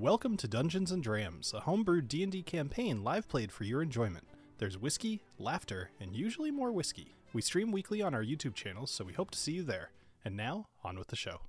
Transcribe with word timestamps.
Welcome 0.00 0.36
to 0.36 0.46
Dungeons 0.46 0.92
and 0.92 1.02
Drams, 1.02 1.52
a 1.52 1.62
homebrewed 1.62 2.06
D&D 2.06 2.44
campaign 2.44 3.02
live 3.02 3.26
played 3.26 3.50
for 3.50 3.64
your 3.64 3.82
enjoyment. 3.82 4.28
There's 4.58 4.78
whiskey, 4.78 5.24
laughter, 5.40 5.90
and 5.98 6.14
usually 6.14 6.52
more 6.52 6.70
whiskey. 6.70 7.16
We 7.32 7.42
stream 7.42 7.72
weekly 7.72 8.00
on 8.00 8.14
our 8.14 8.22
YouTube 8.22 8.54
channels, 8.54 8.92
so 8.92 9.04
we 9.04 9.12
hope 9.12 9.32
to 9.32 9.38
see 9.38 9.54
you 9.54 9.64
there. 9.64 9.90
And 10.24 10.36
now, 10.36 10.68
on 10.84 11.00
with 11.00 11.08
the 11.08 11.16
show. 11.16 11.40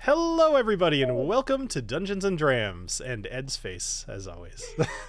Hello, 0.00 0.54
everybody, 0.54 1.02
and 1.02 1.26
welcome 1.26 1.66
to 1.68 1.80
Dungeons 1.80 2.26
and 2.26 2.36
Drams, 2.36 3.00
and 3.00 3.26
Ed's 3.30 3.56
face, 3.56 4.04
as 4.06 4.28
always. 4.28 4.62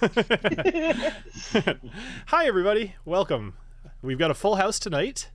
Hi, 2.28 2.46
everybody. 2.46 2.94
Welcome. 3.04 3.58
We've 4.00 4.18
got 4.18 4.30
a 4.30 4.34
full 4.34 4.56
house 4.56 4.78
tonight, 4.78 5.28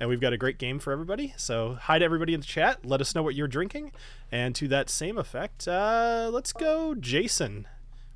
and 0.00 0.08
we've 0.08 0.20
got 0.20 0.32
a 0.32 0.36
great 0.36 0.58
game 0.58 0.78
for 0.78 0.92
everybody. 0.92 1.34
So, 1.36 1.78
hi 1.80 1.98
to 1.98 2.04
everybody 2.04 2.34
in 2.34 2.40
the 2.40 2.46
chat. 2.46 2.84
Let 2.84 3.00
us 3.00 3.14
know 3.14 3.22
what 3.22 3.34
you're 3.34 3.48
drinking. 3.48 3.92
And 4.30 4.54
to 4.56 4.68
that 4.68 4.90
same 4.90 5.18
effect, 5.18 5.66
uh, 5.68 6.30
let's 6.32 6.52
go, 6.52 6.94
Jason. 6.94 7.66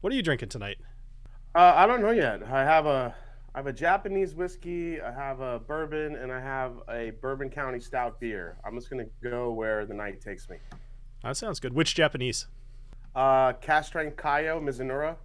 What 0.00 0.12
are 0.12 0.16
you 0.16 0.22
drinking 0.22 0.48
tonight? 0.50 0.78
Uh, 1.54 1.72
I 1.74 1.86
don't 1.86 2.02
know 2.02 2.10
yet. 2.10 2.42
I 2.42 2.64
have 2.64 2.86
a 2.86 3.14
I 3.54 3.58
have 3.60 3.66
a 3.66 3.72
Japanese 3.72 4.34
whiskey, 4.34 5.00
I 5.00 5.10
have 5.10 5.40
a 5.40 5.58
bourbon, 5.58 6.16
and 6.16 6.30
I 6.30 6.38
have 6.40 6.72
a 6.90 7.12
Bourbon 7.22 7.48
County 7.48 7.80
Stout 7.80 8.20
beer. 8.20 8.58
I'm 8.66 8.74
just 8.74 8.90
gonna 8.90 9.06
go 9.22 9.50
where 9.52 9.86
the 9.86 9.94
night 9.94 10.20
takes 10.20 10.50
me. 10.50 10.58
That 11.22 11.38
sounds 11.38 11.58
good. 11.58 11.72
Which 11.72 11.94
Japanese? 11.94 12.46
Uh, 13.14 13.54
cask 13.54 13.88
strength 13.88 14.16
Kaiyo 14.16 14.60
Mizunara. 14.62 15.16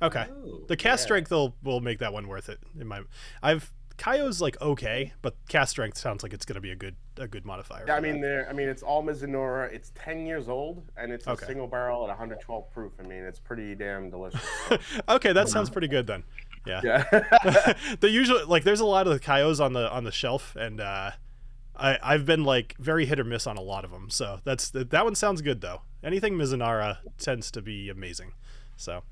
Okay. 0.00 0.26
Oh, 0.30 0.62
The 0.68 0.76
cast 0.76 1.00
yeah. 1.02 1.04
strength 1.06 1.30
will 1.32 1.56
will 1.64 1.80
make 1.80 1.98
that 1.98 2.12
one 2.12 2.28
worth 2.28 2.48
it. 2.48 2.60
In 2.78 2.86
my, 2.86 3.02
I've 3.42 3.72
Kaiyo's 4.00 4.40
like 4.40 4.58
okay, 4.62 5.12
but 5.20 5.36
cask 5.48 5.72
strength 5.72 5.98
sounds 5.98 6.22
like 6.22 6.32
it's 6.32 6.46
gonna 6.46 6.60
be 6.60 6.70
a 6.70 6.76
good 6.76 6.96
a 7.18 7.28
good 7.28 7.44
modifier. 7.44 7.84
Yeah, 7.86 7.96
I 7.96 8.00
mean, 8.00 8.22
there. 8.22 8.48
I 8.48 8.54
mean, 8.54 8.66
it's 8.66 8.82
all 8.82 9.04
Mizunara. 9.04 9.70
It's 9.70 9.92
10 9.94 10.24
years 10.24 10.48
old, 10.48 10.90
and 10.96 11.12
it's 11.12 11.26
a 11.26 11.32
Okay. 11.32 11.46
single 11.46 11.66
barrel 11.66 12.04
at 12.04 12.08
112 12.08 12.72
proof. 12.72 12.92
I 12.98 13.02
mean, 13.02 13.22
it's 13.24 13.38
pretty 13.38 13.74
damn 13.74 14.08
delicious. 14.08 14.40
okay, 15.08 15.34
that 15.34 15.50
sounds 15.50 15.68
pretty 15.68 15.86
good 15.88 16.06
then. 16.06 16.24
Yeah. 16.66 16.80
yeah. 16.82 17.74
the 18.00 18.08
usual 18.08 18.46
like 18.46 18.64
there's 18.64 18.80
a 18.80 18.86
lot 18.86 19.06
of 19.06 19.12
the 19.12 19.20
Kaiyos 19.20 19.62
on 19.62 19.74
the 19.74 19.90
on 19.90 20.04
the 20.04 20.12
shelf, 20.12 20.56
and 20.56 20.80
uh, 20.80 21.10
I 21.76 21.98
I've 22.02 22.24
been 22.24 22.42
like 22.42 22.76
very 22.78 23.04
hit 23.04 23.20
or 23.20 23.24
miss 23.24 23.46
on 23.46 23.58
a 23.58 23.62
lot 23.62 23.84
of 23.84 23.90
them. 23.90 24.08
So 24.08 24.40
that's 24.44 24.70
that 24.70 25.04
one 25.04 25.14
sounds 25.14 25.42
good 25.42 25.60
though. 25.60 25.82
Anything 26.02 26.38
Mizunara 26.38 26.98
tends 27.18 27.50
to 27.50 27.60
be 27.60 27.90
amazing. 27.90 28.32
So 28.78 29.02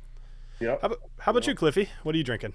yep. 0.61 0.81
how 0.81 0.97
how 1.19 1.33
about 1.33 1.47
you, 1.47 1.55
Cliffy? 1.55 1.91
What 2.05 2.15
are 2.15 2.19
you 2.19 2.25
drinking? 2.25 2.55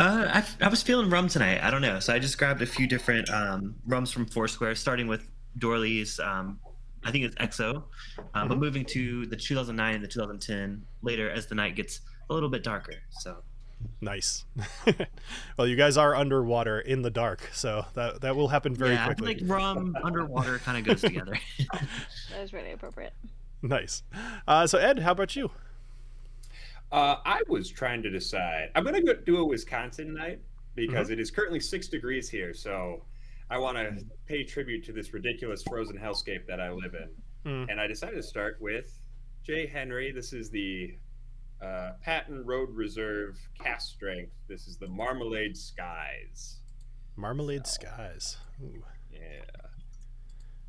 Uh, 0.00 0.42
I, 0.60 0.64
I 0.64 0.68
was 0.68 0.82
feeling 0.82 1.10
rum 1.10 1.28
tonight. 1.28 1.62
I 1.62 1.70
don't 1.70 1.82
know, 1.82 2.00
so 2.00 2.14
I 2.14 2.18
just 2.18 2.38
grabbed 2.38 2.62
a 2.62 2.66
few 2.66 2.86
different 2.86 3.28
um, 3.28 3.74
rums 3.86 4.10
from 4.10 4.24
Foursquare, 4.24 4.74
starting 4.74 5.06
with 5.08 5.28
Doorly's. 5.58 6.18
Um, 6.18 6.58
I 7.04 7.10
think 7.10 7.24
it's 7.26 7.36
XO, 7.36 7.84
um, 8.34 8.48
but 8.48 8.56
Mhm. 8.56 8.60
moving 8.60 8.84
to 8.86 9.26
the 9.26 9.36
2009 9.36 9.94
and 9.96 10.02
the 10.02 10.08
2010 10.08 10.82
later 11.02 11.30
as 11.30 11.46
the 11.46 11.54
night 11.54 11.76
gets 11.76 12.00
a 12.30 12.34
little 12.34 12.48
bit 12.48 12.62
darker. 12.62 12.94
So 13.10 13.42
Nice. 14.02 14.44
well, 15.58 15.66
you 15.66 15.76
guys 15.76 15.96
are 15.98 16.14
underwater 16.14 16.80
in 16.80 17.02
the 17.02 17.10
dark, 17.10 17.48
so 17.52 17.84
that 17.94 18.20
that 18.22 18.36
will 18.36 18.48
happen 18.48 18.74
very 18.74 18.92
yeah, 18.94 19.06
quickly. 19.06 19.34
like 19.36 19.42
rum 19.44 19.96
underwater 20.04 20.58
kind 20.60 20.76
of 20.78 20.84
goes 20.84 21.00
together. 21.02 21.34
That 22.30 22.40
was 22.40 22.52
really 22.54 22.72
appropriate. 22.72 23.12
Nice. 23.62 24.02
Uh, 24.48 24.66
so 24.66 24.78
Ed, 24.78 25.00
how 25.00 25.12
about 25.12 25.34
you? 25.36 25.50
Uh, 26.92 27.16
I 27.24 27.40
was 27.48 27.70
trying 27.70 28.02
to 28.02 28.10
decide. 28.10 28.70
I'm 28.74 28.82
going 28.84 28.96
to 28.96 29.02
go 29.02 29.14
do 29.14 29.38
a 29.38 29.44
Wisconsin 29.44 30.12
night 30.14 30.40
because 30.74 31.06
Mm-hmm. 31.06 31.12
it 31.14 31.20
is 31.20 31.30
currently 31.30 31.60
six 31.60 31.88
degrees 31.88 32.28
here. 32.28 32.52
So 32.54 33.04
I 33.50 33.58
want 33.58 33.76
to 33.76 34.04
pay 34.26 34.44
tribute 34.44 34.84
to 34.86 34.92
this 34.92 35.12
ridiculous 35.12 35.62
frozen 35.62 35.98
hellscape 35.98 36.46
that 36.46 36.60
I 36.60 36.70
live 36.70 36.94
in. 36.94 37.08
Mm. 37.50 37.70
And 37.70 37.80
I 37.80 37.86
decided 37.86 38.16
to 38.16 38.22
start 38.22 38.56
with 38.60 38.98
Jay 39.44 39.66
Henry. 39.66 40.12
This 40.12 40.32
is 40.32 40.50
the 40.50 40.96
uh, 41.62 41.92
Patton 42.02 42.44
Road 42.44 42.70
Reserve 42.70 43.38
cask 43.62 43.90
strength. 43.94 44.32
This 44.48 44.66
is 44.66 44.76
the 44.76 44.88
Marmalade 44.88 45.56
Skies. 45.56 46.56
Marmalade 47.16 47.66
skies. 47.66 48.36
Ooh, 48.62 48.82
Yeah, 49.12 49.18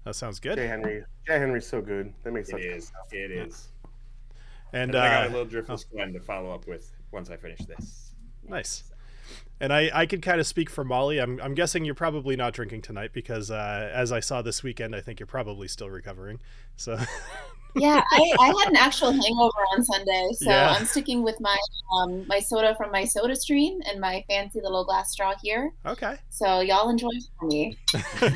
that 0.03 0.15
sounds 0.15 0.39
good. 0.39 0.57
Jay. 0.57 0.67
Henry. 0.67 1.03
Jay 1.27 1.39
Henry's 1.39 1.67
so 1.67 1.81
good. 1.81 2.13
That 2.23 2.33
makes 2.33 2.49
it 2.49 2.53
such 2.53 2.61
good 2.61 2.75
is. 2.77 2.87
stuff. 2.87 3.13
It 3.13 3.31
is. 3.31 3.67
And 4.73 4.95
And 4.95 4.97
I 4.97 5.09
got 5.09 5.23
a 5.23 5.29
uh, 5.29 5.31
little 5.43 5.61
Driftless 5.61 5.89
Glen 5.89 6.13
to 6.13 6.19
follow 6.19 6.53
up 6.53 6.67
with 6.67 6.91
once 7.11 7.29
I 7.29 7.37
finish 7.37 7.59
this. 7.59 8.13
nice. 8.47 8.83
And 9.59 9.71
I, 9.71 9.91
I 9.93 10.05
could 10.07 10.23
kind 10.23 10.39
of 10.39 10.47
speak 10.47 10.71
for 10.71 10.83
Molly. 10.83 11.19
I'm, 11.19 11.39
I'm 11.39 11.53
guessing 11.53 11.85
you're 11.85 11.93
probably 11.93 12.35
not 12.35 12.53
drinking 12.53 12.81
tonight 12.81 13.11
because, 13.13 13.51
uh, 13.51 13.91
as 13.93 14.11
I 14.11 14.19
saw 14.19 14.41
this 14.41 14.63
weekend, 14.63 14.95
I 14.95 15.01
think 15.01 15.19
you're 15.19 15.27
probably 15.27 15.67
still 15.67 15.89
recovering. 15.89 16.39
So, 16.77 16.97
Yeah, 17.75 18.01
I, 18.11 18.35
I 18.39 18.47
had 18.47 18.69
an 18.69 18.75
actual 18.75 19.11
hangover 19.11 19.61
on 19.73 19.83
Sunday, 19.83 20.29
so 20.33 20.49
Yeah. 20.49 20.75
I'm 20.77 20.85
sticking 20.85 21.23
with 21.23 21.39
my 21.39 21.57
um, 21.95 22.25
my 22.27 22.39
soda 22.39 22.75
from 22.75 22.91
my 22.91 23.05
soda 23.05 23.35
stream 23.35 23.79
and 23.89 24.01
my 24.01 24.25
fancy 24.29 24.59
little 24.61 24.83
glass 24.83 25.11
straw 25.11 25.33
here. 25.41 25.71
okay. 25.85 26.17
So 26.29 26.59
y'all 26.61 26.89
enjoy 26.89 27.09
for 27.39 27.45
me. 27.47 27.77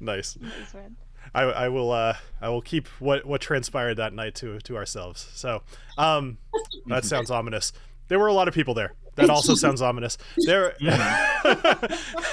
nice. 0.00 0.36
Nice 0.38 0.74
one. 0.74 0.96
I, 1.34 1.42
I 1.42 1.68
will 1.68 1.90
uh, 1.90 2.16
I 2.40 2.48
will 2.48 2.62
keep 2.62 2.86
what, 3.00 3.24
what 3.24 3.40
transpired 3.40 3.94
that 3.96 4.12
night 4.12 4.34
to 4.36 4.58
to 4.60 4.76
ourselves. 4.76 5.28
So 5.34 5.62
um, 5.98 6.38
that 6.86 7.04
sounds 7.04 7.30
ominous. 7.30 7.72
There 8.08 8.18
were 8.18 8.26
a 8.28 8.32
lot 8.32 8.48
of 8.48 8.54
people 8.54 8.74
there. 8.74 8.94
That 9.16 9.30
also 9.30 9.54
sounds 9.64 9.80
ominous. 9.82 10.18
There. 10.46 10.74
Go 10.80 11.50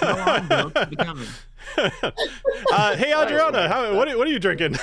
on, 0.01 0.47
Bill. 0.47 0.72
Keep 0.72 0.91
it 0.94 0.97
coming. 1.00 1.28
uh, 1.78 2.95
hey 2.95 3.13
Adriana, 3.13 3.67
how, 3.69 3.95
what 3.95 4.07
are, 4.07 4.17
what 4.17 4.28
are 4.28 4.31
you 4.31 4.40
drinking? 4.40 4.75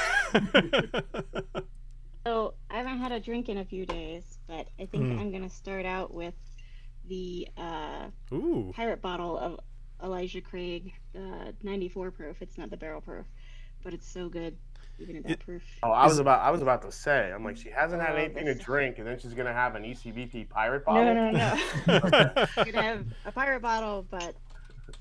So 2.26 2.54
I 2.70 2.76
haven't 2.76 2.98
had 2.98 3.12
a 3.12 3.20
drink 3.20 3.48
in 3.48 3.58
a 3.58 3.64
few 3.64 3.86
days, 3.86 4.38
but 4.46 4.68
I 4.78 4.86
think 4.86 5.04
Hmm. 5.04 5.18
I'm 5.18 5.32
gonna 5.32 5.48
start 5.48 5.86
out 5.86 6.12
with 6.12 6.34
the 7.08 7.48
uh, 7.56 8.08
Ooh, 8.32 8.72
pirate 8.76 9.00
bottle 9.00 9.38
of 9.38 9.60
Elijah 10.02 10.42
Craig, 10.42 10.92
uh, 11.16 11.52
94 11.62 12.10
proof. 12.10 12.36
It's 12.42 12.58
not 12.58 12.70
the 12.70 12.76
barrel 12.76 13.00
proof, 13.00 13.24
but 13.82 13.92
it's 13.94 14.08
so 14.10 14.28
good, 14.28 14.56
even 14.98 15.16
at 15.16 15.22
that 15.24 15.32
It- 15.32 15.40
proof. 15.40 15.62
Oh, 15.82 15.90
I 15.90 16.06
was 16.06 16.18
about 16.18 16.40
I 16.40 16.50
was 16.50 16.62
about 16.62 16.82
to 16.82 16.92
say. 16.92 17.32
I'm 17.32 17.44
like, 17.44 17.56
she 17.56 17.70
hasn't 17.70 18.00
had 18.02 18.12
Oh, 18.12 18.18
anything 18.18 18.46
to 18.46 18.54
drink, 18.54 18.98
and 18.98 19.06
then 19.06 19.18
she's 19.18 19.34
gonna 19.34 19.52
have 19.52 19.74
an 19.74 19.84
E 19.84 19.94
ECBP 19.94 20.48
pirate 20.48 20.84
bottle. 20.84 21.04
No, 21.14 21.30
no, 21.30 21.30
no. 21.86 22.46
You're 22.56 22.72
gonna 22.72 22.82
have 22.82 23.04
a 23.24 23.32
pirate 23.32 23.60
bottle, 23.62 24.06
but 24.10 24.34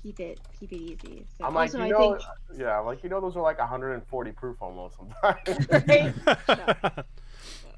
keep 0.02 0.20
it 0.20 0.38
keep 0.58 0.72
it 0.72 0.76
easy. 0.76 1.26
So 1.38 1.44
I'm 1.44 1.54
like, 1.54 1.68
also, 1.74 1.78
you 1.78 1.84
I 1.84 1.88
know, 1.88 2.16
think 2.18 2.60
yeah, 2.60 2.78
like 2.80 3.02
you 3.02 3.08
know, 3.08 3.20
those 3.20 3.36
are 3.36 3.42
like 3.42 3.58
140 3.58 4.32
proof 4.32 4.56
almost 4.60 4.96
sometimes. 4.96 5.66
Right? 5.70 6.14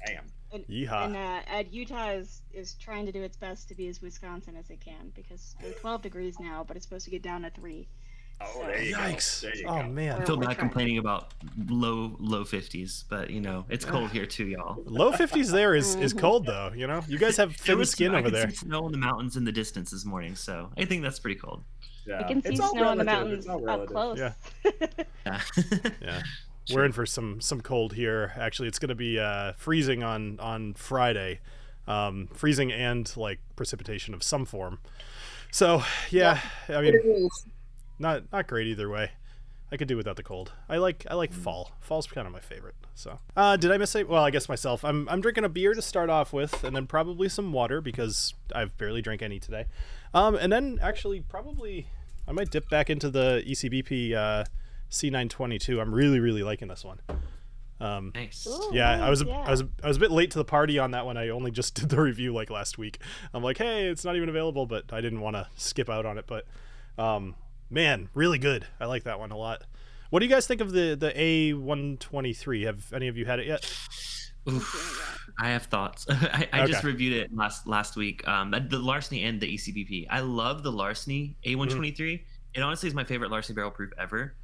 Damn. 0.05 0.25
and, 0.51 0.65
Yeehaw. 0.67 1.05
and 1.05 1.15
uh, 1.15 1.39
Ed 1.47 1.67
Utah 1.71 2.09
is, 2.11 2.41
is 2.53 2.73
trying 2.75 3.05
to 3.05 3.11
do 3.11 3.21
its 3.21 3.37
best 3.37 3.67
to 3.69 3.75
be 3.75 3.87
as 3.87 4.01
Wisconsin 4.01 4.55
as 4.57 4.69
it 4.69 4.81
can 4.81 5.11
because 5.15 5.55
we're 5.63 5.71
12 5.73 6.01
degrees 6.01 6.39
now, 6.39 6.63
but 6.67 6.75
it's 6.75 6.85
supposed 6.85 7.05
to 7.05 7.11
get 7.11 7.21
down 7.21 7.43
to 7.43 7.49
three. 7.51 7.87
Oh, 8.43 8.63
there 8.65 8.81
you 8.81 8.95
Yikes! 8.95 9.41
go. 9.41 9.47
There 9.47 9.57
you 9.57 9.65
Oh 9.67 9.81
go. 9.83 9.87
man, 9.89 10.21
I 10.21 10.25
feel 10.25 10.35
We're 10.37 10.41
bad 10.47 10.55
trying. 10.55 10.69
complaining 10.69 10.97
about 10.97 11.33
low 11.67 12.15
low 12.19 12.43
50s, 12.43 13.03
but 13.09 13.29
you 13.29 13.41
know 13.41 13.65
it's 13.69 13.85
cold 13.85 14.11
here 14.11 14.25
too, 14.25 14.45
y'all. 14.47 14.81
low 14.85 15.11
fifties 15.11 15.51
there 15.51 15.75
is 15.75 15.95
is 15.95 16.13
cold 16.25 16.45
though. 16.45 16.71
You 16.75 16.87
know, 16.87 17.03
you 17.07 17.17
guys 17.17 17.37
have 17.37 17.55
thin 17.55 17.77
was 17.77 17.89
skin 17.91 18.15
I 18.15 18.19
over 18.19 18.29
there. 18.31 18.49
see 18.49 18.55
snow 18.57 18.85
in 18.85 18.91
the 18.91 18.97
mountains 18.97 19.37
in 19.37 19.43
the 19.43 19.51
distance 19.51 19.91
this 19.91 20.05
morning, 20.05 20.35
so 20.35 20.69
I 20.77 20.85
think 20.85 21.03
that's 21.03 21.19
pretty 21.19 21.39
cold. 21.39 21.63
Yeah. 22.05 22.19
You 22.21 22.25
can 22.25 22.41
see 22.41 22.49
It's 22.49 22.59
all 22.59 22.71
snow 22.71 22.91
in 22.93 22.97
the 22.97 23.03
mountains 23.03 23.47
up 23.47 23.85
close. 23.87 24.17
Yeah. 24.17 24.33
Yeah. 25.25 25.41
Yeah. 26.01 26.21
We're 26.73 26.85
in 26.85 26.91
for 26.93 27.05
some 27.05 27.41
some 27.41 27.61
cold 27.61 27.93
here. 27.93 28.33
Actually, 28.37 28.67
it's 28.69 28.79
going 28.79 28.89
to 28.89 28.95
be 28.95 29.19
uh, 29.19 29.53
freezing 29.53 30.03
on 30.03 30.39
on 30.39 30.73
Friday, 30.75 31.39
um, 31.87 32.27
freezing 32.33 32.71
and 32.71 33.11
like 33.17 33.39
precipitation 33.55 34.13
of 34.13 34.23
some 34.23 34.45
form. 34.45 34.79
So 35.51 35.83
yeah, 36.11 36.39
I 36.69 36.81
mean, 36.81 37.29
not 38.01 38.23
not 38.31 38.47
great 38.47 38.67
either 38.67 38.89
way. 38.89 39.11
I 39.71 39.77
could 39.77 39.87
do 39.87 39.95
without 39.95 40.17
the 40.17 40.23
cold. 40.23 40.51
I 40.67 40.77
like 40.77 41.05
I 41.09 41.15
like 41.15 41.31
fall. 41.31 41.71
Fall's 41.79 42.05
kind 42.05 42.27
of 42.27 42.33
my 42.33 42.41
favorite. 42.41 42.75
So, 42.93 43.19
uh, 43.37 43.55
did 43.55 43.71
I 43.71 43.77
miss 43.77 43.95
it? 43.95 44.09
Well, 44.09 44.23
I 44.23 44.29
guess 44.29 44.49
myself. 44.49 44.83
I'm 44.83 45.07
I'm 45.07 45.21
drinking 45.21 45.45
a 45.45 45.49
beer 45.49 45.73
to 45.73 45.81
start 45.81 46.09
off 46.09 46.33
with, 46.33 46.65
and 46.65 46.75
then 46.75 46.87
probably 46.87 47.29
some 47.29 47.53
water 47.53 47.79
because 47.79 48.33
I've 48.53 48.77
barely 48.77 49.01
drank 49.01 49.21
any 49.21 49.39
today. 49.39 49.67
Um, 50.13 50.35
and 50.35 50.51
then 50.51 50.77
actually 50.81 51.21
probably 51.21 51.87
I 52.27 52.33
might 52.33 52.51
dip 52.51 52.69
back 52.69 52.89
into 52.89 53.09
the 53.09 53.43
E 53.45 53.53
ECBP 53.53 54.13
uh, 54.13 54.43
C922. 54.89 55.81
I'm 55.81 55.95
really 55.95 56.19
really 56.19 56.43
liking 56.43 56.67
this 56.67 56.83
one. 56.83 56.99
Um, 57.79 58.11
nice. 58.13 58.45
Ooh, 58.45 58.71
yeah, 58.73 59.03
I 59.03 59.09
was 59.09 59.21
a, 59.21 59.25
nice, 59.25 59.47
I 59.47 59.51
was 59.51 59.63
I 59.83 59.87
was 59.87 59.97
a 59.97 59.99
bit 60.01 60.11
late 60.11 60.31
to 60.31 60.37
the 60.37 60.45
party 60.45 60.79
on 60.79 60.91
that 60.91 61.05
one. 61.05 61.15
I 61.15 61.29
only 61.29 61.49
just 61.49 61.75
did 61.79 61.87
the 61.87 62.01
review 62.01 62.33
like 62.33 62.49
last 62.49 62.77
week. 62.77 62.99
I'm 63.33 63.41
like, 63.41 63.57
hey, 63.57 63.87
it's 63.87 64.03
not 64.03 64.17
even 64.17 64.27
available, 64.27 64.65
but 64.65 64.91
I 64.91 64.99
didn't 64.99 65.21
want 65.21 65.37
to 65.37 65.47
skip 65.55 65.89
out 65.89 66.05
on 66.05 66.17
it. 66.17 66.25
But 66.27 66.45
um, 66.97 67.35
man, 67.71 68.09
really 68.13 68.37
good. 68.37 68.67
I 68.79 68.85
like 68.85 69.03
that 69.05 69.19
one 69.19 69.31
a 69.31 69.37
lot. 69.37 69.63
What 70.11 70.19
do 70.19 70.25
you 70.25 70.31
guys 70.31 70.45
think 70.45 70.61
of 70.61 70.71
the 70.71 70.95
the 70.95 71.11
A123? 71.11 72.65
Have 72.65 72.93
any 72.93 73.07
of 73.07 73.17
you 73.17 73.25
had 73.25 73.39
it 73.39 73.47
yet? 73.47 73.65
Oof. 74.49 75.29
I 75.39 75.49
have 75.49 75.63
thoughts. 75.63 76.05
I, 76.09 76.47
I 76.51 76.65
just 76.65 76.83
reviewed 76.83 77.13
it 77.13 77.35
last 77.35 77.65
last 77.65 77.95
week. 77.95 78.27
Um, 78.27 78.51
the 78.51 78.79
larceny 78.79 79.23
and 79.23 79.39
the 79.39 79.55
ECBP. 79.55 80.07
I 80.09 80.19
love 80.19 80.63
the 80.63 80.71
larceny 80.71 81.37
A123. 81.45 82.21
It 82.53 82.61
honestly 82.61 82.89
is 82.89 82.93
my 82.93 83.05
favorite 83.05 83.31
larceny 83.31 83.55
barrel 83.55 83.71
proof 83.71 83.91
ever. 83.97 84.35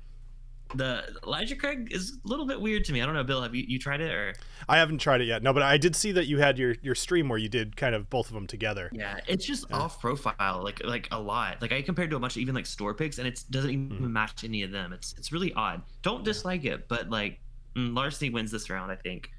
The 0.75 1.03
Elijah 1.23 1.55
Craig 1.55 1.87
is 1.91 2.17
a 2.23 2.27
little 2.27 2.45
bit 2.45 2.59
weird 2.59 2.83
to 2.85 2.93
me. 2.93 3.01
I 3.01 3.05
don't 3.05 3.15
know, 3.15 3.23
Bill. 3.23 3.41
Have 3.41 3.55
you, 3.55 3.63
you 3.67 3.79
tried 3.79 4.01
it 4.01 4.11
or? 4.13 4.33
I 4.67 4.77
haven't 4.77 4.97
tried 4.99 5.21
it 5.21 5.25
yet. 5.25 5.41
No, 5.43 5.53
but 5.53 5.63
I 5.63 5.77
did 5.77 5.95
see 5.95 6.11
that 6.13 6.25
you 6.27 6.37
had 6.39 6.57
your 6.59 6.75
your 6.81 6.95
stream 6.95 7.29
where 7.29 7.39
you 7.39 7.49
did 7.49 7.75
kind 7.77 7.95
of 7.95 8.09
both 8.09 8.27
of 8.27 8.33
them 8.33 8.47
together. 8.47 8.89
Yeah, 8.93 9.19
it's 9.27 9.45
just 9.45 9.65
Yeah. 9.69 9.77
off 9.77 10.01
profile, 10.01 10.61
like 10.63 10.83
like 10.83 11.07
a 11.11 11.19
lot. 11.19 11.61
Like 11.61 11.71
I 11.71 11.81
compared 11.81 12.09
to 12.11 12.15
a 12.15 12.19
bunch 12.19 12.35
of 12.35 12.41
even 12.41 12.55
like 12.55 12.65
store 12.65 12.93
picks, 12.93 13.17
and 13.17 13.27
it 13.27 13.43
doesn't 13.49 13.69
even 13.71 13.89
Mhm. 13.89 14.11
match 14.11 14.43
any 14.43 14.63
of 14.63 14.71
them. 14.71 14.93
It's 14.93 15.13
it's 15.17 15.31
really 15.31 15.53
odd. 15.53 15.81
Don't 16.01 16.23
dislike 16.23 16.65
it, 16.65 16.87
but 16.87 17.09
like 17.09 17.39
mm, 17.75 17.95
Larceny 17.95 18.29
wins 18.29 18.51
this 18.51 18.69
round, 18.69 18.91
I 18.91 18.95
think. 18.95 19.31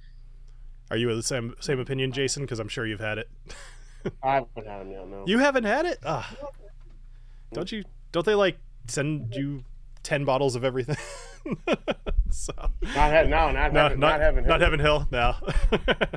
Are 0.91 0.97
you 0.97 1.11
of 1.11 1.17
the 1.17 1.23
same 1.23 1.55
same 1.61 1.79
opinion, 1.81 2.13
Jason? 2.13 2.43
Because 2.45 2.59
I'm 2.61 2.69
sure 2.69 2.87
you've 2.87 3.01
had 3.01 3.19
it. 3.19 3.29
I 4.23 4.35
haven't 4.37 4.67
had 4.67 4.81
them 4.81 4.91
yet. 4.93 5.09
No. 5.09 5.25
You 5.27 5.39
haven't 5.39 5.65
had 5.65 5.85
it? 5.85 5.99
Ah. 6.07 6.35
Don't 7.53 7.71
you? 7.73 7.85
Don't 8.13 8.25
they 8.25 8.35
like 8.35 8.59
send 8.87 9.35
you 9.35 9.65
ten 10.03 10.25
bottles 10.25 10.57
of 10.57 10.65
everything? 10.65 10.97
so, 12.31 12.53
Not 12.95 13.25
he- 13.25 13.31
no, 13.31 13.51
not 13.51 13.73
no, 13.73 13.83
heaven, 13.83 14.01
not, 14.01 14.11
not 14.11 14.21
heaven. 14.21 14.47
not 14.47 14.61
Heaven 14.61 14.81
Hill. 14.81 15.09
No. 15.11 15.35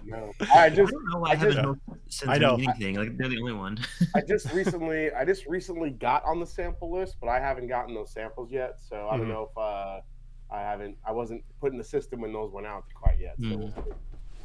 No. 0.05 0.31
I 0.53 0.65
I 0.65 0.69
just 0.69 0.91
don't 0.91 1.05
know 1.11 1.19
why 1.19 1.31
I 1.31 1.35
Heaven 1.35 1.51
just- 1.53 1.59
Hill 1.59 1.77
sends 2.07 2.33
I 2.33 2.37
know. 2.37 2.55
anything. 2.55 2.95
Like 2.95 3.17
they're 3.17 3.29
the 3.29 3.39
only 3.39 3.53
one. 3.53 3.77
I 4.15 4.21
just 4.27 4.51
recently 4.51 5.11
I 5.13 5.23
just 5.25 5.45
recently 5.45 5.91
got 5.91 6.23
on 6.25 6.39
the 6.39 6.45
sample 6.45 6.91
list, 6.91 7.15
but 7.21 7.27
I 7.29 7.39
haven't 7.39 7.67
gotten 7.67 7.93
those 7.93 8.11
samples 8.11 8.51
yet. 8.51 8.77
So 8.79 9.07
I 9.09 9.17
don't 9.17 9.27
Mhm. 9.27 9.29
know 9.29 9.49
if 9.51 9.57
uh, 9.57 10.01
I 10.53 10.59
haven't 10.61 10.97
I 11.05 11.11
wasn't 11.11 11.43
put 11.59 11.71
in 11.71 11.77
the 11.77 11.83
system 11.83 12.21
when 12.21 12.33
those 12.33 12.51
went 12.51 12.67
out 12.67 12.83
quite 12.93 13.19
yet. 13.19 13.35
So 13.41 13.57
we'll. 13.57 13.73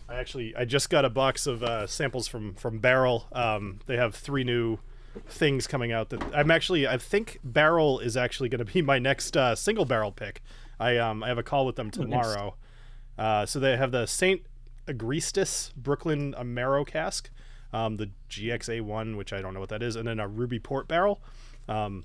I 0.09 0.15
actually 0.21 0.55
I 0.55 0.65
just 0.65 0.89
got 0.89 1.05
a 1.05 1.11
box 1.11 1.49
of 1.49 1.65
uh, 1.65 1.87
samples 1.89 2.29
from 2.29 2.55
from 2.55 2.79
Barrell. 2.79 3.27
Um, 3.33 3.81
they 3.87 3.97
have 3.97 4.15
three 4.15 4.45
new 4.45 4.79
things 5.29 5.67
coming 5.67 5.93
out 5.93 6.11
that 6.11 6.23
I'm 6.35 6.51
actually 6.51 6.87
I 6.87 6.99
think 6.99 7.39
Barrell 7.43 7.99
is 7.99 8.17
actually 8.17 8.49
going 8.49 8.65
to 8.65 8.73
be 8.73 8.83
my 8.93 8.99
next 8.99 9.37
uh, 9.37 9.55
single 9.55 9.85
barrel 9.85 10.13
pick. 10.13 10.43
I 10.79 10.99
um 10.99 11.23
I 11.23 11.29
have 11.29 11.39
a 11.39 11.43
call 11.43 11.67
with 11.67 11.77
them 11.77 11.91
tomorrow. 11.91 12.57
Uh, 13.19 13.47
so 13.47 13.59
they 13.59 13.77
have 13.77 13.93
the 13.93 14.07
Saint 14.07 14.43
Agrestis 14.87 15.75
Brooklyn 15.75 16.35
Amaro 16.39 16.87
cask, 16.87 17.31
um, 17.73 17.97
the 17.97 18.11
GXA 18.29 18.83
one, 18.83 19.17
which 19.17 19.33
I 19.33 19.41
don't 19.41 19.55
know 19.55 19.61
what 19.61 19.71
that 19.71 19.83
is, 19.83 19.97
and 19.97 20.07
then 20.07 20.21
a 20.21 20.29
Ruby 20.29 20.59
Port 20.59 20.87
barrel. 20.87 21.23
Um, 21.69 22.05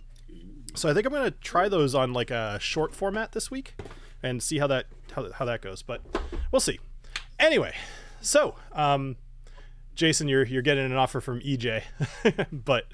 so 0.74 0.90
I 0.90 0.94
think 0.94 1.06
I'm 1.06 1.12
gonna 1.12 1.32
try 1.32 1.68
those 1.68 1.94
on 1.94 2.14
like 2.14 2.32
a 2.32 2.58
short 2.60 2.96
format 2.96 3.34
this 3.34 3.52
week, 3.52 3.76
and 4.24 4.42
see 4.42 4.60
how 4.60 4.68
that 4.68 4.86
how, 5.14 5.32
how 5.34 5.46
that 5.46 5.62
goes. 5.62 5.82
But 5.82 6.02
we'll 6.52 6.62
see. 6.62 6.80
Anyway, 7.40 7.74
so 8.22 8.56
um, 8.72 9.18
Jason, 10.02 10.28
you're 10.28 10.48
you're 10.48 10.64
getting 10.64 10.84
an 10.84 10.96
offer 10.96 11.22
from 11.22 11.42
EJ, 11.42 11.84
but 12.52 12.86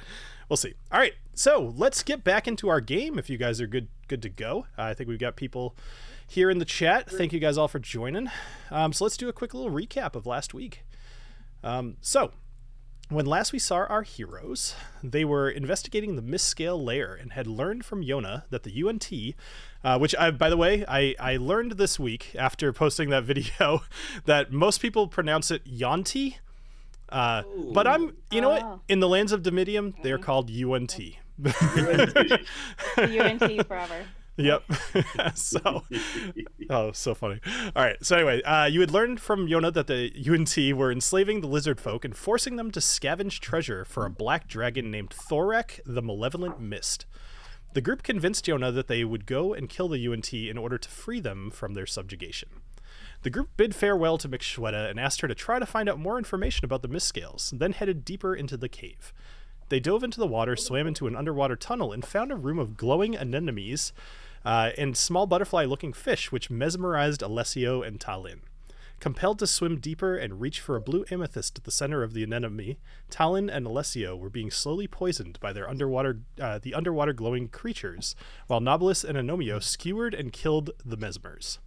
we'll 0.50 0.58
see. 0.58 0.74
All 0.92 1.00
right, 1.00 1.14
so 1.34 1.74
let's 1.78 2.04
get 2.04 2.22
back 2.22 2.50
into 2.50 2.68
our 2.68 2.82
game. 2.82 3.18
If 3.18 3.30
you 3.30 3.38
guys 3.38 3.62
are 3.62 3.66
good 3.66 3.88
good 4.10 4.22
to 4.24 4.30
go, 4.30 4.66
I 4.78 4.94
think 4.94 5.08
we've 5.08 5.18
got 5.18 5.38
people 5.38 5.74
here 6.28 6.50
in 6.50 6.58
the 6.58 6.66
chat. 6.66 7.10
Thank 7.10 7.32
you 7.32 7.40
guys 7.40 7.58
all 7.58 7.70
for 7.70 7.80
joining. 7.80 8.30
Um, 8.70 8.92
so 8.92 9.06
let's 9.06 9.16
do 9.16 9.30
a 9.30 9.34
quick 9.34 9.54
little 9.54 9.72
recap 9.72 10.16
of 10.16 10.26
last 10.26 10.54
week. 10.54 10.84
Um, 11.64 11.96
so 12.02 12.34
when 13.08 13.26
last 13.26 13.54
we 13.54 13.60
saw 13.60 13.86
our 13.86 14.04
heroes, 14.04 14.76
they 15.02 15.24
were 15.24 15.50
investigating 15.50 16.18
the 16.18 16.22
Mistscale 16.22 16.78
lair 16.78 17.16
and 17.16 17.32
had 17.32 17.48
learned 17.48 17.86
from 17.86 18.04
Yona 18.04 18.44
that 18.50 18.64
the 18.64 18.84
UNT, 18.84 19.10
uh, 19.82 19.98
which 19.98 20.14
I, 20.18 20.32
by 20.32 20.50
the 20.50 20.58
way, 20.58 20.84
I, 20.86 21.16
I 21.18 21.38
learned 21.38 21.78
this 21.78 21.98
week 21.98 22.36
after 22.38 22.74
posting 22.74 23.12
that 23.12 23.24
video 23.24 23.84
that 24.26 24.52
most 24.52 24.82
people 24.82 25.08
pronounce 25.08 25.52
it 25.52 25.64
Yonti. 25.64 26.40
Uh, 27.10 27.44
but 27.74 27.88
I'm, 27.88 28.16
you 28.32 28.42
know 28.42 28.50
what? 28.50 28.64
Oh. 28.64 28.82
In 28.88 29.00
the 29.00 29.08
lands 29.08 29.32
of 29.32 29.42
Dimidium, 29.42 29.94
they're 30.04 30.18
called 30.18 30.50
UNT. 30.50 31.00
The 31.40 32.40
UNT 32.98 33.68
forever. 33.68 34.06
Yep. 34.38 34.66
so, 35.34 35.84
oh, 36.70 36.92
so 36.92 37.16
funny. 37.16 37.40
All 37.76 37.84
right. 37.84 37.98
So 38.06 38.18
anyway, 38.18 38.44
uh, 38.44 38.66
you 38.66 38.82
had 38.82 38.92
learned 38.92 39.20
from 39.20 39.48
Yona 39.48 39.74
that 39.74 39.88
the 39.88 40.12
UNT 40.16 40.78
were 40.78 40.92
enslaving 40.92 41.42
the 41.42 41.48
lizard 41.48 41.82
folk 41.82 42.06
and 42.06 42.16
forcing 42.16 42.56
them 42.56 42.70
to 42.70 42.80
scavenge 42.80 43.40
treasure 43.40 43.84
for 43.84 44.06
a 44.06 44.12
black 44.12 44.48
dragon 44.48 44.92
named 44.92 45.10
Thorek 45.10 45.80
the 45.88 46.04
Malevolent 46.04 46.60
Mist. 46.60 47.08
The 47.74 47.82
group 47.82 48.04
convinced 48.04 48.46
Yona 48.46 48.74
that 48.76 48.88
they 48.88 49.04
would 49.04 49.26
go 49.26 49.56
and 49.56 49.70
kill 49.70 49.88
the 49.88 50.08
UNT 50.08 50.32
in 50.32 50.58
order 50.58 50.78
to 50.78 50.90
free 50.90 51.20
them 51.20 51.50
from 51.50 51.74
their 51.74 51.88
subjugation. 51.88 52.50
The 53.24 53.30
group 53.30 53.50
bid 53.58 53.74
farewell 53.74 54.18
to 54.20 54.30
Mixshweta 54.30 54.90
and 54.90 55.00
asked 55.00 55.22
her 55.22 55.28
to 55.28 55.36
try 55.36 55.60
to 55.60 55.66
find 55.66 55.90
out 55.90 56.00
more 56.00 56.18
information 56.18 56.66
about 56.66 56.82
the 56.82 56.90
Mistscales, 56.90 57.58
then 57.58 57.74
headed 57.74 58.06
deeper 58.06 58.36
into 58.36 58.58
the 58.58 58.70
cave. 58.70 59.12
They 59.70 59.80
dove 59.80 60.04
into 60.04 60.20
the 60.20 60.28
water, 60.28 60.56
swam 60.56 60.88
into 60.88 61.08
an 61.08 61.16
underwater 61.16 61.56
tunnel, 61.56 61.92
and 61.92 62.06
found 62.06 62.32
a 62.32 62.38
room 62.38 62.60
of 62.60 62.78
glowing 62.78 63.18
anemones 63.18 63.92
uh, 64.46 64.72
and 64.78 64.96
small 64.96 65.26
butterfly 65.26 65.66
looking 65.66 65.94
fish, 65.94 66.32
which 66.32 66.50
mesmerized 66.50 67.22
Alessio 67.22 67.82
and 67.82 68.00
Talin. 68.00 68.42
Compelled 69.00 69.40
to 69.40 69.48
swim 69.48 69.80
deeper 69.80 70.16
and 70.16 70.42
reach 70.42 70.60
for 70.60 70.76
a 70.76 70.82
blue 70.82 71.06
amethyst 71.12 71.58
at 71.58 71.66
the 71.66 71.72
center 71.72 72.02
of 72.02 72.14
the 72.14 72.24
anemone, 72.24 72.78
Talin 73.12 73.50
and 73.52 73.68
Alessio 73.68 74.16
were 74.16 74.30
being 74.30 74.50
slowly 74.50 74.88
poisoned 74.88 75.40
by 75.40 75.54
their 75.54 75.70
underwater, 75.70 76.22
uh, 76.42 76.60
the 76.60 76.74
underwater 76.74 77.14
glowing 77.14 77.48
creatures, 77.48 78.16
while 78.48 78.62
Nobilis 78.62 79.04
and 79.04 79.18
Anomio 79.18 79.62
skewered 79.62 80.16
and 80.16 80.34
killed 80.34 80.72
the 80.84 80.98
mesmers. 80.98 81.60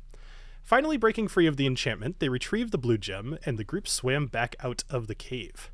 Finally 0.63 0.97
breaking 0.97 1.29
free 1.29 1.47
of 1.47 1.57
the 1.57 1.67
enchantment, 1.67 2.19
they 2.21 2.29
retrieved 2.29 2.71
the 2.71 2.79
blue 2.79 2.99
gem, 2.99 3.39
and 3.45 3.59
the 3.59 3.65
group 3.65 3.89
swam 3.89 4.27
back 4.27 4.55
out 4.61 4.85
of 4.89 5.07
the 5.07 5.15
cave. 5.15 5.71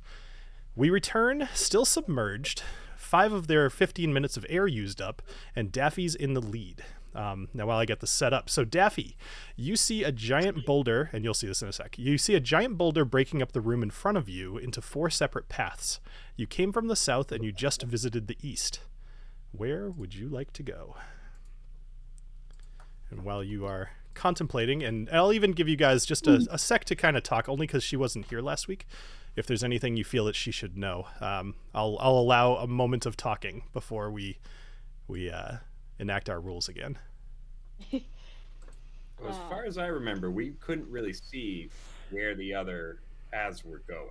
We 0.74 0.90
return, 0.90 1.48
still 1.54 1.84
submerged, 1.84 2.62
five 2.96 3.32
of 3.32 3.46
their 3.46 3.70
15 3.70 4.12
minutes 4.12 4.36
of 4.36 4.46
air 4.48 4.66
used 4.66 5.00
up, 5.00 5.22
and 5.54 5.72
Daffy's 5.72 6.14
in 6.14 6.34
the 6.34 6.40
lead. 6.40 6.84
Um, 7.14 7.48
now, 7.54 7.66
while 7.66 7.78
I 7.78 7.86
get 7.86 8.00
this 8.00 8.10
set 8.10 8.34
up, 8.34 8.50
so 8.50 8.62
Daffy, 8.62 9.16
you 9.56 9.74
see 9.74 10.04
a 10.04 10.12
giant 10.12 10.66
boulder, 10.66 11.08
and 11.14 11.24
you'll 11.24 11.32
see 11.32 11.46
this 11.46 11.62
in 11.62 11.68
a 11.68 11.72
sec. 11.72 11.98
You 11.98 12.18
see 12.18 12.34
a 12.34 12.40
giant 12.40 12.76
boulder 12.76 13.06
breaking 13.06 13.40
up 13.40 13.52
the 13.52 13.62
room 13.62 13.82
in 13.82 13.88
front 13.88 14.18
of 14.18 14.28
you 14.28 14.58
into 14.58 14.82
four 14.82 15.08
separate 15.08 15.48
paths. 15.48 15.98
You 16.36 16.46
came 16.46 16.72
from 16.72 16.88
the 16.88 16.96
south 16.96 17.32
and 17.32 17.42
you 17.42 17.52
just 17.52 17.82
visited 17.82 18.26
the 18.26 18.36
east. 18.42 18.80
Where 19.52 19.90
would 19.90 20.14
you 20.14 20.28
like 20.28 20.52
to 20.54 20.62
go? 20.62 20.96
And 23.10 23.22
while 23.22 23.42
you 23.42 23.64
are 23.64 23.92
contemplating, 24.16 24.82
and 24.82 25.08
I'll 25.10 25.32
even 25.32 25.52
give 25.52 25.68
you 25.68 25.76
guys 25.76 26.04
just 26.04 26.26
a, 26.26 26.46
a 26.50 26.58
sec 26.58 26.84
to 26.86 26.96
kind 26.96 27.16
of 27.16 27.22
talk, 27.22 27.48
only 27.48 27.66
because 27.66 27.84
she 27.84 27.96
wasn't 27.96 28.26
here 28.26 28.40
last 28.40 28.66
week. 28.66 28.86
If 29.36 29.46
there's 29.46 29.62
anything 29.62 29.96
you 29.96 30.04
feel 30.04 30.24
that 30.24 30.34
she 30.34 30.50
should 30.50 30.76
know, 30.76 31.06
um, 31.20 31.54
I'll 31.74 31.96
I'll 32.00 32.18
allow 32.18 32.56
a 32.56 32.66
moment 32.66 33.06
of 33.06 33.16
talking 33.16 33.62
before 33.72 34.10
we 34.10 34.38
we 35.06 35.30
uh, 35.30 35.58
enact 35.98 36.28
our 36.28 36.40
rules 36.40 36.68
again. 36.68 36.98
Well, 39.18 39.30
as 39.30 39.38
far 39.48 39.64
as 39.64 39.78
I 39.78 39.86
remember, 39.86 40.30
we 40.30 40.50
couldn't 40.60 40.90
really 40.90 41.14
see 41.14 41.70
where 42.10 42.34
the 42.34 42.52
other 42.54 42.98
paths 43.32 43.64
were 43.64 43.82
going. 43.88 44.10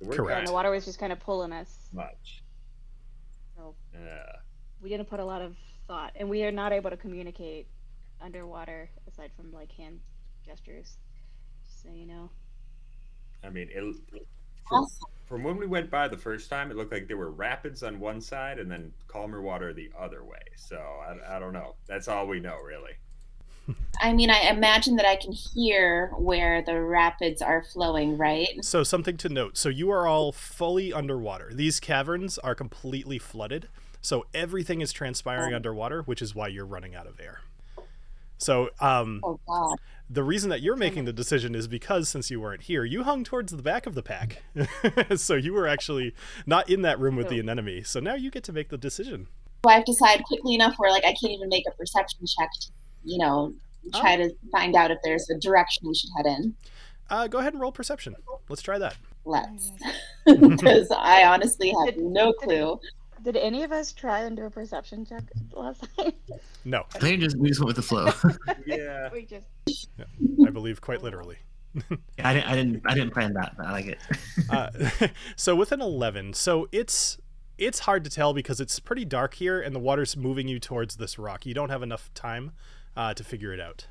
So 0.00 0.08
we're 0.08 0.16
Correct. 0.16 0.38
And 0.40 0.48
the 0.48 0.52
water 0.52 0.70
was 0.70 0.84
just 0.84 0.98
kind 0.98 1.12
of 1.12 1.20
pulling 1.20 1.52
us. 1.52 1.88
much. 1.92 2.42
So 3.56 3.74
Uh, 3.94 4.38
we 4.82 4.88
didn't 4.88 5.08
put 5.08 5.20
a 5.20 5.24
lot 5.24 5.40
of 5.42 5.54
thought, 5.86 6.12
and 6.16 6.28
we 6.28 6.42
are 6.44 6.50
not 6.52 6.72
able 6.72 6.90
to 6.90 6.96
communicate 6.96 7.68
underwater 8.20 8.90
aside 9.10 9.30
from 9.36 9.52
like 9.52 9.72
hand 9.72 10.00
gestures. 10.44 10.96
Just 11.66 11.82
so 11.82 11.88
you 11.92 12.06
know. 12.06 12.30
I 13.44 13.50
mean, 13.50 13.68
it, 13.70 13.94
from, 14.68 14.82
Awesome. 14.84 15.08
from 15.26 15.42
when 15.44 15.56
we 15.56 15.66
went 15.66 15.90
by 15.90 16.08
the 16.08 16.16
first 16.16 16.50
time, 16.50 16.70
it 16.70 16.76
looked 16.76 16.92
like 16.92 17.06
there 17.08 17.16
were 17.16 17.30
rapids 17.30 17.82
on 17.82 18.00
one 18.00 18.20
side 18.20 18.58
and 18.58 18.70
then 18.70 18.92
calmer 19.06 19.40
water 19.40 19.72
the 19.72 19.90
other 19.98 20.24
way. 20.24 20.40
So 20.56 20.76
I, 20.76 21.36
I 21.36 21.38
don't 21.38 21.52
know. 21.52 21.74
That's 21.86 22.08
all 22.08 22.26
we 22.26 22.40
know, 22.40 22.56
really. 22.64 22.92
I 24.00 24.14
mean, 24.14 24.30
I 24.30 24.48
imagine 24.48 24.96
that 24.96 25.06
I 25.06 25.16
can 25.16 25.30
hear 25.32 26.10
where 26.16 26.62
the 26.62 26.80
rapids 26.80 27.42
are 27.42 27.62
flowing, 27.62 28.16
right? 28.16 28.48
So 28.64 28.82
something 28.82 29.18
to 29.18 29.28
note. 29.28 29.58
So 29.58 29.68
you 29.68 29.90
are 29.90 30.06
all 30.06 30.32
fully 30.32 30.90
underwater. 30.92 31.50
These 31.52 31.78
caverns 31.78 32.38
are 32.38 32.54
completely 32.54 33.18
flooded. 33.18 33.68
So 34.00 34.24
everything 34.32 34.80
is 34.80 34.90
transpiring 34.92 35.52
Oh. 35.52 35.56
underwater, 35.56 36.00
which 36.02 36.22
is 36.22 36.34
why 36.34 36.48
you're 36.48 36.64
running 36.64 36.94
out 36.94 37.06
of 37.06 37.20
air. 37.20 37.40
So 38.38 38.70
um, 38.80 39.20
Oh 39.24 39.38
God. 39.46 39.76
the 40.08 40.22
reason 40.22 40.48
that 40.50 40.62
you're 40.62 40.76
making 40.76 41.04
the 41.04 41.12
decision 41.12 41.54
is 41.54 41.68
because 41.68 42.08
since 42.08 42.30
you 42.30 42.40
weren't 42.40 42.62
here, 42.62 42.84
you 42.84 43.02
hung 43.02 43.24
towards 43.24 43.52
the 43.52 43.62
back 43.62 43.86
of 43.86 43.94
the 43.94 44.02
pack. 44.02 44.42
so 45.16 45.34
you 45.34 45.52
were 45.52 45.66
actually 45.68 46.14
not 46.46 46.70
in 46.70 46.82
that 46.82 46.98
room 46.98 47.16
with 47.16 47.28
the 47.28 47.40
enemy. 47.40 47.82
So 47.82 48.00
now 48.00 48.14
you 48.14 48.30
get 48.30 48.44
to 48.44 48.52
make 48.52 48.68
the 48.70 48.78
decision. 48.78 49.26
So 49.64 49.70
I've 49.70 49.84
decided 49.84 50.24
quickly 50.24 50.54
enough 50.54 50.76
where 50.78 50.90
like 50.90 51.04
I 51.04 51.14
can't 51.20 51.32
even 51.32 51.48
make 51.48 51.64
a 51.68 51.76
perception 51.76 52.20
check 52.26 52.48
to, 52.60 52.70
you 53.04 53.18
know, 53.18 53.52
try 53.94 54.16
to 54.16 54.30
find 54.52 54.74
out 54.76 54.90
if 54.90 54.98
there's 55.02 55.28
a 55.30 55.38
direction 55.38 55.88
we 55.88 55.94
should 55.94 56.10
head 56.16 56.26
in. 56.26 56.54
Uh, 57.10 57.26
go 57.26 57.38
ahead 57.38 57.54
and 57.54 57.60
roll 57.60 57.72
perception. 57.72 58.14
Let's 58.48 58.62
try 58.62 58.78
that. 58.78 58.96
Let's. 59.24 59.72
Because 60.26 60.90
I 60.96 61.24
honestly 61.24 61.74
have 61.84 61.96
no 61.96 62.32
clue. 62.34 62.78
Did 63.22 63.36
any 63.36 63.62
of 63.64 63.72
us 63.72 63.92
try 63.92 64.20
and 64.20 64.36
do 64.36 64.44
a 64.44 64.50
perception 64.50 65.04
check 65.04 65.22
last 65.52 65.84
time? 65.96 66.12
No, 66.64 66.84
I 66.94 66.98
think 66.98 67.20
just 67.20 67.36
we 67.38 67.48
just 67.48 67.60
went 67.60 67.68
with 67.68 67.76
the 67.76 67.82
flow. 67.82 68.10
Yeah. 68.66 69.08
we 69.12 69.24
just 69.24 69.46
I 70.46 70.50
believe 70.50 70.80
quite 70.80 71.02
literally. 71.02 71.36
I 72.22 72.34
didn't. 72.34 72.46
I 72.48 72.54
didn't. 72.56 72.82
I 72.86 72.94
didn't 72.94 73.12
plan 73.12 73.34
that. 73.34 73.54
But 73.56 73.66
I 73.66 73.72
like 73.72 73.86
it. 73.86 73.98
uh, 74.50 74.70
so 75.36 75.54
with 75.54 75.72
an 75.72 75.80
11 75.80 76.34
so 76.34 76.68
it's 76.72 77.18
it's 77.56 77.80
hard 77.80 78.04
to 78.04 78.10
tell 78.10 78.32
because 78.32 78.60
it's 78.60 78.78
pretty 78.80 79.04
dark 79.04 79.34
here 79.34 79.60
and 79.60 79.74
the 79.74 79.80
water's 79.80 80.16
moving 80.16 80.46
you 80.48 80.60
towards 80.60 80.96
this 80.96 81.18
rock 81.18 81.44
you 81.44 81.54
don't 81.54 81.70
have 81.70 81.82
enough 81.82 82.10
time 82.14 82.52
uh, 82.96 83.14
to 83.14 83.24
figure 83.24 83.52
it 83.52 83.60
out. 83.60 83.86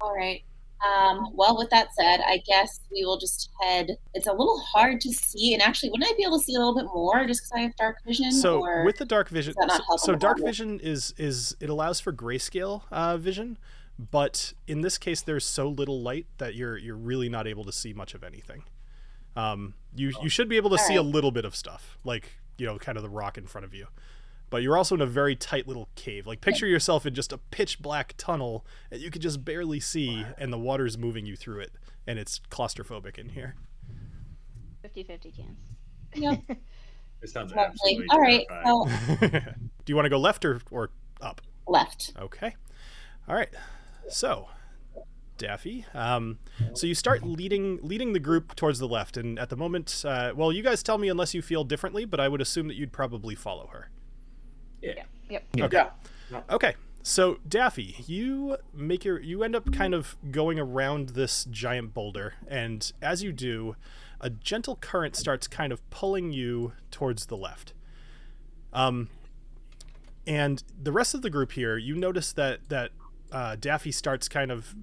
All 0.00 0.14
right. 0.14 0.42
Um, 0.84 1.28
well, 1.32 1.56
with 1.56 1.70
that 1.70 1.94
said, 1.94 2.20
I 2.26 2.42
guess 2.46 2.80
we 2.90 3.04
will 3.04 3.18
just 3.18 3.48
head. 3.60 3.96
It's 4.12 4.26
a 4.26 4.32
little 4.32 4.58
hard 4.60 5.00
to 5.02 5.12
see, 5.12 5.54
and 5.54 5.62
actually, 5.62 5.90
wouldn't 5.90 6.10
I 6.10 6.14
be 6.16 6.24
able 6.24 6.38
to 6.38 6.44
see 6.44 6.54
a 6.54 6.58
little 6.58 6.74
bit 6.74 6.86
more 6.86 7.26
just 7.26 7.42
because 7.42 7.52
I 7.54 7.60
have 7.60 7.76
dark 7.76 7.96
vision? 8.04 8.32
So 8.32 8.60
or... 8.60 8.84
with 8.84 8.98
the 8.98 9.04
dark 9.04 9.28
vision, 9.28 9.54
so, 9.54 9.96
so 9.96 10.14
dark 10.14 10.36
problem? 10.36 10.46
vision 10.46 10.80
is 10.80 11.14
is 11.16 11.56
it 11.60 11.70
allows 11.70 12.00
for 12.00 12.12
grayscale 12.12 12.82
uh, 12.90 13.16
vision, 13.16 13.56
but 13.98 14.52
in 14.66 14.82
this 14.82 14.98
case, 14.98 15.22
there's 15.22 15.46
so 15.46 15.68
little 15.68 16.02
light 16.02 16.26
that 16.38 16.54
you're 16.54 16.76
you're 16.76 16.96
really 16.96 17.28
not 17.28 17.46
able 17.46 17.64
to 17.64 17.72
see 17.72 17.92
much 17.92 18.14
of 18.14 18.22
anything. 18.22 18.64
Um, 19.36 19.74
you 19.94 20.12
you 20.22 20.28
should 20.28 20.48
be 20.48 20.56
able 20.56 20.70
to 20.70 20.78
see 20.78 20.96
a 20.96 21.02
little 21.02 21.30
bit 21.30 21.44
of 21.44 21.56
stuff, 21.56 21.98
like 22.04 22.32
you 22.58 22.66
know, 22.66 22.78
kind 22.78 22.96
of 22.96 23.02
the 23.02 23.10
rock 23.10 23.38
in 23.38 23.46
front 23.46 23.64
of 23.64 23.74
you. 23.74 23.86
But 24.54 24.62
you're 24.62 24.76
also 24.76 24.94
in 24.94 25.00
a 25.00 25.06
very 25.06 25.34
tight 25.34 25.66
little 25.66 25.88
cave. 25.96 26.28
Like 26.28 26.40
picture 26.40 26.64
yourself 26.64 27.06
in 27.06 27.12
just 27.12 27.32
a 27.32 27.38
pitch 27.38 27.82
black 27.82 28.14
tunnel 28.16 28.64
that 28.90 29.00
you 29.00 29.10
can 29.10 29.20
just 29.20 29.44
barely 29.44 29.80
see, 29.80 30.24
and 30.38 30.52
the 30.52 30.58
water's 30.58 30.96
moving 30.96 31.26
you 31.26 31.34
through 31.34 31.58
it, 31.58 31.72
and 32.06 32.20
it's 32.20 32.40
claustrophobic 32.52 33.18
in 33.18 33.30
here. 33.30 33.56
50-50 34.84 35.36
cans. 35.36 35.58
Yep. 36.14 36.40
It 37.20 37.30
sounds 37.30 37.52
Lovely. 37.52 37.64
absolutely 37.64 38.06
All 38.10 38.20
right. 38.20 38.46
terrifying. 38.48 39.18
So 39.18 39.50
Do 39.84 39.90
you 39.90 39.96
want 39.96 40.06
to 40.06 40.10
go 40.10 40.20
left 40.20 40.44
or, 40.44 40.60
or 40.70 40.90
up? 41.20 41.40
left. 41.66 42.12
Okay. 42.20 42.54
All 43.26 43.34
right. 43.34 43.48
So, 44.08 44.50
Daffy. 45.36 45.84
Um, 45.94 46.38
so 46.74 46.86
you 46.86 46.94
start 46.94 47.24
leading 47.24 47.80
leading 47.82 48.12
the 48.12 48.20
group 48.20 48.54
towards 48.54 48.78
the 48.78 48.86
left, 48.86 49.16
and 49.16 49.36
at 49.36 49.48
the 49.48 49.56
moment, 49.56 50.04
uh, 50.06 50.32
well, 50.36 50.52
you 50.52 50.62
guys 50.62 50.84
tell 50.84 50.98
me 50.98 51.08
unless 51.08 51.34
you 51.34 51.42
feel 51.42 51.64
differently, 51.64 52.04
but 52.04 52.20
I 52.20 52.28
would 52.28 52.40
assume 52.40 52.68
that 52.68 52.76
you'd 52.76 52.92
probably 52.92 53.34
follow 53.34 53.66
her. 53.72 53.90
Yeah. 54.84 55.02
Yep. 55.30 55.44
Okay. 55.60 55.84
Yeah. 56.30 56.40
Okay. 56.50 56.74
So 57.02 57.38
Daffy, 57.46 57.96
you 58.06 58.56
make 58.72 59.04
your 59.04 59.20
you 59.20 59.42
end 59.42 59.54
up 59.54 59.72
kind 59.72 59.92
of 59.94 60.16
going 60.30 60.58
around 60.58 61.10
this 61.10 61.44
giant 61.50 61.92
boulder, 61.92 62.34
and 62.48 62.90
as 63.02 63.22
you 63.22 63.30
do, 63.30 63.76
a 64.20 64.30
gentle 64.30 64.76
current 64.76 65.14
starts 65.14 65.46
kind 65.46 65.72
of 65.72 65.88
pulling 65.90 66.32
you 66.32 66.72
towards 66.90 67.26
the 67.26 67.36
left. 67.36 67.74
Um, 68.72 69.08
and 70.26 70.64
the 70.82 70.92
rest 70.92 71.14
of 71.14 71.20
the 71.20 71.28
group 71.28 71.52
here, 71.52 71.76
you 71.76 71.94
notice 71.94 72.32
that 72.32 72.68
that 72.70 72.90
uh, 73.30 73.56
Daffy 73.56 73.92
starts 73.92 74.28
kind 74.28 74.50
of 74.50 74.74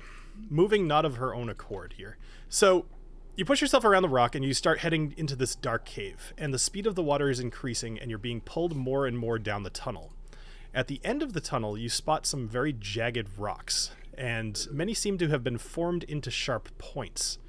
moving 0.50 0.88
not 0.88 1.06
of 1.06 1.16
her 1.16 1.34
own 1.34 1.50
accord 1.50 1.96
here. 1.98 2.18
So 2.50 2.86
you 3.36 3.46
push 3.46 3.62
yourself 3.62 3.86
around 3.86 4.04
the 4.04 4.10
rock 4.10 4.36
and 4.36 4.44
you 4.44 4.54
start 4.54 4.80
heading 4.80 5.14
into 5.18 5.36
this 5.36 5.56
dark 5.56 5.86
cave, 5.86 6.34
and 6.38 6.54
the 6.54 6.60
speed 6.60 6.86
of 6.86 6.96
the 6.96 7.04
water 7.04 7.30
is 7.30 7.40
increasing, 7.40 7.98
and 8.00 8.10
you're 8.10 8.20
being 8.20 8.42
pulled 8.42 8.76
more 8.76 9.06
and 9.06 9.18
more 9.18 9.40
down 9.40 9.64
the 9.64 9.70
tunnel. 9.70 10.12
At 10.74 10.88
the 10.88 11.02
end 11.04 11.22
of 11.22 11.34
the 11.34 11.42
tunnel, 11.42 11.78
you 11.78 11.90
spot 11.90 12.26
some 12.26 12.48
very 12.48 12.74
jagged 12.74 13.28
rocks, 13.38 13.92
and 14.18 14.68
many 14.72 14.94
seem 14.94 15.18
to 15.18 15.28
have 15.28 15.44
been 15.44 15.58
formed 15.58 16.04
into 16.04 16.32
sharp 16.32 16.70
points. 16.78 17.40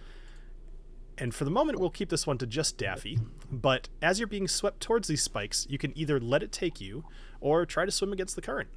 And 1.19 1.35
for 1.35 1.45
the 1.45 1.51
moment, 1.51 1.79
we'll 1.79 1.91
keep 1.91 2.09
this 2.09 2.27
one 2.27 2.39
to 2.39 2.47
just 2.47 2.79
Daffy, 2.79 3.19
but 3.51 3.89
as 4.01 4.19
you're 4.19 4.27
being 4.27 4.49
swept 4.49 4.81
towards 4.81 5.09
these 5.09 5.23
spikes, 5.23 5.67
you 5.69 5.79
can 5.79 5.97
either 5.97 6.19
let 6.19 6.43
it 6.43 6.51
take 6.53 6.81
you 6.81 7.05
or 7.41 7.67
try 7.67 7.85
to 7.85 7.93
swim 7.93 8.13
against 8.13 8.35
the 8.35 8.43
current. 8.43 8.69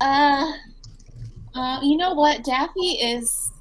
Uh, 0.00 0.52
uh, 1.54 1.80
you 1.82 1.96
know 1.96 2.14
what? 2.14 2.42
Daffy 2.44 2.98
is, 3.00 3.52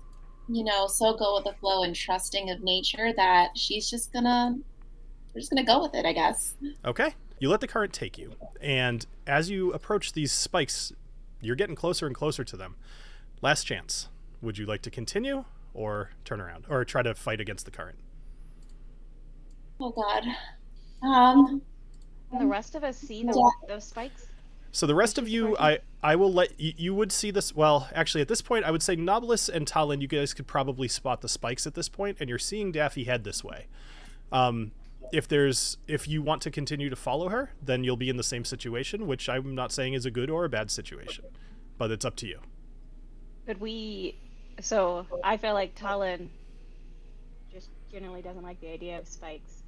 you 0.53 0.63
know, 0.63 0.88
so 0.88 1.13
go 1.15 1.36
with 1.36 1.45
the 1.45 1.53
flow 1.53 1.83
and 1.83 1.95
trusting 1.95 2.50
of 2.50 2.62
nature 2.63 3.12
that 3.13 3.57
she's 3.57 3.89
just 3.89 4.12
gonna, 4.13 4.55
we're 5.33 5.41
just 5.41 5.51
gonna 5.51 5.63
go 5.65 5.81
with 5.81 5.95
it, 5.95 6.05
I 6.05 6.13
guess. 6.13 6.55
Okay. 6.86 7.13
You 7.39 7.50
let 7.50 7.60
the 7.62 7.67
current 7.67 7.91
take 7.91 8.17
you, 8.17 8.33
and 8.62 9.05
as 9.27 9.50
you 9.50 9.74
approach 9.74 10.13
these 10.13 10.31
spikes, 10.31 10.93
you're 11.41 11.55
getting 11.57 11.75
closer 11.75 12.07
and 12.07 12.15
closer 12.15 12.43
to 12.45 12.55
them. 12.55 12.75
Last 13.41 13.65
chance. 13.65 14.07
Would 14.41 14.57
you 14.57 14.65
like 14.65 14.81
to 14.83 14.89
continue 14.91 15.43
or 15.74 16.12
turn 16.24 16.39
around 16.39 16.65
or 16.69 16.86
try 16.86 17.01
to 17.01 17.13
fight 17.15 17.41
against 17.41 17.65
the 17.65 17.72
current? 17.72 17.98
Oh 19.79 19.89
God. 19.89 20.24
Um, 21.01 21.62
Can 22.29 22.39
the 22.39 22.45
rest 22.45 22.75
of 22.75 22.83
us 22.83 22.98
see 22.98 23.24
the, 23.24 23.33
Yeah. 23.33 23.74
those 23.75 23.83
spikes? 23.86 24.27
So 24.74 24.88
the 24.88 24.96
rest 24.96 25.20
of 25.20 25.30
you. 25.30 25.56
I 25.58 25.80
I 26.01 26.18
will 26.18 26.34
let 26.34 26.60
you, 26.60 26.74
you 26.75 26.96
would 26.96 27.12
see 27.12 27.32
this. 27.32 27.56
Well, 27.56 27.88
actually, 27.94 28.22
at 28.22 28.27
this 28.27 28.42
point, 28.42 28.65
I 28.65 28.72
would 28.72 28.82
say 28.82 28.98
Nobilis 28.98 29.48
and 29.48 29.65
Talon, 29.65 30.01
you 30.01 30.08
guys 30.08 30.34
could 30.34 30.48
probably 30.48 30.88
spot 30.88 31.22
the 31.22 31.30
spikes 31.30 31.65
at 31.65 31.75
this 31.75 31.88
point, 31.88 32.18
and 32.20 32.27
you're 32.27 32.39
seeing 32.39 32.72
Daffy 32.72 33.06
head 33.06 33.24
this 33.24 33.44
way. 33.44 33.68
Um, 34.32 34.72
if 35.13 35.27
there's 35.27 35.77
if 35.88 36.08
you 36.08 36.24
want 36.24 36.42
to 36.42 36.51
continue 36.51 36.89
to 36.89 36.96
follow 36.96 37.30
her, 37.30 37.51
then 37.62 37.84
you'll 37.84 37.98
be 37.98 38.10
in 38.10 38.18
the 38.18 38.24
same 38.24 38.44
situation, 38.44 39.06
which 39.06 39.30
I'm 39.30 39.53
not 39.53 39.72
saying 39.72 39.94
is 39.94 40.08
a 40.08 40.12
good 40.12 40.32
or 40.32 40.44
a 40.44 40.50
bad 40.50 40.72
situation, 40.72 41.25
but 41.77 41.92
it's 41.92 42.03
up 42.03 42.15
to 42.18 42.27
you. 42.27 42.39
Could 43.46 43.62
we? 43.62 44.18
So 44.60 45.06
I 45.24 45.38
feel 45.38 45.53
like 45.53 45.75
Talon 45.75 46.32
just 47.53 47.70
generally 47.92 48.24
doesn't 48.24 48.44
like 48.44 48.60
the 48.60 48.74
idea 48.74 48.98
of 48.98 49.08
spikes. 49.08 49.62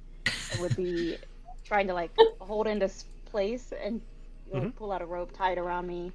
It 0.52 0.60
would 0.60 0.74
be 0.74 1.16
trying 1.64 1.86
to 1.86 1.94
like 1.94 2.10
hold 2.40 2.66
into 2.66 2.90
place 3.26 3.72
and 3.80 4.00
like, 4.50 4.62
Mhm. 4.62 4.74
pull 4.76 4.92
out 4.92 5.02
a 5.02 5.06
rope, 5.06 5.32
tie 5.32 5.52
it 5.52 5.58
around 5.58 5.86
me, 5.86 6.12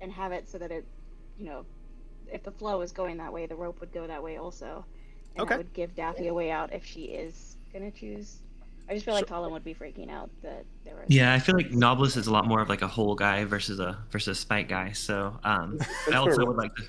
and 0.00 0.12
have 0.12 0.32
it 0.32 0.48
so 0.48 0.58
that 0.58 0.70
it, 0.70 0.86
you 1.38 1.46
know, 1.46 1.64
if 2.32 2.42
the 2.42 2.50
flow 2.50 2.80
is 2.80 2.92
going 2.92 3.16
that 3.18 3.32
way, 3.32 3.46
the 3.46 3.54
rope 3.54 3.80
would 3.80 3.92
go 3.92 4.06
that 4.06 4.22
way 4.22 4.36
also. 4.36 4.84
And 5.34 5.42
Okay. 5.42 5.50
that 5.50 5.58
would 5.58 5.72
give 5.72 5.94
Daffy 5.94 6.28
a 6.28 6.34
way 6.34 6.50
out 6.50 6.72
if 6.72 6.84
she 6.84 7.04
is 7.06 7.56
gonna 7.72 7.90
choose. 7.90 8.40
I 8.88 8.94
just 8.94 9.04
feel 9.04 9.14
like 9.14 9.26
Talon 9.26 9.52
would 9.52 9.64
be 9.64 9.74
freaking 9.74 10.10
out 10.10 10.30
that 10.42 10.64
there 10.84 10.94
were. 10.94 11.04
Yeah, 11.08 11.34
I 11.34 11.38
feel 11.40 11.56
like 11.56 11.70
Nobilis 11.70 12.16
is 12.16 12.26
a 12.28 12.32
lot 12.32 12.46
more 12.46 12.60
of 12.60 12.68
like 12.68 12.82
a 12.82 12.88
whole 12.88 13.14
guy 13.16 13.44
versus 13.44 13.80
a 13.80 13.98
versus 14.10 14.38
a 14.38 14.40
spike 14.40 14.68
guy. 14.68 14.92
So 14.92 15.38
um, 15.44 15.78
I 16.12 16.16
also 16.16 16.46
would 16.46 16.56
like 16.56 16.74
to. 16.76 16.82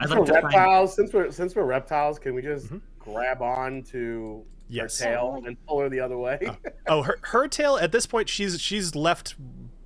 I'd 0.00 0.08
Since 0.08 0.10
like 0.10 0.18
we're 0.20 0.26
to 0.26 0.32
find. 0.32 0.44
reptiles, 0.44 0.94
since 0.94 1.12
we're 1.12 1.30
since 1.30 1.56
we're 1.56 1.64
reptiles, 1.64 2.18
can 2.18 2.34
we 2.34 2.42
just 2.42 2.66
Mhm. 2.70 2.80
grab 2.98 3.40
on 3.40 3.82
to 3.84 4.44
Yes. 4.68 4.98
her 5.00 5.06
tail 5.06 5.42
and 5.46 5.56
pull 5.66 5.80
her 5.80 5.88
the 5.88 6.00
other 6.00 6.18
way? 6.18 6.38
Oh, 6.86 7.02
her 7.02 7.18
her 7.22 7.48
tail 7.48 7.76
at 7.78 7.92
this 7.92 8.04
point, 8.06 8.28
she's 8.28 8.60
she's 8.60 8.94
left 8.94 9.34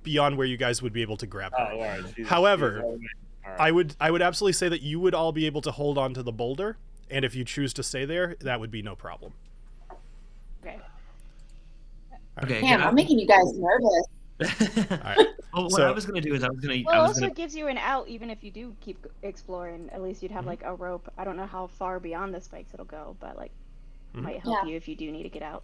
beyond 0.07 0.37
where 0.37 0.47
you 0.47 0.55
guys 0.57 0.81
would 0.81 0.93
be 0.93 1.01
able 1.01 1.17
to 1.17 1.27
grab 1.27 1.51
Oh, 1.57 1.65
her. 1.65 1.71
all 1.73 1.79
right. 1.81 2.01
She's- 2.15 2.27
However, 2.29 2.75
she's 2.77 2.83
all 2.83 2.91
right. 2.91 2.99
All 3.45 3.51
right. 3.51 3.59
I 3.61 3.71
would 3.71 3.95
I 3.99 4.09
would 4.11 4.21
absolutely 4.21 4.53
say 4.53 4.69
that 4.69 4.81
you 4.81 4.99
would 5.01 5.13
all 5.13 5.31
be 5.33 5.45
able 5.45 5.61
to 5.61 5.71
hold 5.71 5.97
on 5.97 6.13
to 6.13 6.23
the 6.23 6.31
boulder, 6.31 6.77
and 7.11 7.23
if 7.25 7.35
you 7.35 7.43
choose 7.43 7.73
to 7.73 7.83
stay 7.83 8.05
there, 8.05 8.35
that 8.39 8.59
would 8.61 8.71
be 8.71 8.81
no 8.81 8.95
problem. 8.95 9.33
Okay. 10.63 10.79
Okay. 12.43 12.61
damn, 12.61 12.79
yeah. 12.79 12.87
I'm 12.87 12.95
making 12.95 13.19
you 13.19 13.27
guys 13.27 13.51
nervous. 13.53 14.91
All 14.91 14.97
right. 14.97 15.17
well, 15.53 15.63
what 15.63 15.71
So- 15.73 15.87
I 15.87 15.91
was 15.91 16.05
gonna 16.05 16.21
do 16.21 16.33
is 16.33 16.43
I 16.43 16.49
was 16.49 16.59
gonna. 16.59 16.81
Well, 16.85 16.95
I 16.95 16.99
was 17.01 17.09
also 17.09 17.21
gonna. 17.21 17.33
gives 17.33 17.55
you 17.55 17.67
an 17.67 17.77
out, 17.77 18.07
even 18.07 18.29
if 18.29 18.43
you 18.43 18.51
do 18.51 18.75
keep 18.79 19.05
exploring. 19.23 19.89
At 19.91 20.01
least 20.01 20.21
you'd 20.23 20.31
have 20.31 20.43
Mhm. 20.45 20.47
like 20.47 20.63
a 20.63 20.73
rope. 20.75 21.11
I 21.17 21.23
don't 21.25 21.35
know 21.35 21.45
how 21.47 21.67
far 21.67 21.99
beyond 21.99 22.33
the 22.33 22.39
spikes 22.41 22.73
it'll 22.73 22.85
go, 22.85 23.15
but 23.19 23.35
like 23.35 23.51
Mhm. 24.15 24.21
might 24.21 24.39
help 24.39 24.59
Yeah. 24.63 24.69
you 24.71 24.77
if 24.77 24.87
you 24.87 24.95
do 24.95 25.11
need 25.11 25.23
to 25.23 25.29
get 25.29 25.41
out. 25.43 25.63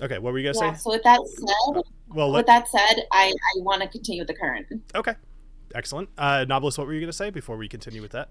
Okay. 0.00 0.18
What 0.18 0.32
were 0.32 0.38
you 0.38 0.52
gonna 0.52 0.66
Yeah. 0.66 0.74
say? 0.74 0.80
So 0.82 0.90
with 0.90 1.02
that 1.04 1.20
said, 1.26 1.82
Well, 2.08 2.32
with 2.32 2.46
that 2.46 2.68
said, 2.68 3.04
I 3.12 3.32
I 3.32 3.60
want 3.60 3.82
to 3.82 3.88
continue 3.88 4.20
with 4.22 4.28
the 4.28 4.34
current. 4.34 4.66
okay. 4.94 5.14
Excellent. 5.74 6.10
Uh, 6.18 6.44
Nobilis, 6.46 6.76
what 6.76 6.86
were 6.86 6.92
you 6.92 7.00
gonna 7.00 7.12
say 7.12 7.30
before 7.30 7.56
we 7.56 7.68
continue 7.68 8.02
with 8.02 8.12
that? 8.12 8.28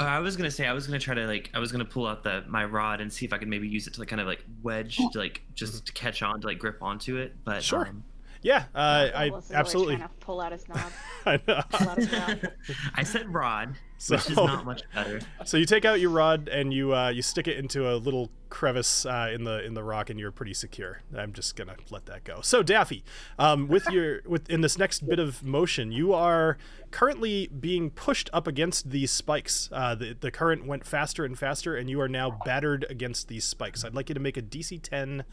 Uh, 0.00 0.04
I 0.04 0.18
was 0.20 0.36
gonna 0.36 0.50
say 0.50 0.66
I 0.66 0.72
was 0.72 0.86
gonna 0.86 0.98
try 0.98 1.14
to 1.14 1.26
like 1.26 1.50
I 1.54 1.58
was 1.58 1.70
gonna 1.72 1.84
pull 1.84 2.06
out 2.06 2.22
the 2.24 2.44
my 2.48 2.64
rod 2.64 3.00
and 3.00 3.12
see 3.12 3.24
if 3.26 3.32
I 3.32 3.38
could 3.38 3.48
maybe 3.48 3.68
use 3.68 3.86
it 3.86 3.94
to 3.94 4.00
like 4.00 4.08
kind 4.08 4.20
of 4.20 4.26
like 4.26 4.44
wedge 4.62 4.96
to 4.96 5.18
like 5.18 5.42
just 5.54 5.86
to 5.86 5.92
catch 5.92 6.22
on 6.22 6.40
to 6.40 6.46
like 6.46 6.58
grip 6.58 6.82
onto 6.82 7.16
it. 7.16 7.34
But 7.44 7.62
Sure. 7.62 7.86
um, 7.88 8.04
Yeah, 8.42 8.64
uh, 8.74 9.08
I 9.14 9.28
Wallace 9.30 9.46
is 9.46 9.52
absolutely. 9.52 9.96
trying 9.96 10.08
to 10.08 10.14
pull 10.20 10.40
out 10.40 10.52
his 10.52 10.68
knob. 10.68 10.92
I 11.26 11.40
know. 11.46 11.62
out 11.72 11.96
his 11.98 12.12
rod. 12.12 12.52
I 12.94 13.02
said 13.02 13.32
rod, 13.34 13.74
So, 13.98 14.14
which 14.16 14.30
is 14.30 14.36
not 14.36 14.64
much 14.64 14.82
better. 14.94 15.20
so 15.44 15.56
you 15.56 15.64
take 15.66 15.84
out 15.84 16.00
your 16.00 16.10
rod 16.10 16.48
and 16.48 16.72
you 16.72 16.94
uh, 16.94 17.08
you 17.08 17.22
stick 17.22 17.48
it 17.48 17.56
into 17.58 17.92
a 17.92 17.96
little 17.96 18.30
crevice 18.48 19.04
uh, 19.04 19.30
in 19.34 19.44
the 19.44 19.64
in 19.64 19.74
the 19.74 19.82
rock, 19.82 20.08
and 20.10 20.20
you're 20.20 20.30
pretty 20.30 20.54
secure. 20.54 21.02
I'm 21.16 21.32
just 21.32 21.56
gonna 21.56 21.74
let 21.90 22.06
that 22.06 22.24
go. 22.24 22.40
So 22.42 22.62
Daffy, 22.62 23.02
um, 23.38 23.66
with 23.68 23.88
your 23.90 24.22
with 24.24 24.48
in 24.48 24.60
this 24.60 24.78
next 24.78 25.06
bit 25.08 25.18
of 25.18 25.42
motion, 25.42 25.90
you 25.90 26.12
are 26.14 26.56
currently 26.92 27.48
being 27.48 27.90
pushed 27.90 28.30
up 28.32 28.46
against 28.46 28.90
these 28.90 29.10
spikes. 29.10 29.68
Uh, 29.72 29.94
the 29.96 30.16
the 30.18 30.30
current 30.30 30.64
went 30.66 30.86
faster 30.86 31.24
and 31.24 31.36
faster, 31.38 31.76
and 31.76 31.90
you 31.90 32.00
are 32.00 32.08
now 32.08 32.38
battered 32.44 32.86
against 32.88 33.26
these 33.28 33.44
spikes. 33.44 33.84
I'd 33.84 33.94
like 33.94 34.08
you 34.08 34.14
to 34.14 34.20
make 34.20 34.36
a 34.36 34.42
DC 34.42 34.80
10. 34.80 35.24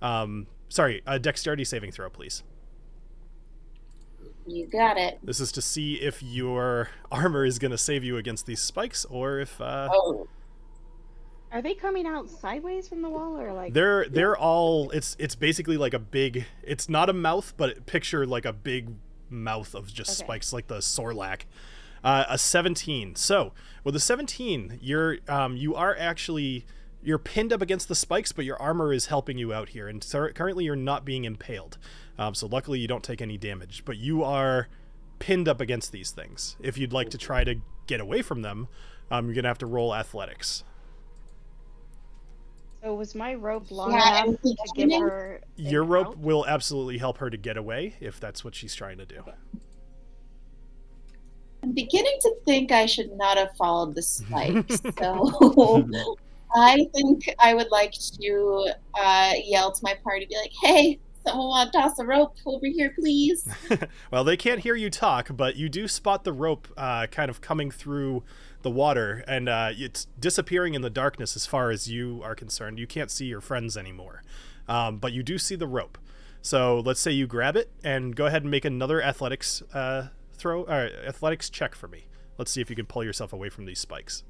Um, 0.00 0.46
sorry, 0.68 1.02
a 1.06 1.18
dexterity 1.18 1.64
saving 1.64 1.92
throw, 1.92 2.08
please. 2.08 2.42
You 4.46 4.66
got 4.66 4.96
it. 4.98 5.18
This 5.22 5.38
is 5.40 5.52
to 5.52 5.62
see 5.62 5.94
if 5.94 6.22
your 6.22 6.88
armor 7.10 7.44
is 7.44 7.58
going 7.58 7.70
to 7.70 7.78
save 7.78 8.02
you 8.04 8.16
against 8.16 8.46
these 8.46 8.60
spikes, 8.60 9.04
or 9.04 9.38
if 9.38 9.60
uh, 9.60 9.88
Oh, 9.92 10.26
Are 11.52 11.62
they 11.62 11.74
coming 11.74 12.06
out 12.06 12.28
sideways 12.28 12.88
from 12.88 13.02
the 13.02 13.08
wall 13.08 13.38
or 13.38 13.52
like? 13.52 13.72
they're 13.72 14.08
they're 14.08 14.36
all. 14.36 14.90
It's 14.90 15.14
it's 15.18 15.34
basically 15.36 15.76
like 15.76 15.94
a 15.94 15.98
big. 15.98 16.46
It's 16.62 16.88
not 16.88 17.08
a 17.08 17.12
mouth, 17.12 17.54
but 17.56 17.86
picture 17.86 18.26
like 18.26 18.44
a 18.44 18.52
big 18.52 18.90
mouth 19.30 19.74
of 19.74 19.86
just 19.92 20.10
Okay. 20.20 20.26
spikes, 20.26 20.52
like 20.52 20.66
the 20.66 20.78
Sarlacc. 20.78 21.42
Uh, 22.04 22.24
a 22.28 22.36
17. 22.36 23.14
So 23.14 23.52
with 23.84 23.94
a 23.94 24.00
17, 24.00 24.80
you're 24.82 25.18
um, 25.28 25.56
you 25.56 25.76
are 25.76 25.94
actually 25.96 26.66
you're 27.02 27.18
pinned 27.18 27.52
up 27.52 27.60
against 27.62 27.88
the 27.88 27.94
spikes, 27.94 28.32
but 28.32 28.44
your 28.44 28.60
armor 28.60 28.92
is 28.92 29.06
helping 29.06 29.38
you 29.38 29.52
out 29.52 29.70
here, 29.70 29.88
and 29.88 30.02
so 30.02 30.28
currently 30.28 30.64
you're 30.64 30.76
not 30.76 31.04
being 31.04 31.24
impaled. 31.24 31.78
Um, 32.18 32.34
so 32.34 32.46
luckily 32.46 32.78
you 32.78 32.88
don't 32.88 33.02
take 33.02 33.20
any 33.20 33.36
damage, 33.36 33.84
but 33.84 33.96
you 33.96 34.22
are 34.22 34.68
pinned 35.18 35.48
up 35.48 35.60
against 35.60 35.92
these 35.92 36.10
things. 36.10 36.56
If 36.60 36.78
you'd 36.78 36.92
like 36.92 37.10
to 37.10 37.18
try 37.18 37.44
to 37.44 37.56
get 37.86 38.00
away 38.00 38.22
from 38.22 38.42
them, 38.42 38.68
um, 39.10 39.26
you're 39.26 39.34
gonna 39.34 39.48
have 39.48 39.58
to 39.58 39.66
roll 39.66 39.94
athletics. 39.94 40.64
So 42.82 42.94
was 42.94 43.14
my 43.14 43.34
rope 43.34 43.70
long 43.70 43.92
Yeah, 43.92 44.24
enough 44.24 44.40
to 44.42 44.56
give 44.74 44.90
her 45.00 45.34
an 45.36 45.42
Your 45.56 45.84
rope 45.84 46.08
out? 46.08 46.18
will 46.18 46.44
absolutely 46.46 46.98
help 46.98 47.18
her 47.18 47.30
to 47.30 47.36
get 47.36 47.56
away 47.56 47.94
if 48.00 48.18
that's 48.18 48.44
what 48.44 48.54
she's 48.56 48.74
trying 48.74 48.98
to 48.98 49.06
do. 49.06 49.22
I'm 51.62 51.72
beginning 51.72 52.18
to 52.22 52.34
think 52.44 52.72
I 52.72 52.86
should 52.86 53.12
not 53.12 53.38
have 53.38 53.56
followed 53.56 53.94
the 53.94 54.02
spikes. 54.02 54.80
so 54.98 56.16
I 56.54 56.86
think 56.94 57.28
I 57.38 57.54
would 57.54 57.70
like 57.70 57.92
to 57.92 58.70
uh, 58.94 59.32
yell 59.44 59.72
to 59.72 59.80
my 59.82 59.94
party, 60.02 60.26
be 60.26 60.36
like, 60.36 60.52
"Hey, 60.62 61.00
someone 61.26 61.48
want 61.48 61.72
to 61.72 61.78
toss 61.78 61.98
a 61.98 62.04
rope 62.04 62.36
over 62.46 62.66
here, 62.66 62.92
please?" 62.98 63.48
Well, 64.10 64.24
they 64.24 64.36
can't 64.36 64.60
hear 64.60 64.74
you 64.74 64.90
talk, 64.90 65.30
but 65.34 65.56
you 65.56 65.68
do 65.68 65.88
spot 65.88 66.24
the 66.24 66.32
rope 66.32 66.68
uh, 66.76 67.06
kind 67.06 67.30
of 67.30 67.40
coming 67.40 67.70
through 67.70 68.22
the 68.62 68.70
water, 68.70 69.24
and 69.26 69.48
uh, 69.48 69.70
it's 69.72 70.06
disappearing 70.18 70.74
in 70.74 70.82
the 70.82 70.90
darkness 70.90 71.34
as 71.36 71.46
far 71.46 71.70
as 71.70 71.90
you 71.90 72.20
are 72.22 72.34
concerned. 72.34 72.78
You 72.78 72.86
can't 72.86 73.10
see 73.10 73.26
your 73.26 73.40
friends 73.40 73.76
anymore, 73.76 74.22
um, 74.68 74.98
but 74.98 75.12
you 75.12 75.22
do 75.22 75.38
see 75.38 75.56
the 75.56 75.66
rope. 75.66 75.98
So 76.42 76.80
let's 76.80 77.00
say 77.00 77.12
you 77.12 77.26
grab 77.26 77.56
it 77.56 77.70
and 77.84 78.16
go 78.16 78.26
ahead 78.26 78.42
and 78.42 78.50
make 78.50 78.64
another 78.64 79.00
athletics 79.00 79.62
uh, 79.72 80.08
throw, 80.32 80.64
uh, 80.64 80.90
athletics 81.06 81.48
check 81.48 81.74
for 81.74 81.86
me. 81.86 82.06
Let's 82.36 82.50
see 82.50 82.60
if 82.60 82.68
you 82.68 82.76
can 82.76 82.86
pull 82.86 83.04
yourself 83.04 83.32
away 83.32 83.48
from 83.48 83.64
these 83.64 83.78
spikes. 83.78 84.24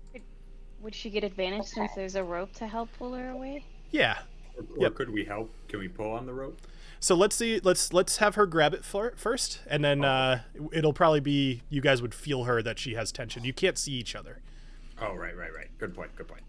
Would 0.82 0.94
she 0.94 1.10
get 1.10 1.22
advantage 1.24 1.66
since 1.66 1.92
there's 1.94 2.16
a 2.16 2.24
rope 2.24 2.52
to 2.54 2.66
help 2.66 2.88
pull 2.98 3.12
her 3.14 3.30
away? 3.30 3.64
Yeah. 3.90 4.18
Or, 4.56 4.62
or 4.64 4.82
Yep. 4.82 4.94
could 4.96 5.10
we 5.10 5.24
help? 5.24 5.50
Can 5.68 5.78
we 5.78 5.88
pull 5.88 6.10
on 6.12 6.26
the 6.26 6.32
rope? 6.34 6.60
So 7.00 7.14
let's 7.14 7.34
see. 7.36 7.60
Let's 7.62 7.92
let's 7.92 8.18
have 8.18 8.34
her 8.36 8.46
grab 8.46 8.74
it 8.74 8.84
for, 8.84 9.12
first, 9.16 9.60
and 9.66 9.84
then 9.84 10.04
uh, 10.04 10.42
it'll 10.72 10.92
probably 10.92 11.20
be 11.20 11.62
you 11.68 11.80
guys 11.80 12.00
would 12.02 12.14
feel 12.14 12.44
her 12.44 12.62
that 12.62 12.78
she 12.78 12.94
has 12.94 13.10
tension. 13.10 13.44
You 13.44 13.52
can't 13.52 13.76
see 13.78 13.92
each 13.92 14.14
other. 14.14 14.40
Oh, 15.00 15.14
right, 15.14 15.36
right, 15.36 15.52
right. 15.54 15.66
Good 15.78 15.94
point. 15.94 16.14
Good 16.14 16.28
point. 16.28 16.42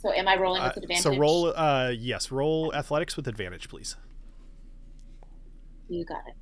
So 0.00 0.12
am 0.12 0.26
I 0.26 0.36
rolling 0.36 0.60
Uh, 0.62 0.72
with 0.74 0.82
advantage? 0.82 1.02
so 1.04 1.16
roll, 1.16 1.52
uh, 1.56 1.90
yes, 1.96 2.30
roll 2.32 2.74
athletics 2.74 3.16
with 3.16 3.28
advantage, 3.28 3.68
please. 3.68 3.96
You 5.88 6.04
got 6.04 6.22
it. 6.26 6.34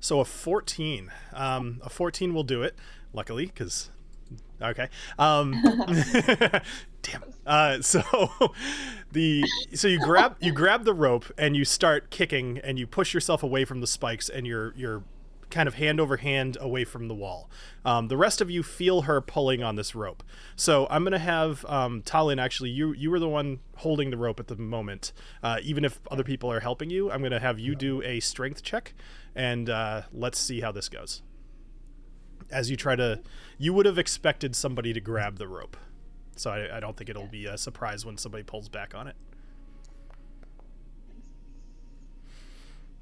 So 0.00 0.20
a 0.20 0.24
14. 0.24 1.10
Um, 1.32 1.80
a 1.82 1.88
14 1.88 2.34
will 2.34 2.44
do 2.44 2.62
it, 2.62 2.76
luckily, 3.18 3.46
because. 3.46 3.90
Okay. 4.62 4.88
Um, 5.18 5.60
damn. 7.02 7.24
Uh, 7.44 7.82
so 7.82 8.02
the 9.12 9.44
so 9.74 9.88
you 9.88 9.98
grab 9.98 10.36
you 10.40 10.52
grab 10.52 10.84
the 10.84 10.94
rope 10.94 11.24
and 11.36 11.56
you 11.56 11.64
start 11.64 12.10
kicking 12.10 12.58
and 12.58 12.78
you 12.78 12.86
push 12.86 13.12
yourself 13.12 13.42
away 13.42 13.64
from 13.64 13.80
the 13.80 13.86
spikes 13.88 14.28
and 14.28 14.46
you're 14.46 14.72
you're 14.76 15.02
kind 15.50 15.66
of 15.66 15.74
hand 15.74 15.98
over 15.98 16.18
hand 16.18 16.56
away 16.60 16.84
from 16.84 17.08
the 17.08 17.14
wall. 17.14 17.50
Um, 17.84 18.08
the 18.08 18.16
rest 18.16 18.40
of 18.40 18.50
you 18.50 18.62
feel 18.62 19.02
her 19.02 19.20
pulling 19.20 19.62
on 19.62 19.76
this 19.76 19.94
rope. 19.94 20.22
So 20.54 20.86
I'm 20.90 21.02
gonna 21.02 21.18
have 21.18 21.64
um, 21.66 22.02
Talin 22.02 22.40
actually 22.40 22.70
you 22.70 22.92
you 22.92 23.10
were 23.10 23.18
the 23.18 23.28
one 23.28 23.58
holding 23.76 24.10
the 24.10 24.16
rope 24.16 24.38
at 24.38 24.46
the 24.46 24.56
moment. 24.56 25.12
Uh, 25.42 25.58
even 25.62 25.84
if 25.84 25.98
other 26.10 26.24
people 26.24 26.52
are 26.52 26.60
helping 26.60 26.90
you, 26.90 27.10
I'm 27.10 27.22
gonna 27.22 27.40
have 27.40 27.58
you 27.58 27.74
do 27.74 28.00
a 28.02 28.20
strength 28.20 28.62
check 28.62 28.94
and 29.34 29.70
uh, 29.70 30.02
let's 30.12 30.38
see 30.38 30.60
how 30.60 30.70
this 30.70 30.88
goes. 30.88 31.22
As 32.50 32.70
you 32.70 32.76
try 32.76 32.96
to, 32.96 33.20
you 33.58 33.72
would 33.74 33.86
have 33.86 33.98
expected 33.98 34.56
somebody 34.56 34.92
to 34.92 35.00
grab 35.00 35.36
the 35.38 35.46
rope, 35.48 35.76
so 36.36 36.50
I, 36.50 36.78
I 36.78 36.80
don't 36.80 36.96
think 36.96 37.10
it'll 37.10 37.26
be 37.26 37.46
a 37.46 37.58
surprise 37.58 38.06
when 38.06 38.16
somebody 38.16 38.42
pulls 38.42 38.68
back 38.68 38.94
on 38.94 39.06
it. 39.06 39.16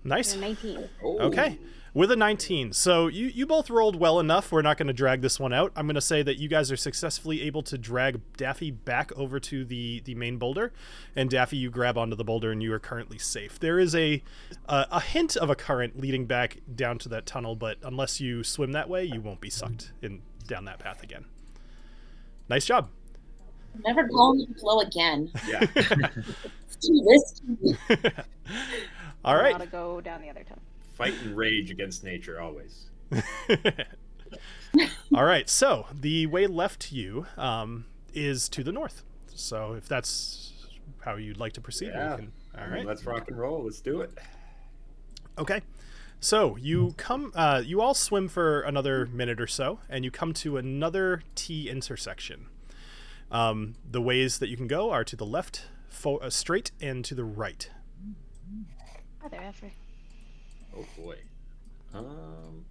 Nice. 0.04 0.36
19. 0.36 0.88
Oh, 1.02 1.18
Okay. 1.18 1.58
With 1.96 2.10
a 2.10 2.16
19. 2.16 2.74
So 2.74 3.06
you, 3.06 3.28
you 3.28 3.46
both 3.46 3.70
rolled 3.70 3.96
well 3.96 4.20
enough. 4.20 4.52
We're 4.52 4.60
not 4.60 4.76
going 4.76 4.88
to 4.88 4.92
drag 4.92 5.22
this 5.22 5.40
one 5.40 5.54
out. 5.54 5.72
I'm 5.74 5.86
going 5.86 5.94
to 5.94 6.02
say 6.02 6.22
that 6.22 6.36
you 6.38 6.46
guys 6.46 6.70
are 6.70 6.76
successfully 6.76 7.40
able 7.40 7.62
to 7.62 7.78
drag 7.78 8.20
Daffy 8.36 8.70
back 8.70 9.12
over 9.16 9.40
to 9.40 9.64
the, 9.64 10.02
the 10.04 10.14
main 10.14 10.36
boulder. 10.36 10.74
And 11.16 11.30
Daffy, 11.30 11.56
you 11.56 11.70
grab 11.70 11.96
onto 11.96 12.14
the 12.14 12.22
boulder 12.22 12.52
and 12.52 12.62
you 12.62 12.70
are 12.74 12.78
currently 12.78 13.16
safe. 13.16 13.58
There 13.58 13.78
is 13.78 13.94
a, 13.94 14.22
a, 14.68 14.86
a 14.90 15.00
hint 15.00 15.38
of 15.38 15.48
a 15.48 15.54
current 15.54 15.98
leading 15.98 16.26
back 16.26 16.58
down 16.74 16.98
to 16.98 17.08
that 17.08 17.24
tunnel, 17.24 17.56
but 17.56 17.78
unless 17.82 18.20
you 18.20 18.44
swim 18.44 18.72
that 18.72 18.90
way, 18.90 19.02
you 19.02 19.22
won't 19.22 19.40
be 19.40 19.48
sucked 19.48 19.92
in 20.02 20.20
down 20.46 20.66
that 20.66 20.78
path 20.78 21.02
again. 21.02 21.24
Nice 22.50 22.66
job. 22.66 22.90
Never 23.86 24.02
going 24.02 24.40
with 24.40 24.52
the 24.52 24.60
flow 24.60 24.80
again. 24.80 25.32
Yeah. 25.48 25.66
It's 26.66 26.86
too 26.88 27.02
risky. 27.08 28.12
All 29.24 29.34
right. 29.34 29.52
Gotta 29.52 29.66
go 29.66 30.02
down 30.02 30.20
the 30.20 30.28
other 30.28 30.42
tunnel. 30.42 30.62
Fight 30.96 31.14
and 31.22 31.36
rage 31.36 31.70
against 31.70 32.02
nature 32.04 32.40
always. 32.40 32.86
All 35.14 35.24
right, 35.24 35.48
so 35.48 35.86
the 35.92 36.26
way 36.26 36.46
left 36.46 36.80
to 36.88 36.94
you 36.94 37.26
um, 37.36 37.84
is 38.14 38.48
to 38.50 38.64
the 38.64 38.72
north. 38.72 39.02
So 39.34 39.74
if 39.74 39.86
that's 39.88 40.52
how 41.00 41.16
you'd 41.16 41.38
like 41.38 41.52
to 41.52 41.60
proceed, 41.60 41.92
Yeah. 41.94 42.16
can. 42.16 42.32
I 42.54 42.58
All 42.60 42.64
mean, 42.68 42.74
right. 42.78 42.86
let's 42.86 43.04
rock 43.04 43.28
and 43.28 43.38
roll. 43.38 43.64
Let's 43.64 43.80
do 43.80 44.00
it. 44.00 44.10
Okay. 45.38 45.60
So 46.18 46.56
you 46.56 46.94
come, 46.96 47.30
uh, 47.34 47.62
you 47.64 47.80
all 47.82 47.92
swim 47.94 48.26
for 48.28 48.62
another 48.62 49.04
minute 49.06 49.38
or 49.40 49.46
so, 49.46 49.78
and 49.90 50.02
you 50.04 50.10
come 50.10 50.32
to 50.34 50.56
another 50.56 51.22
T 51.34 51.68
intersection. 51.68 52.46
Um, 53.30 53.74
the 53.88 54.00
ways 54.00 54.38
that 54.38 54.48
you 54.48 54.56
can 54.56 54.66
go 54.66 54.90
are 54.90 55.04
to 55.04 55.14
the 55.16 55.26
left, 55.26 55.66
fo- 55.90 56.16
uh, 56.18 56.30
straight, 56.30 56.70
and 56.80 57.04
to 57.04 57.14
the 57.14 57.24
right. 57.24 57.68
Other 59.24 59.36
effort. 59.42 59.72
Oh 60.76 60.84
boy. 60.96 61.16
Um. 61.94 62.64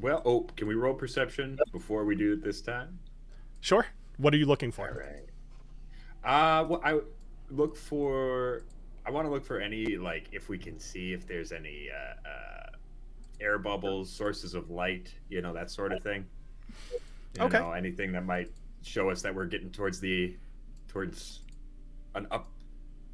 Well, 0.00 0.22
oh, 0.24 0.46
can 0.56 0.66
we 0.66 0.74
roll 0.74 0.94
perception 0.94 1.58
before 1.72 2.04
we 2.04 2.14
do 2.16 2.32
it 2.32 2.42
this 2.42 2.62
time? 2.62 2.98
Sure. 3.60 3.84
What 4.16 4.32
are 4.32 4.38
you 4.38 4.46
looking 4.46 4.72
for? 4.72 4.88
All 4.88 4.96
right. 4.96 6.62
Uh, 6.62 6.64
well, 6.66 6.80
I 6.84 7.00
look 7.50 7.76
for. 7.76 8.62
I 9.04 9.10
want 9.10 9.26
to 9.26 9.30
look 9.30 9.44
for 9.44 9.58
any 9.60 9.96
like 9.96 10.28
if 10.32 10.48
we 10.48 10.58
can 10.58 10.78
see 10.78 11.12
if 11.12 11.26
there's 11.26 11.52
any 11.52 11.88
uh, 11.90 12.28
uh, 12.28 12.76
air 13.40 13.58
bubbles, 13.58 14.10
sources 14.10 14.54
of 14.54 14.70
light, 14.70 15.14
you 15.28 15.42
know 15.42 15.52
that 15.52 15.70
sort 15.70 15.92
of 15.92 16.02
thing. 16.02 16.26
You 17.34 17.44
Okay. 17.44 17.58
Know, 17.58 17.72
anything 17.72 18.12
that 18.12 18.24
might 18.24 18.50
show 18.82 19.10
us 19.10 19.22
that 19.22 19.34
we're 19.34 19.46
getting 19.46 19.70
towards 19.70 20.00
the 20.00 20.36
towards 20.88 21.40
an 22.14 22.26
up 22.30 22.50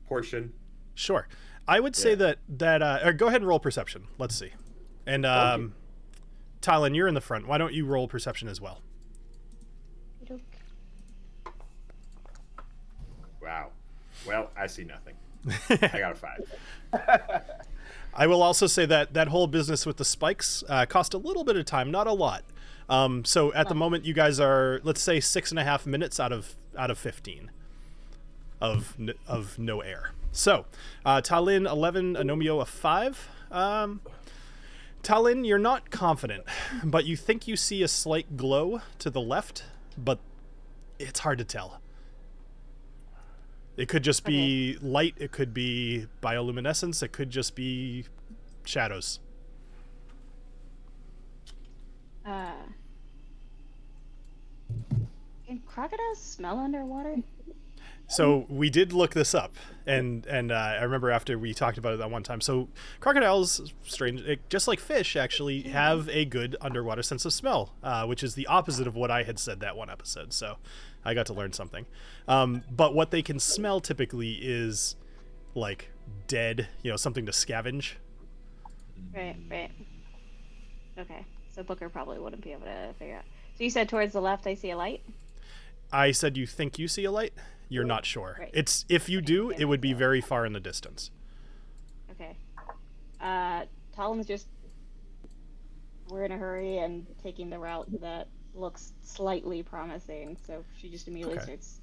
portion. 0.06 0.52
Sure. 0.94 1.28
I 1.68 1.80
would 1.80 1.96
say 1.96 2.10
Yeah. 2.10 2.14
that 2.16 2.38
that 2.48 2.82
uh, 2.82 3.00
or 3.04 3.12
go 3.12 3.26
ahead 3.28 3.40
and 3.40 3.48
roll 3.48 3.58
perception. 3.60 4.06
Let's 4.18 4.34
see. 4.36 4.50
And 5.06 5.24
um, 5.26 5.74
Tylen, 6.62 6.94
you're 6.96 7.08
in 7.08 7.14
the 7.14 7.20
front. 7.20 7.46
Why 7.46 7.58
don't 7.58 7.72
you 7.74 7.86
roll 7.86 8.08
perception 8.08 8.48
as 8.48 8.60
well? 8.60 8.80
Wow. 13.42 13.68
Well, 14.26 14.50
I 14.56 14.66
see 14.66 14.84
nothing. 14.84 15.14
I 15.70 15.98
got 15.98 16.12
a 16.12 16.14
five. 16.14 17.42
I 18.14 18.26
will 18.26 18.42
also 18.42 18.66
say 18.66 18.86
that 18.86 19.14
that 19.14 19.28
whole 19.28 19.46
business 19.46 19.86
with 19.86 19.98
the 19.98 20.04
spikes 20.04 20.64
uh, 20.68 20.86
cost 20.86 21.14
a 21.14 21.18
little 21.18 21.44
bit 21.44 21.56
of 21.56 21.64
time, 21.64 21.90
not 21.90 22.06
a 22.06 22.12
lot. 22.12 22.42
Um, 22.88 23.24
so 23.24 23.52
at 23.54 23.68
the 23.68 23.74
moment, 23.74 24.04
you 24.04 24.14
guys 24.14 24.40
are 24.40 24.80
let's 24.84 25.02
say 25.02 25.20
six 25.20 25.50
and 25.50 25.58
a 25.58 25.64
half 25.64 25.86
minutes 25.86 26.18
out 26.18 26.32
of 26.32 26.56
out 26.76 26.90
of 26.90 26.98
fifteen 26.98 27.50
of 28.60 28.96
of 29.28 29.58
no 29.58 29.80
air. 29.80 30.10
So 30.36 30.66
uh, 31.04 31.22
Talin 31.22 31.66
eleven, 31.68 32.14
Anomio 32.14 32.60
a 32.60 32.66
five. 32.66 33.28
Um, 33.50 34.02
Talin, 35.02 35.46
you're 35.46 35.58
not 35.58 35.90
confident, 35.90 36.44
but 36.84 37.06
you 37.06 37.16
think 37.16 37.48
you 37.48 37.56
see 37.56 37.82
a 37.82 37.88
slight 37.88 38.36
glow 38.36 38.82
to 38.98 39.08
the 39.08 39.20
left, 39.20 39.64
but 39.96 40.18
it's 40.98 41.20
hard 41.20 41.38
to 41.38 41.44
tell. 41.44 41.80
It 43.78 43.88
could 43.88 44.02
just 44.02 44.24
be 44.24 44.76
light, 44.82 45.14
it 45.16 45.32
could 45.32 45.54
be 45.54 46.06
bioluminescence, 46.22 47.02
it 47.02 47.12
could 47.12 47.30
just 47.30 47.54
be 47.54 48.04
shadows. 48.64 49.20
Uh, 52.26 52.50
can 55.46 55.60
crocodiles 55.66 56.20
smell 56.20 56.58
underwater? 56.58 57.16
So 58.08 58.46
we 58.48 58.70
did 58.70 58.92
look 58.92 59.14
this 59.14 59.34
up, 59.34 59.56
and 59.84 60.24
and 60.26 60.52
uh, 60.52 60.54
I 60.54 60.82
remember 60.82 61.10
after 61.10 61.38
we 61.38 61.52
talked 61.52 61.76
about 61.76 61.94
it 61.94 61.98
that 61.98 62.10
one 62.10 62.22
time. 62.22 62.40
So 62.40 62.68
crocodiles, 63.00 63.72
strange, 63.84 64.22
just 64.48 64.68
like 64.68 64.78
fish, 64.78 65.16
actually 65.16 65.62
have 65.62 66.08
a 66.10 66.24
good 66.24 66.56
underwater 66.60 67.02
sense 67.02 67.24
of 67.24 67.32
smell, 67.32 67.74
uh, 67.82 68.06
which 68.06 68.22
is 68.22 68.34
the 68.34 68.46
opposite 68.46 68.86
of 68.86 68.94
what 68.94 69.10
I 69.10 69.24
had 69.24 69.38
said 69.38 69.58
that 69.60 69.76
one 69.76 69.90
episode. 69.90 70.32
So 70.32 70.56
I 71.04 71.14
got 71.14 71.26
to 71.26 71.34
learn 71.34 71.52
something. 71.52 71.86
Um, 72.28 72.62
but 72.70 72.94
what 72.94 73.10
they 73.10 73.22
can 73.22 73.40
smell 73.40 73.80
typically 73.80 74.34
is 74.34 74.94
like 75.54 75.90
dead, 76.28 76.68
you 76.82 76.90
know, 76.90 76.96
something 76.96 77.26
to 77.26 77.32
scavenge. 77.32 77.94
Right, 79.14 79.36
right. 79.50 79.70
Okay, 80.98 81.24
so 81.54 81.62
Booker 81.62 81.88
probably 81.88 82.18
wouldn't 82.18 82.42
be 82.42 82.52
able 82.52 82.66
to 82.66 82.94
figure 82.98 83.16
out. 83.16 83.24
So 83.58 83.64
you 83.64 83.70
said 83.70 83.88
towards 83.88 84.12
the 84.12 84.20
left, 84.20 84.46
I 84.46 84.54
see 84.54 84.70
a 84.70 84.76
light. 84.76 85.02
I 85.92 86.12
said 86.12 86.36
you 86.36 86.46
think 86.46 86.78
you 86.78 86.88
see 86.88 87.04
a 87.04 87.10
light. 87.10 87.32
You're 87.68 87.84
not 87.84 88.04
sure. 88.06 88.36
Right. 88.38 88.50
It's 88.54 88.84
if 88.88 89.08
you 89.08 89.20
do, 89.20 89.50
Okay. 89.50 89.62
it 89.62 89.64
would 89.66 89.80
be 89.80 89.92
very 89.92 90.20
far 90.20 90.46
in 90.46 90.52
the 90.52 90.60
distance. 90.60 91.10
Okay. 92.10 92.36
Uh, 93.20 93.64
Talon's 93.94 94.26
just 94.26 94.46
we're 96.08 96.24
in 96.24 96.32
a 96.32 96.36
hurry 96.38 96.78
and 96.78 97.06
taking 97.22 97.50
the 97.50 97.58
route 97.58 97.88
that 98.00 98.28
looks 98.54 98.92
slightly 99.02 99.62
promising, 99.62 100.36
so 100.46 100.64
she 100.78 100.88
just 100.88 101.08
immediately 101.08 101.36
Okay. 101.36 101.44
starts 101.44 101.80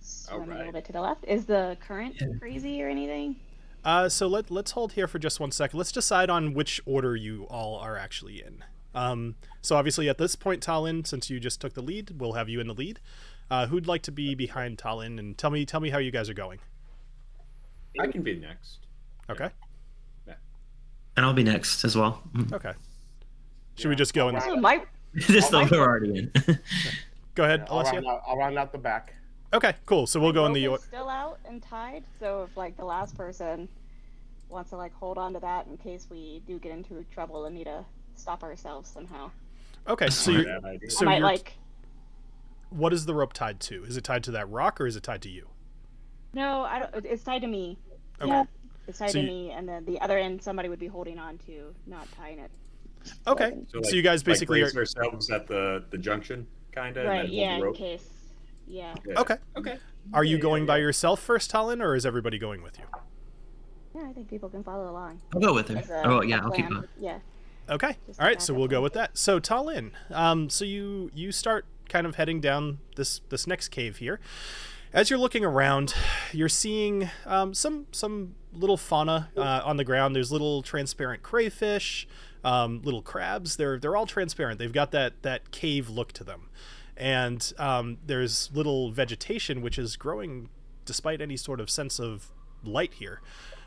swimming 0.00 0.52
a 0.52 0.56
little 0.58 0.72
bit 0.72 0.84
to 0.86 0.92
the 0.92 1.00
left. 1.00 1.24
Is 1.28 1.44
the 1.44 1.76
current 1.80 2.20
crazy 2.40 2.82
or 2.82 2.88
anything? 2.88 3.36
Uh, 3.84 4.08
so 4.08 4.26
let 4.26 4.50
let's 4.50 4.70
hold 4.72 4.92
here 4.92 5.06
for 5.06 5.18
just 5.18 5.40
one 5.40 5.50
second. 5.50 5.76
Let's 5.78 5.92
decide 5.92 6.30
on 6.30 6.54
which 6.54 6.80
order 6.86 7.14
you 7.16 7.44
all 7.50 7.76
are 7.76 7.96
actually 7.96 8.42
in. 8.42 8.64
Um, 8.94 9.36
so 9.62 9.76
obviously 9.76 10.08
at 10.08 10.18
this 10.18 10.34
point, 10.34 10.62
Talon, 10.62 11.04
since 11.04 11.30
you 11.30 11.38
just 11.38 11.60
took 11.60 11.74
the 11.74 11.82
lead, 11.82 12.20
we'll 12.20 12.32
have 12.32 12.48
you 12.48 12.60
in 12.60 12.66
the 12.66 12.74
lead. 12.74 12.98
Uh, 13.50 13.66
who'd 13.66 13.86
like 13.86 14.02
to 14.02 14.12
be 14.12 14.34
behind 14.34 14.78
Talon 14.78 15.18
and 15.18 15.36
tell 15.36 15.50
me 15.50 15.64
tell 15.66 15.80
me 15.80 15.90
how 15.90 15.98
you 15.98 16.10
guys 16.10 16.28
are 16.30 16.34
going? 16.34 16.60
I 17.98 18.06
can 18.06 18.22
be 18.22 18.38
next. 18.38 18.78
Okay. 19.28 19.50
Yeah. 20.26 20.34
And 21.16 21.26
I'll 21.26 21.32
be 21.32 21.42
next 21.42 21.84
as 21.84 21.96
well. 21.96 22.22
Mm. 22.34 22.52
Okay. 22.52 22.72
Should 23.76 23.88
we 23.88 23.96
just 23.96 24.14
go 24.14 24.28
in? 24.28 24.40
So 24.40 24.56
my 24.56 24.82
this 25.14 25.52
Oh, 25.52 25.62
my 25.62 25.68
we're 25.70 25.80
already 25.80 26.18
in. 26.18 26.32
Go 27.34 27.44
ahead, 27.44 27.66
I'll 27.70 27.82
Alessia. 27.82 27.92
round, 27.94 28.06
out, 28.06 28.22
I'll 28.26 28.36
round 28.36 28.58
out 28.58 28.72
the 28.72 28.78
back. 28.78 29.14
Okay, 29.52 29.74
cool. 29.86 30.06
So 30.06 30.20
we'll 30.20 30.32
go 30.32 30.46
in 30.46 30.52
the. 30.52 30.64
is 30.64 30.70
or- 30.70 30.78
still 30.78 31.08
out 31.08 31.38
and 31.44 31.62
tied, 31.62 32.04
so 32.20 32.42
if 32.48 32.56
like 32.56 32.76
the 32.76 32.84
last 32.84 33.16
person 33.16 33.68
wants 34.48 34.70
to 34.70 34.76
like 34.76 34.92
hold 34.94 35.16
on 35.18 35.32
to 35.32 35.40
that 35.40 35.66
in 35.66 35.76
case 35.76 36.06
we 36.10 36.42
do 36.46 36.58
get 36.58 36.72
into 36.72 37.04
trouble 37.12 37.46
and 37.46 37.54
need 37.56 37.64
to 37.64 37.84
stop 38.16 38.42
ourselves 38.42 38.90
somehow. 38.90 39.30
Okay, 39.88 40.08
so 40.10 40.32
Smart. 40.32 40.46
you're, 40.80 40.90
So 40.90 41.02
I 41.02 41.04
might 41.06 41.12
you're- 41.16 41.20
like 41.22 41.52
what 42.70 42.92
is 42.92 43.06
the 43.06 43.14
rope 43.14 43.32
tied 43.32 43.60
to? 43.60 43.84
Is 43.84 43.96
it 43.96 44.04
tied 44.04 44.24
to 44.24 44.30
that 44.32 44.48
rock 44.48 44.80
or 44.80 44.86
is 44.86 44.96
it 44.96 45.02
tied 45.02 45.22
to 45.22 45.28
you? 45.28 45.48
no, 46.32 46.62
I 46.62 46.78
don't. 46.78 47.04
It's 47.04 47.24
tied 47.24 47.40
to 47.42 47.48
me. 47.48 47.76
Okay. 48.20 48.30
Yeah, 48.30 48.44
it's 48.86 48.98
tied 48.98 49.10
So 49.10 49.14
to 49.14 49.20
you- 49.20 49.26
me, 49.26 49.50
and 49.50 49.68
then 49.68 49.84
the 49.84 50.00
other 50.00 50.16
end 50.18 50.42
somebody 50.42 50.68
would 50.68 50.78
be 50.78 50.86
holding 50.86 51.18
on 51.18 51.38
to, 51.38 51.74
not 51.86 52.06
tying 52.16 52.38
it. 52.38 52.50
Okay. 53.26 53.52
So, 53.72 53.80
So 53.82 53.96
you 53.96 54.02
guys 54.02 54.22
basically 54.22 54.62
like, 54.62 54.74
are- 54.74 54.78
ourselves 54.80 55.30
at 55.30 55.46
the 55.46 55.84
the 55.90 55.98
junction, 55.98 56.46
kind 56.72 56.96
of. 56.96 57.06
right? 57.06 57.28
Yeah, 57.28 57.56
in 57.56 57.72
case. 57.74 58.08
Yeah. 58.66 58.94
Yeah. 59.06 59.20
Okay. 59.20 59.36
Okay. 59.56 59.78
Are 60.12 60.22
you 60.24 60.36
Yeah, 60.36 60.42
going 60.42 60.62
yeah, 60.62 60.66
by 60.68 60.76
yourself 60.78 61.20
first, 61.20 61.50
Talon, 61.50 61.82
or 61.82 61.94
is 61.96 62.06
everybody 62.06 62.38
going 62.38 62.62
with 62.62 62.78
you? 62.78 62.84
Yeah, 63.94 64.08
I 64.08 64.12
think 64.12 64.28
people 64.30 64.48
can 64.48 64.62
follow 64.62 64.88
along. 64.90 65.20
I'll 65.34 65.40
go 65.40 65.52
with 65.54 65.68
her. 65.68 65.76
a- 65.94 66.02
Oh 66.08 66.20
yeah, 66.22 66.40
I'll 66.42 66.50
keep 66.52 66.66
plan. 66.68 66.80
going. 66.82 66.88
Yeah. 67.00 67.18
Okay. 67.68 67.96
Just 68.06 68.20
All 68.20 68.26
right. 68.26 68.40
So 68.40 68.54
we'll 68.54 68.68
go 68.68 68.80
with 68.82 68.92
that. 68.92 69.16
So 69.18 69.40
Talin, 69.40 69.90
um, 70.12 70.48
so 70.48 70.64
you 70.64 71.10
you 71.14 71.32
start 71.32 71.64
kind 71.90 72.06
of 72.06 72.14
heading 72.14 72.40
down 72.40 72.78
this 72.96 73.20
this 73.28 73.46
next 73.46 73.68
cave 73.68 73.98
here. 73.98 74.18
As 74.92 75.10
you're 75.10 75.18
looking 75.18 75.44
around, 75.44 75.94
you're 76.32 76.48
seeing 76.48 77.10
um, 77.26 77.52
some 77.52 77.86
some 77.92 78.34
little 78.52 78.76
fauna 78.76 79.30
uh, 79.36 79.60
on 79.64 79.76
the 79.76 79.84
ground. 79.84 80.16
There's 80.16 80.32
little 80.32 80.62
transparent 80.62 81.22
crayfish, 81.22 82.08
um, 82.42 82.80
little 82.82 83.02
crabs. 83.02 83.56
They're 83.56 83.78
they're 83.78 83.96
all 83.96 84.06
transparent. 84.06 84.58
They've 84.58 84.72
got 84.72 84.90
that 84.92 85.22
that 85.22 85.50
cave 85.50 85.88
look 85.90 86.12
to 86.12 86.24
them, 86.24 86.48
and 86.96 87.52
um, 87.58 87.98
there's 88.04 88.50
little 88.54 88.90
vegetation 88.90 89.60
which 89.60 89.78
is 89.78 89.96
growing 89.96 90.48
despite 90.84 91.20
any 91.20 91.36
sort 91.36 91.60
of 91.60 91.70
sense 91.70 92.00
of 92.00 92.32
light 92.64 92.94
here. 92.94 93.20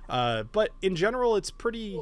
Uh, 0.10 0.44
but 0.44 0.72
in 0.82 0.96
general, 0.96 1.36
it's 1.36 1.52
pretty 1.52 2.02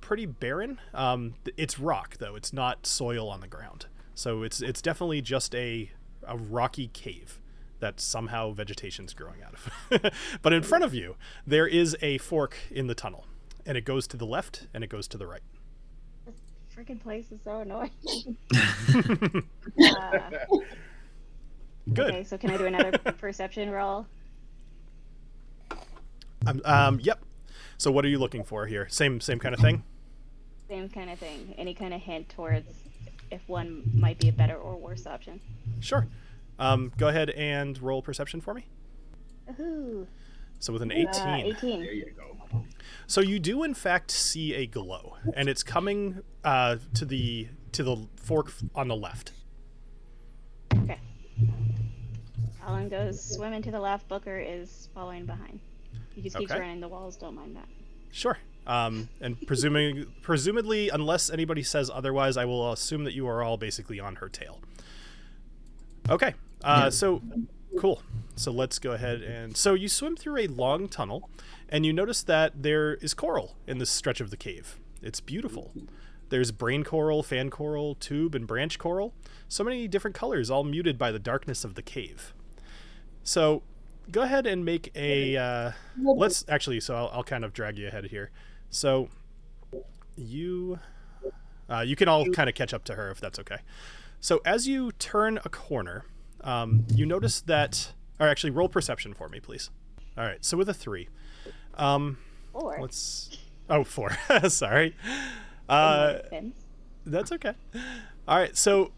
pretty 0.00 0.26
barren. 0.26 0.80
Um, 0.92 1.34
it's 1.56 1.78
rock 1.78 2.16
though; 2.18 2.34
it's 2.34 2.52
not 2.52 2.86
soil 2.86 3.28
on 3.28 3.40
the 3.40 3.48
ground. 3.48 3.86
So 4.20 4.42
it's 4.42 4.60
it's 4.60 4.82
definitely 4.82 5.22
just 5.22 5.54
a 5.54 5.90
a 6.24 6.36
rocky 6.36 6.88
cave 6.88 7.40
that 7.78 8.00
somehow 8.00 8.52
vegetation's 8.52 9.14
growing 9.14 9.42
out 9.42 9.54
of. 9.54 10.12
but 10.42 10.52
in 10.52 10.62
front 10.62 10.84
of 10.84 10.92
you, 10.92 11.16
there 11.46 11.66
is 11.66 11.96
a 12.02 12.18
fork 12.18 12.58
in 12.70 12.86
the 12.86 12.94
tunnel, 12.94 13.24
and 13.64 13.78
it 13.78 13.86
goes 13.86 14.06
to 14.08 14.18
the 14.18 14.26
left 14.26 14.66
and 14.74 14.84
it 14.84 14.88
goes 14.88 15.08
to 15.08 15.16
the 15.16 15.26
right. 15.26 15.40
This 16.26 16.34
freaking 16.76 17.00
place 17.00 17.32
is 17.32 17.40
so 17.42 17.60
annoying. 17.60 18.36
uh, 19.88 20.30
Good. 21.94 22.10
okay, 22.10 22.22
so 22.22 22.36
can 22.36 22.50
I 22.50 22.58
do 22.58 22.66
another 22.66 22.98
perception 22.98 23.70
roll? 23.70 24.06
Um, 26.46 26.60
um, 26.66 27.00
yep. 27.02 27.24
So 27.78 27.90
what 27.90 28.04
are 28.04 28.08
you 28.08 28.18
looking 28.18 28.44
for 28.44 28.66
here? 28.66 28.86
Same 28.90 29.18
same 29.22 29.38
kind 29.38 29.54
of 29.54 29.62
thing. 29.62 29.82
Same 30.68 30.90
kind 30.90 31.08
of 31.08 31.18
thing. 31.18 31.54
Any 31.56 31.72
kind 31.72 31.94
of 31.94 32.02
hint 32.02 32.28
towards 32.28 32.66
if 33.30 33.48
one 33.48 33.82
might 33.94 34.18
be 34.18 34.28
a 34.28 34.32
better 34.32 34.56
or 34.56 34.76
worse 34.76 35.06
option. 35.06 35.40
Sure. 35.80 36.06
Um, 36.58 36.92
go 36.98 37.08
ahead 37.08 37.30
and 37.30 37.80
roll 37.80 38.02
perception 38.02 38.40
for 38.40 38.54
me. 38.54 38.66
Ooh. 39.58 40.06
So 40.58 40.72
with 40.72 40.82
an 40.82 40.92
Uh, 40.92 40.94
18. 41.10 41.28
18. 41.56 41.80
There 41.82 41.92
you 41.92 42.12
go. 42.16 42.64
So 43.06 43.20
you 43.20 43.38
do 43.38 43.62
in 43.64 43.74
fact 43.74 44.10
see 44.10 44.54
a 44.54 44.66
glow, 44.66 45.16
and 45.34 45.48
it's 45.48 45.62
coming 45.62 46.22
uh, 46.44 46.76
to 46.94 47.04
the 47.04 47.48
to 47.72 47.82
the 47.82 48.06
fork 48.16 48.52
on 48.74 48.88
the 48.88 48.96
left. 48.96 49.32
Okay. 50.74 50.98
Alan 52.62 52.88
goes 52.88 53.22
swimming 53.36 53.62
to 53.62 53.70
the 53.70 53.80
left. 53.80 54.08
Booker 54.08 54.38
is 54.38 54.88
following 54.94 55.24
behind. 55.26 55.60
He 56.14 56.22
just 56.22 56.36
keeps 56.36 56.50
Okay. 56.52 56.60
running 56.60 56.80
the 56.80 56.88
walls. 56.88 57.16
Don't 57.16 57.34
mind 57.34 57.56
that. 57.56 57.68
Sure. 58.10 58.38
Um, 58.70 59.08
and 59.20 59.36
presuming 59.48 60.06
presumably, 60.22 60.90
unless 60.90 61.28
anybody 61.28 61.64
says 61.64 61.90
otherwise, 61.92 62.36
I 62.36 62.44
will 62.44 62.72
assume 62.72 63.02
that 63.04 63.14
you 63.14 63.26
are 63.26 63.42
all 63.42 63.56
basically 63.56 63.98
on 63.98 64.16
her 64.16 64.28
tail. 64.28 64.60
Okay. 66.08 66.34
Uh, 66.62 66.88
So 66.90 67.20
cool. 67.78 68.02
So 68.36 68.52
let's 68.52 68.78
go 68.78 68.92
ahead 68.92 69.22
and 69.22 69.56
so 69.56 69.74
you 69.74 69.88
swim 69.88 70.16
through 70.16 70.38
a 70.38 70.46
long 70.46 70.88
tunnel, 70.88 71.28
and 71.68 71.84
you 71.84 71.92
notice 71.92 72.22
that 72.22 72.62
there 72.62 72.94
is 72.94 73.12
coral 73.12 73.56
in 73.66 73.78
this 73.78 73.90
stretch 73.90 74.20
of 74.20 74.30
the 74.30 74.36
cave. 74.36 74.78
It's 75.02 75.20
beautiful. 75.20 75.72
There's 76.28 76.52
brain 76.52 76.84
coral, 76.84 77.24
fan 77.24 77.50
coral, 77.50 77.96
tube, 77.96 78.36
and 78.36 78.46
branch 78.46 78.78
coral. 78.78 79.14
So 79.48 79.64
many 79.64 79.88
different 79.88 80.14
colors, 80.14 80.48
all 80.48 80.62
muted 80.62 80.96
by 80.96 81.10
the 81.10 81.18
darkness 81.18 81.64
of 81.64 81.74
the 81.74 81.82
cave. 81.82 82.34
So 83.24 83.62
go 84.12 84.22
ahead 84.22 84.46
and 84.46 84.64
make 84.64 84.92
a. 84.94 85.36
Uh, 85.36 85.72
let's 85.98 86.44
actually. 86.48 86.78
So 86.80 86.94
I'll, 86.94 87.10
I'll 87.12 87.24
kind 87.24 87.44
of 87.44 87.52
drag 87.52 87.78
you 87.78 87.88
ahead 87.88 88.04
here. 88.06 88.30
So 88.70 89.08
you, 90.16 90.78
uh, 91.68 91.80
you 91.80 91.96
can 91.96 92.08
all 92.08 92.26
kind 92.30 92.48
of 92.48 92.54
catch 92.54 92.72
up 92.72 92.84
to 92.84 92.94
her 92.94 93.10
if 93.10 93.20
that's 93.20 93.38
okay. 93.40 93.58
So 94.20 94.40
as 94.44 94.66
you 94.68 94.92
turn 94.92 95.38
a 95.44 95.48
corner, 95.48 96.04
um, 96.42 96.86
you 96.94 97.06
notice 97.06 97.40
that, 97.42 97.92
or 98.18 98.28
actually, 98.28 98.50
roll 98.50 98.68
perception 98.68 99.14
for 99.14 99.28
me, 99.28 99.40
please. 99.40 99.70
All 100.16 100.24
right. 100.24 100.44
So 100.44 100.56
with 100.56 100.68
a 100.68 100.74
three, 100.74 101.08
um, 101.74 102.18
Or 102.52 102.78
let's. 102.80 103.38
Oh, 103.68 103.84
four. 103.84 104.16
Sorry. 104.48 104.94
Uh, 105.68 106.18
that's 107.06 107.32
okay. 107.32 107.52
All 108.26 108.38
right, 108.38 108.56
so 108.56 108.92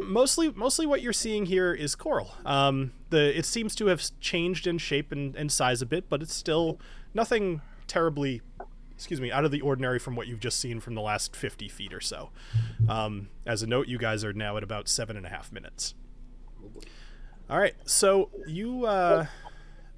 mostly 0.00 0.50
mostly 0.50 0.86
what 0.86 1.02
you're 1.02 1.12
seeing 1.12 1.46
here 1.46 1.72
is 1.72 1.94
coral. 1.94 2.34
Um, 2.44 2.92
the 3.10 3.36
it 3.36 3.44
seems 3.44 3.74
to 3.76 3.86
have 3.86 4.02
changed 4.20 4.66
in 4.66 4.78
shape 4.78 5.12
and, 5.12 5.34
and 5.36 5.50
size 5.50 5.82
a 5.82 5.86
bit, 5.86 6.08
but 6.08 6.22
it's 6.22 6.34
still 6.34 6.78
nothing 7.14 7.62
terribly, 7.86 8.42
excuse 9.00 9.18
me, 9.18 9.32
out 9.32 9.46
of 9.46 9.50
the 9.50 9.62
ordinary 9.62 9.98
from 9.98 10.14
what 10.14 10.26
you've 10.26 10.40
just 10.40 10.60
seen 10.60 10.78
from 10.78 10.94
the 10.94 11.00
last 11.00 11.34
50 11.34 11.70
feet 11.70 11.94
or 11.94 12.02
so. 12.02 12.28
Um, 12.86 13.30
as 13.46 13.62
a 13.62 13.66
note, 13.66 13.88
you 13.88 13.96
guys 13.96 14.22
are 14.24 14.34
now 14.34 14.58
at 14.58 14.62
about 14.62 14.88
seven 14.88 15.16
and 15.16 15.24
a 15.24 15.30
half 15.30 15.50
minutes. 15.50 15.94
All 17.48 17.58
right, 17.58 17.74
so 17.86 18.28
you 18.46 18.84
uh, 18.84 19.24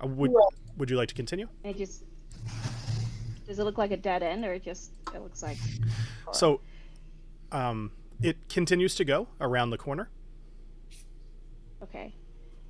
uh, 0.00 0.06
would 0.06 0.30
would 0.76 0.88
you 0.88 0.96
like 0.96 1.08
to 1.08 1.14
continue? 1.16 1.48
it 1.64 1.76
just 1.76 2.04
does 3.44 3.58
it 3.58 3.64
look 3.64 3.76
like 3.76 3.90
a 3.90 3.96
dead 3.96 4.22
end 4.22 4.44
or 4.44 4.52
it 4.54 4.62
just 4.62 4.92
it 5.12 5.20
looks 5.20 5.42
like 5.42 5.58
So, 6.32 6.60
um, 7.50 7.90
it 8.22 8.48
continues 8.48 8.94
to 8.94 9.04
go 9.04 9.26
around 9.40 9.70
the 9.70 9.78
corner. 9.78 10.10
okay. 11.82 12.14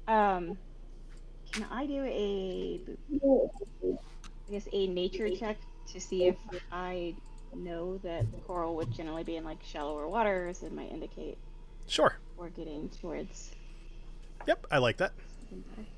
Um, 0.08 0.56
can 1.52 1.66
I 1.70 1.84
do 1.86 2.02
a 2.04 2.80
I 4.48 4.50
guess 4.50 4.66
a 4.72 4.86
nature 4.88 5.28
check 5.36 5.58
to 5.88 6.00
see 6.00 6.26
if 6.26 6.36
I 6.70 7.14
know 7.54 7.98
that 7.98 8.24
coral 8.46 8.76
would 8.76 8.92
generally 8.92 9.24
be 9.24 9.36
in 9.36 9.44
like 9.44 9.58
shallower 9.64 10.08
waters? 10.08 10.62
It 10.62 10.72
might 10.72 10.90
indicate 10.90 11.38
Sure. 11.86 12.16
we're 12.36 12.48
getting 12.50 12.88
towards 13.00 13.52
Yep, 14.46 14.66
I 14.70 14.78
like 14.78 14.96
that. 14.98 15.12
something 15.48 15.64
better. 15.76 15.88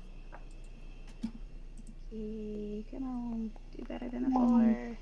Okay, 2.13 2.85
come 2.91 3.03
on, 3.03 3.51
do 3.75 3.83
better 3.85 4.07
than 4.09 4.25
a 4.25 4.29
four. 4.29 4.97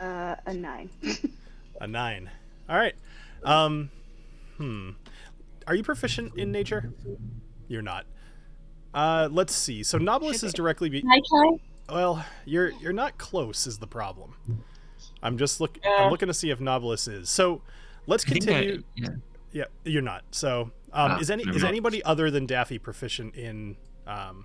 Uh, 0.00 0.36
a 0.46 0.54
nine. 0.54 0.88
A 1.82 1.86
nine. 1.86 2.30
All 2.68 2.76
right. 2.76 2.94
Um, 3.42 3.90
hmm. 4.58 4.90
Are 5.66 5.74
you 5.74 5.82
proficient 5.82 6.36
in 6.36 6.52
nature? 6.52 6.92
You're 7.68 7.80
not. 7.82 8.04
Uh, 8.92 9.28
let's 9.32 9.54
see. 9.54 9.82
So 9.82 9.98
Nobilis 9.98 10.44
is 10.44 10.52
directly 10.52 10.90
be. 10.90 11.00
Can 11.00 11.10
I 11.10 11.20
try? 11.26 11.56
Well, 11.92 12.24
you're 12.44 12.70
you're 12.70 12.92
not 12.92 13.18
close. 13.18 13.66
Is 13.66 13.78
the 13.78 13.86
problem? 13.86 14.34
I'm 15.22 15.38
just 15.38 15.60
look. 15.60 15.78
Yeah. 15.82 15.90
I'm 16.04 16.10
looking 16.10 16.28
to 16.28 16.34
see 16.34 16.50
if 16.50 16.58
Nobilis 16.58 17.12
is. 17.12 17.28
So 17.28 17.62
let's 18.06 18.24
I 18.24 18.30
I, 18.30 18.32
continue. 18.34 18.82
yeah. 18.94 19.08
Yeah, 19.52 19.64
you're 19.84 20.02
not. 20.02 20.24
So 20.30 20.60
Um, 20.92 21.12
Ah, 21.12 21.18
is 21.18 21.30
any 21.30 21.44
never 21.44 21.56
is 21.56 21.62
mind. 21.62 21.72
anybody 21.72 22.02
other 22.04 22.30
than 22.30 22.46
Daffy 22.46 22.78
proficient 22.78 23.34
in 23.34 23.76
um, 24.06 24.44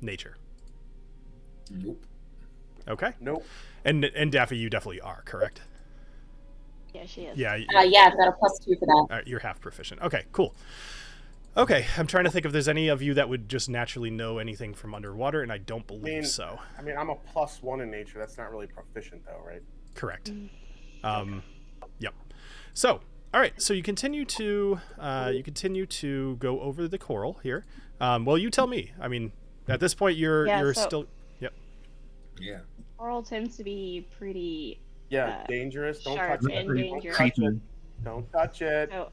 nature? 0.00 0.36
Nope. 1.70 2.04
Okay. 2.86 3.12
Nope. 3.20 3.44
And 3.84 4.04
and 4.04 4.30
Daffy, 4.32 4.56
you 4.56 4.70
definitely 4.70 5.00
are 5.00 5.22
correct. 5.24 5.62
Yeah, 6.94 7.04
she 7.06 7.22
is. 7.22 7.36
Yeah. 7.36 7.58
Uh, 7.76 7.80
yeah, 7.82 8.06
I've 8.10 8.16
got 8.16 8.28
a 8.28 8.32
plus 8.32 8.58
two 8.64 8.74
for 8.78 8.86
that. 8.86 8.92
All 8.92 9.06
right, 9.10 9.26
you're 9.26 9.40
half 9.40 9.60
proficient. 9.60 10.00
Okay, 10.02 10.24
cool. 10.32 10.54
Okay, 11.56 11.86
I'm 11.96 12.06
trying 12.06 12.24
to 12.24 12.30
think 12.30 12.46
if 12.46 12.52
there's 12.52 12.68
any 12.68 12.88
of 12.88 13.02
you 13.02 13.14
that 13.14 13.28
would 13.28 13.48
just 13.48 13.68
naturally 13.68 14.10
know 14.10 14.38
anything 14.38 14.74
from 14.74 14.94
underwater, 14.94 15.42
and 15.42 15.50
I 15.50 15.58
don't 15.58 15.86
believe 15.86 16.02
mean- 16.04 16.24
so. 16.24 16.58
I 16.78 16.82
mean, 16.82 16.96
I'm 16.96 17.10
a 17.10 17.16
plus 17.16 17.62
one 17.62 17.80
in 17.80 17.90
nature. 17.90 18.18
That's 18.18 18.38
not 18.38 18.50
really 18.52 18.68
proficient, 18.68 19.24
though, 19.26 19.42
right? 19.44 19.62
Correct. 19.94 20.30
Um, 21.02 21.42
yep. 21.98 22.14
So, 22.74 23.00
all 23.34 23.40
right. 23.40 23.60
So 23.60 23.74
you 23.74 23.82
continue 23.82 24.24
to 24.26 24.78
uh, 24.98 25.32
you 25.34 25.42
continue 25.42 25.86
to 25.86 26.36
go 26.36 26.60
over 26.60 26.86
the 26.86 26.98
coral 26.98 27.40
here. 27.42 27.64
Um, 28.00 28.24
well, 28.24 28.38
you 28.38 28.50
tell 28.50 28.68
me. 28.68 28.92
I 29.00 29.08
mean, 29.08 29.32
at 29.66 29.80
this 29.80 29.94
point, 29.94 30.16
you're 30.16 30.46
Yeah, 30.46 30.60
you're 30.60 30.74
so- 30.74 30.82
still. 30.86 31.06
Yep. 31.40 31.52
Yeah. 32.40 32.58
Coral 32.96 33.22
tends 33.22 33.56
to 33.56 33.64
be 33.64 34.06
pretty 34.16 34.80
Yeah, 35.10 35.38
Uh, 35.42 35.46
dangerous. 35.48 36.02
Don't 36.04 36.16
touch 36.16 36.40
it. 36.44 36.48
Don't 36.66 36.76
dangerous. 36.76 37.16
touch 37.16 37.38
it. 37.38 37.54
Don't 38.04 38.32
touch 38.32 38.62
it. 38.62 38.90
So 38.90 39.10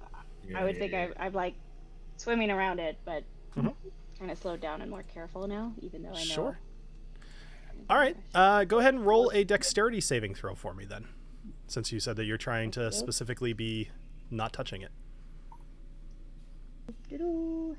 yeah 0.48 0.60
I 0.60 0.64
would 0.64 0.76
yeah, 0.76 0.80
think 0.80 0.92
yeah. 0.92 1.08
I, 1.18 1.26
I'm 1.26 1.34
like 1.34 1.56
swimming 2.18 2.52
around 2.52 2.80
it, 2.80 2.98
but 3.06 3.24
Mhm. 3.56 3.74
kind 4.20 4.32
of 4.32 4.38
slowed 4.38 4.62
down 4.62 4.82
and 4.82 4.90
more 4.90 5.04
careful 5.04 5.48
now, 5.48 5.74
even 5.82 6.04
though 6.04 6.10
I 6.10 6.14
know. 6.14 6.20
Sure. 6.20 6.60
All 7.90 7.98
right. 7.98 8.18
Uh, 8.34 8.64
go 8.64 8.80
ahead 8.80 8.94
and 8.94 9.06
roll 9.06 9.30
a 9.34 9.44
dexterity 9.44 10.02
saving 10.02 10.34
throw 10.36 10.56
for 10.56 10.74
me 10.74 10.86
then, 10.86 11.08
since 11.68 11.92
you 11.92 12.00
said 12.00 12.16
that 12.16 12.26
you're 12.26 12.38
trying 12.38 12.72
to 12.72 12.86
Okay. 12.88 12.96
specifically 12.96 13.54
be 13.54 13.90
not 14.32 14.54
touching 14.54 14.82
it. 14.82 14.92
Doo-doo. 17.10 17.78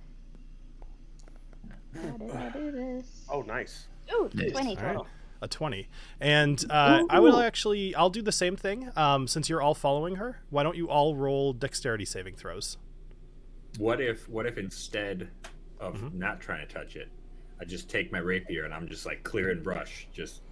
How 1.94 2.16
did 2.18 2.30
I 2.30 2.48
do 2.50 2.70
this? 2.70 3.24
Oh, 3.28 3.42
nice. 3.42 3.86
Ooh, 4.12 4.30
Nice. 4.34 4.52
20 4.52 4.76
All 4.76 4.82
right. 4.82 4.92
total. 4.92 5.06
A 5.42 5.48
20. 5.48 5.88
And 6.20 6.64
uh, 6.70 7.04
I 7.10 7.20
will 7.20 7.38
actually, 7.40 7.94
I'll 7.94 8.10
do 8.10 8.22
the 8.22 8.32
same 8.32 8.56
thing. 8.56 8.90
Um, 8.96 9.26
since 9.28 9.48
you're 9.48 9.60
all 9.60 9.74
following 9.74 10.16
her, 10.16 10.40
why 10.50 10.62
don't 10.62 10.76
you 10.76 10.88
all 10.88 11.14
roll 11.16 11.52
dexterity 11.52 12.04
saving 12.04 12.36
throws? 12.36 12.78
What 13.78 14.00
if 14.00 14.28
what 14.28 14.46
if 14.46 14.58
instead 14.58 15.28
of 15.80 15.96
Mhm. 15.96 16.14
not 16.14 16.40
trying 16.40 16.66
to 16.66 16.72
touch 16.72 16.96
it, 16.96 17.08
I 17.60 17.64
just 17.64 17.88
take 17.90 18.12
my 18.12 18.18
rapier 18.18 18.64
and 18.64 18.72
I'm 18.74 18.88
just 18.88 19.06
like 19.06 19.22
clearing 19.22 19.62
brush, 19.62 20.06
just 20.12 20.42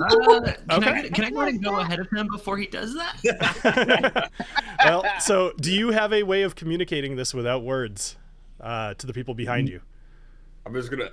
Uh, 0.00 0.40
can, 0.40 0.54
Okay. 0.70 0.90
I, 0.90 1.08
can 1.08 1.24
I 1.24 1.30
go 1.30 1.40
ahead 1.42 1.54
and 1.54 1.64
go 1.64 1.78
ahead 1.78 1.98
of 2.00 2.08
him 2.10 2.28
before 2.30 2.56
he 2.58 2.66
does 2.66 2.94
that? 2.94 4.30
well, 4.84 5.04
so 5.20 5.52
do 5.60 5.72
you 5.72 5.90
have 5.90 6.12
a 6.12 6.22
way 6.22 6.42
of 6.42 6.54
communicating 6.54 7.16
this 7.16 7.32
without 7.34 7.62
words 7.62 8.16
uh, 8.60 8.94
to 8.94 9.06
the 9.06 9.12
people 9.12 9.34
behind 9.34 9.68
you? 9.68 9.80
I'm 10.64 10.74
just 10.74 10.90
gonna 10.90 11.10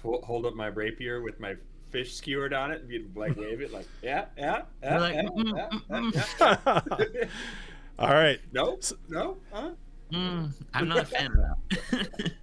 pull, 0.00 0.22
hold 0.22 0.46
up 0.46 0.54
my 0.54 0.68
rapier 0.68 1.20
with 1.22 1.40
my 1.40 1.54
fish 1.90 2.14
skewered 2.14 2.54
on 2.54 2.70
it 2.70 2.80
and 2.80 2.88
be 2.88 3.06
like 3.14 3.36
wave 3.36 3.60
it 3.60 3.70
like 3.70 3.86
yeah 4.02 4.24
yeah 4.38 4.62
yeah, 4.82 4.90
You're 4.92 5.00
like, 5.00 5.14
yeah, 5.14 5.22
mm, 5.28 5.56
yeah, 5.56 5.96
mm, 5.98 7.20
yeah, 7.20 7.28
all 7.98 8.08
yeah. 8.08 8.14
right. 8.14 8.40
no 8.52 8.78
no 9.10 9.36
huh? 9.52 9.70
Mm, 10.12 10.52
I'm 10.74 10.88
not 10.88 10.98
a 10.98 11.04
fan 11.04 11.32
of 11.32 11.36
that. 11.36 12.32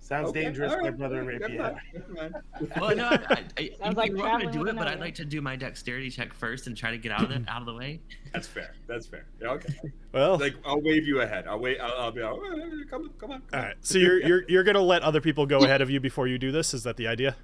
Sounds 0.00 0.28
Okay, 0.30 0.42
dangerous, 0.42 0.72
all 0.72 0.80
my 0.82 0.90
brother 0.90 1.20
and 1.20 1.28
never 1.28 1.40
rapier. 1.44 1.62
mind, 1.62 1.76
never 1.94 2.12
mind. 2.12 2.34
well, 2.80 2.96
no, 2.96 3.04
I, 3.08 3.18
I, 3.30 3.44
I, 3.56 3.70
Sounds 3.78 3.96
like 3.96 4.10
you 4.10 4.16
want 4.18 4.40
me 4.40 4.46
to 4.46 4.52
do 4.52 4.66
it, 4.66 4.76
but 4.76 4.88
I'd 4.88 5.00
like 5.00 5.14
to 5.14 5.24
do 5.24 5.40
my 5.40 5.54
dexterity 5.54 6.10
check 6.10 6.34
first 6.34 6.66
and 6.66 6.76
try 6.76 6.90
to 6.90 6.98
get 6.98 7.12
out 7.12 7.22
of 7.22 7.30
it, 7.30 7.42
out 7.48 7.62
of 7.62 7.66
the 7.66 7.72
way. 7.74 8.00
That's 8.32 8.46
fair. 8.48 8.74
That's 8.88 9.06
fair. 9.06 9.26
Yeah, 9.40 9.50
okay. 9.52 9.72
Well, 10.12 10.38
Like 10.38 10.54
I'll 10.66 10.82
wave 10.82 11.06
you 11.06 11.20
ahead. 11.20 11.46
I'll 11.46 11.60
wait. 11.60 11.78
I'll, 11.80 11.94
I'll 11.96 12.10
be 12.12 12.20
like, 12.20 12.32
"Oh, 12.32 12.40
come 12.40 12.60
on, 12.60 12.84
come 12.90 13.02
on. 13.02 13.10
Come 13.18 13.30
all 13.30 13.36
on." 13.60 13.64
right. 13.66 13.76
So 13.80 13.96
you're 13.98 14.20
you're 14.20 14.42
you're 14.48 14.64
gonna 14.64 14.80
let 14.82 15.02
other 15.02 15.20
people 15.20 15.46
go 15.46 15.60
ahead 15.60 15.80
of 15.80 15.88
you 15.88 16.00
before 16.00 16.26
you 16.26 16.36
do 16.36 16.50
this? 16.52 16.74
Is 16.74 16.82
that 16.82 16.96
the 16.96 17.06
idea? 17.06 17.36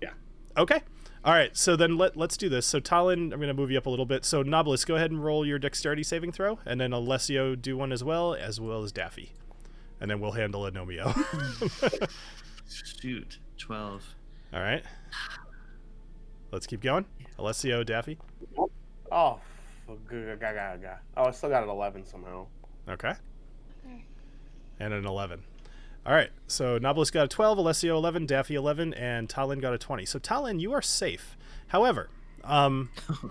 Yeah. 0.00 0.10
Okay. 0.56 0.80
All 1.24 1.34
right. 1.34 1.56
So 1.56 1.76
then 1.76 1.98
let 1.98 2.16
let's 2.16 2.36
do 2.36 2.48
this. 2.48 2.66
So 2.66 2.80
Talon, 2.80 3.32
I'm 3.32 3.40
gonna 3.40 3.54
move 3.54 3.70
you 3.70 3.78
up 3.78 3.86
a 3.86 3.90
little 3.90 4.06
bit. 4.06 4.24
So 4.24 4.42
Nobilis, 4.42 4.86
go 4.86 4.96
ahead 4.96 5.10
and 5.10 5.22
roll 5.22 5.46
your 5.46 5.58
dexterity 5.58 6.02
saving 6.02 6.32
throw, 6.32 6.58
and 6.64 6.80
then 6.80 6.92
Alessio 6.92 7.54
do 7.54 7.76
one 7.76 7.92
as 7.92 8.02
well, 8.02 8.34
as 8.34 8.60
well 8.60 8.82
as 8.82 8.92
Daffy, 8.92 9.32
and 10.00 10.10
then 10.10 10.20
we'll 10.20 10.32
handle 10.32 10.62
Anomio. 10.62 11.14
Shoot, 13.00 13.38
twelve. 13.58 14.04
All 14.52 14.60
right. 14.60 14.82
Let's 16.52 16.66
keep 16.66 16.80
going. 16.82 17.04
Alessio, 17.38 17.84
Daffy. 17.84 18.18
Oh, 18.58 19.38
oh, 21.16 21.24
I 21.24 21.30
still 21.30 21.48
got 21.50 21.62
an 21.62 21.68
11 21.68 22.06
somehow. 22.06 22.46
Okay. 22.88 23.12
And 24.80 24.94
an 24.94 25.06
11. 25.06 25.42
All 26.06 26.14
right. 26.14 26.30
So 26.46 26.78
Nobilis 26.78 27.12
got 27.12 27.24
a 27.24 27.28
12, 27.28 27.58
Alessio 27.58 27.96
11, 27.96 28.26
Daffy 28.26 28.54
11, 28.54 28.94
and 28.94 29.28
Talon 29.28 29.60
got 29.60 29.74
a 29.74 29.78
20. 29.78 30.04
So 30.06 30.18
Talon, 30.18 30.58
you 30.58 30.72
are 30.72 30.82
safe. 30.82 31.36
However, 31.68 32.08
um, 32.42 32.90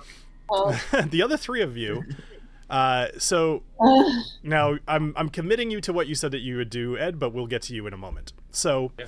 Oh, 0.50 0.80
the 1.10 1.22
other 1.22 1.38
three 1.38 1.62
of 1.62 1.78
you. 1.78 2.04
Uh, 2.70 3.08
so 3.18 3.64
now 4.44 4.78
I'm 4.88 5.14
I'm 5.16 5.30
committing 5.30 5.72
you 5.72 5.82
to 5.82 5.94
what 5.94 6.08
you 6.08 6.16
said 6.16 6.32
that 6.32 6.40
you 6.40 6.58
would 6.58 6.70
do, 6.70 6.98
Ed, 6.98 7.20
but 7.20 7.34
we'll 7.34 7.48
get 7.48 7.62
to 7.64 7.76
you 7.76 7.88
in 7.88 7.94
a 7.94 7.98
moment. 7.98 8.34
So. 8.52 8.92
Yeah. 8.98 9.06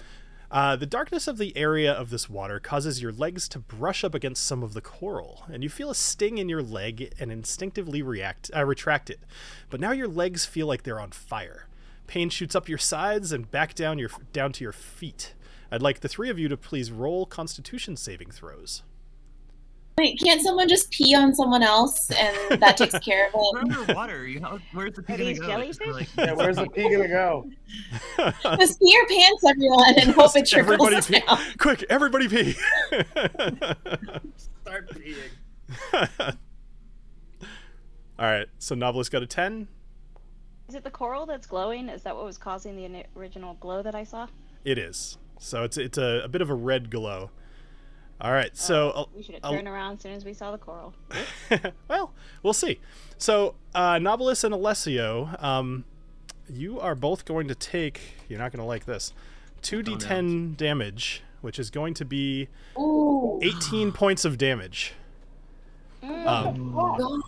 Uh, 0.53 0.75
the 0.75 0.85
darkness 0.85 1.29
of 1.29 1.37
the 1.37 1.55
area 1.55 1.89
of 1.89 2.09
this 2.09 2.29
water 2.29 2.59
causes 2.59 3.01
your 3.01 3.13
legs 3.13 3.47
to 3.47 3.57
brush 3.57 4.03
up 4.03 4.13
against 4.13 4.43
some 4.43 4.63
of 4.63 4.73
the 4.73 4.81
coral, 4.81 5.45
and 5.49 5.63
you 5.63 5.69
feel 5.69 5.89
a 5.89 5.95
sting 5.95 6.37
in 6.39 6.49
your 6.49 6.61
leg 6.61 7.13
and 7.21 7.31
instinctively 7.31 8.01
react, 8.01 8.51
uh, 8.53 8.65
retract 8.65 9.09
it. 9.09 9.21
But 9.69 9.79
now 9.79 9.93
your 9.93 10.09
legs 10.09 10.45
feel 10.45 10.67
like 10.67 10.83
they're 10.83 10.99
on 10.99 11.11
fire. 11.11 11.67
Pain 12.11 12.29
shoots 12.29 12.55
up 12.55 12.67
your 12.67 12.77
sides 12.77 13.31
and 13.31 13.49
back 13.49 13.73
down 13.73 13.97
your 13.97 14.09
down 14.33 14.51
to 14.51 14.65
your 14.65 14.73
feet. 14.73 15.33
I'd 15.71 15.81
like 15.81 16.01
the 16.01 16.09
three 16.09 16.29
of 16.29 16.37
you 16.37 16.49
to 16.49 16.57
please 16.57 16.91
roll 16.91 17.25
Constitution 17.25 17.95
saving 17.95 18.31
throws. 18.31 18.83
wait, 19.97 20.19
can't 20.21 20.41
someone 20.41 20.67
just 20.67 20.91
pee 20.91 21.15
on 21.15 21.33
someone 21.33 21.63
else 21.63 22.11
and 22.11 22.59
that 22.61 22.75
takes 22.75 22.99
care 23.05 23.27
of 23.27 23.33
We're 23.33 23.59
it? 23.61 23.63
underwater. 23.77 24.27
You 24.27 24.41
know, 24.41 24.59
where's 24.73 24.91
the 24.95 25.03
pea 25.03 25.13
Are 25.13 25.17
gonna 25.19 25.33
go? 25.35 25.47
Jellyfish? 25.47 25.87
like- 25.87 26.09
Yeah, 26.17 26.33
where's 26.33 26.57
the 26.57 26.67
pea 26.67 26.89
gonna 26.89 27.07
go? 27.07 27.49
Just 28.59 28.77
pee 28.81 28.91
your 28.91 29.07
pants, 29.07 29.45
everyone, 29.47 29.93
and 29.97 30.11
hope 30.11 30.35
it 30.35 30.45
trickles 30.49 30.73
Everybody 30.89 31.01
pee! 31.01 31.25
down. 31.25 31.39
Quick, 31.59 31.85
everybody 31.89 32.27
pee! 32.27 32.51
Start 34.63 34.89
peeing. 34.89 36.35
All 38.19 38.27
right, 38.27 38.47
so 38.59 38.75
Nobilis 38.75 39.09
got 39.09 39.23
a 39.23 39.27
ten. 39.27 39.69
Is 40.71 40.75
it 40.75 40.85
the 40.85 40.89
coral 40.89 41.25
that's 41.25 41.47
glowing? 41.47 41.89
Is 41.89 42.03
that 42.03 42.15
what 42.15 42.23
was 42.23 42.37
causing 42.37 42.77
the 42.77 43.03
original 43.17 43.55
glow 43.55 43.81
that 43.81 43.93
I 43.93 44.05
saw? 44.05 44.27
It 44.63 44.77
is. 44.77 45.17
So 45.37 45.65
it's 45.65 45.75
it's 45.77 45.97
a, 45.97 46.21
a 46.23 46.29
bit 46.29 46.41
of 46.41 46.49
a 46.49 46.53
red 46.53 46.89
glow. 46.89 47.29
All 48.21 48.31
right, 48.31 48.55
so 48.55 48.91
uh, 48.91 49.03
We 49.13 49.21
should 49.21 49.35
have 49.35 49.43
I'll- 49.43 49.51
turned 49.51 49.67
around 49.67 49.95
as 49.95 50.01
soon 50.03 50.13
as 50.13 50.23
we 50.23 50.31
saw 50.33 50.53
the 50.53 50.57
coral. 50.57 50.93
well, 51.89 52.13
we'll 52.41 52.53
see. 52.53 52.79
So, 53.17 53.55
uh, 53.75 53.95
Nobilis 53.95 54.45
and 54.45 54.53
Alessio, 54.53 55.35
um, 55.39 55.83
you 56.49 56.79
are 56.79 56.95
both 56.95 57.25
going 57.25 57.49
to 57.49 57.55
take. 57.55 57.99
You're 58.29 58.39
not 58.39 58.53
going 58.53 58.61
to 58.61 58.65
like 58.65 58.85
this. 58.85 59.11
Two 59.61 59.83
d10 59.83 60.55
damage, 60.55 61.21
which 61.41 61.59
is 61.59 61.69
going 61.69 61.95
to 61.95 62.05
be 62.05 62.47
Ooh. 62.79 63.41
18 63.43 63.91
points 63.91 64.23
of 64.23 64.37
damage. 64.37 64.93
Um, 66.01 67.21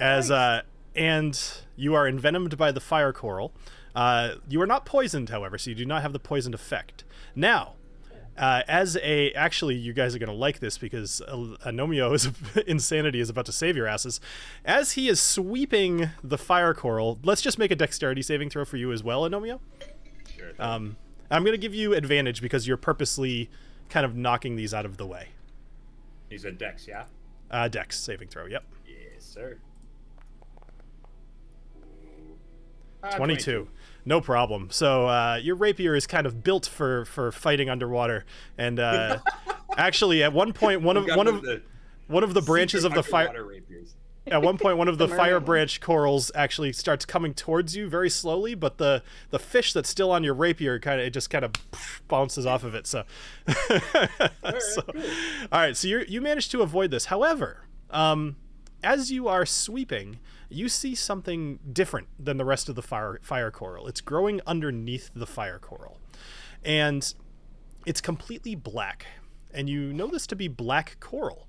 as 0.00 0.32
uh, 0.32 0.62
and 0.94 1.40
you 1.76 1.94
are 1.94 2.06
envenomed 2.06 2.56
by 2.56 2.72
the 2.72 2.80
fire 2.80 3.12
coral. 3.12 3.52
Uh, 3.94 4.36
you 4.48 4.60
are 4.60 4.66
not 4.66 4.86
poisoned, 4.86 5.28
however, 5.28 5.58
so 5.58 5.70
you 5.70 5.76
do 5.76 5.84
not 5.86 6.02
have 6.02 6.12
the 6.12 6.18
poisoned 6.18 6.54
effect. 6.54 7.04
Now, 7.34 7.74
uh, 8.36 8.62
as 8.66 8.96
a 9.02 9.30
actually, 9.32 9.74
you 9.74 9.92
guys 9.92 10.14
are 10.14 10.18
gonna 10.18 10.32
like 10.32 10.60
this 10.60 10.78
because 10.78 11.20
Al- 11.28 11.56
Anomio 11.66 12.14
is 12.14 12.30
insanity 12.66 13.20
is 13.20 13.28
about 13.28 13.46
to 13.46 13.52
save 13.52 13.76
your 13.76 13.86
asses. 13.86 14.20
As 14.64 14.92
he 14.92 15.08
is 15.08 15.20
sweeping 15.20 16.10
the 16.24 16.38
fire 16.38 16.72
coral, 16.72 17.18
let's 17.22 17.42
just 17.42 17.58
make 17.58 17.70
a 17.70 17.76
dexterity 17.76 18.22
saving 18.22 18.48
throw 18.48 18.64
for 18.64 18.78
you 18.78 18.90
as 18.90 19.02
well, 19.02 19.22
Anomio. 19.22 19.60
Sure. 20.34 20.52
Um, 20.58 20.96
I'm 21.30 21.44
gonna 21.44 21.58
give 21.58 21.74
you 21.74 21.92
advantage 21.92 22.40
because 22.40 22.66
you're 22.66 22.78
purposely 22.78 23.50
kind 23.90 24.06
of 24.06 24.16
knocking 24.16 24.56
these 24.56 24.72
out 24.72 24.86
of 24.86 24.96
the 24.96 25.06
way. 25.06 25.28
He's 26.30 26.46
a 26.46 26.52
Dex, 26.52 26.88
yeah. 26.88 27.04
Uh, 27.50 27.68
dex 27.68 27.98
saving 27.98 28.28
throw. 28.28 28.46
Yep. 28.46 28.64
Yes, 28.86 29.24
sir. 29.24 29.58
Ah, 33.02 33.16
22. 33.16 33.68
No 34.04 34.20
problem. 34.20 34.68
So 34.70 35.06
uh, 35.06 35.38
your 35.42 35.56
rapier 35.56 35.94
is 35.94 36.06
kind 36.06 36.26
of 36.26 36.42
built 36.42 36.66
for 36.66 37.04
for 37.04 37.30
fighting 37.30 37.70
underwater, 37.70 38.24
and 38.58 38.80
uh, 38.80 39.18
actually, 39.76 40.22
at 40.22 40.32
one 40.32 40.52
point, 40.52 40.82
one 40.82 40.96
of 40.96 41.06
one 41.06 41.28
of 41.28 41.42
the 41.42 41.62
one 42.08 42.24
of 42.24 42.34
the 42.34 42.42
branches 42.42 42.84
of 42.84 42.94
the 42.94 43.02
fire. 43.02 43.44
rapiers. 43.44 43.94
At 44.26 44.40
one 44.40 44.56
point, 44.56 44.78
one 44.78 44.86
of 44.86 44.98
the 44.98 45.06
The 45.12 45.16
fire 45.16 45.40
branch 45.40 45.80
corals 45.80 46.30
actually 46.34 46.72
starts 46.72 47.04
coming 47.04 47.34
towards 47.34 47.74
you 47.74 47.88
very 47.88 48.08
slowly, 48.10 48.54
but 48.54 48.78
the 48.78 49.02
the 49.30 49.38
fish 49.38 49.72
that's 49.72 49.88
still 49.88 50.10
on 50.12 50.22
your 50.22 50.34
rapier 50.34 50.78
kind 50.78 51.00
of 51.00 51.06
it 51.06 51.10
just 51.10 51.28
kind 51.30 51.44
of 51.44 51.52
bounces 52.08 52.46
off 52.46 52.62
of 52.64 52.74
it. 52.74 52.86
So, 52.86 53.04
so 53.48 54.82
cool. 54.82 55.02
all 55.50 55.60
right. 55.60 55.76
So 55.76 55.88
you 55.88 56.04
you 56.08 56.20
managed 56.20 56.50
to 56.52 56.62
avoid 56.62 56.90
this. 56.90 57.06
However, 57.06 57.64
um, 57.90 58.36
as 58.82 59.10
you 59.10 59.28
are 59.28 59.44
sweeping, 59.46 60.18
you 60.52 60.68
see 60.68 60.94
something 60.94 61.58
different 61.72 62.08
than 62.18 62.36
the 62.36 62.44
rest 62.44 62.68
of 62.68 62.74
the 62.74 62.82
fire 62.82 63.18
fire 63.22 63.50
coral. 63.50 63.86
It's 63.88 64.00
growing 64.00 64.40
underneath 64.46 65.10
the 65.14 65.26
fire 65.26 65.58
coral, 65.58 65.98
and 66.64 67.12
it's 67.86 68.00
completely 68.00 68.54
black. 68.54 69.06
And 69.54 69.68
you 69.68 69.92
know 69.92 70.06
this 70.06 70.26
to 70.28 70.36
be 70.36 70.48
black 70.48 70.98
coral. 71.00 71.46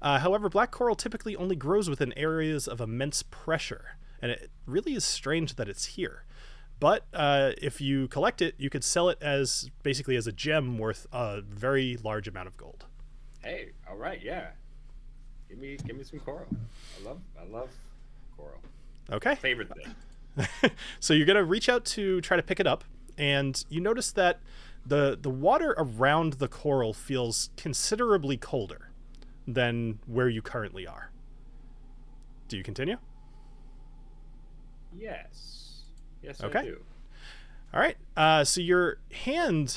Uh, 0.00 0.18
however, 0.18 0.48
black 0.48 0.70
coral 0.70 0.94
typically 0.94 1.34
only 1.36 1.56
grows 1.56 1.88
within 1.88 2.12
areas 2.16 2.68
of 2.68 2.80
immense 2.80 3.22
pressure, 3.22 3.96
and 4.20 4.30
it 4.30 4.50
really 4.66 4.94
is 4.94 5.04
strange 5.04 5.56
that 5.56 5.68
it's 5.68 5.86
here. 5.86 6.24
But 6.80 7.06
uh, 7.12 7.52
if 7.60 7.80
you 7.80 8.06
collect 8.08 8.40
it, 8.40 8.54
you 8.58 8.70
could 8.70 8.84
sell 8.84 9.08
it 9.08 9.18
as 9.20 9.68
basically 9.82 10.14
as 10.14 10.26
a 10.26 10.32
gem 10.32 10.78
worth 10.78 11.06
a 11.12 11.40
very 11.40 11.96
large 11.96 12.28
amount 12.28 12.46
of 12.46 12.56
gold. 12.56 12.84
Hey, 13.42 13.70
all 13.88 13.96
right, 13.96 14.20
yeah. 14.22 14.50
Give 15.48 15.58
me 15.58 15.78
give 15.84 15.96
me 15.96 16.04
some 16.04 16.20
coral. 16.20 16.46
I 17.00 17.08
love 17.08 17.20
I 17.40 17.44
love 17.44 17.70
coral. 18.38 18.60
Okay. 19.10 19.34
Favorite 19.34 19.68
thing. 19.74 20.70
so 21.00 21.12
you're 21.14 21.26
gonna 21.26 21.44
reach 21.44 21.68
out 21.68 21.84
to 21.84 22.20
try 22.20 22.36
to 22.36 22.42
pick 22.42 22.60
it 22.60 22.66
up, 22.66 22.84
and 23.18 23.64
you 23.68 23.80
notice 23.80 24.12
that 24.12 24.40
the 24.86 25.18
the 25.20 25.30
water 25.30 25.74
around 25.76 26.34
the 26.34 26.48
coral 26.48 26.94
feels 26.94 27.50
considerably 27.56 28.36
colder 28.36 28.90
than 29.46 29.98
where 30.06 30.28
you 30.28 30.40
currently 30.42 30.86
are. 30.86 31.10
Do 32.48 32.56
you 32.56 32.62
continue? 32.62 32.96
Yes. 34.96 35.82
Yes, 36.22 36.42
Okay. 36.42 36.58
I 36.60 36.64
do. 36.64 36.80
All 37.74 37.80
right. 37.80 37.96
Uh, 38.16 38.44
so 38.44 38.60
your 38.60 38.98
hand 39.24 39.76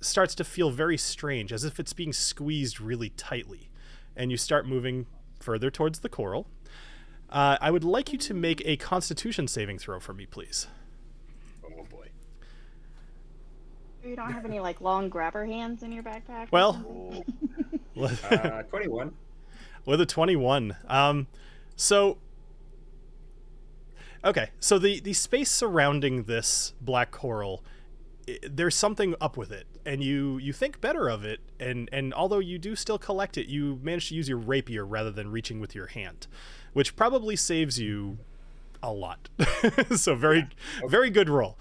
starts 0.00 0.34
to 0.36 0.44
feel 0.44 0.70
very 0.70 0.96
strange, 0.98 1.52
as 1.52 1.64
if 1.64 1.78
it's 1.78 1.92
being 1.92 2.12
squeezed 2.12 2.80
really 2.80 3.10
tightly, 3.10 3.70
and 4.16 4.30
you 4.30 4.36
start 4.36 4.66
moving 4.66 5.06
further 5.38 5.70
towards 5.70 6.00
the 6.00 6.08
coral. 6.08 6.46
Uh, 7.30 7.56
I 7.60 7.70
would 7.70 7.84
like 7.84 8.12
you 8.12 8.18
to 8.18 8.34
make 8.34 8.60
a 8.64 8.76
Constitution 8.76 9.46
saving 9.46 9.78
throw 9.78 10.00
for 10.00 10.12
me, 10.12 10.26
please. 10.26 10.66
Oh 11.64 11.84
boy. 11.88 12.08
You 14.04 14.16
don't 14.16 14.32
have 14.32 14.44
any 14.44 14.58
like 14.60 14.80
long 14.80 15.08
grabber 15.08 15.44
hands 15.46 15.82
in 15.82 15.92
your 15.92 16.02
backpack? 16.02 16.48
Well- 16.52 17.24
Uh, 17.96 18.62
Twenty-one. 18.62 19.12
with 19.84 20.00
a 20.00 20.06
21 20.06 20.74
um 20.88 21.26
so 21.76 22.16
okay 24.24 24.50
so 24.58 24.78
the 24.78 25.00
the 25.00 25.12
space 25.12 25.50
surrounding 25.50 26.22
this 26.24 26.72
black 26.80 27.10
coral 27.10 27.62
there's 28.48 28.74
something 28.74 29.14
up 29.20 29.36
with 29.36 29.50
it 29.50 29.66
and 29.84 30.02
you 30.02 30.38
you 30.38 30.52
think 30.52 30.80
better 30.80 31.08
of 31.08 31.24
it 31.24 31.40
and 31.58 31.88
and 31.92 32.14
although 32.14 32.38
you 32.38 32.58
do 32.58 32.76
still 32.76 32.98
collect 32.98 33.36
it 33.36 33.46
you 33.46 33.78
manage 33.82 34.08
to 34.08 34.14
use 34.14 34.28
your 34.28 34.38
rapier 34.38 34.84
rather 34.84 35.10
than 35.10 35.30
reaching 35.30 35.60
with 35.60 35.74
your 35.74 35.86
hand 35.86 36.26
which 36.72 36.94
probably 36.96 37.34
saves 37.34 37.78
you 37.78 38.18
a 38.82 38.92
lot 38.92 39.28
so 39.96 40.14
very 40.14 40.48
very 40.86 41.10
good 41.10 41.28
roll 41.28 41.58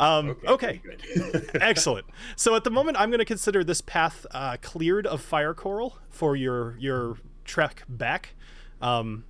um 0.00 0.36
okay, 0.46 0.80
Good. 0.82 1.50
Excellent. 1.60 2.06
So 2.34 2.54
at 2.56 2.64
the 2.64 2.70
moment, 2.70 2.98
I'm 2.98 3.10
going 3.10 3.18
to 3.18 3.24
consider 3.26 3.62
this 3.62 3.82
path 3.82 4.24
uh, 4.30 4.56
cleared 4.62 5.06
of 5.06 5.20
fire 5.20 5.52
coral 5.52 5.98
for 6.08 6.34
your 6.34 6.76
your 6.78 7.18
trek 7.44 7.84
back, 7.86 8.34
um, 8.80 9.24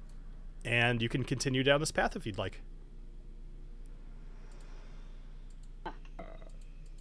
and 0.64 1.03
you 1.03 1.09
can 1.09 1.25
continue 1.25 1.64
down 1.64 1.81
this 1.81 1.90
path 1.90 2.14
if 2.14 2.25
you'd 2.25 2.38
like. 2.38 2.61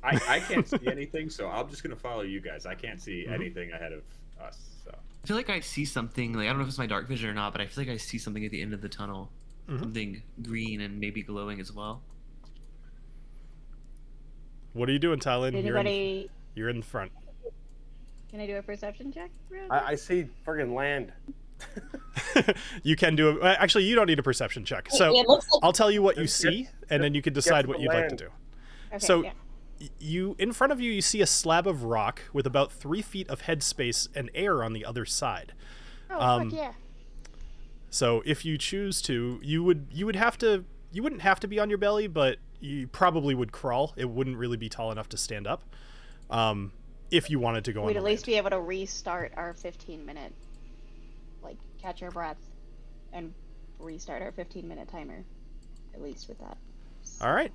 I, 0.10 0.36
I 0.36 0.40
can't 0.48 0.68
see 0.68 0.88
anything, 0.88 1.30
so 1.30 1.48
I'm 1.50 1.70
just 1.70 1.84
gonna 1.84 1.96
follow 1.96 2.22
you 2.22 2.42
guys. 2.42 2.66
I 2.66 2.76
can't 2.76 3.02
see 3.02 3.24
Mm-hmm. 3.26 3.34
anything 3.34 3.72
ahead 3.72 3.94
of 3.94 4.04
us. 4.42 4.58
So 4.84 4.92
I 5.24 5.28
feel 5.28 5.38
like 5.38 5.50
I 5.50 5.60
see 5.60 5.86
something. 5.86 6.34
Like 6.34 6.46
I 6.46 6.50
don't 6.50 6.58
know 6.58 6.64
if 6.64 6.70
it's 6.70 6.78
my 6.78 6.86
dark 6.88 7.08
vision 7.08 7.30
or 7.30 7.34
not, 7.34 7.52
but 7.52 7.62
I 7.62 7.68
feel 7.68 7.84
like 7.86 7.94
I 7.94 7.98
see 7.98 8.18
something 8.18 8.44
at 8.46 8.52
the 8.52 8.62
end 8.62 8.74
of 8.74 8.82
the 8.82 8.90
tunnel. 8.90 9.32
Mhm. 9.70 9.80
Something 9.80 10.24
green 10.42 10.82
and 10.82 11.00
maybe 11.00 11.22
glowing 11.22 11.60
as 11.60 11.72
well. 11.72 12.02
What 14.74 14.90
are 14.90 14.92
you 14.92 15.00
doing, 15.00 15.20
Tylen? 15.20 15.52
Did 15.52 15.66
You're 15.66 15.78
in, 15.78 15.88
anybody? 15.88 16.30
you're 16.56 16.70
in 16.70 16.82
front. 16.82 17.12
Can 18.30 18.40
I 18.40 18.46
do 18.48 18.58
a 18.58 18.62
perception 18.62 19.12
check? 19.12 19.32
real? 19.50 19.66
I, 19.72 19.80
I 19.92 19.96
see 19.96 20.28
friggin' 20.46 20.74
land. 20.76 21.12
you 22.84 22.96
can 22.96 23.16
do 23.16 23.30
a, 23.30 23.42
uh, 23.42 23.56
actually. 23.60 23.84
You 23.84 23.96
don't 23.96 24.08
need 24.08 24.20
a 24.20 24.24
perception 24.24 24.64
check. 24.64 24.88
So 24.92 25.14
it 25.18 25.28
like 25.28 25.42
I'll 25.62 25.74
tell 25.74 25.92
you 25.92 26.02
what 26.02 26.16
you 26.18 26.28
see, 26.28 26.70
and 26.90 27.04
then 27.04 27.14
you 27.14 27.22
can 27.22 27.34
decide 27.34 27.66
what 27.68 27.80
you'd 27.82 27.90
like 27.92 28.10
to 28.10 28.16
do. 28.16 28.30
Okay, 28.94 29.00
so- 29.00 29.24
yeah. 29.24 29.32
You 30.00 30.36
in 30.40 30.52
front 30.52 30.74
of 30.74 30.82
you, 30.82 30.92
you 30.92 31.02
see 31.02 31.22
a 31.22 31.28
slab 31.28 31.66
of 31.66 31.84
rock 31.84 32.22
with 32.34 32.46
about 32.46 32.72
three 32.72 33.02
feet 33.02 33.30
of 33.30 33.44
headspace 33.44 34.08
and 34.14 34.30
air 34.34 34.64
on 34.64 34.74
the 34.74 34.84
other 34.84 35.06
side. 35.06 35.54
Oh 36.10 36.20
um, 36.20 36.50
fuck 36.50 36.60
yeah! 36.60 36.72
So 37.90 38.22
if 38.26 38.46
you 38.46 38.58
choose 38.58 39.02
to, 39.04 39.40
you 39.42 39.64
would 39.64 39.88
you 39.92 40.06
would 40.06 40.16
have 40.16 40.38
to 40.40 40.66
you 40.92 41.04
wouldn't 41.04 41.22
have 41.22 41.40
to 41.42 41.48
be 41.48 41.60
on 41.60 41.70
your 41.70 41.78
belly, 41.78 42.08
but 42.08 42.38
you 42.60 42.88
probably 42.88 43.36
would 43.36 43.52
crawl. 43.52 43.94
It 43.96 44.10
wouldn't 44.10 44.38
really 44.38 44.58
be 44.58 44.70
tall 44.70 44.92
enough 44.92 45.10
to 45.10 45.18
stand 45.18 45.48
up. 45.48 45.64
Um, 46.30 46.72
if 47.12 47.30
you 47.30 47.40
wanted 47.40 47.66
to 47.66 47.74
go 47.74 47.86
We'd 47.86 47.98
at 47.98 48.04
least 48.04 48.24
land. 48.24 48.34
be 48.34 48.38
able 48.38 48.50
to 48.52 48.60
restart 48.60 49.34
our 49.36 49.54
15 49.54 50.06
minute, 50.06 50.34
like 51.42 51.58
catch 51.82 52.04
our 52.04 52.12
breath, 52.12 52.38
and 53.14 53.34
restart 53.80 54.22
our 54.22 54.32
15 54.32 54.68
minute 54.68 54.90
timer. 54.90 55.24
At 55.94 56.02
least 56.02 56.30
with 56.30 56.40
that. 56.40 56.58
All 57.22 57.34
right. 57.34 57.52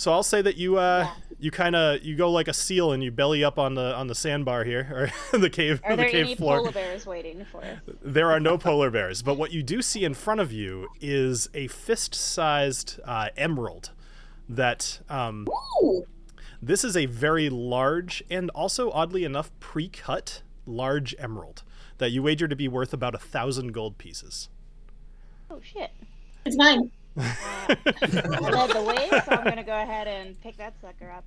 So 0.00 0.12
I'll 0.12 0.22
say 0.22 0.40
that 0.40 0.56
you 0.56 0.78
uh 0.78 1.04
Yeah. 1.04 1.14
you 1.38 1.50
kind 1.50 1.76
of 1.76 2.02
you 2.02 2.16
go 2.16 2.30
like 2.30 2.48
a 2.48 2.54
seal 2.54 2.92
and 2.92 3.04
you 3.04 3.10
belly 3.10 3.44
up 3.44 3.58
on 3.58 3.74
the 3.74 3.94
on 3.94 4.06
the 4.06 4.14
sandbar 4.14 4.64
here 4.64 5.12
or 5.32 5.38
the 5.38 5.50
cave 5.50 5.82
Are 5.84 5.90
the 5.94 5.96
there 6.04 6.10
cave 6.10 6.24
any 6.24 6.34
floor. 6.36 6.56
polar 6.56 6.72
bears 6.72 7.04
waiting 7.04 7.44
for 7.44 7.62
us? 7.62 7.78
There 8.02 8.30
are 8.30 8.40
no 8.40 8.56
polar 8.56 8.90
bears, 8.90 9.20
but 9.20 9.34
what 9.34 9.52
you 9.52 9.62
do 9.62 9.82
see 9.82 10.04
in 10.04 10.14
front 10.14 10.40
of 10.40 10.52
you 10.52 10.88
is 11.02 11.50
a 11.52 11.66
fist-sized 11.66 12.98
uh, 13.04 13.28
emerald. 13.36 13.90
That 14.48 15.00
um, 15.10 15.46
This 16.62 16.82
is 16.82 16.96
a 16.96 17.04
very 17.04 17.50
large 17.50 18.24
and 18.30 18.48
also, 18.50 18.90
oddly 18.92 19.24
enough, 19.24 19.50
pre-cut 19.60 20.40
large 20.64 21.14
emerald 21.18 21.62
that 21.98 22.10
you 22.10 22.22
wager 22.22 22.48
to 22.48 22.56
be 22.56 22.68
worth 22.68 22.94
about 22.94 23.14
a 23.14 23.18
thousand 23.18 23.72
gold 23.74 23.98
pieces. 23.98 24.48
Oh 25.50 25.60
shit! 25.62 25.90
it's 26.46 26.56
mine. 26.56 26.90
Uh, 27.16 27.22
I 27.24 28.38
led 28.40 28.70
the 28.70 28.82
way, 28.82 29.08
so 29.24 29.32
I'm 29.32 29.44
gonna 29.44 29.64
go 29.64 29.80
ahead 29.80 30.06
and 30.08 30.40
pick 30.40 30.56
that 30.58 30.74
sucker 30.80 31.10
up, 31.10 31.24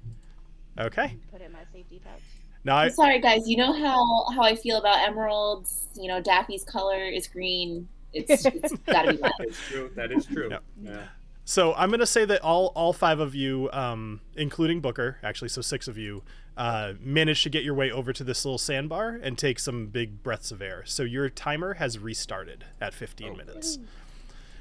Okay. 0.79 1.03
and 1.05 1.31
put 1.31 1.41
it 1.41 1.45
in 1.45 1.51
my 1.51 1.63
safety 1.73 2.01
pouch. 2.03 2.21
Now, 2.63 2.77
I, 2.77 2.85
I'm 2.85 2.91
sorry, 2.91 3.19
guys. 3.19 3.47
You 3.47 3.57
know 3.57 3.73
how 3.73 4.25
how 4.33 4.41
I 4.43 4.55
feel 4.55 4.77
about 4.77 5.07
emeralds. 5.07 5.87
You 5.95 6.07
know, 6.07 6.21
Daffy's 6.21 6.63
color 6.63 7.03
is 7.05 7.27
green. 7.27 7.87
It's 8.13 8.45
it's 8.45 8.73
gotta 8.85 9.13
be 9.13 9.19
mine. 9.19 9.31
it's 9.39 9.59
true. 9.67 9.91
That 9.95 10.11
is 10.11 10.25
true. 10.25 10.49
Yep. 10.49 10.63
Yeah. 10.83 11.03
so 11.45 11.73
I'm 11.73 11.91
gonna 11.91 12.05
say 12.05 12.25
that 12.25 12.41
all 12.41 12.67
all 12.75 12.93
five 12.93 13.19
of 13.19 13.35
you, 13.35 13.69
um, 13.73 14.21
including 14.35 14.79
Booker, 14.79 15.17
actually, 15.23 15.49
so 15.49 15.61
six 15.61 15.87
of 15.89 15.97
you, 15.97 16.23
uh, 16.55 16.93
managed 17.01 17.43
to 17.43 17.49
get 17.49 17.63
your 17.63 17.73
way 17.73 17.91
over 17.91 18.13
to 18.13 18.23
this 18.23 18.45
little 18.45 18.57
sandbar 18.57 19.19
and 19.21 19.37
take 19.37 19.59
some 19.59 19.87
big 19.87 20.23
breaths 20.23 20.51
of 20.51 20.61
air. 20.61 20.83
So 20.85 21.03
your 21.03 21.29
timer 21.29 21.73
has 21.75 21.99
restarted 21.99 22.63
at 22.79 22.93
15 22.93 23.31
Oh. 23.33 23.35
minutes. 23.35 23.79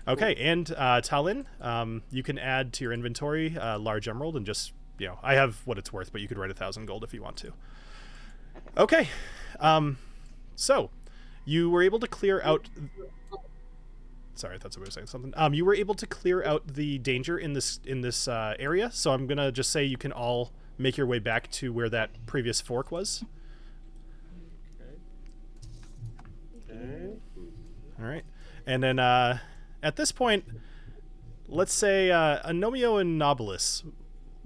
Okay, 0.06 0.34
and 0.34 0.74
uh, 0.76 1.00
Talon, 1.00 1.46
um, 1.60 2.02
you 2.10 2.22
can 2.24 2.38
add 2.38 2.72
to 2.74 2.84
your 2.84 2.92
inventory 2.92 3.56
uh, 3.56 3.78
large 3.78 4.08
emerald 4.08 4.36
and 4.36 4.44
just 4.44 4.72
you 4.98 5.06
know 5.06 5.18
I 5.22 5.34
have 5.34 5.60
what 5.64 5.78
it's 5.78 5.92
worth, 5.92 6.10
but 6.10 6.20
you 6.20 6.28
could 6.28 6.38
write 6.38 6.50
a 6.50 6.54
thousand 6.54 6.86
gold 6.86 7.04
if 7.04 7.14
you 7.14 7.22
want 7.22 7.36
to. 7.38 7.52
Okay, 8.76 9.08
um, 9.60 9.98
so 10.56 10.90
you 11.44 11.70
were 11.70 11.82
able 11.82 12.00
to 12.00 12.08
clear 12.08 12.42
out. 12.42 12.68
Sorry, 14.34 14.56
I 14.56 14.58
thought 14.58 14.72
somebody 14.72 14.88
was 14.88 14.94
saying 14.94 15.06
something. 15.06 15.32
Um, 15.36 15.54
you 15.54 15.64
were 15.64 15.74
able 15.74 15.94
to 15.94 16.06
clear 16.06 16.42
out 16.42 16.66
the 16.66 16.98
danger 16.98 17.38
in 17.38 17.52
this 17.52 17.78
in 17.84 18.00
this 18.00 18.26
uh, 18.26 18.54
area, 18.58 18.90
so 18.92 19.12
I'm 19.12 19.28
gonna 19.28 19.52
just 19.52 19.70
say 19.70 19.84
you 19.84 19.96
can 19.98 20.10
all 20.10 20.50
make 20.78 20.96
your 20.96 21.06
way 21.06 21.20
back 21.20 21.48
to 21.52 21.72
where 21.72 21.88
that 21.90 22.10
previous 22.26 22.60
fork 22.60 22.90
was. 22.90 23.24
Okay. 26.68 27.12
All 28.00 28.06
right, 28.06 28.24
and 28.66 28.82
then 28.82 28.98
uh, 28.98 29.38
at 29.82 29.96
this 29.96 30.12
point, 30.12 30.44
let's 31.48 31.72
say 31.72 32.10
uh, 32.10 32.38
Anomio 32.48 33.00
and 33.00 33.20
Nobilis. 33.20 33.84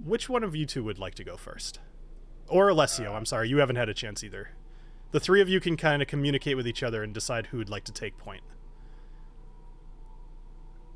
Which 0.03 0.29
one 0.29 0.43
of 0.43 0.55
you 0.55 0.65
two 0.65 0.83
would 0.83 0.99
like 0.99 1.15
to 1.15 1.23
go 1.23 1.37
first? 1.37 1.79
Or 2.47 2.69
Alessio? 2.69 3.13
I'm 3.13 3.25
sorry, 3.25 3.49
you 3.49 3.57
haven't 3.57 3.75
had 3.77 3.89
a 3.89 3.93
chance 3.93 4.23
either. 4.23 4.49
The 5.11 5.19
three 5.19 5.41
of 5.41 5.49
you 5.49 5.59
can 5.59 5.75
kind 5.75 6.01
of 6.01 6.07
communicate 6.07 6.55
with 6.55 6.67
each 6.67 6.83
other 6.83 7.01
and 7.03 7.13
decide 7.13 7.47
who 7.47 7.57
would 7.57 7.69
like 7.69 7.83
to 7.85 7.91
take 7.91 8.17
point. 8.17 8.43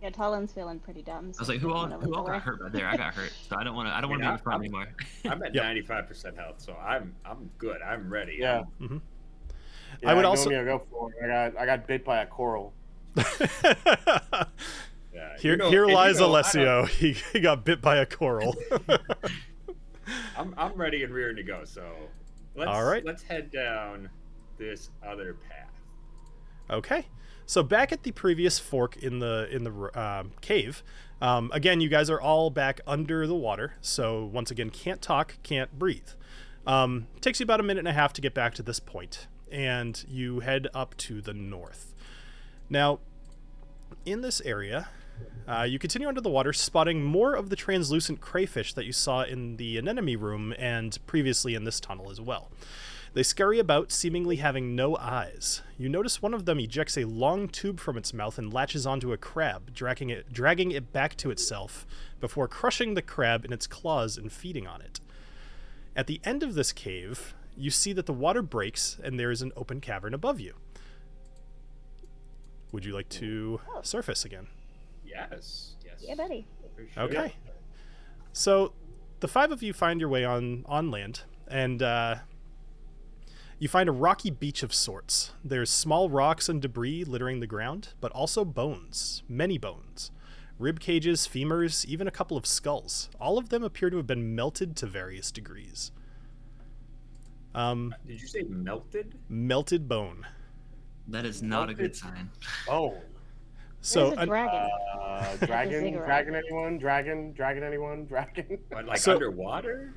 Yeah, 0.02 0.10
Talon's 0.10 0.52
feeling 0.52 0.80
pretty 0.80 1.04
dumb. 1.04 1.32
I 1.38 1.40
was 1.42 1.50
like, 1.50 1.60
who 1.60 1.72
all 1.74 1.88
who 1.88 2.16
all 2.16 2.24
got 2.24 2.42
hurt 2.42 2.60
right 2.62 2.72
there? 2.72 2.88
I 2.88 2.98
got 2.98 3.14
hurt, 3.14 3.32
so 3.48 3.56
I 3.56 3.64
don't 3.64 3.76
want 3.76 3.88
to. 3.88 3.94
I 3.96 4.02
don't 4.02 4.10
want 4.10 4.24
to 4.24 4.28
be 4.30 4.34
in 4.34 4.38
front 4.40 4.64
I'm- 4.64 4.76
anymore. 4.76 4.96
I'm 5.26 5.44
at 5.44 5.54
95% 5.54 6.36
health, 6.38 6.56
so 6.58 6.74
I'm 6.74 7.16
I'm 7.24 7.50
good. 7.60 7.82
I'm 7.84 8.10
ready. 8.12 8.38
Yeah. 8.40 8.64
Mhm. 8.82 9.02
yeah 10.02 10.10
I 10.10 10.14
would 10.16 10.24
know 10.24 10.30
also- 10.30 10.50
go 10.50 10.84
for 10.90 11.12
it. 11.14 11.24
I 11.24 11.50
got 11.50 11.62
I 11.62 11.66
got 11.68 11.88
bit 11.88 12.04
by 12.04 12.22
a 12.24 12.26
coral. 12.26 12.74
Yeah. 15.14 15.38
here, 15.40 15.52
You 15.52 15.58
know- 15.58 15.70
here 15.70 15.84
and 15.84 15.92
you 15.92 15.96
lies 15.98 16.20
know, 16.20 16.28
Alessio. 16.28 16.86
He, 16.90 17.16
he 17.34 17.40
got 17.42 17.66
bit 17.66 17.82
by 17.82 17.98
a 17.98 18.06
coral. 18.06 18.56
I'm 20.38 20.54
I'm 20.58 20.74
ready 20.74 21.04
and 21.04 21.14
rearing 21.14 21.36
to 21.36 21.44
go. 21.44 21.64
So 21.66 21.84
let's 22.56 22.70
All 22.70 22.84
right. 22.84 23.04
let's 23.06 23.24
head 23.24 23.52
down 23.52 24.10
this 24.58 24.90
other 25.06 25.36
path. 25.50 25.70
Okay. 26.70 27.06
So 27.46 27.62
back 27.64 27.92
at 27.92 28.04
the 28.04 28.12
previous 28.12 28.58
fork 28.60 28.98
in 28.98 29.20
the 29.20 29.48
in 29.52 29.64
the 29.66 29.72
uh, 29.98 30.24
cave, 30.40 30.84
um, 31.22 31.52
again, 31.54 31.82
you 31.82 31.90
guys 31.90 32.10
are 32.10 32.20
all 32.22 32.50
back 32.50 32.80
under 32.88 33.28
the 33.28 33.36
water. 33.36 33.74
So 33.82 34.26
once 34.26 34.50
again, 34.52 34.70
can't 34.70 35.02
talk, 35.02 35.38
can't 35.44 35.78
breathe. 35.78 36.10
Um, 36.66 37.08
takes 37.20 37.40
you 37.40 37.44
about 37.44 37.60
a 37.60 37.64
minute 37.64 37.80
and 37.80 37.88
a 37.88 37.94
half 37.94 38.14
to 38.14 38.22
get 38.22 38.34
back 38.34 38.54
to 38.56 38.64
this 38.64 38.80
point, 38.80 39.28
and 39.52 40.04
you 40.08 40.40
head 40.40 40.68
up 40.74 40.96
to 40.98 41.22
the 41.22 41.34
north. 41.34 41.91
Now, 42.72 43.00
in 44.06 44.22
this 44.22 44.40
area, 44.46 44.88
uh, 45.46 45.64
you 45.64 45.78
continue 45.78 46.08
under 46.08 46.22
the 46.22 46.30
water, 46.30 46.54
spotting 46.54 47.04
more 47.04 47.34
of 47.36 47.50
the 47.50 47.58
translucent 47.58 48.22
crayfish 48.22 48.74
that 48.76 48.86
you 48.86 48.94
saw 48.94 49.24
in 49.24 49.58
the 49.58 49.78
anemone 49.78 50.16
room 50.16 50.54
and 50.58 50.98
previously 51.06 51.54
in 51.54 51.66
this 51.66 51.82
tunnel 51.82 52.10
as 52.10 52.22
well. 52.22 52.50
They 53.14 53.24
scurry 53.24 53.60
about, 53.60 53.92
seemingly 53.92 54.38
having 54.38 54.74
no 54.74 54.96
eyes. 54.96 55.62
You 55.78 55.90
notice 55.90 56.22
one 56.22 56.34
of 56.34 56.46
them 56.46 56.62
ejects 56.62 56.98
a 56.98 57.04
long 57.04 57.50
tube 57.50 57.82
from 57.82 57.98
its 57.98 58.14
mouth 58.14 58.38
and 58.38 58.54
latches 58.54 58.88
onto 58.88 59.12
a 59.12 59.18
crab, 59.18 59.74
dragging 59.74 60.10
it, 60.10 60.32
dragging 60.32 60.72
it 60.72 60.94
back 60.94 61.18
to 61.18 61.30
itself 61.30 61.86
before 62.22 62.48
crushing 62.48 62.94
the 62.94 63.02
crab 63.02 63.44
in 63.44 63.52
its 63.52 63.68
claws 63.68 64.16
and 64.16 64.32
feeding 64.32 64.66
on 64.66 64.82
it. 64.82 65.02
At 65.94 66.08
the 66.08 66.22
end 66.24 66.42
of 66.42 66.56
this 66.56 66.72
cave, 66.72 67.36
you 67.58 67.70
see 67.70 67.92
that 67.92 68.06
the 68.06 68.14
water 68.14 68.42
breaks 68.42 68.98
and 69.04 69.20
there 69.20 69.30
is 69.30 69.42
an 69.42 69.52
open 69.58 69.82
cavern 69.82 70.14
above 70.14 70.40
you. 70.40 70.54
Would 72.72 72.86
you 72.86 72.94
like 72.94 73.10
to 73.10 73.60
surface 73.82 74.26
again? 74.26 74.48
Yes. 75.06 75.76
Yes. 75.86 76.04
Yeah, 76.08 76.16
buddy. 76.16 76.48
sure. 76.94 77.04
Okay. 77.04 77.34
So 78.34 78.74
the 79.20 79.28
five 79.28 79.52
of 79.52 79.62
you 79.62 79.74
find 79.74 80.00
your 80.00 80.10
way 80.10 80.24
on 80.24 80.64
on 80.68 80.90
land, 80.90 81.22
and 81.48 81.82
uh, 81.84 82.16
you 83.60 83.68
find 83.68 83.90
a 83.90 83.92
rocky 83.92 84.30
beach 84.30 84.64
of 84.64 84.74
sorts. 84.74 85.34
There's 85.44 85.70
small 85.70 86.10
rocks 86.10 86.50
and 86.50 86.62
debris 86.62 87.04
littering 87.04 87.40
the 87.42 87.48
ground, 87.48 87.90
but 88.00 88.12
also 88.14 88.46
bones, 88.46 89.24
many 89.28 89.58
bones. 89.58 90.12
Rib 90.58 90.80
cages, 90.80 91.28
femurs, 91.28 91.86
even 91.86 92.08
a 92.08 92.12
couple 92.12 92.38
of 92.38 92.46
skulls. 92.46 93.10
All 93.20 93.38
of 93.38 93.50
them 93.50 93.64
appear 93.64 93.90
to 93.90 93.98
have 93.98 94.08
been 94.08 94.36
melted 94.36 94.76
to 94.78 94.86
various 94.86 95.32
degrees. 95.32 95.92
Um, 97.54 97.94
Did 98.06 98.22
you 98.22 98.28
say 98.28 98.44
melted? 98.44 99.16
melted 99.28 99.90
bone. 99.90 100.26
That 101.12 101.26
is 101.26 101.42
not 101.44 101.70
a 101.70 101.74
good 101.74 101.96
sign. 101.96 102.30
Oh, 102.70 102.98
So 103.82 104.14
a 104.18 104.26
dragon. 104.26 104.70
uh, 105.00 105.36
dragon, 105.46 105.94
dragon, 105.94 106.36
anyone? 106.36 106.78
Dragon, 106.78 107.34
dragon, 107.34 107.64
anyone? 107.64 108.06
Dragon. 108.10 108.58
What, 108.70 108.86
like 108.86 108.98
So- 109.00 109.14
underwater? 109.14 109.94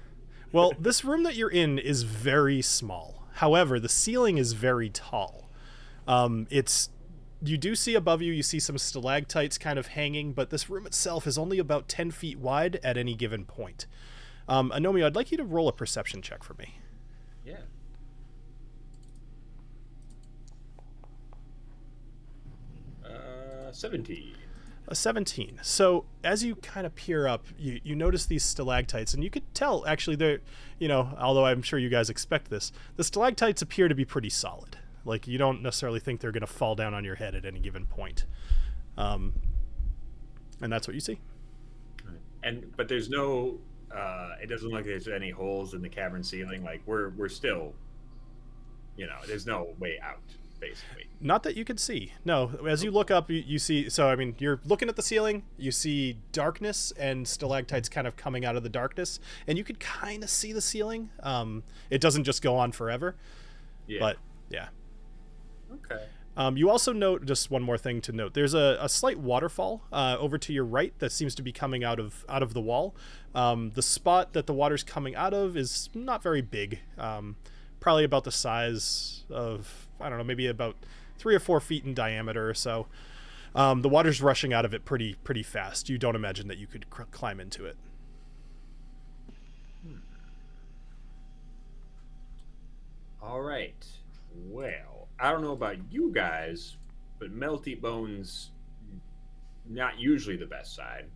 Well, 0.52 0.72
this 0.78 1.04
room 1.04 1.24
that 1.24 1.34
you're 1.34 1.50
in 1.50 1.78
is 1.80 2.04
very 2.04 2.62
small. 2.62 3.26
However, 3.34 3.80
the 3.80 3.88
ceiling 3.88 4.38
is 4.38 4.52
very 4.52 4.88
tall. 4.88 5.48
Um, 6.06 6.46
it's 6.50 6.90
you 7.42 7.58
do 7.58 7.74
see 7.74 7.94
above 7.96 8.22
you, 8.22 8.32
you 8.32 8.42
see 8.44 8.60
some 8.60 8.78
stalactites 8.78 9.58
kind 9.58 9.78
of 9.80 9.88
hanging, 9.88 10.32
but 10.32 10.50
this 10.50 10.70
room 10.70 10.86
itself 10.86 11.26
is 11.26 11.36
only 11.36 11.58
about 11.58 11.88
ten 11.88 12.12
feet 12.12 12.38
wide 12.38 12.78
at 12.84 12.96
any 12.96 13.14
given 13.16 13.44
point. 13.44 13.86
Um, 14.48 14.70
Anomio, 14.70 15.04
I'd 15.06 15.16
like 15.16 15.32
you 15.32 15.36
to 15.38 15.44
roll 15.44 15.66
a 15.68 15.72
perception 15.72 16.22
check 16.22 16.44
for 16.44 16.54
me. 16.54 16.78
Yeah. 17.44 17.56
Uh, 23.04 23.63
17. 23.74 24.36
A 24.86 24.94
17. 24.94 25.60
So 25.62 26.04
as 26.22 26.44
you 26.44 26.56
kind 26.56 26.86
of 26.86 26.94
peer 26.94 27.26
up, 27.26 27.46
you, 27.58 27.80
you 27.82 27.94
notice 27.94 28.26
these 28.26 28.44
stalactites, 28.44 29.14
and 29.14 29.24
you 29.24 29.30
could 29.30 29.54
tell 29.54 29.86
actually 29.86 30.16
they're, 30.16 30.40
you 30.78 30.88
know, 30.88 31.16
although 31.18 31.46
I'm 31.46 31.62
sure 31.62 31.78
you 31.78 31.88
guys 31.88 32.10
expect 32.10 32.50
this, 32.50 32.70
the 32.96 33.04
stalactites 33.04 33.62
appear 33.62 33.88
to 33.88 33.94
be 33.94 34.04
pretty 34.04 34.28
solid. 34.30 34.76
Like 35.04 35.26
you 35.26 35.38
don't 35.38 35.62
necessarily 35.62 36.00
think 36.00 36.20
they're 36.20 36.32
going 36.32 36.42
to 36.42 36.46
fall 36.46 36.74
down 36.74 36.94
on 36.94 37.04
your 37.04 37.14
head 37.14 37.34
at 37.34 37.44
any 37.44 37.60
given 37.60 37.86
point. 37.86 38.26
Um, 38.96 39.34
and 40.60 40.72
that's 40.72 40.86
what 40.86 40.94
you 40.94 41.00
see. 41.00 41.18
And 42.42 42.74
but 42.76 42.88
there's 42.88 43.08
no. 43.08 43.58
Uh, 43.94 44.34
it 44.42 44.48
doesn't 44.48 44.68
look 44.68 44.78
like 44.78 44.84
there's 44.86 45.08
any 45.08 45.30
holes 45.30 45.72
in 45.74 45.80
the 45.80 45.88
cavern 45.88 46.22
ceiling. 46.22 46.62
Like 46.62 46.82
we're 46.86 47.10
we're 47.10 47.28
still. 47.28 47.74
You 48.96 49.06
know, 49.06 49.16
there's 49.26 49.46
no 49.46 49.74
way 49.78 49.98
out. 50.02 50.20
Basically. 50.60 51.06
Not 51.20 51.42
that 51.42 51.56
you 51.56 51.64
can 51.64 51.78
see. 51.78 52.12
No, 52.24 52.50
as 52.66 52.82
you 52.84 52.90
look 52.90 53.10
up, 53.10 53.30
you, 53.30 53.42
you 53.46 53.58
see. 53.58 53.88
So 53.88 54.08
I 54.08 54.16
mean, 54.16 54.34
you're 54.38 54.60
looking 54.64 54.88
at 54.88 54.96
the 54.96 55.02
ceiling. 55.02 55.42
You 55.58 55.70
see 55.72 56.18
darkness 56.32 56.92
and 56.98 57.26
stalactites 57.26 57.88
kind 57.88 58.06
of 58.06 58.16
coming 58.16 58.44
out 58.44 58.56
of 58.56 58.62
the 58.62 58.68
darkness, 58.68 59.20
and 59.46 59.56
you 59.58 59.64
could 59.64 59.80
kind 59.80 60.22
of 60.22 60.30
see 60.30 60.52
the 60.52 60.60
ceiling. 60.60 61.10
Um, 61.22 61.62
it 61.90 62.00
doesn't 62.00 62.24
just 62.24 62.42
go 62.42 62.56
on 62.56 62.72
forever, 62.72 63.14
Yeah. 63.86 64.00
but 64.00 64.16
yeah. 64.50 64.68
okay. 65.72 66.04
Um, 66.36 66.56
you 66.56 66.68
also 66.68 66.92
note 66.92 67.26
just 67.26 67.48
one 67.50 67.62
more 67.62 67.78
thing 67.78 68.00
to 68.02 68.12
note. 68.12 68.34
There's 68.34 68.54
a, 68.54 68.76
a 68.80 68.88
slight 68.88 69.18
waterfall 69.20 69.82
uh, 69.92 70.16
over 70.18 70.36
to 70.38 70.52
your 70.52 70.64
right 70.64 70.92
that 70.98 71.12
seems 71.12 71.32
to 71.36 71.42
be 71.42 71.52
coming 71.52 71.84
out 71.84 72.00
of 72.00 72.24
out 72.28 72.42
of 72.42 72.54
the 72.54 72.60
wall. 72.60 72.94
Um, 73.36 73.70
the 73.74 73.82
spot 73.82 74.32
that 74.32 74.46
the 74.46 74.52
water's 74.54 74.82
coming 74.82 75.14
out 75.14 75.32
of 75.32 75.56
is 75.56 75.90
not 75.94 76.22
very 76.24 76.42
big, 76.42 76.80
um, 76.98 77.36
probably 77.78 78.02
about 78.04 78.24
the 78.24 78.32
size 78.32 79.22
of 79.30 79.83
I 80.04 80.08
don't 80.08 80.18
know, 80.18 80.24
maybe 80.24 80.46
about 80.46 80.76
three 81.18 81.34
or 81.34 81.40
four 81.40 81.60
feet 81.60 81.84
in 81.84 81.94
diameter 81.94 82.48
or 82.48 82.54
so. 82.54 82.86
Um, 83.54 83.82
the 83.82 83.88
water's 83.88 84.20
rushing 84.20 84.52
out 84.52 84.64
of 84.64 84.74
it 84.74 84.84
pretty 84.84 85.14
pretty 85.24 85.42
fast. 85.42 85.88
You 85.88 85.96
don't 85.96 86.16
imagine 86.16 86.48
that 86.48 86.58
you 86.58 86.66
could 86.66 86.90
cr- 86.90 87.04
climb 87.10 87.40
into 87.40 87.64
it. 87.64 87.76
All 93.22 93.40
right. 93.40 93.84
Well, 94.48 95.08
I 95.18 95.30
don't 95.30 95.42
know 95.42 95.52
about 95.52 95.76
you 95.90 96.12
guys, 96.12 96.76
but 97.18 97.34
melty 97.34 97.80
bones 97.80 98.50
not 99.68 99.98
usually 99.98 100.36
the 100.36 100.46
best 100.46 100.74
side. 100.74 101.06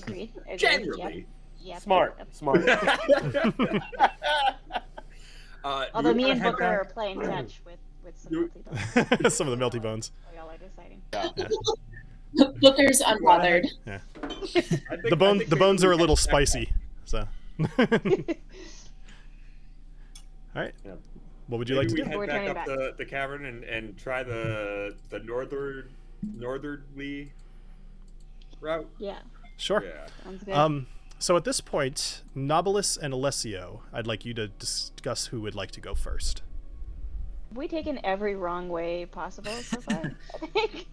Agreed. 0.00 0.32
Agreed. 0.42 0.58
Generally. 0.58 1.14
Yep. 1.14 1.24
Yep. 1.60 1.80
Smart, 1.82 2.14
Yep. 2.18 2.28
smart. 2.34 2.60
uh, 5.64 5.86
Although 5.94 6.14
me 6.14 6.30
and 6.30 6.40
head 6.40 6.52
Booker 6.52 6.64
are 6.64 6.84
playing 6.84 7.20
catch 7.20 7.60
with 7.64 7.78
with 8.04 8.16
some 8.18 8.32
You- 8.32 8.50
multi 8.54 9.08
bones. 9.20 9.34
Some 9.34 9.48
of 9.48 9.58
the 9.58 9.64
melty 9.64 9.82
bones. 9.82 10.12
So 10.30 10.36
y'all 10.36 10.50
are 10.50 10.58
deciding. 10.58 11.02
Booker's 12.60 13.00
unbothered. 13.00 13.66
I 13.86 13.98
think- 14.46 14.82
The 15.08 15.08
I 15.12 15.14
bone 15.16 15.42
the 15.48 15.56
bones 15.56 15.82
are 15.84 15.92
a 15.92 15.96
little 15.96 16.14
back 16.16 16.22
spicy. 16.22 16.72
So. 17.04 17.26
All 20.54 20.62
right. 20.62 20.74
Yeah. 20.84 20.92
What 21.48 21.58
would 21.58 21.68
you 21.68 21.76
Maybe 21.76 21.88
like 21.88 21.88
to 21.88 21.94
we 21.94 22.00
do? 22.02 22.08
head 22.08 22.18
We're 22.18 22.26
back 22.26 22.48
up 22.48 22.54
back. 22.56 22.66
the, 22.66 22.94
the 22.98 23.04
cavern 23.04 23.46
and, 23.46 23.64
and 23.64 23.96
try 23.96 24.22
the 24.22 24.94
the 25.10 25.18
northern 25.20 25.88
northerly 26.34 27.32
route. 28.60 28.88
Yeah. 28.98 29.18
Sure. 29.56 29.82
Yeah. 29.84 30.06
Sounds 30.24 30.42
good. 30.44 30.54
Um, 30.54 30.86
so 31.18 31.36
at 31.36 31.44
this 31.44 31.60
point, 31.60 32.22
Nobilis 32.36 32.98
and 33.00 33.12
Alessio, 33.12 33.82
I'd 33.92 34.06
like 34.06 34.24
you 34.24 34.34
to 34.34 34.48
discuss 34.48 35.26
who 35.26 35.40
would 35.42 35.54
like 35.54 35.70
to 35.72 35.80
go 35.80 35.94
first. 35.94 36.42
we 37.54 37.66
taken 37.68 37.98
every 38.04 38.34
wrong 38.36 38.68
way 38.68 39.06
possible 39.06 39.52
so 39.52 39.80
far. 39.80 40.12
I 40.42 40.46
think. 40.46 40.86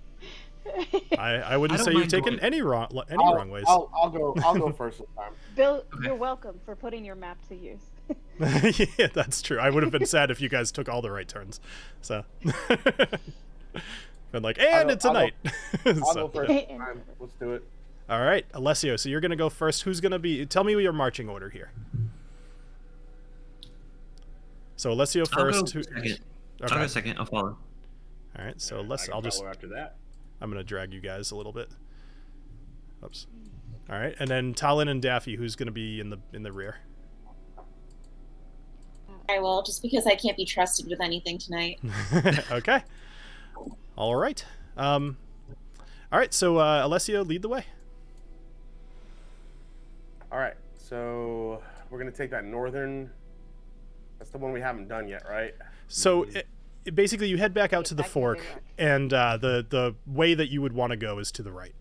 I, 1.20 1.34
I 1.36 1.58
wouldn't 1.58 1.80
I 1.80 1.84
say 1.84 1.92
you've 1.92 2.08
taken 2.08 2.38
going- 2.38 2.40
any 2.40 2.62
wrong 2.64 2.88
any 3.12 3.24
I'll, 3.24 3.36
wrong 3.36 3.52
ways. 3.52 3.66
I'll, 3.68 3.92
I'll 3.96 4.10
go. 4.10 4.34
I'll 4.44 4.58
go 4.58 4.72
first 4.72 4.98
this 4.98 5.08
time. 5.16 5.34
Bill, 5.56 5.84
Okay. 5.94 6.08
you're 6.08 6.16
welcome 6.16 6.60
for 6.66 6.76
putting 6.76 7.06
your 7.06 7.14
map 7.14 7.38
to 7.50 7.56
use. 7.56 7.82
yeah, 8.98 9.08
that's 9.14 9.44
true. 9.44 9.60
I 9.60 9.70
would 9.70 9.84
have 9.84 9.92
been 9.92 10.08
sad 10.08 10.32
if 10.32 10.42
you 10.42 10.50
guys 10.50 10.72
took 10.72 10.90
all 10.90 11.04
the 11.04 11.12
right 11.12 11.28
turns. 11.28 11.60
So, 12.02 12.24
been 14.32 14.42
like, 14.44 14.58
and 14.60 14.88
go- 14.90 14.94
it's 14.94 15.06
a 15.06 15.10
I'll 15.10 15.14
go- 15.14 15.20
night. 15.20 15.34
I'll 15.86 16.14
So, 16.14 16.28
go 16.28 16.28
first 16.30 16.48
this 16.50 16.68
time. 16.68 17.02
Let's 17.20 17.34
do 17.40 17.54
it. 17.54 17.64
All 18.10 18.22
right, 18.22 18.46
Alessio. 18.54 18.96
So 18.98 19.10
you're 19.10 19.22
gonna 19.22 19.36
go 19.36 19.50
first. 19.50 19.84
Who's 19.84 20.00
gonna 20.00 20.20
be? 20.20 20.46
Tell 20.46 20.64
me 20.64 20.74
your 20.82 20.94
marching 20.94 21.28
order 21.30 21.50
here. 21.50 21.72
So 24.76 24.92
Alessio 24.92 25.24
I'll 25.34 25.44
go 25.46 25.52
first. 25.62 25.74
who- 25.74 25.84
second. 25.84 26.20
I'll 26.62 26.70
go 26.70 26.88
second. 26.88 27.18
I'll 27.18 27.26
follow. 27.26 27.58
All 28.38 28.46
right. 28.46 28.60
So 28.62 28.80
And 28.82 28.90
let's. 28.90 29.04
I 29.04 29.06
can 29.08 29.14
I'll 29.16 29.22
just. 29.22 29.38
follow 29.40 29.50
after 29.50 29.68
that. 29.70 29.96
I'm 30.42 30.50
gonna 30.52 30.64
drag 30.64 30.94
you 30.94 31.00
guys 31.02 31.32
a 31.32 31.36
little 31.36 31.54
bit. 31.54 31.70
Oops. 33.04 33.28
All 33.90 34.00
right, 34.00 34.16
and 34.20 34.28
then 34.28 34.54
Talon 34.56 34.88
and 34.88 35.00
Daffy, 35.02 35.36
who's 35.36 35.56
gonna 35.56 35.72
be 35.72 36.00
in 36.00 36.10
the 36.10 36.18
in 36.34 36.44
the 36.44 36.52
rear. 36.52 36.78
I 39.30 39.40
will, 39.40 39.64
just 39.64 39.82
because 39.82 40.06
I 40.06 40.16
can't 40.16 40.38
be 40.38 40.46
trusted 40.46 40.88
with 40.88 41.02
anything 41.02 41.38
tonight. 41.40 41.80
okay. 42.52 42.84
All 43.96 44.16
right. 44.16 44.44
Um. 44.78 45.18
All 46.12 46.20
right. 46.20 46.34
So 46.34 46.58
uh, 46.58 46.82
Alessio, 46.86 47.24
lead 47.24 47.42
the 47.42 47.50
way. 47.50 47.66
All 50.36 50.42
right. 50.42 50.56
So 50.76 51.62
we're 51.90 51.98
gonna 51.98 52.12
take 52.12 52.30
that 52.32 52.44
northern. 52.44 53.10
That's 54.20 54.32
the 54.32 54.38
one 54.38 54.52
we 54.52 54.60
haven't 54.60 54.90
done 54.90 55.08
yet, 55.08 55.24
right? 55.30 55.54
So 55.88 56.24
it, 56.24 56.46
it- 56.84 56.94
basically, 56.94 57.30
you 57.30 57.38
head 57.38 57.54
back 57.54 57.72
out 57.72 57.86
to 57.86 57.94
the 57.96 58.04
back 58.04 58.08
to 58.08 58.10
the 58.10 58.14
fork, 58.14 58.40
and 58.78 59.14
uh, 59.14 59.38
the 59.38 59.66
the 59.70 59.96
way 60.06 60.34
that 60.34 60.50
you 60.52 60.62
would 60.62 60.74
want 60.74 60.92
to 60.92 60.98
go 60.98 61.20
is 61.20 61.32
to 61.32 61.42
the 61.42 61.54
right, 61.54 61.74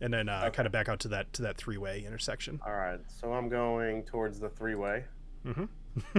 and 0.00 0.14
then 0.14 0.28
uh, 0.28 0.42
Okay. 0.44 0.54
kind 0.58 0.66
of 0.66 0.72
back 0.72 0.88
out 0.88 1.00
to 1.00 1.08
that 1.08 1.32
to 1.32 1.42
that 1.42 1.56
three 1.56 1.76
way 1.76 2.04
intersection. 2.06 2.60
All 2.64 2.72
right. 2.72 3.00
So 3.08 3.32
I'm 3.32 3.48
going 3.48 4.04
towards 4.04 4.38
the 4.38 4.48
three-way. 4.50 5.02
Mm-hmm. 5.44 5.64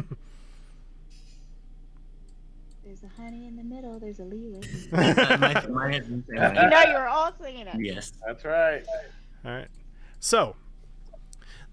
There's 2.83 3.03
a 3.03 3.21
honey 3.21 3.47
in 3.47 3.55
the 3.55 3.63
middle. 3.63 3.99
There's 3.99 4.19
a 4.19 4.25
leeway. 4.25 4.59
my, 4.91 5.65
my 5.69 5.91
head's 5.93 6.09
the 6.09 6.21
same 6.27 6.55
you 6.55 6.69
know 6.69 6.83
you 6.89 6.93
were 6.93 7.07
all 7.07 7.31
singing 7.41 7.67
it. 7.67 7.77
Yes. 7.79 8.11
That's 8.27 8.43
right. 8.43 8.83
All 9.45 9.51
right. 9.51 9.69
So, 10.19 10.57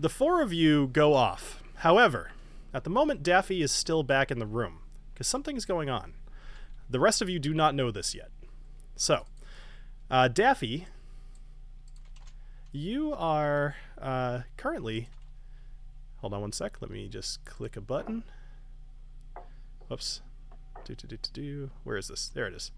the 0.01 0.09
four 0.09 0.41
of 0.41 0.51
you 0.51 0.87
go 0.87 1.13
off. 1.13 1.63
However, 1.77 2.33
at 2.73 2.85
the 2.85 2.91
moment, 2.91 3.23
Daffy 3.23 3.61
is 3.61 3.71
still 3.71 4.03
back 4.03 4.31
in 4.31 4.39
the 4.39 4.47
room 4.47 4.79
because 5.13 5.27
something's 5.27 5.67
going 5.67 5.91
on. 5.91 6.15
The 6.89 6.99
rest 6.99 7.21
of 7.21 7.29
you 7.29 7.39
do 7.39 7.53
not 7.53 7.75
know 7.75 7.91
this 7.91 8.15
yet. 8.15 8.31
So, 8.97 9.27
uh, 10.11 10.29
Daffy, 10.29 10.87
you 12.73 13.13
are 13.13 13.77
uh, 14.01 14.41
currently. 14.57 15.09
Hold 16.23 16.33
on 16.33 16.41
one 16.41 16.53
sec. 16.53 16.79
Let 16.81 16.91
me 16.91 17.07
just 17.07 17.45
click 17.45 17.77
a 17.77 17.81
button. 17.83 18.25
Whoops. 19.89 20.23
Do, 20.85 20.95
do, 20.95 21.07
do, 21.07 21.19
do, 21.19 21.31
do. 21.33 21.71
Where 21.85 21.99
is 21.99 22.09
this? 22.09 22.29
There 22.29 22.47
it 22.47 22.55
is. 22.55 22.73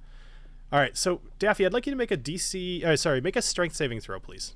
All 0.72 0.80
right. 0.80 0.96
So, 0.96 1.20
Daffy, 1.38 1.64
I'd 1.64 1.72
like 1.72 1.86
you 1.86 1.92
to 1.92 1.96
make 1.96 2.10
a 2.10 2.16
DC. 2.16 2.84
Uh, 2.84 2.96
sorry, 2.96 3.20
make 3.20 3.36
a 3.36 3.42
strength 3.42 3.76
saving 3.76 4.00
throw, 4.00 4.18
please. 4.18 4.54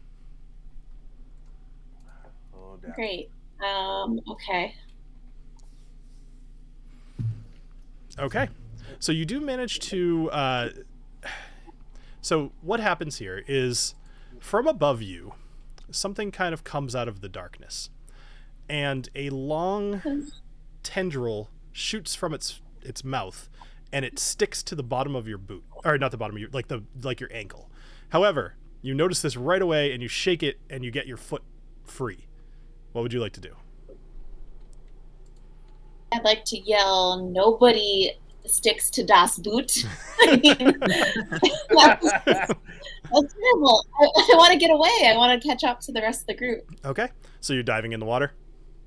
Great. 2.94 3.30
Um, 3.64 4.20
okay. 4.28 4.74
Okay. 8.18 8.48
So 8.98 9.12
you 9.12 9.24
do 9.24 9.40
manage 9.40 9.78
to. 9.80 10.30
Uh, 10.30 10.68
so 12.20 12.52
what 12.62 12.80
happens 12.80 13.18
here 13.18 13.44
is 13.46 13.94
from 14.40 14.66
above 14.66 15.02
you, 15.02 15.34
something 15.90 16.30
kind 16.30 16.52
of 16.52 16.64
comes 16.64 16.96
out 16.96 17.08
of 17.08 17.20
the 17.20 17.28
darkness, 17.28 17.90
and 18.68 19.08
a 19.14 19.30
long 19.30 20.30
tendril 20.82 21.50
shoots 21.72 22.14
from 22.14 22.32
its 22.32 22.60
its 22.82 23.04
mouth, 23.04 23.48
and 23.92 24.04
it 24.04 24.18
sticks 24.18 24.62
to 24.62 24.74
the 24.74 24.82
bottom 24.82 25.14
of 25.14 25.28
your 25.28 25.38
boot, 25.38 25.64
or 25.84 25.98
not 25.98 26.10
the 26.10 26.16
bottom 26.16 26.36
of 26.36 26.40
your 26.40 26.50
like 26.52 26.68
the 26.68 26.84
like 27.02 27.20
your 27.20 27.32
ankle. 27.32 27.70
However, 28.10 28.54
you 28.82 28.94
notice 28.94 29.20
this 29.20 29.36
right 29.36 29.60
away, 29.62 29.92
and 29.92 30.02
you 30.02 30.08
shake 30.08 30.42
it, 30.42 30.58
and 30.70 30.84
you 30.84 30.90
get 30.90 31.06
your 31.06 31.16
foot 31.16 31.42
free. 31.84 32.26
What 32.96 33.02
would 33.02 33.12
you 33.12 33.20
like 33.20 33.34
to 33.34 33.42
do? 33.42 33.50
I'd 36.12 36.24
like 36.24 36.46
to 36.46 36.58
yell, 36.58 37.22
nobody 37.22 38.12
sticks 38.46 38.88
to 38.92 39.04
Das 39.04 39.38
Boot. 39.38 39.84
I 40.22 40.36
mean, 40.36 40.78
that's, 41.68 42.10
that's 42.24 43.34
terrible. 43.34 43.84
I, 44.00 44.04
I 44.04 44.34
want 44.38 44.50
to 44.54 44.58
get 44.58 44.70
away. 44.70 45.12
I 45.12 45.14
want 45.14 45.38
to 45.38 45.46
catch 45.46 45.62
up 45.62 45.80
to 45.80 45.92
the 45.92 46.00
rest 46.00 46.22
of 46.22 46.28
the 46.28 46.36
group. 46.36 46.64
Okay. 46.86 47.08
So 47.40 47.52
you're 47.52 47.62
diving 47.62 47.92
in 47.92 48.00
the 48.00 48.06
water, 48.06 48.32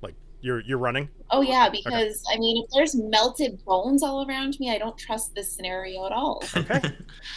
like 0.02 0.16
you're 0.40 0.58
you're 0.62 0.78
running. 0.78 1.08
Oh, 1.30 1.42
yeah, 1.42 1.68
because, 1.70 2.24
I 2.34 2.36
mean, 2.36 2.64
if 2.64 2.70
there's 2.74 2.96
melted 2.96 3.64
bones 3.64 4.02
all 4.02 4.28
around 4.28 4.58
me, 4.58 4.72
I 4.72 4.78
don't 4.78 4.98
trust 4.98 5.36
this 5.36 5.52
scenario 5.52 6.04
at 6.04 6.10
all. 6.10 6.42
Okay. 6.56 6.80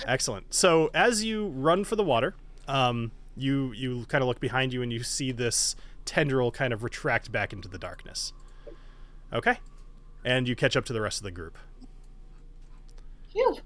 Excellent. 0.07 0.51
So 0.51 0.89
as 0.95 1.23
you 1.23 1.49
run 1.49 1.83
for 1.83 1.95
the 1.95 2.03
water, 2.03 2.33
um, 2.67 3.11
you 3.37 3.73
you 3.73 4.05
kind 4.07 4.23
of 4.23 4.27
look 4.27 4.39
behind 4.39 4.73
you 4.73 4.81
and 4.81 4.91
you 4.91 5.03
see 5.03 5.31
this 5.31 5.75
tendril 6.05 6.51
kind 6.51 6.73
of 6.73 6.83
retract 6.83 7.31
back 7.31 7.53
into 7.53 7.67
the 7.67 7.77
darkness. 7.77 8.33
Okay. 9.31 9.59
And 10.25 10.47
you 10.47 10.55
catch 10.55 10.77
up 10.77 10.85
to 10.85 10.93
the 10.93 11.01
rest 11.01 11.19
of 11.19 11.23
the 11.23 11.31
group. 11.31 11.57
Phew. 13.31 13.57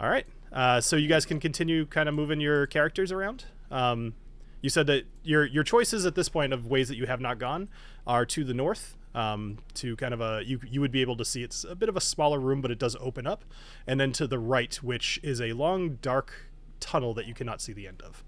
All 0.00 0.10
right. 0.10 0.26
Uh, 0.52 0.80
so 0.80 0.96
you 0.96 1.08
guys 1.08 1.24
can 1.24 1.40
continue 1.40 1.86
kind 1.86 2.08
of 2.08 2.14
moving 2.14 2.40
your 2.40 2.66
characters 2.66 3.10
around. 3.12 3.44
Um, 3.70 4.14
you 4.60 4.70
said 4.70 4.86
that 4.88 5.04
your 5.22 5.44
your 5.44 5.64
choices 5.64 6.04
at 6.06 6.14
this 6.14 6.28
point 6.28 6.52
of 6.52 6.66
ways 6.66 6.88
that 6.88 6.96
you 6.96 7.06
have 7.06 7.20
not 7.20 7.38
gone 7.38 7.68
are 8.06 8.26
to 8.26 8.44
the 8.44 8.54
north. 8.54 8.96
Um, 9.14 9.58
to 9.74 9.94
kind 9.96 10.14
of 10.14 10.22
a 10.22 10.42
you 10.42 10.58
you 10.66 10.80
would 10.80 10.90
be 10.90 11.02
able 11.02 11.18
to 11.18 11.24
see 11.24 11.42
it's 11.42 11.64
a 11.64 11.74
bit 11.74 11.90
of 11.90 11.96
a 11.98 12.00
smaller 12.00 12.40
room, 12.40 12.62
but 12.62 12.70
it 12.70 12.78
does 12.78 12.96
open 12.98 13.26
up, 13.26 13.44
and 13.86 14.00
then 14.00 14.10
to 14.12 14.26
the 14.26 14.38
right, 14.38 14.74
which 14.76 15.20
is 15.22 15.38
a 15.38 15.52
long 15.52 15.98
dark 16.00 16.32
tunnel 16.80 17.12
that 17.14 17.26
you 17.26 17.34
cannot 17.34 17.60
see 17.60 17.74
the 17.74 17.86
end 17.86 18.00
of. 18.00 18.24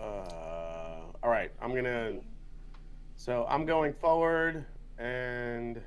Uh, 0.00 0.63
all 1.24 1.30
right, 1.30 1.50
I'm 1.60 1.74
gonna. 1.74 2.18
So 3.16 3.46
I'm 3.48 3.64
going 3.64 3.94
forward, 3.94 4.66
and 4.98 5.80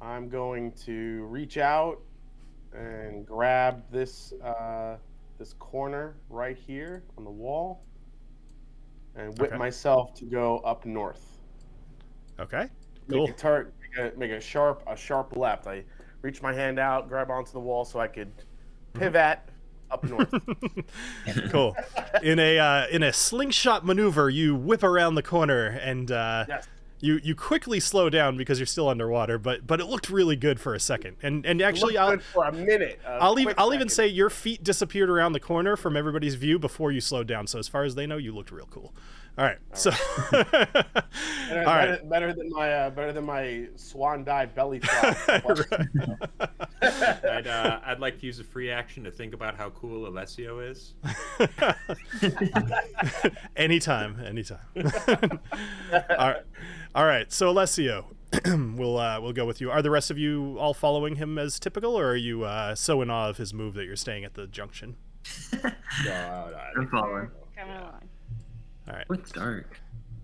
I'm 0.00 0.28
going 0.30 0.72
to 0.86 1.24
reach 1.26 1.58
out 1.58 2.00
and 2.72 3.26
grab 3.26 3.84
this 3.92 4.32
uh, 4.42 4.96
this 5.38 5.52
corner 5.52 6.16
right 6.30 6.56
here 6.56 7.04
on 7.18 7.24
the 7.24 7.30
wall, 7.30 7.84
and 9.16 9.38
whip 9.38 9.50
Okay. 9.50 9.58
myself 9.58 10.14
to 10.14 10.24
go 10.24 10.58
up 10.60 10.86
north. 10.86 11.38
Okay. 12.40 12.70
Make 13.08 13.28
a 13.28 13.32
turn, 13.34 13.70
make 13.80 14.14
a, 14.14 14.18
make 14.18 14.30
a 14.30 14.40
sharp 14.40 14.82
a 14.86 14.96
sharp 14.96 15.36
left. 15.36 15.66
I 15.66 15.84
reach 16.22 16.40
my 16.40 16.54
hand 16.54 16.78
out, 16.78 17.06
grab 17.06 17.30
onto 17.30 17.52
the 17.52 17.60
wall 17.60 17.84
so 17.84 18.00
I 18.00 18.06
could 18.06 18.32
pivot 18.94 19.40
up 19.92 20.04
north. 20.04 20.32
cool. 21.50 21.76
In 22.22 22.38
a 22.38 22.58
uh, 22.58 22.86
in 22.88 23.02
a 23.02 23.12
slingshot 23.12 23.84
maneuver, 23.84 24.30
you 24.30 24.54
whip 24.54 24.82
around 24.82 25.14
the 25.14 25.22
corner 25.22 25.66
and 25.66 26.10
uh, 26.10 26.44
yes. 26.48 26.66
you 27.00 27.20
you 27.22 27.34
quickly 27.34 27.80
slow 27.80 28.10
down 28.10 28.36
because 28.36 28.58
you're 28.58 28.66
still 28.66 28.88
underwater. 28.88 29.38
But 29.38 29.66
but 29.66 29.80
it 29.80 29.86
looked 29.86 30.08
really 30.08 30.36
good 30.36 30.58
for 30.58 30.74
a 30.74 30.80
second. 30.80 31.16
And 31.22 31.44
and 31.44 31.60
actually, 31.60 31.96
I'll 31.96 32.18
for 32.18 32.44
a 32.44 32.52
minute. 32.52 33.00
a 33.06 33.10
I'll 33.10 33.38
even 33.38 33.54
I'll 33.58 33.74
even 33.74 33.88
say 33.88 34.06
your 34.06 34.30
feet 34.30 34.64
disappeared 34.64 35.10
around 35.10 35.32
the 35.32 35.40
corner 35.40 35.76
from 35.76 35.96
everybody's 35.96 36.34
view 36.34 36.58
before 36.58 36.90
you 36.90 37.00
slowed 37.00 37.26
down. 37.26 37.46
So 37.46 37.58
as 37.58 37.68
far 37.68 37.84
as 37.84 37.94
they 37.94 38.06
know, 38.06 38.16
you 38.16 38.34
looked 38.34 38.50
real 38.50 38.68
cool. 38.70 38.94
All 39.38 39.44
right. 39.46 39.56
So 39.72 39.90
all 40.32 40.42
Better, 40.42 41.64
right. 41.64 41.86
better, 41.88 42.00
better 42.08 42.32
than 42.34 42.50
my 42.50 42.72
uh, 42.72 42.90
better 42.90 43.12
than 43.14 43.24
my 43.24 43.66
swan 43.76 44.24
dive 44.24 44.54
belly 44.54 44.80
flop. 44.80 45.16
I'd, 46.82 47.46
uh, 47.46 47.80
I'd 47.84 48.00
like 48.00 48.18
to 48.20 48.26
use 48.26 48.40
a 48.40 48.44
free 48.44 48.70
action 48.70 49.04
to 49.04 49.10
think 49.10 49.32
about 49.32 49.56
how 49.56 49.70
cool 49.70 50.06
Alessio 50.06 50.58
is. 50.60 50.94
anytime, 53.56 54.20
anytime. 54.24 54.58
all 54.76 56.28
right, 56.28 56.42
all 56.94 57.04
right. 57.06 57.32
So 57.32 57.48
Alessio, 57.50 58.06
we'll 58.46 58.98
uh, 58.98 59.20
we'll 59.20 59.32
go 59.32 59.46
with 59.46 59.60
you. 59.60 59.70
Are 59.70 59.82
the 59.82 59.90
rest 59.90 60.10
of 60.10 60.18
you 60.18 60.56
all 60.58 60.74
following 60.74 61.16
him 61.16 61.38
as 61.38 61.58
typical, 61.58 61.98
or 61.98 62.06
are 62.10 62.16
you 62.16 62.44
uh, 62.44 62.74
so 62.74 63.00
in 63.02 63.10
awe 63.10 63.28
of 63.28 63.36
his 63.38 63.52
move 63.54 63.74
that 63.74 63.84
you're 63.84 63.96
staying 63.96 64.24
at 64.24 64.34
the 64.34 64.46
junction? 64.46 64.96
No, 66.04 66.12
I- 66.12 66.70
I'm 66.76 66.88
following. 66.88 67.30
Coming 67.56 67.76
along. 67.76 68.08
All 68.88 68.94
right. 68.94 69.08
What's 69.08 69.30
dark? 69.32 69.80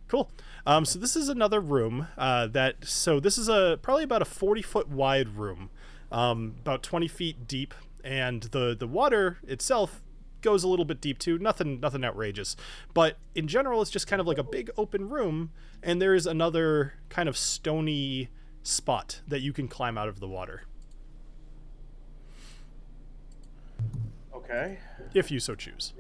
Cool. 0.09 0.31
Um, 0.67 0.85
so 0.85 0.99
this 0.99 1.17
is 1.17 1.29
another 1.29 1.61
room 1.61 2.09
uh, 2.17 2.47
that. 2.49 2.85
So 2.85 3.21
this 3.21 3.39
is 3.39 3.49
a 3.49 3.79
probably 3.83 4.05
about 4.05 4.23
a 4.23 4.27
forty 4.27 4.63
foot 4.63 4.89
wide 4.89 5.37
room, 5.37 5.71
um, 6.11 6.57
about 6.61 6.83
twenty 6.83 7.09
feet 7.09 7.47
deep, 7.47 7.75
and 8.03 8.43
the 8.45 8.77
the 8.79 8.87
water 8.87 9.39
itself 9.47 10.03
goes 10.41 10.63
a 10.63 10.69
little 10.69 10.85
bit 10.85 11.01
deep 11.01 11.19
too. 11.19 11.39
Nothing 11.39 11.81
nothing 11.81 12.05
outrageous, 12.05 12.57
but 12.95 13.19
in 13.35 13.49
general, 13.49 13.83
it's 13.83 13.91
just 13.91 14.07
kind 14.07 14.21
of 14.21 14.27
like 14.27 14.39
a 14.39 14.45
big 14.45 14.71
open 14.77 15.09
room, 15.09 15.51
and 15.83 16.01
there 16.01 16.15
is 16.15 16.27
another 16.27 16.95
kind 17.09 17.29
of 17.29 17.37
stony 17.37 18.29
spot 18.63 19.21
that 19.27 19.41
you 19.41 19.53
can 19.53 19.69
climb 19.69 19.97
out 19.97 20.09
of 20.09 20.21
the 20.21 20.29
water 20.29 20.65
okay. 24.49 24.79
if 25.15 25.31
you 25.31 25.41
so 25.41 25.55
choose. 25.55 25.93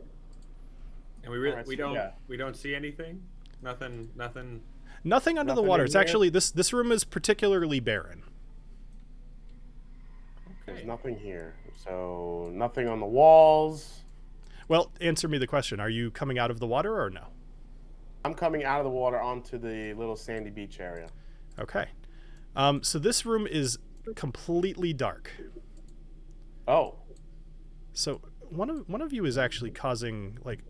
And 1.28 1.34
we 1.34 1.38
really, 1.40 1.62
we 1.66 1.76
don't 1.76 1.92
yeah. 1.92 2.12
we 2.26 2.38
don't 2.38 2.56
see 2.56 2.74
anything. 2.74 3.22
Nothing. 3.62 4.08
Nothing. 4.16 4.62
Nothing 5.04 5.36
under 5.36 5.54
the 5.54 5.62
water. 5.62 5.84
It's 5.84 5.92
there? 5.92 6.00
actually 6.00 6.30
this 6.30 6.50
this 6.50 6.72
room 6.72 6.90
is 6.90 7.04
particularly 7.04 7.80
barren. 7.80 8.22
There's 10.64 10.86
nothing 10.86 11.18
here. 11.18 11.54
So 11.74 12.50
nothing 12.54 12.88
on 12.88 12.98
the 12.98 13.06
walls. 13.06 14.04
Well, 14.68 14.90
answer 15.02 15.28
me 15.28 15.36
the 15.36 15.46
question: 15.46 15.80
Are 15.80 15.90
you 15.90 16.10
coming 16.10 16.38
out 16.38 16.50
of 16.50 16.60
the 16.60 16.66
water 16.66 16.98
or 16.98 17.10
no? 17.10 17.26
I'm 18.24 18.32
coming 18.32 18.64
out 18.64 18.80
of 18.80 18.84
the 18.84 18.90
water 18.90 19.20
onto 19.20 19.58
the 19.58 19.92
little 19.92 20.16
sandy 20.16 20.50
beach 20.50 20.80
area. 20.80 21.10
Okay. 21.58 21.88
Um, 22.56 22.82
so 22.82 22.98
this 22.98 23.26
room 23.26 23.46
is 23.46 23.78
completely 24.14 24.94
dark. 24.94 25.30
Oh, 26.66 26.96
So 27.92 28.22
one 28.50 28.70
of 28.70 28.88
one 28.88 29.02
of 29.02 29.12
you 29.12 29.24
is 29.24 29.36
actually 29.36 29.70
causing 29.70 30.38
like 30.42 30.60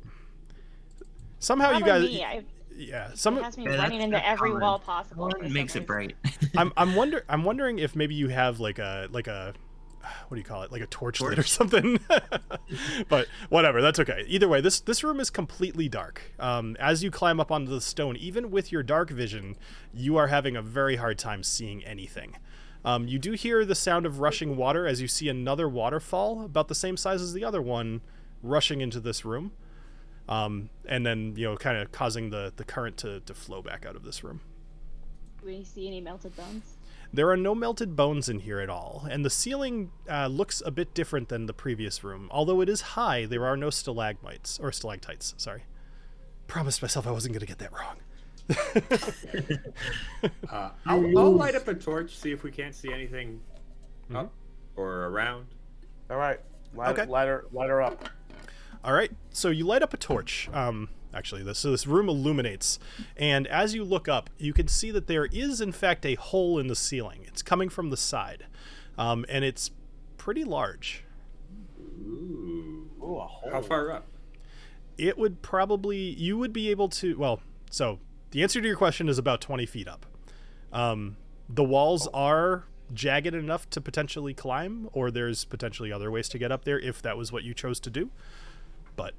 somehow 1.39 1.73
you 1.79 1.85
guys 1.85 2.03
me. 2.05 2.25
I, 2.25 2.45
yeah 2.77 3.11
some 3.15 3.39
it 3.39 3.45
has 3.45 3.57
me 3.59 3.65
Yeah, 3.65 3.71
running 3.77 3.99
that's- 3.99 4.05
into 4.05 4.27
every 4.27 4.51
common. 4.51 4.63
wall 4.63 4.79
possible. 4.79 5.23
One 5.25 5.33
for 5.33 5.45
some 5.45 5.53
makes 5.53 5.75
it 5.77 5.87
bright. 5.87 6.17
I'm 6.57 6.73
I'm 6.77 6.95
wonder 6.95 7.25
I'm 7.29 7.45
wondering 7.45 7.79
if 7.79 7.97
maybe 7.97 8.15
you 8.15 8.29
have 8.29 8.61
like 8.61 8.79
a 8.79 9.09
like 9.11 9.27
a 9.27 9.55
what 10.29 10.37
do 10.37 10.39
you 10.39 10.45
call 10.45 10.63
it 10.63 10.73
like 10.73 10.81
a 10.81 10.87
torch, 10.87 11.21
lit 11.21 11.39
or 11.39 11.43
something 11.43 11.99
but 13.09 13.27
whatever 13.51 13.83
that's 13.83 13.99
okay 13.99 14.25
either 14.27 14.49
way 14.49 14.61
this 14.61 14.81
this 14.81 15.05
room 15.05 15.21
is 15.21 15.29
completely 15.29 15.89
dark 15.89 16.23
um, 16.39 16.77
as 16.81 17.03
you 17.03 17.11
climb 17.11 17.39
up 17.41 17.51
onto 17.51 17.71
the 17.71 17.81
stone 17.81 18.17
even 18.17 18.51
with 18.51 18.73
your 18.73 18.83
dark 18.83 19.11
vision 19.11 19.57
you 19.93 20.17
are 20.17 20.29
having 20.29 20.57
a 20.57 20.63
very 20.63 20.97
hard 20.97 21.19
time 21.19 21.43
seeing 21.43 21.85
anything 21.85 22.37
um, 22.87 23.07
you 23.07 23.19
do 23.19 23.33
hear 23.33 23.65
the 23.67 23.75
sound 23.75 24.07
of 24.07 24.21
rushing 24.21 24.57
water 24.57 24.87
as 24.87 25.03
you 25.03 25.09
see 25.09 25.29
another 25.29 25.69
waterfall 25.69 26.43
about 26.45 26.69
the 26.69 26.75
same 26.75 26.97
size 26.97 27.21
as 27.21 27.35
the 27.35 27.45
other 27.45 27.61
one 27.61 28.01
rushing 28.43 28.81
into 28.81 29.01
this 29.01 29.25
room 29.27 29.53
um, 30.29 30.69
and 30.87 31.05
then 31.07 31.35
you 31.37 31.47
know 31.47 31.57
kind 31.57 31.79
of 31.79 31.91
causing 31.93 32.31
the 32.31 32.53
the 32.57 32.65
current 32.65 32.97
to, 32.99 33.21
to 33.21 33.35
flow 33.35 33.63
back 33.63 33.87
out 33.87 33.97
of 33.97 34.05
this 34.05 34.23
room 34.25 34.41
Do 35.41 35.47
we 35.47 35.65
see 35.65 35.87
any 35.87 36.01
melted 36.01 36.37
bones? 36.37 36.77
There 37.13 37.31
are 37.31 37.37
no 37.39 37.55
melted 37.55 37.97
bones 37.97 38.29
in 38.29 38.41
here 38.41 38.61
at 38.61 38.69
all, 38.69 39.07
and 39.11 39.25
the 39.25 39.31
ceiling 39.31 39.91
uh, 40.11 40.27
looks 40.27 40.63
a 40.67 40.71
bit 40.71 40.93
different 40.93 41.31
than 41.31 41.47
the 41.47 41.55
previous 41.55 42.05
room. 42.05 42.29
Although 42.31 42.61
it 42.61 42.69
is 42.69 42.83
high, 42.83 43.25
there 43.25 43.47
are 43.47 43.57
no 43.57 43.71
stalagmites 43.71 44.59
or 44.59 44.71
stalactites. 44.73 45.33
Sorry, 45.39 45.63
promised 46.49 46.83
myself 46.83 47.07
I 47.07 47.11
wasn't 47.13 47.33
going 47.33 47.41
to 47.41 47.47
get 47.47 47.59
that 47.61 47.73
wrong. 47.73 47.97
Uh, 50.51 50.71
I'll, 50.87 51.19
I'll 51.19 51.33
light 51.37 51.55
up 51.55 51.69
a 51.69 51.75
torch, 51.75 52.17
see 52.19 52.33
if 52.33 52.43
we 52.43 52.51
can't 52.51 52.75
see 52.75 52.93
anything 52.93 53.41
Mm-hmm. 54.07 54.17
up 54.17 54.33
or 54.77 55.05
around. 55.07 55.47
All 56.11 56.17
right. 56.17 56.41
Light, 56.75 56.91
Okay. 56.99 57.05
light, 57.11 57.29
her, 57.29 57.45
light 57.53 57.69
her 57.69 57.83
up. 57.83 58.09
All 58.85 58.93
right, 58.93 59.11
so 59.31 59.49
you 59.49 59.65
light 59.65 59.83
up 59.83 59.93
a 59.93 59.97
torch. 59.97 60.49
Um, 60.53 60.89
actually, 61.13 61.43
this 61.43 61.59
so 61.59 61.71
this 61.71 61.87
room 61.87 62.09
illuminates, 62.09 62.79
and 63.17 63.47
as 63.47 63.75
you 63.75 63.85
look 63.85 64.09
up, 64.09 64.31
you 64.39 64.53
can 64.53 64.69
see 64.69 64.91
that 64.93 65.07
there 65.07 65.27
is 65.27 65.61
in 65.61 65.73
fact 65.73 66.07
a 66.07 66.15
hole 66.15 66.59
in 66.59 66.69
the 66.69 66.77
ceiling. 66.77 67.25
It's 67.27 67.43
coming 67.43 67.69
from 67.69 67.91
the 67.91 67.97
side, 67.97 68.47
um, 68.97 69.27
and 69.29 69.45
it's 69.45 69.71
pretty 70.17 70.45
large. 70.45 71.05
Ooh. 71.81 72.89
Ooh, 73.03 73.17
a 73.17 73.27
hole. 73.27 73.51
How 73.51 73.63
far 73.63 73.91
up? 73.91 74.07
It 74.97 75.17
would 75.19 75.43
probably 75.43 75.99
you 75.99 76.39
would 76.39 76.53
be 76.53 76.71
able 76.71 76.89
to. 76.91 77.17
Well, 77.19 77.41
so 77.71 77.99
the 78.31 78.43
answer 78.43 78.61
to 78.61 78.67
your 78.67 78.77
question 78.77 79.09
is 79.09 79.19
about 79.19 79.41
twenty 79.41 79.67
feet 79.67 79.89
up. 79.89 80.07
Um, 80.73 81.17
the 81.49 81.65
walls 81.65 82.09
are 82.13 82.65
jagged 82.93 83.35
enough 83.35 83.69
to 83.71 83.81
potentially 83.81 84.35
climb, 84.35 84.89
or 84.93 85.11
there's 85.11 85.45
potentially 85.45 85.93
other 85.93 86.11
ways 86.11 86.29
to 86.31 86.39
get 86.39 86.53
up 86.53 86.65
there 86.65 86.79
if 86.79 87.03
that 87.03 87.17
was 87.17 87.33
what 87.33 87.45
you 87.45 87.55
chose 87.55 87.81
to 87.81 87.91
do. 87.91 88.11
But 88.99 89.15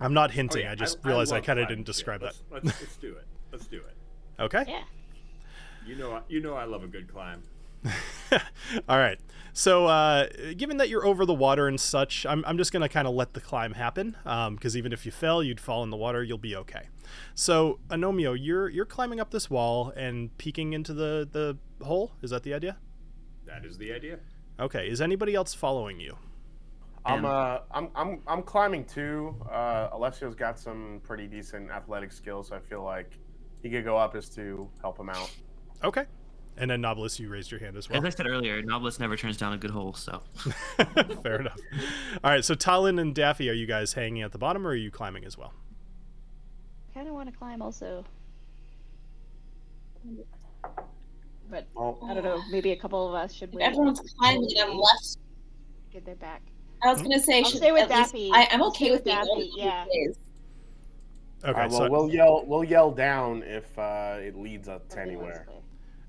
I'm 0.00 0.12
not 0.12 0.30
Oh, 0.30 0.32
hinting. 0.34 0.62
yeah, 0.64 0.72
I 0.72 0.74
just 0.74 0.98
realized 1.04 1.32
I, 1.32 1.36
love 1.36 1.46
kind 1.46 1.58
of 1.60 1.68
didn't 1.68 1.86
describe 1.86 2.20
that. 2.20 2.34
Let's, 2.50 2.66
let's, 2.66 2.80
let's 2.82 2.96
do 2.96 3.14
it. 3.14 3.26
Let's 3.50 3.66
do 3.66 3.78
it. 3.78 3.96
Okay. 4.42 4.64
Yeah. 4.68 4.82
You 5.86 5.96
know, 5.96 6.12
I- 6.12 6.22
you 6.28 6.40
know, 6.40 6.54
I 6.54 6.64
love 6.64 6.82
a 6.84 6.88
good 6.88 7.08
climb. 7.10 7.44
All 8.88 8.98
right. 8.98 9.18
So, 9.52 9.86
uh, 9.86 10.26
given 10.56 10.76
that 10.78 10.88
you're 10.88 11.04
over 11.04 11.26
the 11.26 11.34
water 11.34 11.66
and 11.68 11.78
such, 11.80 12.24
I'm, 12.26 12.44
I'm 12.46 12.56
just 12.56 12.72
going 12.72 12.80
to 12.82 12.88
kind 12.88 13.06
of 13.08 13.14
let 13.14 13.34
the 13.34 13.40
climb 13.40 13.74
happen. 13.74 14.16
Because 14.24 14.76
even 14.76 14.92
if 14.92 15.04
you 15.04 15.12
fell, 15.12 15.42
you'd 15.42 15.60
fall 15.60 15.82
in 15.82 15.90
the 15.90 15.96
water. 15.96 16.22
You'll 16.22 16.38
be 16.38 16.56
okay. 16.56 16.88
So, 17.34 17.78
Anomio, 17.90 18.36
you're 18.40 18.68
you're 18.68 18.84
climbing 18.86 19.20
up 19.20 19.30
this 19.30 19.50
wall 19.50 19.92
and 19.96 20.36
peeking 20.38 20.72
into 20.72 20.94
the 20.94 21.28
the 21.30 21.84
hole. 21.84 22.12
Is 22.22 22.30
that 22.30 22.42
the 22.44 22.54
idea? 22.54 22.76
That 23.46 23.64
is 23.64 23.76
the 23.78 23.92
idea. 23.92 24.20
Okay. 24.58 24.88
Is 24.88 25.00
anybody 25.00 25.34
else 25.34 25.52
following 25.52 26.00
you? 26.00 26.16
I'm 27.04 27.24
uh 27.24 27.58
I'm 27.72 27.88
I'm 27.94 28.20
I'm 28.26 28.42
climbing 28.42 28.84
too. 28.84 29.34
Uh 29.50 29.90
Alessio's 29.90 30.34
got 30.34 30.58
some 30.58 31.00
pretty 31.02 31.26
decent 31.26 31.70
athletic 31.70 32.12
skills, 32.12 32.48
so 32.48 32.56
I 32.56 32.60
feel 32.60 32.82
like 32.84 33.18
he 33.62 33.70
could 33.70 33.84
go 33.84 33.96
up 33.96 34.12
just 34.12 34.34
to 34.36 34.68
help 34.80 34.98
him 34.98 35.08
out. 35.10 35.30
Okay. 35.84 36.04
And 36.58 36.70
then 36.70 36.82
Nobilis, 36.82 37.18
you 37.18 37.28
raised 37.30 37.50
your 37.50 37.60
hand 37.60 37.76
as 37.78 37.88
well. 37.88 37.98
As 37.98 38.04
I 38.04 38.10
said 38.10 38.26
earlier, 38.26 38.62
Nobilis 38.62 39.00
never 39.00 39.16
turns 39.16 39.38
down 39.38 39.54
a 39.54 39.56
good 39.56 39.70
hole, 39.70 39.94
so. 39.94 40.20
Fair 41.22 41.40
enough. 41.40 41.56
All 42.22 42.30
right. 42.30 42.44
So, 42.44 42.54
Talon 42.54 42.98
and 42.98 43.14
Daffy, 43.14 43.48
are 43.48 43.54
you 43.54 43.64
guys 43.66 43.94
hanging 43.94 44.20
at 44.22 44.32
the 44.32 44.38
bottom, 44.38 44.66
or 44.66 44.70
are 44.70 44.74
you 44.76 44.90
climbing 44.90 45.24
as 45.24 45.38
well? 45.38 45.54
I 46.90 46.92
Kind 46.94 47.08
of 47.08 47.14
want 47.14 47.32
to 47.32 47.36
climb 47.38 47.62
also. 47.62 48.04
But 51.50 51.66
Oh, 51.74 51.98
I 52.06 52.12
don't 52.12 52.22
know. 52.24 52.42
Maybe 52.50 52.72
a 52.72 52.76
couple 52.76 53.08
of 53.08 53.14
us 53.14 53.32
should 53.32 53.48
If 53.48 53.54
wait. 53.54 53.64
everyone's 53.64 54.00
climbing 54.18 54.46
I'm 54.60 54.76
left. 54.76 55.16
Get 55.90 56.04
their 56.04 56.16
back. 56.16 56.42
I 56.84 56.92
was 56.92 57.02
gonna 57.02 57.20
say, 57.20 57.38
I'll 57.38 57.44
should, 57.44 57.58
stay 57.58 57.72
with 57.72 57.82
at 57.82 57.90
least- 57.90 58.12
Daffy. 58.12 58.30
I, 58.32 58.48
I'm 58.50 58.62
okay 58.64 58.90
with 58.90 59.00
with 59.00 59.04
being 59.04 59.16
Daffy, 59.16 59.50
yeah. 59.56 59.84
Okay. 61.44 61.60
uh, 61.60 61.68
well, 61.68 61.70
so, 61.70 61.90
we'll 61.90 62.10
yell 62.10 62.44
we'll 62.46 62.64
yell 62.64 62.90
down 62.90 63.42
if 63.42 63.76
uh, 63.78 64.16
it 64.18 64.36
leads 64.36 64.68
up 64.68 64.88
to 64.90 65.00
anywhere. 65.00 65.46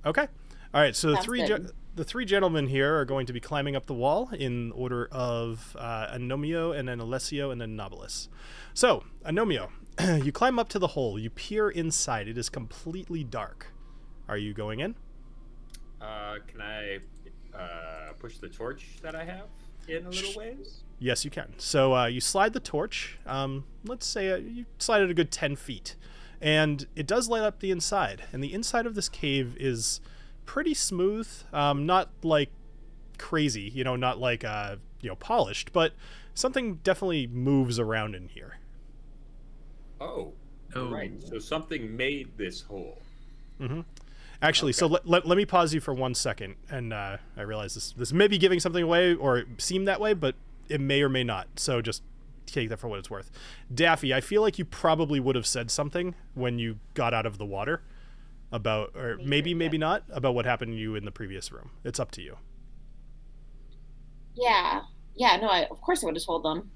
Okay. 0.06 0.28
All 0.74 0.82
right. 0.82 0.96
So 0.96 1.12
the 1.12 1.18
three 1.18 1.44
ge- 1.46 1.72
the 1.96 2.04
three 2.04 2.26
gentlemen 2.26 2.68
here 2.68 2.98
are 3.00 3.06
going 3.06 3.26
to 3.28 3.34
be 3.34 3.40
climbing 3.40 3.76
up 3.76 3.86
the 3.86 3.94
wall 3.94 4.30
in 4.32 4.72
order 4.74 5.08
of 5.12 5.76
uh, 5.80 6.08
Anomio 6.14 6.78
and 6.78 6.88
then 6.88 7.00
Alessio 7.00 7.52
and 7.52 7.60
then 7.60 7.78
Nobilis. 7.78 8.28
So 8.74 9.04
Anomio, 9.26 9.70
you 10.24 10.32
climb 10.32 10.60
up 10.60 10.70
to 10.70 10.80
the 10.80 10.88
hole. 10.88 11.18
You 11.18 11.30
peer 11.30 11.70
inside. 11.70 12.28
It 12.28 12.38
is 12.38 12.50
completely 12.50 13.24
dark. 13.24 13.68
Are 14.28 14.38
you 14.38 14.54
going 14.54 14.80
in? 14.80 14.96
Uh, 16.02 16.36
can 16.48 16.62
I 16.62 17.00
uh, 17.56 18.14
push 18.20 18.38
the 18.38 18.50
torch 18.50 18.98
that 19.02 19.16
I 19.16 19.24
have 19.24 19.48
in 19.88 20.06
a 20.06 20.10
little 20.10 20.34
ways? 20.40 20.84
Yes, 21.00 21.26
you 21.26 21.32
can. 21.32 21.54
So 21.58 21.94
uh, 21.96 22.06
you 22.06 22.22
slide 22.22 22.54
the 22.54 22.60
torch. 22.60 23.18
Um, 23.26 23.66
let's 23.86 24.06
say 24.06 24.32
uh, 24.32 24.38
you 24.38 24.66
slide 24.78 25.02
it 25.02 25.10
a 25.10 25.14
good 25.14 25.32
ten 25.32 25.56
feet, 25.56 25.96
and 26.42 26.86
it 26.96 27.08
does 27.08 27.28
light 27.28 27.44
up 27.44 27.60
the 27.60 27.72
inside. 27.72 28.24
And 28.32 28.44
the 28.44 28.54
inside 28.54 28.86
of 28.86 28.96
this 28.96 29.10
cave 29.10 29.58
is 29.60 30.00
pretty 30.46 30.74
smooth. 30.74 31.28
Um, 31.52 31.86
not 31.86 32.10
like 32.24 32.50
crazy, 33.18 33.64
you 33.74 33.84
know, 33.84 33.96
not 33.96 34.20
like 34.20 34.44
uh, 34.46 34.78
you 35.02 35.10
know 35.10 35.16
polished, 35.16 35.74
but 35.74 35.94
something 36.34 36.76
definitely 36.84 37.28
moves 37.28 37.80
around 37.80 38.16
in 38.16 38.30
here. 38.30 38.58
Oh, 40.00 40.34
Oh. 40.76 40.90
right. 40.90 41.12
So 41.22 41.38
something 41.38 41.96
made 41.96 42.36
this 42.38 42.62
hole. 42.62 43.00
Actually, 44.44 44.74
so 44.74 44.88
let, 44.88 45.08
let, 45.08 45.26
let 45.26 45.38
me 45.38 45.46
pause 45.46 45.74
you 45.74 45.80
for 45.80 45.94
one 45.94 46.14
second, 46.14 46.56
and 46.70 46.92
uh, 46.92 47.18
I 47.38 47.42
realize 47.42 47.76
this 47.76 47.94
this 47.94 48.12
may 48.12 48.28
be 48.28 48.38
giving 48.38 48.60
something 48.60 48.84
away 48.84 49.16
or 49.16 49.46
seem 49.58 49.86
that 49.86 50.02
way, 50.02 50.14
but 50.14 50.36
it 50.68 50.82
may 50.82 51.02
or 51.02 51.08
may 51.08 51.24
not. 51.24 51.48
So 51.56 51.82
just 51.82 52.04
take 52.46 52.68
that 52.68 52.78
for 52.78 52.90
what 52.90 53.00
it's 53.00 53.10
worth. 53.10 53.32
Daffy, 53.74 54.14
I 54.14 54.20
feel 54.20 54.42
like 54.42 54.60
you 54.60 54.66
probably 54.66 55.22
would 55.22 55.38
have 55.38 55.48
said 55.48 55.72
something 55.72 56.14
when 56.34 56.60
you 56.60 56.80
got 56.94 57.14
out 57.14 57.26
of 57.26 57.38
the 57.38 57.46
water 57.46 57.84
about, 58.52 58.92
or 58.96 59.18
Maybe, 59.24 59.54
maybe 59.54 59.78
not 59.78 60.04
about 60.12 60.36
what 60.36 60.46
happened 60.46 60.74
to 60.74 60.78
you 60.78 60.96
in 60.96 61.06
the 61.06 61.12
previous 61.12 61.52
room. 61.52 61.72
It's 61.86 62.00
up 62.00 62.12
to 62.12 62.22
you. 62.22 62.38
Yeah, 64.36 64.82
yeah. 65.16 65.38
No, 65.38 65.48
I, 65.48 65.68
of 65.72 65.80
course 65.80 66.04
I 66.04 66.08
would 66.08 66.16
have 66.16 66.26
told 66.26 66.44
them. 66.44 66.70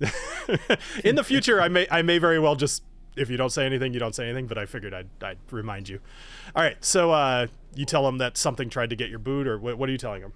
in 1.04 1.14
the 1.14 1.24
future, 1.24 1.60
I 1.60 1.68
may 1.68 1.86
I 1.90 2.02
may 2.02 2.18
very 2.18 2.38
well 2.38 2.56
just 2.56 2.82
if 3.16 3.30
you 3.30 3.36
don't 3.36 3.50
say 3.50 3.66
anything, 3.66 3.92
you 3.92 4.00
don't 4.00 4.14
say 4.14 4.24
anything. 4.24 4.46
But 4.46 4.58
I 4.58 4.66
figured 4.66 4.94
I'd 4.94 5.08
I'd 5.22 5.38
remind 5.50 5.88
you. 5.88 6.00
All 6.54 6.62
right, 6.62 6.82
so 6.84 7.10
uh, 7.12 7.46
you 7.74 7.84
tell 7.84 8.04
them 8.04 8.18
that 8.18 8.36
something 8.36 8.68
tried 8.68 8.90
to 8.90 8.96
get 8.96 9.10
your 9.10 9.18
boot, 9.18 9.46
or 9.46 9.58
what, 9.58 9.78
what 9.78 9.88
are 9.88 9.92
you 9.92 9.98
telling 9.98 10.22
them? 10.22 10.32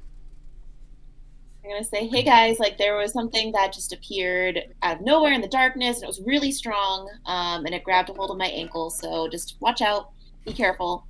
I'm 1.65 1.71
gonna 1.71 1.85
say, 1.85 2.07
hey 2.07 2.23
guys, 2.23 2.59
like 2.59 2.77
there 2.77 2.97
was 2.97 3.13
something 3.13 3.53
that 3.53 3.73
just 3.73 3.93
appeared 3.93 4.61
out 4.83 4.97
of 4.97 5.03
nowhere 5.03 5.33
in 5.33 5.41
the 5.41 5.49
darkness, 5.49 5.97
and 5.97 6.05
it 6.05 6.09
was 6.09 6.21
really 6.21 6.53
strong, 6.53 7.09
um, 7.27 7.65
and 7.65 7.75
it 7.75 7.85
grabbed 7.85 8.11
a 8.11 8.13
hold 8.13 8.31
of 8.31 8.37
my 8.37 8.47
ankle. 8.47 8.91
So 8.91 9.29
just 9.29 9.57
watch 9.61 9.81
out, 9.81 10.11
be 10.45 10.53
careful. 10.53 11.07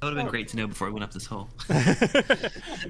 That 0.00 0.06
would 0.06 0.16
have 0.16 0.24
been 0.24 0.30
great 0.30 0.48
to 0.48 0.56
know 0.56 0.66
before 0.66 0.88
we 0.88 0.94
went 0.94 1.04
up 1.04 1.12
this 1.12 1.26
hole. 1.26 1.50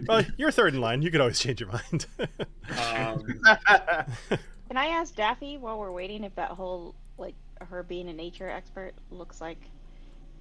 well, 0.08 0.24
you're 0.36 0.52
third 0.52 0.74
in 0.74 0.80
line. 0.80 1.02
You 1.02 1.10
could 1.10 1.20
always 1.20 1.40
change 1.40 1.60
your 1.60 1.70
mind. 1.70 2.06
Um, 2.18 3.24
Can 4.68 4.76
I 4.76 4.86
ask 4.86 5.16
Daffy 5.16 5.58
while 5.58 5.76
we're 5.76 5.90
waiting 5.90 6.22
if 6.22 6.32
that 6.36 6.52
whole 6.52 6.94
like 7.20 7.34
her 7.68 7.82
being 7.82 8.08
a 8.08 8.12
nature 8.12 8.48
expert 8.48 8.94
looks 9.10 9.40
like 9.40 9.58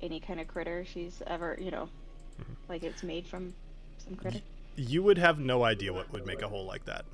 any 0.02 0.20
kind 0.20 0.40
of 0.40 0.48
critter 0.48 0.86
she's 0.86 1.22
ever 1.28 1.58
you 1.62 1.72
know 1.72 1.90
Mm-hmm. 2.42 2.54
like 2.70 2.84
it's 2.84 3.04
made 3.04 3.28
from 3.28 3.54
some 3.98 4.16
critter? 4.16 4.40
you 4.78 5.04
would 5.04 5.18
have 5.18 5.40
no 5.40 5.64
idea 5.66 5.92
what 5.92 6.12
would 6.14 6.26
make 6.26 6.42
a 6.42 6.48
hole 6.48 6.66
like 6.66 6.86
that. 6.86 7.06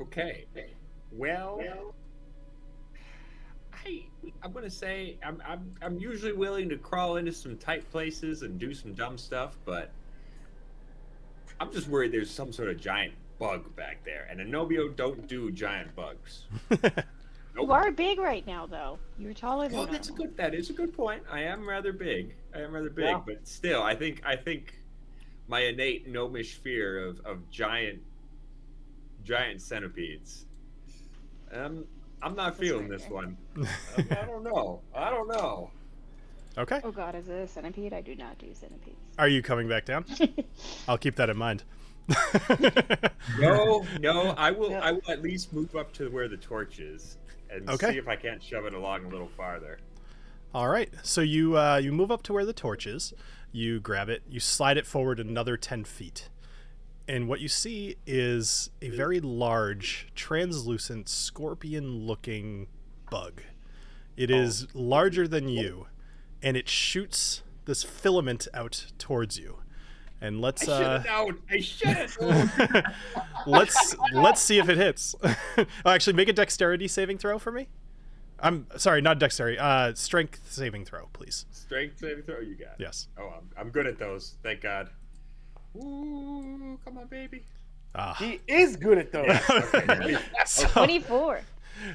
okay. 0.00 0.46
Well, 1.12 1.60
I 3.72 4.04
I'm 4.42 4.52
gonna 4.52 4.70
say 4.70 5.18
I'm 5.24 5.42
I'm 5.46 5.74
I'm 5.82 5.98
usually 5.98 6.32
willing 6.32 6.68
to 6.70 6.76
crawl 6.76 7.16
into 7.16 7.32
some 7.32 7.56
tight 7.58 7.88
places 7.90 8.42
and 8.42 8.58
do 8.58 8.74
some 8.74 8.94
dumb 8.94 9.18
stuff, 9.18 9.56
but 9.64 9.90
I'm 11.60 11.72
just 11.72 11.88
worried 11.88 12.12
there's 12.12 12.30
some 12.30 12.52
sort 12.52 12.68
of 12.70 12.80
giant 12.80 13.14
bug 13.42 13.74
back 13.74 14.04
there, 14.04 14.28
and 14.30 14.38
Anomio 14.38 14.94
don't 14.94 15.26
do 15.26 15.50
giant 15.50 15.94
bugs. 15.96 16.44
You 17.54 17.70
are 17.70 17.92
big 17.92 18.18
right 18.18 18.46
now 18.46 18.64
though. 18.64 18.98
You're 19.18 19.34
taller 19.34 19.68
than 19.68 19.78
Oh, 19.80 19.84
that's 19.84 20.08
a 20.08 20.12
good. 20.12 20.34
That 20.38 20.54
is 20.54 20.70
a 20.70 20.72
good 20.72 20.94
point. 20.94 21.22
I 21.30 21.42
am 21.42 21.68
rather 21.68 21.92
big. 21.92 22.34
I 22.54 22.60
am 22.60 22.72
rather 22.72 22.88
big, 22.88 23.04
Yeah. 23.04 23.20
but 23.26 23.46
still, 23.46 23.82
I 23.82 23.94
think 23.94 24.22
I 24.24 24.36
think 24.36 24.80
my 25.48 25.60
innate 25.60 26.08
gnomish 26.08 26.54
fear 26.54 27.06
of, 27.06 27.20
of 27.26 27.50
giant 27.50 28.00
giant 29.22 29.60
centipedes. 29.60 30.46
Um, 31.52 31.84
I'm 32.22 32.34
not 32.34 32.56
That's 32.56 32.60
feeling 32.60 32.88
right 32.88 32.90
this 32.92 33.02
there. 33.02 33.12
one. 33.12 33.36
Um, 33.58 33.68
I 34.10 34.24
don't 34.24 34.44
know. 34.44 34.80
I 34.94 35.10
don't 35.10 35.28
know. 35.28 35.70
Okay. 36.56 36.80
Oh 36.82 36.90
god, 36.90 37.14
is 37.14 37.28
it 37.28 37.34
a 37.34 37.46
centipede? 37.46 37.92
I 37.92 38.00
do 38.00 38.14
not 38.14 38.38
do 38.38 38.46
centipedes. 38.54 38.96
Are 39.18 39.28
you 39.28 39.42
coming 39.42 39.68
back 39.68 39.84
down? 39.84 40.06
I'll 40.88 40.96
keep 40.96 41.16
that 41.16 41.28
in 41.28 41.36
mind. 41.36 41.64
No, 43.38 43.84
no. 44.00 44.30
I 44.36 44.50
will. 44.50 44.70
Yeah. 44.70 44.80
I 44.80 44.92
will 44.92 45.02
at 45.08 45.22
least 45.22 45.52
move 45.52 45.74
up 45.76 45.92
to 45.94 46.10
where 46.10 46.28
the 46.28 46.36
torch 46.36 46.78
is 46.80 47.16
and 47.50 47.68
Okay. 47.68 47.92
see 47.92 47.98
if 47.98 48.08
I 48.08 48.16
can't 48.16 48.42
shove 48.42 48.66
it 48.66 48.74
along 48.74 49.04
a 49.04 49.08
little 49.08 49.30
farther. 49.36 49.78
All 50.54 50.68
right. 50.68 50.90
So 51.02 51.20
you 51.20 51.56
uh, 51.56 51.76
you 51.76 51.92
move 51.92 52.10
up 52.10 52.22
to 52.24 52.32
where 52.32 52.44
the 52.44 52.52
torch 52.52 52.86
is. 52.86 53.14
You 53.52 53.80
grab 53.80 54.08
it. 54.08 54.22
You 54.28 54.40
slide 54.40 54.76
it 54.76 54.86
forward 54.86 55.20
another 55.20 55.56
ten 55.56 55.84
feet, 55.84 56.28
and 57.06 57.28
what 57.28 57.40
you 57.40 57.48
see 57.48 57.96
is 58.06 58.70
a 58.80 58.88
very 58.90 59.20
large, 59.20 60.08
translucent, 60.14 61.08
scorpion-looking 61.08 62.66
bug. 63.10 63.42
It 64.16 64.30
is 64.30 64.66
larger 64.74 65.26
than 65.28 65.48
you, 65.48 65.86
and 66.42 66.56
it 66.56 66.68
shoots 66.68 67.42
this 67.64 67.82
filament 67.82 68.46
out 68.52 68.86
towards 68.98 69.38
you. 69.38 69.58
And 70.22 70.40
let's 70.40 70.68
I 70.68 70.82
uh, 70.84 71.02
known. 71.02 71.38
I 71.50 71.58
should 71.58 71.88
have. 71.88 72.94
let's 73.46 73.96
let's 74.12 74.40
see 74.40 74.58
if 74.58 74.68
it 74.68 74.76
hits. 74.76 75.16
oh, 75.24 75.66
actually, 75.84 76.12
make 76.12 76.28
a 76.28 76.32
dexterity 76.32 76.86
saving 76.86 77.18
throw 77.18 77.40
for 77.40 77.50
me. 77.50 77.66
I'm 78.38 78.68
sorry, 78.76 79.02
not 79.02 79.18
dexterity. 79.18 79.58
Uh, 79.58 79.94
strength 79.94 80.40
saving 80.48 80.84
throw, 80.84 81.08
please. 81.12 81.44
Strength 81.50 81.98
saving 81.98 82.22
throw. 82.22 82.38
You 82.38 82.54
got. 82.54 82.68
it. 82.68 82.76
Yes. 82.78 83.08
Oh, 83.18 83.34
I'm, 83.36 83.50
I'm 83.58 83.70
good 83.70 83.88
at 83.88 83.98
those. 83.98 84.36
Thank 84.44 84.60
God. 84.60 84.90
Ooh, 85.76 86.78
come 86.84 86.98
on, 86.98 87.08
baby. 87.08 87.44
Ah. 87.96 88.14
He 88.16 88.40
is 88.46 88.76
good 88.76 88.98
at 88.98 89.10
those. 89.10 90.18
so, 90.46 90.68
24. 90.68 91.40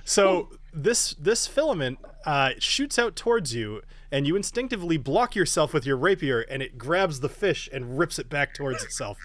So 0.03 0.49
this 0.73 1.13
this 1.15 1.47
filament 1.47 1.99
uh, 2.25 2.51
shoots 2.59 2.99
out 2.99 3.15
towards 3.15 3.55
you, 3.55 3.81
and 4.11 4.27
you 4.27 4.35
instinctively 4.35 4.97
block 4.97 5.35
yourself 5.35 5.73
with 5.73 5.85
your 5.85 5.97
rapier, 5.97 6.41
and 6.41 6.61
it 6.61 6.77
grabs 6.77 7.19
the 7.19 7.29
fish 7.29 7.69
and 7.71 7.97
rips 7.97 8.19
it 8.19 8.29
back 8.29 8.53
towards 8.53 8.83
itself. 8.83 9.17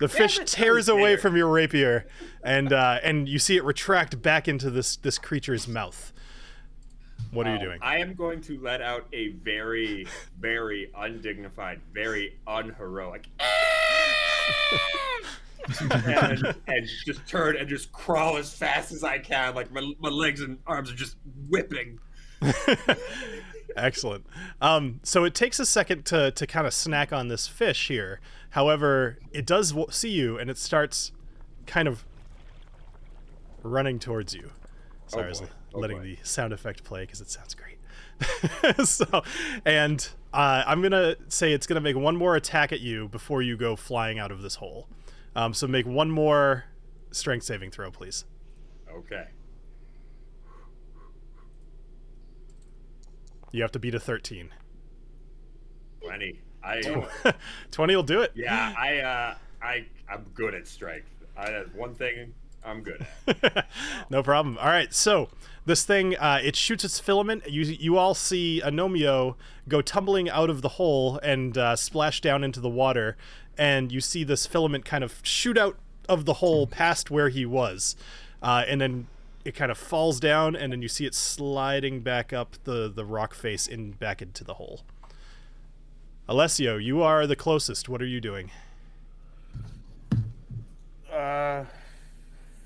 The 0.00 0.08
fish 0.08 0.38
it, 0.38 0.46
tears 0.46 0.88
away 0.88 1.16
from 1.16 1.36
your 1.36 1.48
rapier, 1.48 2.06
and 2.42 2.72
uh, 2.72 3.00
and 3.02 3.28
you 3.28 3.38
see 3.38 3.56
it 3.56 3.64
retract 3.64 4.22
back 4.22 4.48
into 4.48 4.70
this 4.70 4.96
this 4.96 5.18
creature's 5.18 5.68
mouth. 5.68 6.12
What 7.32 7.46
are 7.46 7.54
you 7.54 7.60
doing? 7.60 7.78
I 7.80 7.98
am 7.98 8.14
going 8.14 8.40
to 8.42 8.58
let 8.60 8.82
out 8.82 9.06
a 9.12 9.28
very, 9.28 10.06
very 10.40 10.90
undignified, 10.96 11.80
very 11.92 12.38
unheroic. 12.46 13.28
and, 15.90 16.54
and 16.66 16.88
just 17.04 17.26
turn 17.26 17.56
and 17.56 17.68
just 17.68 17.92
crawl 17.92 18.36
as 18.36 18.52
fast 18.52 18.92
as 18.92 19.04
I 19.04 19.18
can. 19.18 19.54
Like 19.54 19.72
my, 19.72 19.92
my 20.00 20.08
legs 20.08 20.40
and 20.40 20.58
arms 20.66 20.90
are 20.90 20.96
just 20.96 21.16
whipping. 21.48 21.98
Excellent. 23.76 24.26
Um, 24.60 25.00
so 25.02 25.24
it 25.24 25.34
takes 25.34 25.58
a 25.60 25.66
second 25.66 26.04
to, 26.06 26.30
to 26.32 26.46
kind 26.46 26.66
of 26.66 26.74
snack 26.74 27.12
on 27.12 27.28
this 27.28 27.46
fish 27.46 27.88
here. 27.88 28.20
However, 28.50 29.18
it 29.32 29.46
does 29.46 29.70
w- 29.70 29.90
see 29.90 30.10
you 30.10 30.38
and 30.38 30.50
it 30.50 30.58
starts 30.58 31.12
kind 31.66 31.86
of 31.86 32.04
running 33.62 33.98
towards 33.98 34.34
you. 34.34 34.50
Sorry, 35.06 35.26
I 35.26 35.28
was 35.28 35.40
boy. 35.40 35.48
Oh, 35.74 35.78
letting 35.78 35.98
boy. 35.98 36.02
the 36.02 36.18
sound 36.22 36.52
effect 36.52 36.84
play 36.84 37.02
because 37.02 37.20
it 37.20 37.30
sounds 37.30 37.54
great. 37.54 37.78
so, 38.86 39.22
and 39.64 40.08
uh, 40.32 40.64
I'm 40.66 40.80
going 40.80 40.92
to 40.92 41.16
say 41.28 41.52
it's 41.52 41.66
going 41.66 41.76
to 41.76 41.80
make 41.80 41.96
one 41.96 42.16
more 42.16 42.36
attack 42.36 42.72
at 42.72 42.80
you 42.80 43.08
before 43.08 43.42
you 43.42 43.56
go 43.56 43.76
flying 43.76 44.18
out 44.18 44.30
of 44.30 44.42
this 44.42 44.56
hole. 44.56 44.88
Um, 45.34 45.54
so 45.54 45.66
make 45.66 45.86
one 45.86 46.10
more 46.10 46.64
strength 47.12 47.44
saving 47.44 47.70
throw, 47.70 47.90
please. 47.90 48.24
Okay. 48.92 49.26
You 53.52 53.62
have 53.62 53.72
to 53.72 53.78
beat 53.78 53.94
a 53.94 54.00
13. 54.00 54.50
20. 56.02 56.40
I 56.62 56.82
20 57.70 57.96
will 57.96 58.02
do 58.02 58.20
it. 58.20 58.32
yeah, 58.34 58.74
I 58.76 58.98
uh 58.98 59.34
I 59.62 59.86
I'm 60.10 60.24
good 60.34 60.54
at 60.54 60.66
strength. 60.66 61.08
I 61.36 61.50
that's 61.50 61.72
one 61.74 61.94
thing 61.94 62.34
I'm 62.62 62.82
good 62.82 63.06
at. 63.26 63.66
no 64.10 64.22
problem. 64.22 64.58
All 64.58 64.66
right, 64.66 64.92
so 64.92 65.30
this 65.64 65.84
thing 65.84 66.16
uh, 66.16 66.40
it 66.42 66.56
shoots 66.56 66.84
its 66.84 67.00
filament. 67.00 67.48
You 67.48 67.62
you 67.62 67.96
all 67.96 68.14
see 68.14 68.60
Anomio 68.62 69.36
go 69.68 69.80
tumbling 69.80 70.28
out 70.28 70.50
of 70.50 70.60
the 70.60 70.68
hole 70.70 71.18
and 71.22 71.56
uh, 71.56 71.76
splash 71.76 72.20
down 72.20 72.44
into 72.44 72.60
the 72.60 72.68
water, 72.68 73.16
and 73.60 73.92
you 73.92 74.00
see 74.00 74.24
this 74.24 74.46
filament 74.46 74.86
kind 74.86 75.04
of 75.04 75.20
shoot 75.22 75.58
out 75.58 75.76
of 76.08 76.24
the 76.24 76.34
hole 76.34 76.66
past 76.66 77.10
where 77.10 77.28
he 77.28 77.44
was, 77.44 77.94
uh, 78.42 78.64
and 78.66 78.80
then 78.80 79.06
it 79.44 79.54
kind 79.54 79.70
of 79.70 79.76
falls 79.76 80.18
down, 80.18 80.56
and 80.56 80.72
then 80.72 80.80
you 80.80 80.88
see 80.88 81.04
it 81.04 81.14
sliding 81.14 82.00
back 82.00 82.32
up 82.32 82.56
the 82.64 82.88
the 82.88 83.04
rock 83.04 83.34
face 83.34 83.66
in 83.66 83.92
back 83.92 84.22
into 84.22 84.44
the 84.44 84.54
hole. 84.54 84.80
Alessio, 86.26 86.78
you 86.78 87.02
are 87.02 87.26
the 87.26 87.36
closest. 87.36 87.86
What 87.86 88.00
are 88.00 88.06
you 88.06 88.20
doing? 88.20 88.50
Uh, 91.12 91.64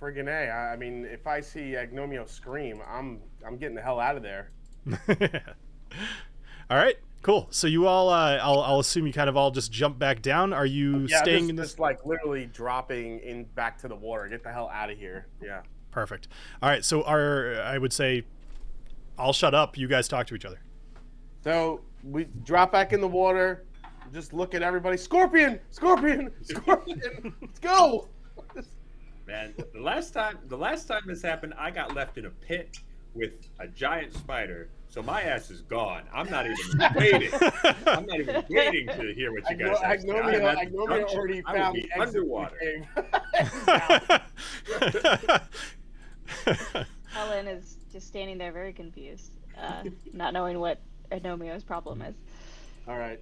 friggin' 0.01 0.29
a. 0.29 0.49
I, 0.49 0.75
I 0.75 0.77
mean, 0.77 1.07
if 1.07 1.27
I 1.27 1.41
see 1.41 1.73
Anomio 1.73 2.29
scream, 2.29 2.81
I'm 2.89 3.21
I'm 3.45 3.57
getting 3.57 3.75
the 3.75 3.83
hell 3.83 3.99
out 3.99 4.17
of 4.17 4.23
there. 4.23 4.51
all 6.71 6.77
right, 6.77 6.97
cool. 7.25 7.49
So 7.51 7.67
you 7.67 7.87
all, 7.89 8.11
uh, 8.11 8.37
I'll, 8.37 8.61
I'll 8.61 8.79
assume 8.81 9.07
you 9.07 9.13
kind 9.13 9.29
of 9.29 9.37
all 9.37 9.51
just 9.51 9.73
jump 9.73 9.99
back 9.99 10.23
down. 10.23 10.53
Are 10.53 10.67
you 10.67 11.07
Yeah, 11.09 11.19
staying 11.23 11.39
just, 11.41 11.51
in 11.51 11.57
this? 11.57 11.67
just 11.71 11.79
like 11.81 12.05
literally 12.07 12.47
dropping 12.47 13.19
in 13.21 13.45
back 13.57 13.79
to 13.79 13.89
the 13.89 13.97
water. 13.97 14.29
Get 14.29 14.45
the 14.45 14.53
hell 14.53 14.71
out 14.73 14.91
of 14.91 14.99
here. 14.99 15.27
Yeah. 15.43 15.63
Perfect. 15.91 16.29
All 16.63 16.69
right. 16.69 16.85
So 16.85 17.03
our, 17.03 17.61
I 17.63 17.79
would 17.79 17.93
say, 17.93 18.25
I'll 19.19 19.33
shut 19.33 19.55
up. 19.55 19.79
You 19.79 19.89
guys 19.89 20.07
talk 20.07 20.27
to 20.29 20.35
each 20.35 20.45
other. 20.45 20.61
So 21.43 21.81
we 22.05 22.25
drop 22.45 22.71
back 22.71 22.93
in 22.93 23.01
the 23.01 23.09
water. 23.09 23.65
Just 24.13 24.33
look 24.35 24.55
at 24.55 24.63
everybody. 24.63 24.97
Scorpion! 24.97 25.59
Scorpion! 25.71 26.31
Scorpion! 26.43 27.35
Let's 27.41 27.59
go! 27.59 28.09
Man, 29.27 29.55
the 29.73 29.81
last 29.81 30.13
time 30.13 30.39
the 30.49 30.57
last 30.57 30.87
time 30.87 31.01
this 31.07 31.23
happened, 31.23 31.55
I 31.57 31.71
got 31.71 31.95
left 31.95 32.19
in 32.19 32.27
a 32.27 32.31
pit 32.31 32.77
with 33.15 33.49
a 33.61 33.67
giant 33.69 34.13
spider. 34.15 34.69
So 34.89 35.03
my 35.03 35.23
ass 35.23 35.51
is 35.51 35.63
gone. 35.63 36.05
I'm 36.13 36.31
not 36.31 36.47
even 36.47 36.57
waiting. 36.95 37.31
I'm 37.87 38.07
not 38.07 38.21
even 38.21 38.45
waiting 38.49 38.87
to 38.87 39.13
hear 39.15 39.33
what 39.33 39.49
you 39.51 39.57
guys 39.57 39.81
have 39.81 40.01
to 40.01 40.03
say. 40.03 40.11
I'm 40.11 40.25
Anomio, 40.25 40.45
at 40.45 40.59
Anomio 40.69 40.99
destruction. 41.01 41.19
already 41.19 41.43
I 41.47 41.57
found 41.57 41.77
the 41.77 41.91
exit 41.97 42.01
underwater. 42.01 42.89
Helen 47.09 47.49
is 47.49 47.77
just 47.93 48.07
standing 48.07 48.39
there 48.39 48.53
very 48.53 48.73
confused, 48.73 49.33
uh, 49.59 49.83
not 50.13 50.33
knowing 50.33 50.61
what 50.61 50.81
Anomio's 51.11 51.65
problem 51.65 52.03
is. 52.03 52.15
All 52.87 52.99
right. 52.99 53.21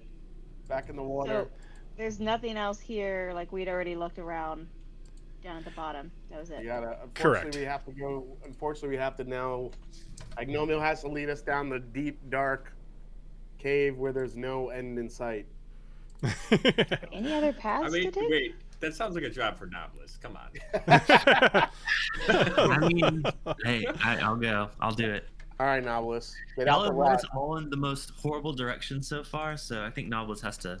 Back 0.67 0.89
in 0.89 0.95
the 0.95 1.03
water. 1.03 1.47
So 1.47 1.49
there's 1.97 2.19
nothing 2.19 2.57
else 2.57 2.79
here. 2.79 3.31
Like 3.33 3.51
we'd 3.51 3.67
already 3.67 3.95
looked 3.95 4.19
around 4.19 4.67
down 5.43 5.57
at 5.57 5.65
the 5.65 5.71
bottom. 5.71 6.11
That 6.29 6.39
was 6.39 6.49
it. 6.49 6.59
We 6.59 6.65
gotta. 6.65 6.97
Unfortunately, 7.03 7.13
Correct. 7.13 7.55
we 7.55 7.63
have 7.63 7.85
to 7.85 7.91
go. 7.91 8.25
Unfortunately, 8.45 8.89
we 8.89 8.97
have 8.97 9.15
to 9.17 9.23
now. 9.23 9.71
Anomio 10.37 10.79
has 10.81 11.01
to 11.01 11.07
lead 11.07 11.29
us 11.29 11.41
down 11.41 11.69
the 11.69 11.79
deep, 11.79 12.19
dark 12.29 12.73
cave 13.59 13.97
where 13.97 14.11
there's 14.11 14.35
no 14.35 14.69
end 14.69 14.97
in 14.97 15.09
sight. 15.09 15.45
Any 17.11 17.33
other 17.33 17.53
paths 17.53 17.87
I 17.87 17.89
mean, 17.89 18.11
to 18.11 18.19
take? 18.19 18.29
wait, 18.29 18.55
that 18.79 18.95
sounds 18.95 19.15
like 19.15 19.23
a 19.25 19.29
job 19.29 19.57
for 19.57 19.67
Nobilis. 19.67 20.19
Come 20.21 20.37
on. 20.37 20.49
I 22.27 22.87
mean, 22.87 23.23
hey, 23.63 23.85
I, 24.03 24.17
I'll 24.19 24.37
go. 24.37 24.69
I'll 24.79 24.95
do 24.95 25.09
it. 25.09 25.27
All 25.59 25.67
right, 25.67 25.83
Nobilis. 25.83 26.33
Get 26.57 26.67
Y'all 26.67 26.77
out 26.77 26.79
the 26.79 26.85
have 26.87 26.95
led 26.95 27.09
rock. 27.09 27.19
us 27.19 27.25
all 27.35 27.57
in 27.57 27.69
the 27.69 27.77
most 27.77 28.11
horrible 28.11 28.53
direction 28.53 29.03
so 29.03 29.23
far, 29.23 29.57
so 29.57 29.83
I 29.83 29.89
think 29.89 30.09
Nobilis 30.09 30.41
has 30.41 30.57
to 30.59 30.79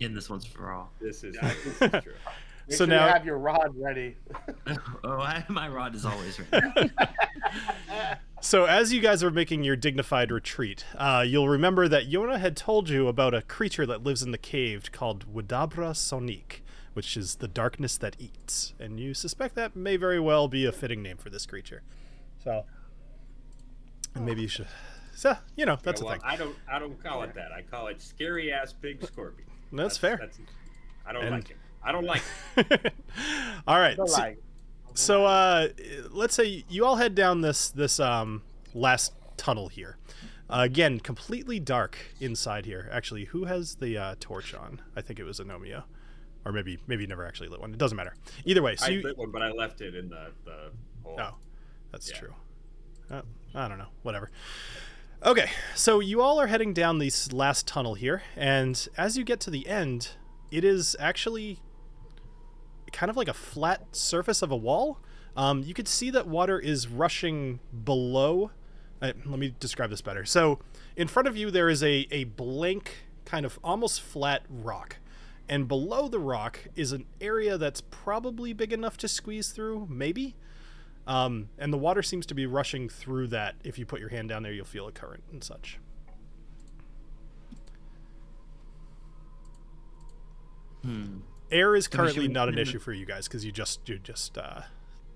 end 0.00 0.16
this 0.16 0.30
once 0.30 0.44
for 0.44 0.72
all. 0.72 0.90
This 1.00 1.22
is, 1.24 1.36
this 1.42 1.66
is 1.82 2.02
true. 2.02 2.12
Make 2.68 2.76
So 2.76 2.84
sure 2.84 2.86
now- 2.94 3.06
you 3.06 3.12
have 3.12 3.24
your 3.26 3.38
rod 3.38 3.74
ready. 3.76 4.16
oh, 5.04 5.20
I, 5.20 5.44
my 5.48 5.68
rod 5.68 5.94
is 5.94 6.04
always 6.04 6.38
ready. 6.52 6.90
So, 8.42 8.66
as 8.66 8.92
you 8.92 9.00
guys 9.00 9.24
are 9.24 9.30
making 9.30 9.64
your 9.64 9.76
dignified 9.76 10.30
retreat, 10.30 10.84
uh, 10.96 11.24
you'll 11.26 11.48
remember 11.48 11.88
that 11.88 12.08
Yona 12.08 12.38
had 12.38 12.54
told 12.56 12.88
you 12.88 13.08
about 13.08 13.34
a 13.34 13.40
creature 13.42 13.86
that 13.86 14.04
lives 14.04 14.22
in 14.22 14.30
the 14.30 14.38
cave 14.38 14.92
called 14.92 15.24
Widabra 15.34 15.92
Sonique, 15.94 16.60
which 16.92 17.16
is 17.16 17.36
the 17.36 17.48
darkness 17.48 17.96
that 17.96 18.14
eats. 18.20 18.74
And 18.78 19.00
you 19.00 19.14
suspect 19.14 19.54
that 19.56 19.74
may 19.74 19.96
very 19.96 20.20
well 20.20 20.48
be 20.48 20.64
a 20.66 20.70
fitting 20.70 21.02
name 21.02 21.16
for 21.16 21.30
this 21.30 21.46
creature. 21.46 21.82
So, 22.44 22.66
and 24.14 24.26
maybe 24.26 24.42
you 24.42 24.48
should. 24.48 24.68
So, 25.14 25.36
you 25.56 25.64
know, 25.64 25.78
that's 25.82 26.02
Yeah, 26.02 26.08
a 26.08 26.12
thing. 26.12 26.20
I 26.22 26.36
don't. 26.36 26.56
I 26.70 26.78
don't 26.78 27.02
call 27.02 27.22
it 27.22 27.34
that. 27.34 27.50
I 27.52 27.62
call 27.62 27.86
it 27.88 28.00
scary 28.02 28.52
ass 28.52 28.72
big 28.74 29.02
scorpion. 29.04 29.48
That's 29.72 29.96
fair. 29.96 30.18
That's, 30.18 30.38
I 31.06 31.12
don't 31.14 31.22
And- 31.24 31.34
like 31.36 31.48
him. 31.48 31.56
I 31.86 31.92
don't 31.92 32.04
like. 32.04 32.22
All 33.66 33.78
right. 33.78 33.96
Don't 33.96 34.08
so- 34.08 34.18
lie. 34.20 34.36
So 34.94 35.26
uh, 35.26 35.68
let's 36.10 36.34
say 36.34 36.64
you 36.70 36.86
all 36.86 36.96
head 36.96 37.14
down 37.14 37.42
this 37.42 37.68
this 37.68 38.00
um, 38.00 38.40
last 38.72 39.12
tunnel 39.36 39.68
here. 39.68 39.98
Uh, 40.48 40.60
again, 40.62 41.00
completely 41.00 41.60
dark 41.60 41.98
inside 42.18 42.64
here. 42.64 42.88
Actually, 42.90 43.26
who 43.26 43.44
has 43.44 43.74
the 43.74 43.98
uh, 43.98 44.14
torch 44.20 44.54
on? 44.54 44.80
I 44.96 45.02
think 45.02 45.18
it 45.20 45.24
was 45.24 45.38
Anomio, 45.38 45.82
or 46.46 46.52
maybe 46.52 46.78
maybe 46.86 47.02
you 47.02 47.08
never 47.08 47.26
actually 47.26 47.48
lit 47.48 47.60
one. 47.60 47.72
It 47.74 47.78
doesn't 47.78 47.96
matter. 47.96 48.14
Either 48.46 48.62
way, 48.62 48.74
so 48.76 48.86
I 48.86 48.88
you. 48.88 49.02
lit 49.02 49.18
one, 49.18 49.30
but 49.30 49.42
I 49.42 49.50
left 49.50 49.82
it 49.82 49.94
in 49.94 50.08
the 50.08 50.28
the 50.46 50.70
hole. 51.02 51.20
Oh, 51.20 51.34
that's 51.92 52.10
Yeah. 52.10 52.16
true. 52.16 52.34
Uh, 53.10 53.22
I 53.54 53.68
don't 53.68 53.76
know. 53.78 53.88
Whatever. 54.02 54.30
Okay, 55.22 55.50
so 55.74 56.00
you 56.00 56.22
all 56.22 56.40
are 56.40 56.46
heading 56.46 56.72
down 56.72 56.98
this 57.00 57.32
last 57.34 57.66
tunnel 57.66 57.94
here, 57.96 58.22
and 58.34 58.88
as 58.96 59.18
you 59.18 59.24
get 59.24 59.40
to 59.40 59.50
the 59.50 59.66
end, 59.68 60.10
it 60.50 60.64
is 60.64 60.96
actually 60.98 61.60
kind 62.92 63.10
of 63.10 63.16
like 63.16 63.28
a 63.28 63.34
flat 63.34 63.94
surface 63.94 64.42
of 64.42 64.50
a 64.50 64.56
wall. 64.56 64.98
Um, 65.36 65.62
you 65.62 65.74
could 65.74 65.88
see 65.88 66.10
that 66.10 66.26
water 66.26 66.58
is 66.58 66.88
rushing 66.88 67.60
below. 67.84 68.50
Uh, 69.02 69.12
let 69.26 69.38
me 69.38 69.54
describe 69.60 69.90
this 69.90 70.00
better. 70.00 70.24
So, 70.24 70.58
in 70.96 71.08
front 71.08 71.28
of 71.28 71.36
you, 71.36 71.50
there 71.50 71.68
is 71.68 71.82
a, 71.82 72.06
a 72.10 72.24
blank, 72.24 73.06
kind 73.26 73.44
of 73.44 73.58
almost 73.62 74.00
flat 74.00 74.42
rock. 74.48 74.96
And 75.48 75.68
below 75.68 76.08
the 76.08 76.18
rock 76.18 76.60
is 76.74 76.92
an 76.92 77.04
area 77.20 77.58
that's 77.58 77.80
probably 77.82 78.52
big 78.52 78.72
enough 78.72 78.96
to 78.98 79.08
squeeze 79.08 79.50
through, 79.50 79.86
maybe. 79.90 80.34
Um, 81.06 81.50
and 81.58 81.72
the 81.72 81.78
water 81.78 82.02
seems 82.02 82.26
to 82.26 82.34
be 82.34 82.46
rushing 82.46 82.88
through 82.88 83.28
that. 83.28 83.54
If 83.62 83.78
you 83.78 83.86
put 83.86 84.00
your 84.00 84.08
hand 84.08 84.28
down 84.28 84.42
there, 84.42 84.52
you'll 84.52 84.64
feel 84.64 84.88
a 84.88 84.92
current 84.92 85.22
and 85.30 85.44
such. 85.44 85.78
Hmm. 90.82 91.18
Air 91.50 91.76
is 91.76 91.86
currently 91.88 92.24
should- 92.24 92.32
not 92.32 92.48
an 92.48 92.58
issue 92.58 92.78
for 92.78 92.92
you 92.92 93.06
guys 93.06 93.28
because 93.28 93.44
you 93.44 93.52
just 93.52 93.88
you 93.88 93.98
just 93.98 94.36
uh, 94.38 94.62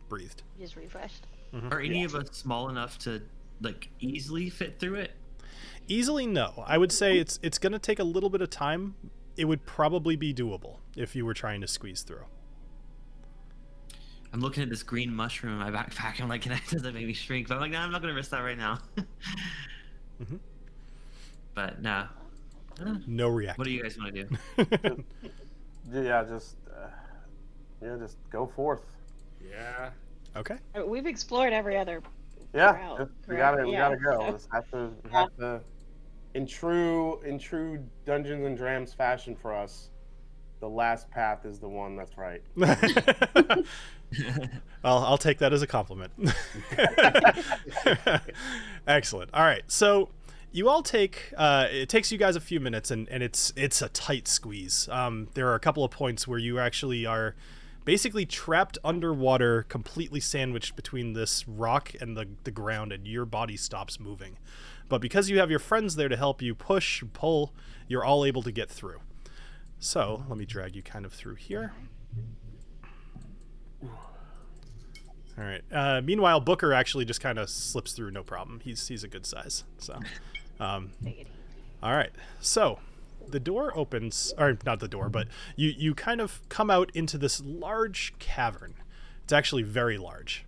breathed. 0.09 0.43
Just 0.59 0.77
refreshed. 0.77 1.27
Are 1.71 1.81
any 1.81 2.05
of 2.05 2.15
us 2.15 2.29
small 2.33 2.69
enough 2.69 2.99
to 3.01 3.23
like 3.61 3.89
easily 4.01 4.49
fit 4.51 4.79
through 4.79 4.95
it? 4.97 5.13
Easily, 5.89 6.27
no. 6.27 6.63
I 6.67 6.79
would 6.79 6.93
say 6.93 7.19
it's 7.19 7.41
it's 7.43 7.59
going 7.59 7.73
to 7.73 7.79
take 7.81 7.99
a 7.99 8.05
little 8.05 8.31
bit 8.31 8.41
of 8.41 8.51
time. 8.51 8.95
It 9.37 9.47
would 9.47 9.67
probably 9.67 10.15
be 10.17 10.33
doable 10.33 10.77
if 10.97 11.17
you 11.17 11.25
were 11.27 11.35
trying 11.35 11.61
to 11.63 11.67
squeeze 11.67 12.03
through. 12.03 12.25
I'm 14.33 14.41
looking 14.41 14.63
at 14.63 14.69
this 14.69 14.85
green 14.85 15.13
mushroom 15.13 15.55
in 15.55 15.59
my 15.59 15.71
backpack. 15.73 16.21
I'm 16.21 16.29
like, 16.29 16.43
can 16.43 16.53
I, 16.53 16.61
does 16.71 16.83
that 16.83 16.95
make 16.95 17.05
me 17.07 17.13
shrink? 17.15 17.49
But 17.49 17.57
I'm 17.57 17.61
like, 17.63 17.73
no, 17.73 17.79
I'm 17.81 17.91
not 17.91 18.01
gonna 18.01 18.15
risk 18.15 18.31
that 18.31 18.41
right 18.41 18.59
now. 18.59 18.79
Mhm. 20.23 20.39
But 21.55 21.81
no. 21.83 22.07
No 23.07 23.29
react. 23.29 23.59
What 23.59 23.65
do 23.65 23.71
you 23.71 23.83
guys 23.83 23.97
want 23.99 24.15
to 24.15 24.25
do? 24.25 25.05
Yeah, 25.93 26.25
just 26.25 26.57
uh, 26.69 26.89
yeah, 27.83 27.97
just 27.99 28.19
go 28.31 28.47
forth. 28.47 28.83
Yeah. 29.41 29.91
okay. 30.37 30.57
I 30.75 30.81
mean, 30.81 30.91
we've 30.91 31.07
explored 31.07 31.53
every 31.53 31.77
other. 31.77 32.03
Yeah, 32.53 32.73
route, 32.73 33.11
we 33.29 33.37
gotta 33.37 33.65
we 33.65 33.73
Yeah, 33.73 33.91
gotta 33.91 33.97
go. 33.97 34.33
Just 34.33 34.49
have 34.53 34.69
to 34.73 34.91
we 35.05 35.11
have 35.11 35.35
to 35.39 35.61
in 36.35 36.47
true 36.47 37.21
in 37.23 37.39
true 37.39 37.85
Dungeons 38.05 38.45
and 38.45 38.57
Drams 38.57 38.93
fashion 38.93 39.37
for 39.37 39.55
us. 39.55 39.91
The 40.61 40.69
last 40.69 41.11
path 41.11 41.47
is 41.47 41.59
the 41.59 41.69
one 41.69 41.97
that's 41.97 42.19
right. 42.19 42.43
I'll, 44.85 44.99
I'll 44.99 45.19
take 45.19 45.39
that 45.39 45.53
as 45.53 45.63
a 45.63 45.67
compliment. 45.67 46.13
Excellent. 48.87 49.31
All 49.33 49.45
right. 49.45 49.63
So 49.69 50.11
you 50.53 50.69
all 50.69 50.83
take 50.83 51.33
uh, 51.37 51.67
it 51.71 51.89
takes 51.89 52.11
you 52.11 52.19
guys 52.19 52.37
a 52.37 52.41
few 52.41 52.61
minutes 52.61 52.91
and, 52.91 53.09
and 53.09 53.23
it's 53.23 53.53
it's 53.57 53.83
a 53.83 53.89
tight 53.89 54.27
squeeze. 54.29 54.89
Um, 54.91 55.29
there 55.35 55.49
are 55.49 55.55
a 55.55 55.61
couple 55.61 55.85
of 55.85 55.91
points 55.91 56.27
where 56.27 56.39
you 56.39 56.59
actually 56.59 57.07
are 57.07 57.35
basically 57.85 58.27
trapped 58.27 58.79
underwater, 58.85 59.63
completely 59.65 60.21
sandwiched 60.21 60.77
between 60.77 61.13
this 61.15 61.49
rock 61.49 61.93
and 62.01 62.17
the, 62.17 62.29
the 62.45 62.51
ground, 62.51 62.93
and 62.93 63.07
your 63.07 63.25
body 63.25 63.57
stops 63.57 63.99
moving. 63.99 64.39
But 64.89 65.01
because 65.01 65.31
you 65.31 65.39
have 65.39 65.51
your 65.51 65.59
friends 65.59 65.97
there 65.97 66.09
to 66.09 66.17
help 66.17 66.43
you 66.43 66.55
push, 66.55 67.03
pull, 67.13 67.55
you're 67.89 68.05
all 68.05 68.25
able 68.25 68.43
to 68.43 68.53
get 68.53 68.69
through. 68.69 69.01
So 69.79 70.25
let 70.29 70.37
me 70.37 70.45
drag 70.45 70.77
you 70.77 70.83
kind 70.83 71.07
of 71.07 71.13
through 71.13 71.37
here. 71.37 71.73
All 75.41 75.47
right. 75.47 75.63
Uh, 75.73 76.03
meanwhile, 76.03 76.41
Booker 76.41 76.73
actually 76.75 77.07
just 77.07 77.21
kind 77.21 77.39
of 77.39 77.49
slips 77.49 77.93
through, 77.93 78.11
no 78.11 78.23
problem. 78.23 78.61
He's 78.63 78.89
he's 78.89 79.05
a 79.05 79.09
good 79.09 79.25
size. 79.25 79.65
So, 79.79 79.99
um, 80.61 80.93
Take 81.05 81.19
it 81.19 81.21
easy. 81.23 81.31
all 81.83 81.93
right. 81.95 82.11
So, 82.41 82.79
the 83.29 83.41
door 83.41 83.77
opens, 83.77 84.33
or 84.39 84.59
not 84.65 84.81
the 84.81 84.89
door, 84.89 85.09
but 85.09 85.29
you 85.57 85.73
you 85.77 85.95
kind 85.95 86.21
of 86.21 86.41
come 86.49 86.71
out 86.71 86.91
into 86.95 87.19
this 87.19 87.41
large 87.45 88.15
cavern. 88.19 88.75
It's 89.25 89.33
actually 89.33 89.63
very 89.63 89.99
large. 89.99 90.45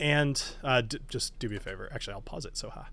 And 0.00 0.40
uh, 0.62 0.82
d- 0.82 0.98
just 1.08 1.36
do 1.40 1.48
me 1.48 1.56
a 1.56 1.60
favor. 1.60 1.88
Actually, 1.92 2.14
I'll 2.14 2.20
pause 2.20 2.44
it. 2.44 2.56
So, 2.56 2.70
ha. 2.70 2.88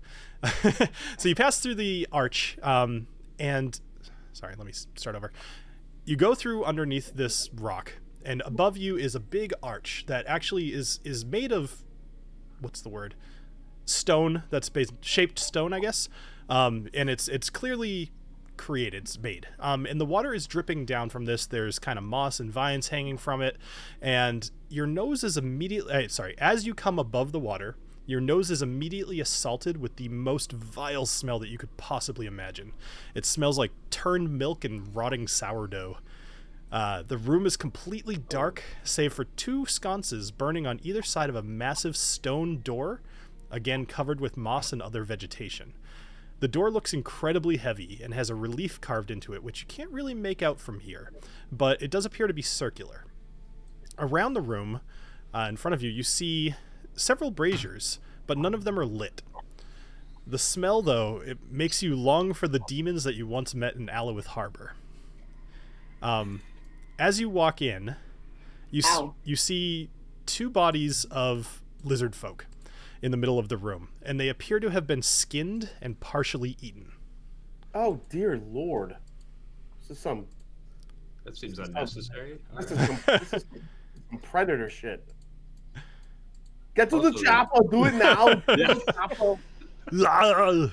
so 1.18 1.28
you 1.28 1.34
pass 1.36 1.60
through 1.60 1.76
the 1.76 2.08
arch, 2.10 2.58
um, 2.62 3.06
and 3.38 3.78
sorry, 4.32 4.54
let 4.56 4.66
me 4.66 4.72
start 4.72 5.14
over. 5.14 5.32
You 6.04 6.16
go 6.16 6.34
through 6.34 6.64
underneath 6.64 7.14
this 7.14 7.48
rock, 7.54 7.92
and 8.24 8.42
above 8.44 8.76
you 8.76 8.96
is 8.96 9.14
a 9.14 9.20
big 9.20 9.52
arch 9.62 10.04
that 10.08 10.26
actually 10.26 10.72
is 10.72 11.00
is 11.04 11.24
made 11.24 11.52
of 11.52 11.82
what's 12.60 12.80
the 12.80 12.88
word? 12.88 13.14
Stone. 13.84 14.42
That's 14.50 14.68
based, 14.68 14.92
shaped 15.00 15.38
stone, 15.38 15.72
I 15.72 15.78
guess. 15.80 16.08
Um, 16.48 16.88
and 16.94 17.10
it's 17.10 17.28
it's 17.28 17.50
clearly 17.50 18.12
created, 18.56 19.04
it's 19.04 19.18
made. 19.18 19.48
Um, 19.58 19.86
and 19.86 20.00
the 20.00 20.06
water 20.06 20.32
is 20.32 20.46
dripping 20.46 20.86
down 20.86 21.10
from 21.10 21.24
this. 21.24 21.46
There's 21.46 21.78
kind 21.78 21.98
of 21.98 22.04
moss 22.04 22.40
and 22.40 22.50
vines 22.50 22.88
hanging 22.88 23.18
from 23.18 23.42
it, 23.42 23.56
and 24.00 24.50
your 24.68 24.86
nose 24.86 25.24
is 25.24 25.36
immediately 25.36 25.92
uh, 25.92 26.08
sorry. 26.08 26.34
As 26.38 26.66
you 26.66 26.74
come 26.74 26.98
above 26.98 27.32
the 27.32 27.40
water, 27.40 27.76
your 28.06 28.20
nose 28.20 28.50
is 28.50 28.62
immediately 28.62 29.20
assaulted 29.20 29.78
with 29.78 29.96
the 29.96 30.08
most 30.08 30.52
vile 30.52 31.06
smell 31.06 31.38
that 31.40 31.48
you 31.48 31.58
could 31.58 31.76
possibly 31.76 32.26
imagine. 32.26 32.72
It 33.14 33.26
smells 33.26 33.58
like 33.58 33.72
turned 33.90 34.38
milk 34.38 34.64
and 34.64 34.94
rotting 34.94 35.26
sourdough. 35.26 35.98
Uh, 36.70 37.02
the 37.02 37.18
room 37.18 37.46
is 37.46 37.56
completely 37.56 38.16
dark, 38.16 38.62
save 38.84 39.12
for 39.12 39.24
two 39.24 39.66
sconces 39.66 40.30
burning 40.30 40.66
on 40.66 40.80
either 40.82 41.02
side 41.02 41.28
of 41.28 41.36
a 41.36 41.42
massive 41.42 41.96
stone 41.96 42.60
door, 42.60 43.02
again 43.50 43.86
covered 43.86 44.20
with 44.20 44.36
moss 44.36 44.72
and 44.72 44.82
other 44.82 45.04
vegetation. 45.04 45.72
The 46.40 46.48
door 46.48 46.70
looks 46.70 46.92
incredibly 46.92 47.56
heavy 47.56 48.00
and 48.02 48.12
has 48.12 48.28
a 48.28 48.34
relief 48.34 48.80
carved 48.80 49.10
into 49.10 49.32
it, 49.32 49.42
which 49.42 49.62
you 49.62 49.66
can't 49.66 49.90
really 49.90 50.14
make 50.14 50.42
out 50.42 50.60
from 50.60 50.80
here, 50.80 51.10
but 51.50 51.80
it 51.80 51.90
does 51.90 52.04
appear 52.04 52.26
to 52.26 52.34
be 52.34 52.42
circular. 52.42 53.04
Around 53.98 54.34
the 54.34 54.42
room, 54.42 54.80
uh, 55.34 55.46
in 55.48 55.56
front 55.56 55.74
of 55.74 55.82
you, 55.82 55.90
you 55.90 56.02
see 56.02 56.54
several 56.94 57.30
braziers, 57.30 57.98
but 58.26 58.36
none 58.36 58.52
of 58.52 58.64
them 58.64 58.78
are 58.78 58.84
lit. 58.84 59.22
The 60.26 60.38
smell, 60.38 60.82
though, 60.82 61.22
it 61.24 61.38
makes 61.50 61.82
you 61.82 61.94
long 61.96 62.34
for 62.34 62.48
the 62.48 62.58
demons 62.58 63.04
that 63.04 63.14
you 63.14 63.26
once 63.26 63.54
met 63.54 63.76
in 63.76 63.86
Alowith 63.86 64.26
Harbor. 64.26 64.74
Um, 66.02 66.42
as 66.98 67.20
you 67.20 67.30
walk 67.30 67.62
in, 67.62 67.96
you 68.70 68.82
s- 68.84 68.98
you 69.24 69.36
see 69.36 69.88
two 70.26 70.50
bodies 70.50 71.04
of 71.06 71.62
lizard 71.84 72.14
folk 72.14 72.46
in 73.06 73.12
the 73.12 73.16
middle 73.16 73.38
of 73.38 73.48
the 73.48 73.56
room, 73.56 73.88
and 74.02 74.18
they 74.18 74.28
appear 74.28 74.58
to 74.58 74.68
have 74.68 74.84
been 74.84 75.00
skinned 75.00 75.70
and 75.80 76.00
partially 76.00 76.56
eaten. 76.60 76.90
Oh 77.72 78.00
dear 78.10 78.36
lord, 78.50 78.96
this 79.80 79.96
is 79.96 80.02
some 80.02 80.26
That 81.24 81.36
seems 81.36 81.60
unnecessary. 81.60 82.38
this 82.58 82.72
Alright. 82.72 82.90
is 82.90 82.98
some, 83.04 83.18
this 83.20 83.32
is 83.34 83.44
some 84.10 84.18
predator 84.18 84.68
shit. 84.68 85.06
Get 86.74 86.90
to 86.90 87.00
the 87.00 87.12
chapel. 87.12 87.68
do 87.70 87.84
it 87.84 87.94
now. 87.94 88.34
Do 88.34 88.42
Yeah. 88.56 88.74
The 89.92 90.04
chopper. 90.04 90.72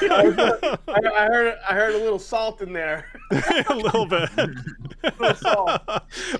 a 0.00 0.78
I, 0.88 1.00
I 1.14 1.26
heard 1.26 1.58
I 1.68 1.74
heard 1.74 1.94
a 1.94 1.98
little 1.98 2.18
salt 2.18 2.60
in 2.60 2.72
there. 2.72 3.06
A 3.68 3.74
little 3.74 4.06
bit. 4.06 4.28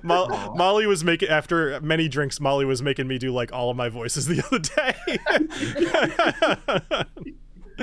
Mo- 0.03 0.55
Molly 0.57 0.87
was 0.87 1.05
making 1.05 1.29
after 1.29 1.81
many 1.81 2.09
drinks. 2.09 2.41
Molly 2.41 2.65
was 2.65 2.83
making 2.83 3.09
me 3.09 3.19
do 3.19 3.33
like 3.33 3.53
all 3.53 3.71
of 3.71 3.77
my 3.77 3.89
voices 3.89 4.27
the 4.27 4.43
other 4.45 4.59
day. 4.59 4.95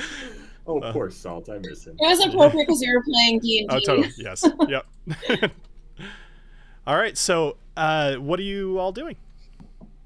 Oh, 0.70 0.80
poor 0.92 1.10
Salt. 1.10 1.50
I 1.50 1.58
miss 1.58 1.88
him. 1.88 1.96
It 2.00 2.06
was 2.06 2.24
appropriate 2.24 2.68
because 2.68 2.80
you 2.80 2.94
were 2.94 3.04
playing 3.04 3.40
D 3.40 3.62
and 3.62 3.72
oh, 3.74 3.80
D. 3.80 3.86
totally. 3.86 4.14
Yes. 4.20 4.46
Yep. 4.68 4.86
all 6.88 6.96
right. 6.96 7.18
So, 7.18 7.58
uh, 7.76 8.16
what 8.18 8.40
are 8.40 8.44
you 8.44 8.78
all 8.78 8.92
doing? 8.92 9.16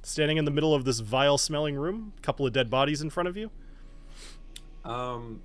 Standing 0.03 0.37
in 0.37 0.43
the 0.45 0.51
middle 0.51 0.73
of 0.75 0.83
this 0.83 0.99
vile-smelling 0.99 1.75
room, 1.75 2.13
a 2.17 2.21
couple 2.21 2.45
of 2.45 2.51
dead 2.53 2.69
bodies 2.69 3.01
in 3.01 3.09
front 3.09 3.29
of 3.29 3.37
you. 3.37 3.49
Um, 4.83 5.41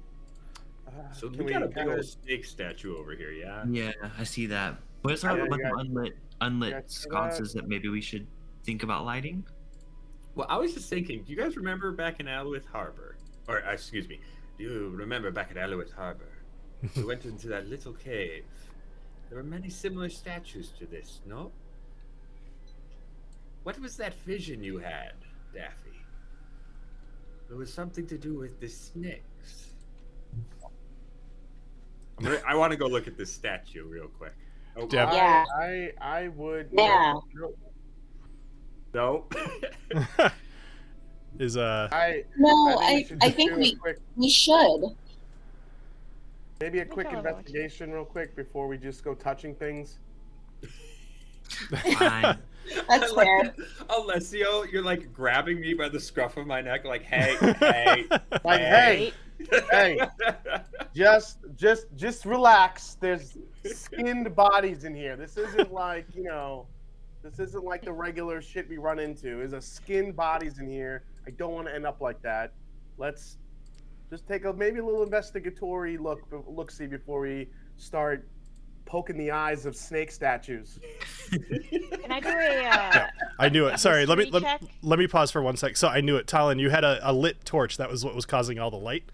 so 1.12 1.30
Can 1.30 1.44
we 1.44 1.52
got 1.52 1.62
a 1.62 1.66
big 1.66 1.76
kinda- 1.76 1.94
old 1.94 2.04
snake 2.04 2.44
statue 2.44 2.96
over 2.96 3.14
here, 3.14 3.30
yeah? 3.30 3.64
Yeah, 3.68 3.92
I 4.18 4.24
see 4.24 4.46
that. 4.46 4.76
We 5.04 5.12
also 5.12 5.28
have 5.28 5.38
Yeah, 5.38 5.44
a 5.44 5.48
bunch 5.48 5.62
of 5.62 5.78
unlit, 5.78 6.16
unlit 6.40 6.70
Yeah, 6.70 6.78
see 6.80 6.82
that? 6.82 6.90
sconces 6.90 7.52
that 7.52 7.68
maybe 7.68 7.88
we 7.88 8.00
should 8.00 8.26
think 8.64 8.82
about 8.82 9.04
lighting. 9.04 9.46
Well, 10.34 10.46
I 10.50 10.56
was 10.59 10.74
just 10.74 10.90
thinking, 10.90 11.22
do 11.22 11.30
you 11.32 11.38
guys 11.38 11.56
remember 11.56 11.92
back 11.92 12.18
in 12.18 12.26
Aluith 12.26 12.66
Harbor? 12.66 13.16
Or, 13.46 13.64
uh, 13.64 13.72
excuse 13.72 14.09
me, 14.09 14.20
do 14.59 14.64
you 14.64 14.88
remember 14.90 15.30
back 15.30 15.52
at 15.52 15.56
Aluith 15.56 15.92
Harbor? 15.92 16.32
we 16.96 17.04
went 17.04 17.24
into 17.24 17.46
that 17.48 17.68
little 17.68 17.92
cave. 17.92 18.44
There 19.28 19.38
were 19.38 19.44
many 19.44 19.68
similar 19.70 20.09
statues 20.09 20.70
to 20.80 20.86
this, 20.86 21.20
no? 21.26 21.52
What 23.69 23.79
was 23.81 23.99
that 23.99 24.14
vision 24.21 24.64
you 24.64 24.79
had, 24.79 25.12
Daffy? 25.53 26.01
It 27.51 27.55
was 27.55 27.71
something 27.71 28.07
to 28.07 28.16
do 28.16 28.33
with 28.33 28.59
the 28.61 28.66
snakes. 28.66 29.75
I'm 32.16 32.25
gonna, 32.25 32.41
I 32.49 32.55
want 32.55 32.71
to 32.71 32.79
go 32.79 32.87
look 32.87 33.07
at 33.07 33.19
this 33.19 33.31
statue 33.31 33.85
real 33.85 34.09
quick. 34.09 34.33
Oh, 34.75 34.87
Deb- 34.87 35.11
I, 35.11 35.14
Yeah. 35.14 35.45
I 35.55 35.93
I 36.01 36.29
would 36.29 36.71
Yeah. 36.73 37.16
No. 38.95 39.27
Is 41.39 41.59
uh 41.59 41.91
I 41.93 42.25
No, 42.39 42.75
we 42.79 42.85
I, 42.87 43.03
should 43.03 43.19
I 43.23 43.27
just 43.27 43.37
think 43.37 43.55
we 43.55 43.75
quick, 43.75 43.99
we 44.16 44.31
should. 44.31 44.81
maybe 46.59 46.79
a 46.79 46.85
We 46.85 46.89
quick 46.89 47.12
investigation 47.12 47.93
real 47.93 48.07
quick 48.07 48.35
before 48.35 48.66
we 48.66 48.79
just 48.79 49.05
go 49.05 49.12
touching 49.14 49.55
things. 49.55 49.99
Fine. 51.99 52.39
That's 52.89 53.12
fair. 53.12 53.55
Alessio, 53.89 54.64
you're 54.64 54.83
like 54.83 55.12
grabbing 55.12 55.61
me 55.61 55.75
by 55.75 55.89
the 55.89 56.01
scruff 56.01 56.37
of 56.37 56.47
my 56.47 56.61
neck, 56.61 56.85
like, 56.85 57.03
hey, 57.03 57.37
hey, 57.59 58.07
Like, 58.45 58.61
hey, 58.61 59.12
hey, 59.71 60.01
just 60.95 61.39
just 61.57 61.87
just 61.97 62.25
relax. 62.25 62.97
There's 63.01 63.37
skinned 63.64 64.35
bodies 64.35 64.85
in 64.85 64.95
here. 64.95 65.16
This 65.16 65.37
isn't 65.37 65.73
like, 65.73 66.07
you 66.14 66.25
know, 66.25 66.66
this 67.23 67.39
isn't 67.39 67.64
like 67.64 67.83
the 67.83 67.93
regular 67.93 68.41
shit 68.41 68.69
we 68.69 68.79
run 68.79 68.99
into. 68.99 69.37
There's 69.37 69.53
a 69.53 69.61
skinned 69.61 70.16
bodies 70.16 70.59
in 70.59 70.69
here. 70.69 71.05
I 71.27 71.31
don't 71.31 71.53
want 71.53 71.69
to 71.69 71.75
end 71.75 71.87
up 71.87 72.01
like 72.01 72.21
that. 72.23 72.53
Let's 72.97 73.39
just 74.11 74.27
take 74.27 74.45
a 74.45 74.53
maybe 74.53 74.79
a 74.79 74.85
little 74.85 75.03
investigatory 75.03 75.99
look 75.99 76.21
look 76.47 76.71
see 76.71 76.87
before 76.87 77.21
we 77.21 77.49
start 77.77 78.27
poking 78.89 79.16
the 79.18 79.30
eyes 79.30 79.66
of 79.66 79.76
snake 79.76 80.11
statues. 80.11 80.80
Can 81.30 82.11
I 82.11 82.20
do 82.20 82.28
a? 82.30 82.64
Uh, 82.66 83.07
I 83.39 83.49
knew 83.51 83.66
it. 83.66 83.78
Sorry, 83.78 84.07
let 84.07 84.16
me 84.18 84.24
let, 84.30 84.62
let 84.82 84.99
me 84.99 85.07
pause 85.07 85.30
for 85.30 85.43
one 85.43 85.57
sec. 85.57 85.76
So 85.76 85.89
I 85.89 86.01
knew 86.01 86.16
it, 86.16 86.26
Talon. 86.26 86.59
You 86.59 86.70
had 86.70 86.84
a, 86.84 86.99
a 87.03 87.12
lit 87.12 87.45
torch. 87.45 87.76
That 87.76 87.91
was 87.91 88.05
what 88.05 88.14
was 88.14 88.24
causing 88.26 88.59
all 88.59 88.70
the 88.70 88.76
light. 88.78 89.05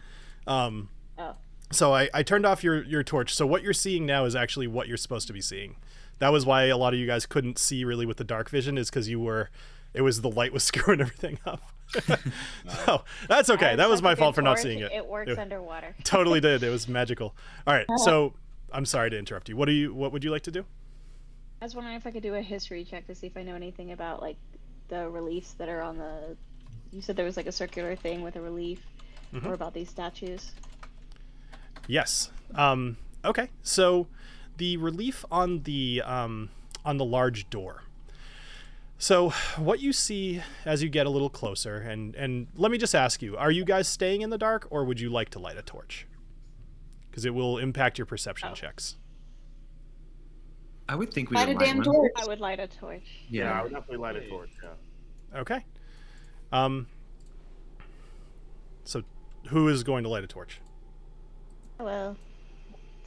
Um, 0.46 0.88
Oh. 1.18 1.34
so 1.70 1.92
I, 1.94 2.08
I 2.14 2.22
turned 2.22 2.46
off 2.46 2.64
your 2.64 2.82
your 2.84 3.02
torch. 3.02 3.34
So 3.34 3.46
what 3.46 3.62
you're 3.62 3.72
seeing 3.72 4.06
now 4.06 4.24
is 4.24 4.34
actually 4.34 4.66
what 4.68 4.88
you're 4.88 4.96
supposed 4.96 5.26
to 5.26 5.32
be 5.32 5.40
seeing. 5.40 5.76
That 6.20 6.30
was 6.30 6.46
why 6.46 6.64
a 6.64 6.76
lot 6.76 6.94
of 6.94 6.98
you 7.00 7.06
guys 7.06 7.26
couldn't 7.26 7.58
see 7.58 7.84
really 7.84 8.06
with 8.06 8.16
the 8.16 8.24
dark 8.24 8.48
vision, 8.48 8.78
is 8.78 8.88
because 8.88 9.08
you 9.08 9.18
were, 9.20 9.50
it 9.92 10.02
was 10.02 10.20
the 10.20 10.30
light 10.30 10.52
was 10.52 10.62
screwing 10.70 11.00
everything 11.00 11.38
up. 11.44 11.60
so 12.86 13.02
that's 13.28 13.50
okay. 13.50 13.76
That 13.76 13.88
was 13.88 14.02
my 14.02 14.14
fault 14.14 14.34
for 14.34 14.42
not 14.42 14.54
torch. 14.56 14.62
seeing 14.62 14.78
it. 14.80 14.92
It 14.92 15.06
works 15.06 15.32
Yeah. 15.34 15.42
underwater. 15.42 15.94
totally 16.04 16.40
did. 16.40 16.62
It 16.62 16.70
was 16.70 16.88
magical. 16.88 17.34
All 17.66 17.74
right. 17.74 17.86
So 17.98 18.32
I'm 18.74 18.84
sorry 18.84 19.08
to 19.10 19.18
interrupt 19.18 19.48
you. 19.48 19.56
What 19.56 19.66
do 19.66 19.72
you 19.72 19.94
what 19.94 20.12
would 20.12 20.24
you 20.24 20.30
like 20.30 20.42
to 20.42 20.50
do? 20.50 20.64
I 21.62 21.64
was 21.64 21.74
wondering 21.74 21.96
if 21.96 22.06
I 22.06 22.10
could 22.10 22.22
do 22.22 22.34
a 22.34 22.42
history 22.42 22.84
check 22.84 23.06
to 23.06 23.14
see 23.14 23.28
if 23.28 23.36
I 23.36 23.42
know 23.42 23.54
anything 23.54 23.92
about 23.92 24.20
like 24.20 24.36
the 24.88 25.08
reliefs 25.08 25.52
that 25.54 25.68
are 25.68 25.80
on 25.80 25.96
the. 25.96 26.36
You 26.92 27.00
said 27.00 27.16
there 27.16 27.24
was 27.24 27.36
like 27.36 27.46
a 27.46 27.52
circular 27.52 27.96
thing 27.96 28.22
with 28.22 28.36
a 28.36 28.40
relief, 28.40 28.80
Mhm. 29.32 29.46
or 29.46 29.54
about 29.54 29.72
these 29.74 29.88
statues. 29.88 30.52
Yes. 31.86 32.30
Um, 32.54 32.96
okay. 33.24 33.48
So 33.62 34.06
the 34.56 34.76
relief 34.76 35.24
on 35.30 35.62
the 35.62 36.02
um, 36.04 36.50
on 36.84 36.96
the 36.98 37.04
large 37.04 37.48
door. 37.50 37.82
So 38.98 39.30
what 39.56 39.80
you 39.80 39.92
see 39.92 40.40
as 40.64 40.82
you 40.82 40.88
get 40.88 41.06
a 41.06 41.10
little 41.10 41.30
closer, 41.30 41.76
and 41.78 42.14
and 42.14 42.46
let 42.56 42.70
me 42.70 42.78
just 42.78 42.94
ask 42.94 43.22
you: 43.22 43.36
Are 43.36 43.50
you 43.50 43.64
guys 43.64 43.88
staying 43.88 44.22
in 44.22 44.30
the 44.30 44.38
dark, 44.38 44.66
or 44.70 44.84
would 44.84 45.00
you 45.00 45.10
like 45.10 45.30
to 45.30 45.38
light 45.38 45.56
a 45.58 45.62
torch? 45.62 46.06
Because 47.14 47.24
it 47.24 47.32
will 47.32 47.58
impact 47.58 47.96
your 47.96 48.06
perception 48.06 48.48
Oh. 48.50 48.54
checks. 48.56 48.96
I 50.88 50.96
would 50.96 51.14
think 51.14 51.30
we 51.30 51.36
Light 51.36 51.48
a 51.48 51.52
light 51.52 51.60
damn 51.60 51.76
one. 51.76 51.84
torch. 51.84 52.10
I 52.16 52.26
would 52.26 52.40
light 52.40 52.58
a 52.58 52.66
torch. 52.66 53.06
Yeah, 53.30 53.52
I 53.56 53.62
would 53.62 53.70
definitely 53.70 53.98
light 53.98 54.16
a 54.16 54.28
torch. 54.28 54.50
Yeah. 54.60 55.38
Okay. 55.38 55.64
Um. 56.50 56.88
So, 58.82 59.02
who 59.46 59.68
is 59.68 59.84
going 59.84 60.02
to 60.02 60.08
light 60.10 60.24
a 60.24 60.26
torch? 60.26 60.58
Well. 61.78 62.16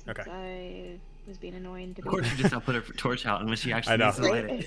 Okay. 0.07 0.23
I 0.31 0.99
was 1.27 1.37
being 1.37 1.55
annoying 1.55 1.93
to 1.95 1.99
Of 2.01 2.05
be. 2.05 2.09
course, 2.09 2.31
you 2.31 2.37
just 2.37 2.53
now 2.53 2.61
put 2.61 2.75
her 2.75 2.81
torch 2.97 3.25
out, 3.25 3.41
and 3.41 3.49
when 3.49 3.57
she 3.57 3.73
actually 3.73 3.95
I 3.95 3.97
know. 3.97 4.05
needs 4.05 4.17
to 4.19 4.29
light 4.29 4.65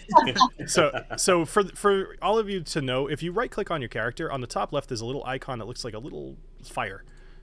it. 0.58 0.68
so 0.70 1.02
so 1.16 1.46
for 1.46 1.64
for 1.74 2.14
all 2.20 2.38
of 2.38 2.50
you 2.50 2.60
to 2.60 2.82
know 2.82 3.06
if 3.06 3.22
you 3.22 3.32
right 3.32 3.50
click 3.50 3.70
on 3.70 3.80
your 3.80 3.88
character 3.88 4.30
on 4.30 4.42
the 4.42 4.46
top 4.46 4.70
left 4.70 4.90
there's 4.90 5.00
a 5.00 5.06
little 5.06 5.24
icon 5.24 5.58
that 5.60 5.64
looks 5.64 5.82
like 5.82 5.94
a 5.94 5.98
little 5.98 6.36
fire 6.62 7.02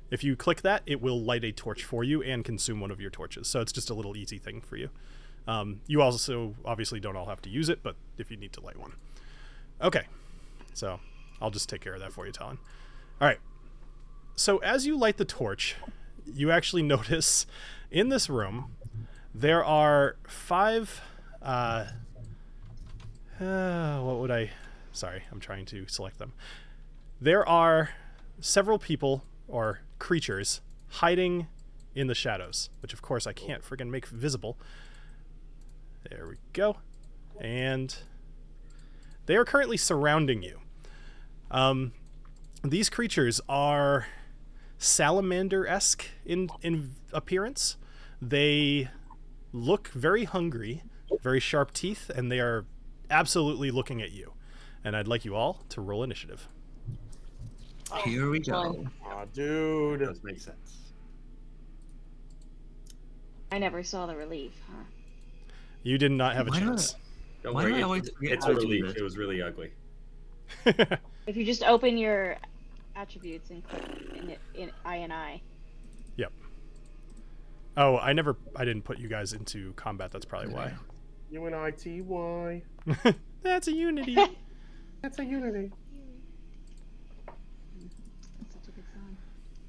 if 0.09 0.23
you 0.23 0.35
click 0.35 0.61
that 0.61 0.83
it 0.85 1.01
will 1.01 1.19
light 1.19 1.43
a 1.43 1.51
torch 1.51 1.83
for 1.83 2.03
you 2.03 2.21
and 2.21 2.43
consume 2.45 2.79
one 2.79 2.91
of 2.91 3.01
your 3.01 3.09
torches. 3.09 3.47
So 3.47 3.61
it's 3.61 3.71
just 3.71 3.89
a 3.89 3.93
little 3.93 4.15
easy 4.15 4.37
thing 4.37 4.61
for 4.61 4.77
you. 4.77 4.89
Um, 5.47 5.81
you 5.87 6.01
also 6.01 6.55
obviously 6.65 6.99
don't 6.99 7.15
all 7.15 7.27
have 7.27 7.41
to 7.43 7.49
use 7.49 7.69
it 7.69 7.81
but 7.83 7.95
if 8.17 8.29
you 8.31 8.37
need 8.37 8.53
to 8.53 8.61
light 8.61 8.77
one. 8.77 8.93
Okay. 9.81 10.03
So 10.73 10.99
i'll 11.41 11.51
just 11.51 11.69
take 11.69 11.81
care 11.81 11.93
of 11.93 11.99
that 12.01 12.13
for 12.13 12.25
you 12.25 12.31
talon. 12.31 12.57
All 13.21 13.27
right. 13.27 13.39
So 14.35 14.57
as 14.59 14.85
you 14.85 14.97
light 14.97 15.17
the 15.17 15.25
torch 15.25 15.75
you 16.25 16.51
actually 16.51 16.83
notice 16.95 17.45
in 17.91 18.09
this 18.09 18.29
room 18.29 18.75
there 19.33 19.63
are 19.63 20.15
five 20.27 21.01
uh, 21.41 21.85
uh, 23.39 23.99
what 23.99 24.17
would 24.17 24.31
I? 24.31 24.49
Sorry, 24.91 25.23
I'm 25.31 25.39
trying 25.39 25.65
to 25.67 25.85
select 25.87 26.17
them. 26.17 26.33
There 27.21 27.47
are 27.47 27.91
several 28.39 28.79
people 28.79 29.23
or 29.47 29.81
creatures 29.99 30.61
hiding 30.89 31.47
in 31.95 32.07
the 32.07 32.15
shadows, 32.15 32.69
which 32.81 32.93
of 32.93 33.01
course 33.01 33.25
I 33.25 33.33
can't 33.33 33.63
friggin' 33.63 33.89
make 33.89 34.07
visible. 34.07 34.57
There 36.09 36.27
we 36.27 36.35
go. 36.53 36.77
And 37.39 37.95
they 39.25 39.35
are 39.35 39.45
currently 39.45 39.77
surrounding 39.77 40.41
you. 40.41 40.59
Um, 41.51 41.91
these 42.63 42.89
creatures 42.89 43.41
are 43.49 44.07
salamander 44.77 45.67
esque 45.67 46.05
in, 46.25 46.49
in 46.61 46.95
appearance. 47.11 47.77
They 48.21 48.89
look 49.51 49.89
very 49.89 50.25
hungry, 50.25 50.83
very 51.21 51.39
sharp 51.39 51.73
teeth, 51.73 52.09
and 52.09 52.31
they 52.31 52.39
are 52.39 52.65
absolutely 53.09 53.71
looking 53.71 54.01
at 54.01 54.11
you. 54.11 54.33
And 54.83 54.95
I'd 54.95 55.07
like 55.07 55.25
you 55.25 55.35
all 55.35 55.65
to 55.69 55.81
roll 55.81 56.03
initiative. 56.03 56.47
Oh, 57.91 57.95
Here 57.97 58.29
we 58.29 58.39
go. 58.39 58.73
Fine. 58.73 58.91
Aw, 59.05 59.25
dude. 59.33 59.99
Does 60.01 60.23
make 60.23 60.39
sense. 60.39 60.77
I 63.51 63.59
never 63.59 63.81
saw 63.83 64.05
the 64.05 64.15
relief, 64.15 64.51
huh? 64.69 64.83
You 65.83 65.97
did 65.97 66.11
not 66.11 66.35
have 66.35 66.47
a 66.47 66.51
Why 66.51 66.59
not? 66.59 66.65
chance. 66.69 66.95
Don't 67.43 67.53
Why 67.53 67.63
do 67.65 67.71
worry, 67.71 67.83
I 67.83 67.95
it- 67.97 68.15
forget 68.15 68.31
it's 68.33 68.45
how 68.45 68.51
a 68.51 68.55
to 68.55 68.59
do 68.61 68.67
relief. 68.67 68.85
this? 68.87 68.95
It 68.95 69.03
was 69.03 69.17
really 69.17 69.41
ugly. 69.41 69.71
If 71.27 71.35
you 71.35 71.43
just 71.43 71.61
open 71.63 71.97
your 71.97 72.37
attributes 72.95 73.49
and 73.49 73.61
click 73.67 73.83
in, 74.15 74.37
in 74.55 74.71
I 74.85 74.95
and 74.95 75.11
I. 75.11 75.41
Yep. 76.15 76.31
Oh, 77.75 77.97
I 77.97 78.13
never, 78.13 78.37
I 78.55 78.63
didn't 78.63 78.83
put 78.83 78.97
you 78.97 79.09
guys 79.09 79.33
into 79.33 79.73
combat. 79.73 80.09
That's 80.09 80.23
probably 80.23 80.53
why. 80.53 80.73
U 81.29 81.45
N 81.45 81.53
I 81.53 81.71
T 81.71 81.99
Y. 82.01 82.61
That's 83.43 83.67
a 83.67 83.73
unity. 83.73 84.15
That's 85.01 85.19
a 85.19 85.25
unity. 85.25 85.69
That's 88.39 88.53
such 88.53 88.69
a 88.69 88.71
good 88.71 88.85
song. 88.93 89.17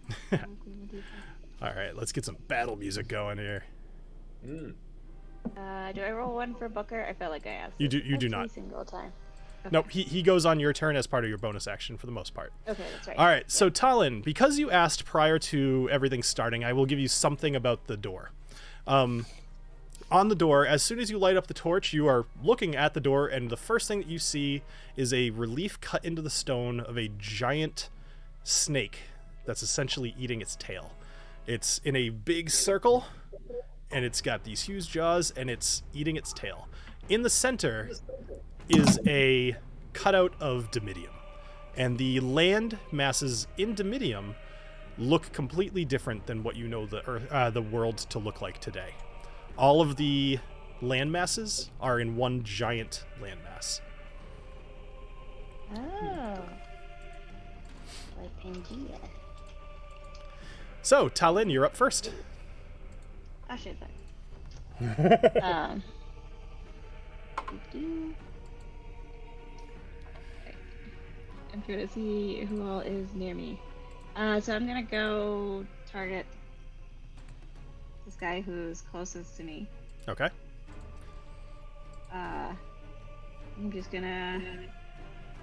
all 0.33 1.75
right, 1.75 1.97
let's 1.97 2.13
get 2.13 2.25
some 2.25 2.37
battle 2.49 2.77
music 2.77 3.09
going 3.09 3.39
here. 3.39 3.65
Mm. 4.47 4.75
Uh, 5.57 5.93
do 5.93 6.03
I 6.03 6.11
roll 6.13 6.35
one 6.35 6.55
for 6.55 6.69
Booker? 6.69 7.05
I 7.05 7.13
felt 7.15 7.33
like 7.33 7.47
I 7.47 7.51
asked. 7.51 7.75
You 7.79 7.89
do- 7.89 7.99
you 7.99 8.17
do 8.17 8.29
not. 8.29 8.51
single 8.51 8.85
time. 8.85 9.13
Nope, 9.71 9.91
he, 9.91 10.03
he 10.03 10.23
goes 10.23 10.47
on 10.47 10.61
your 10.61 10.73
turn 10.73 10.97
as 10.97 11.07
part 11.07 11.25
of 11.25 11.29
your 11.29 11.39
bonus 11.39 11.67
action 11.67 11.97
for 11.97 12.07
the 12.07 12.13
most 12.13 12.33
part. 12.33 12.53
Okay, 12.67 12.85
that's 12.95 13.09
right. 13.09 13.17
All 13.17 13.27
right, 13.27 13.51
so 13.51 13.69
Talon, 13.69 14.23
because 14.23 14.59
you 14.59 14.71
asked 14.71 15.05
prior 15.05 15.39
to 15.41 15.89
everything 15.91 16.23
starting, 16.23 16.65
I 16.65 16.73
will 16.73 16.87
give 16.87 16.99
you 16.99 17.09
something 17.09 17.57
about 17.57 17.87
the 17.87 17.97
door. 17.97 18.31
Um, 18.87 19.27
on 20.11 20.29
the 20.29 20.35
door, 20.35 20.67
as 20.67 20.83
soon 20.83 20.99
as 20.99 21.11
you 21.11 21.19
light 21.19 21.37
up 21.37 21.49
the 21.49 21.55
torch, 21.55 21.93
you 21.93 22.07
are 22.07 22.25
looking 22.43 22.75
at 22.75 22.95
the 22.95 23.01
door, 23.01 23.27
and 23.27 23.51
the 23.51 23.57
first 23.57 23.89
thing 23.89 23.99
that 23.99 24.09
you 24.09 24.19
see 24.19 24.63
is 24.97 25.13
a 25.13 25.31
relief 25.31 25.81
cut 25.81 26.05
into 26.05 26.23
the 26.23 26.31
stone 26.31 26.81
of 26.81 26.97
a 26.97 27.11
giant 27.19 27.91
snake 28.45 29.01
that's 29.49 29.63
essentially 29.63 30.15
eating 30.19 30.41
its 30.41 30.55
tail. 30.55 30.93
It's 31.47 31.81
in 31.83 31.97
a 31.97 32.11
big 32.11 32.51
circle, 32.51 33.07
and 33.91 34.05
it's 34.05 34.21
got 34.21 34.45
these 34.45 34.61
huge 34.63 34.91
jaws, 34.91 35.33
and 35.37 35.49
it's 35.49 35.83
eating 35.93 36.17
its 36.17 36.33
tail. 36.33 36.69
In 37.09 37.23
the 37.23 37.31
center 37.31 37.91
is 38.69 39.01
a 39.07 39.57
cutout 39.95 40.35
of 40.39 40.71
Dimidium 40.71 41.15
and 41.79 41.97
the 41.97 42.21
land 42.21 42.77
masses 42.91 43.47
in 43.57 43.75
Dimidium 43.75 44.35
look 44.99 45.33
completely 45.33 45.85
different 45.85 46.27
than 46.27 46.43
what 46.43 46.57
you 46.57 46.67
know 46.67 46.85
the 46.87 47.09
earth, 47.09 47.31
uh, 47.31 47.51
the 47.51 47.63
world 47.63 47.99
to 47.99 48.19
look 48.19 48.43
like 48.43 48.61
today. 48.61 48.95
All 49.57 49.81
of 49.81 49.97
the 49.97 50.41
land 50.83 51.13
masses 51.13 51.71
are 51.81 52.01
in 52.01 52.17
one 52.17 52.43
giant 52.43 53.05
landmass. 53.23 53.81
Oh. 55.75 56.41
Like 58.21 58.41
Pangea. 58.43 58.99
So, 60.89 61.11
Talon, 61.11 61.51
you're 61.51 61.67
up 61.67 61.77
first. 61.77 62.13
I 63.47 63.57
should 63.57 63.77
sorry. 63.79 65.43
um. 65.43 65.83
I'm 71.53 71.63
trying 71.67 71.87
to 71.87 71.89
see 71.89 72.47
who 72.47 72.67
all 72.67 72.81
is 72.81 73.13
near 73.13 73.35
me. 73.35 73.61
Uh, 74.17 74.41
so 74.41 74.57
I'm 74.57 74.67
gonna 74.67 74.83
go 74.83 75.67
target 75.93 76.25
this 78.07 78.15
guy 78.15 78.41
who's 78.41 78.81
closest 78.81 79.37
to 79.37 79.43
me. 79.43 79.69
Okay. 80.09 80.31
Uh, 82.11 82.55
I'm 83.59 83.71
just 83.71 83.93
gonna 83.93 84.41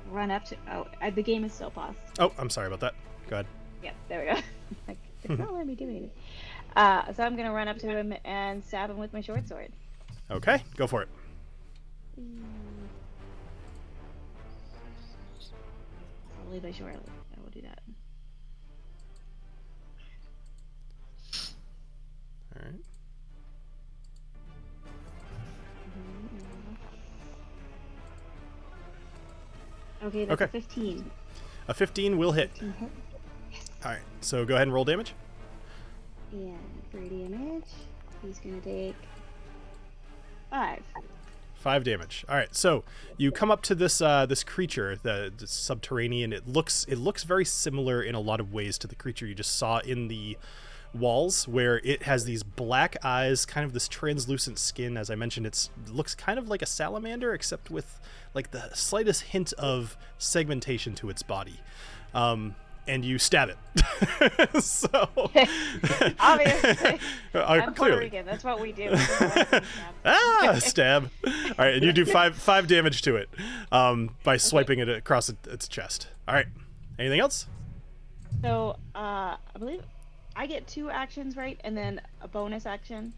run 0.10 0.32
up 0.32 0.44
to. 0.46 0.58
Oh, 0.72 0.88
uh, 1.04 1.12
the 1.12 1.22
game 1.22 1.44
is 1.44 1.54
still 1.54 1.70
paused. 1.70 2.00
Oh, 2.18 2.32
I'm 2.40 2.50
sorry 2.50 2.66
about 2.66 2.80
that. 2.80 2.96
Go 3.30 3.36
ahead. 3.36 3.46
Yeah, 3.84 3.92
there 4.10 4.22
we 4.22 4.26
go. 4.88 4.96
it's 5.30 5.40
not 5.40 5.54
letting 5.54 5.68
me 5.68 5.76
do 5.76 5.86
anything. 5.90 6.12
Uh, 6.76 7.12
so 7.14 7.24
I'm 7.24 7.36
gonna 7.36 7.54
run 7.54 7.68
up 7.68 7.78
to 7.80 7.88
him 7.88 8.14
and 8.26 8.64
stab 8.64 8.90
him 8.90 8.98
with 8.98 9.14
my 9.14 9.22
short 9.22 9.48
sword. 9.48 9.72
Okay, 10.32 10.64
go 10.76 10.88
for 10.88 11.02
it. 11.04 11.10
Slowly 16.44 16.60
but 16.60 16.76
surely, 16.76 16.94
I 16.96 17.42
will 17.42 17.50
do 17.52 17.62
that. 17.62 17.82
All 22.56 22.62
right. 22.66 22.82
Okay, 30.04 30.26
that's 30.26 30.42
Okay. 30.42 30.58
a 30.58 30.62
15. 30.62 31.12
A 31.68 31.74
15 31.74 32.18
will 32.18 32.32
hit. 32.34 32.50
15 32.52 32.74
hit. 32.74 32.92
All 33.86 33.92
right. 33.92 34.02
So 34.22 34.44
go 34.46 34.56
ahead 34.56 34.68
and 34.68 34.74
roll 34.74 34.84
damage. 34.84 35.14
And 36.32 36.58
3 36.92 37.08
damage. 37.08 37.64
he's 38.24 38.40
gonna 38.40 38.60
take 38.62 38.96
five. 40.50 40.82
Five 41.54 41.84
damage. 41.84 42.26
All 42.28 42.36
right, 42.36 42.54
so 42.56 42.84
you 43.18 43.32
come 43.32 43.50
up 43.52 43.62
to 43.64 43.76
this 43.76 44.02
uh, 44.02 44.26
this 44.26 44.44
creature, 44.44 44.98
the, 45.02 45.32
the 45.36 45.48
subterranean. 45.48 46.34
It 46.34 46.48
looks 46.48 46.86
it 46.88 46.98
looks 46.98 47.24
very 47.24 47.46
similar 47.46 48.02
in 48.02 48.16
a 48.16 48.20
lot 48.20 48.40
of 48.40 48.54
ways 48.54 48.78
to 48.80 48.88
the 48.88 48.96
creature 48.96 49.26
you 49.26 49.36
just 49.36 49.56
saw 49.58 49.80
in 49.80 50.08
the 50.08 50.38
walls, 50.94 51.48
where 51.48 51.80
it 51.84 52.04
has 52.04 52.26
these 52.26 52.44
black 52.44 52.98
eyes, 53.04 53.46
kind 53.46 53.66
of 53.66 53.74
this 53.74 53.88
translucent 53.88 54.60
skin. 54.60 54.96
As 54.96 55.10
I 55.10 55.16
mentioned, 55.16 55.46
it's 55.46 55.70
looks 55.88 56.16
kind 56.16 56.40
of 56.40 56.48
like 56.50 56.62
a 56.62 56.68
salamander, 56.68 57.34
except 57.34 57.70
with 57.70 58.00
like 58.34 58.52
the 58.52 58.70
slightest 58.74 59.24
hint 59.24 59.54
of 59.54 59.98
segmentation 60.18 60.94
to 60.96 61.10
its 61.10 61.24
body. 61.24 61.60
Um, 62.14 62.56
and 62.88 63.04
you 63.04 63.18
stab 63.18 63.50
it. 63.50 63.58
so 64.64 64.90
Obviously. 66.20 67.00
uh, 67.34 67.40
I'm 67.44 67.74
clearly. 67.74 68.06
Rican. 68.06 68.26
That's 68.26 68.44
what 68.44 68.60
we 68.62 68.72
do. 68.72 68.90
ah, 70.06 70.56
stab. 70.60 71.10
All 71.26 71.32
right, 71.58 71.76
and 71.76 71.84
you 71.84 71.92
do 71.92 72.06
five 72.06 72.36
five 72.36 72.68
damage 72.68 73.02
to 73.04 73.16
it 73.16 73.30
um, 73.72 74.12
by 74.24 74.38
swiping 74.38 74.80
it 74.80 74.90
across 74.90 75.30
its 75.30 75.68
chest. 75.68 76.08
All 76.28 76.36
right. 76.36 76.48
Anything 76.98 77.20
else? 77.20 77.48
So, 78.42 78.78
uh, 78.96 79.36
I 79.38 79.38
believe 79.60 79.82
I 80.36 80.48
get 80.48 80.68
two 80.68 80.90
actions, 80.90 81.36
right? 81.36 81.60
And 81.64 81.76
then 81.76 82.02
a 82.22 82.28
bonus 82.28 82.66
action. 82.66 83.14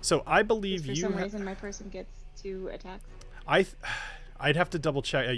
So 0.00 0.22
I 0.26 0.42
believe 0.42 0.84
For 0.86 0.92
you. 0.92 0.96
some 1.02 1.12
ha- 1.12 1.22
reason, 1.22 1.44
my 1.44 1.54
person 1.54 1.88
gets 1.88 2.10
two 2.40 2.68
attacks. 2.72 3.04
I, 3.46 3.62
th- 3.62 3.76
I'd 4.40 4.56
have 4.56 4.70
to 4.70 4.78
double 4.78 5.02
check. 5.02 5.28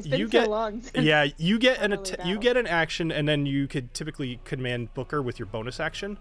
Uh, 0.00 0.16
you 0.16 0.26
so 0.26 0.30
get 0.30 0.48
since- 0.94 1.04
yeah, 1.04 1.26
you 1.38 1.58
get 1.58 1.80
an 1.80 1.92
att- 1.92 2.26
you 2.26 2.38
get 2.38 2.56
an 2.56 2.66
action, 2.66 3.10
and 3.12 3.28
then 3.28 3.46
you 3.46 3.66
could 3.68 3.92
typically 3.94 4.40
command 4.44 4.92
Booker 4.94 5.22
with 5.22 5.38
your 5.38 5.46
bonus 5.46 5.78
action. 5.80 6.18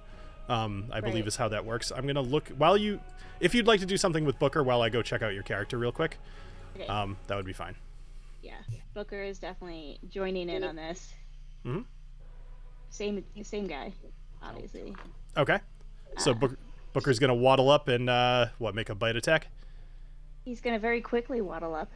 Um, 0.49 0.85
I 0.91 1.01
believe 1.01 1.27
is 1.27 1.35
how 1.35 1.47
that 1.49 1.65
works. 1.65 1.91
I'm 1.91 2.05
gonna 2.05 2.21
look 2.21 2.49
while 2.57 2.75
you, 2.77 2.99
if 3.39 3.55
you'd 3.55 3.67
like 3.67 3.79
to 3.79 3.85
do 3.85 3.97
something 3.97 4.25
with 4.25 4.37
Booker 4.39 4.63
while 4.63 4.81
I 4.81 4.89
go 4.89 5.01
check 5.01 5.21
out 5.21 5.33
your 5.33 5.43
character 5.43 5.77
real 5.77 5.91
quick, 5.91 6.17
Okay. 6.75 6.87
um, 6.87 7.17
that 7.27 7.35
would 7.35 7.45
be 7.45 7.53
fine. 7.53 7.75
yeah, 8.41 8.53
Booker 8.93 9.21
is 9.21 9.39
definitely 9.39 9.99
joining 10.09 10.49
in 10.49 10.63
on 10.63 10.75
this. 10.75 11.13
Mhm. 11.65 11.85
Same, 12.89 13.23
same 13.43 13.67
guy, 13.67 13.93
obviously. 14.43 14.95
Okay. 15.37 15.59
So. 16.17 16.33
Book- 16.33 16.57
Booker's 16.93 17.19
gonna 17.19 17.33
waddle 17.35 17.69
up 17.69 17.87
and 17.87 18.09
uh, 18.09 18.47
what 18.57 18.75
make 18.75 18.89
a 18.89 18.95
bite 18.95 19.15
attack. 19.15 19.47
He's 20.43 20.59
gonna 20.59 20.77
very 20.79 20.99
quickly 20.99 21.39
waddle 21.39 21.73
up. 21.73 21.89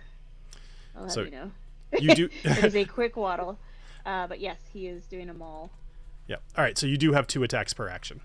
I'll 0.95 1.03
have 1.03 1.11
So, 1.11 1.23
you 1.23 1.31
know. 1.31 1.51
You 1.99 2.15
do. 2.15 2.29
it 2.43 2.63
is 2.63 2.75
a 2.75 2.85
quick 2.97 3.15
waddle, 3.17 3.57
uh, 4.05 4.27
but 4.27 4.39
yes, 4.39 4.57
he 4.73 4.87
is 4.87 5.05
doing 5.05 5.27
them 5.27 5.41
all. 5.41 5.69
Yep. 6.27 6.41
All 6.57 6.63
right. 6.63 6.77
So 6.77 6.87
you 6.87 6.97
do 6.97 7.13
have 7.13 7.27
two 7.27 7.43
attacks 7.43 7.73
per 7.73 7.87
action. 7.87 8.21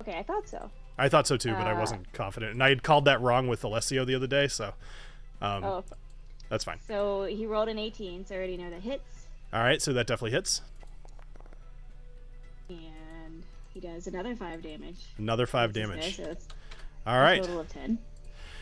Okay, 0.00 0.16
I 0.18 0.22
thought 0.22 0.48
so. 0.48 0.70
I 0.96 1.08
thought 1.08 1.26
so 1.26 1.36
too, 1.36 1.52
but 1.52 1.66
I 1.66 1.72
Uh, 1.72 1.78
wasn't 1.80 2.12
confident, 2.12 2.52
and 2.52 2.62
I 2.62 2.68
had 2.70 2.82
called 2.82 3.04
that 3.04 3.20
wrong 3.20 3.46
with 3.46 3.62
Alessio 3.62 4.04
the 4.04 4.14
other 4.14 4.26
day, 4.26 4.48
so 4.48 4.72
um, 5.40 5.62
Oh, 5.64 5.84
that's 6.48 6.64
fine. 6.64 6.78
so 6.88 7.24
he 7.24 7.46
rolled 7.46 7.68
an 7.68 7.78
18, 7.78 8.26
so 8.26 8.34
I 8.34 8.38
already 8.38 8.56
know 8.56 8.70
that 8.70 8.80
hits, 8.80 9.26
All 9.52 9.60
right. 9.62 9.80
So 9.80 9.92
that 9.92 10.06
definitely 10.06 10.32
hits. 10.32 10.62
and 12.68 13.42
he 13.72 13.80
does 13.80 14.06
another 14.06 14.34
five 14.34 14.62
damage. 14.62 14.96
Another 15.18 15.46
five 15.46 15.72
damage. 15.72 16.16
So 16.16 16.24
it's 16.24 16.48
All 17.06 17.22
a 17.24 17.36
total 17.38 17.60
of 17.60 17.68
ten. 17.68 17.98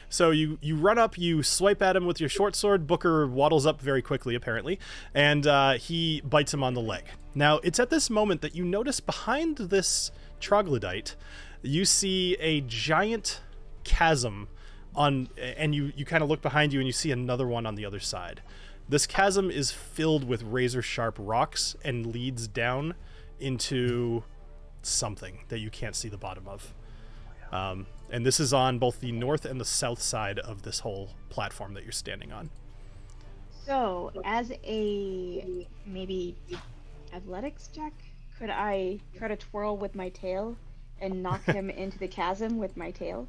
So 0.09 0.31
you 0.31 0.59
you 0.61 0.77
run 0.77 0.99
up, 0.99 1.19
you 1.19 1.43
swipe 1.43 1.83
at 1.83 1.97
him 1.97 2.07
with 2.07 2.21
your 2.21 2.29
short 2.29 2.55
sword. 2.55 2.87
Booker 2.87 3.27
waddles 3.27 3.67
up 3.67 3.81
very 3.81 4.03
quickly, 4.03 4.35
apparently, 4.35 4.79
and 5.15 5.47
uh, 5.47 5.73
he 5.75 6.21
bites 6.23 6.55
him 6.55 6.63
on 6.63 6.75
the 6.75 6.81
leg. 6.81 7.05
Now 7.35 7.59
it's 7.59 7.79
at 7.81 7.91
this 7.91 8.09
moment 8.09 8.41
that 8.41 8.55
you 8.55 8.65
notice 8.65 9.01
behind 9.01 9.57
this 9.59 10.11
troglodyte, 10.41 11.17
you 11.63 11.85
see 11.85 12.35
a 12.41 12.61
giant 12.63 13.41
chasm 13.85 14.49
on, 14.95 15.29
and 15.39 15.75
you 15.75 15.93
you 15.97 16.05
kind 16.05 16.23
of 16.23 16.29
look 16.29 16.43
behind 16.43 16.73
you 16.73 16.81
and 16.81 16.87
you 16.87 16.93
see 16.93 17.11
another 17.11 17.47
one 17.47 17.67
on 17.67 17.75
the 17.75 17.85
other 17.85 18.01
side. 18.01 18.43
This 18.89 19.07
chasm 19.07 19.51
is 19.51 19.73
filled 19.73 20.25
with 20.25 20.43
razor 20.45 20.83
sharp 20.83 21.17
rocks 21.19 21.75
and 21.85 22.07
leads 22.07 22.47
down 22.47 22.95
into 23.41 24.23
something 24.83 25.41
that 25.49 25.59
you 25.59 25.71
can't 25.71 25.97
see 25.97 26.09
the 26.09 26.17
bottom 26.17 26.47
of. 26.47 26.73
Um, 27.51 27.87
and 28.11 28.25
this 28.25 28.41
is 28.41 28.53
on 28.53 28.79
both 28.79 29.01
the 29.01 29.13
north 29.13 29.45
and 29.45 29.61
the 29.61 29.65
south 29.65 30.01
side 30.01 30.39
of 30.39 30.63
this 30.63 30.81
whole 30.81 31.11
platform 31.29 31.75
that 31.75 31.83
you're 31.83 31.93
standing 31.93 32.33
on. 32.33 32.51
So, 33.65 34.13
as 34.25 34.53
a 34.65 35.67
maybe 35.85 36.37
athletics 37.13 37.69
check, 37.75 37.93
could 38.39 38.51
I 38.51 39.01
try 39.17 39.29
to 39.29 39.37
twirl 39.37 39.77
with 39.77 39.95
my 39.95 40.11
tail 40.11 40.57
and 41.01 41.23
knock 41.23 41.45
him 41.47 41.69
into 41.71 41.99
the 41.99 42.09
chasm 42.09 42.59
with 42.59 42.77
my 42.77 42.91
tail? 42.91 43.27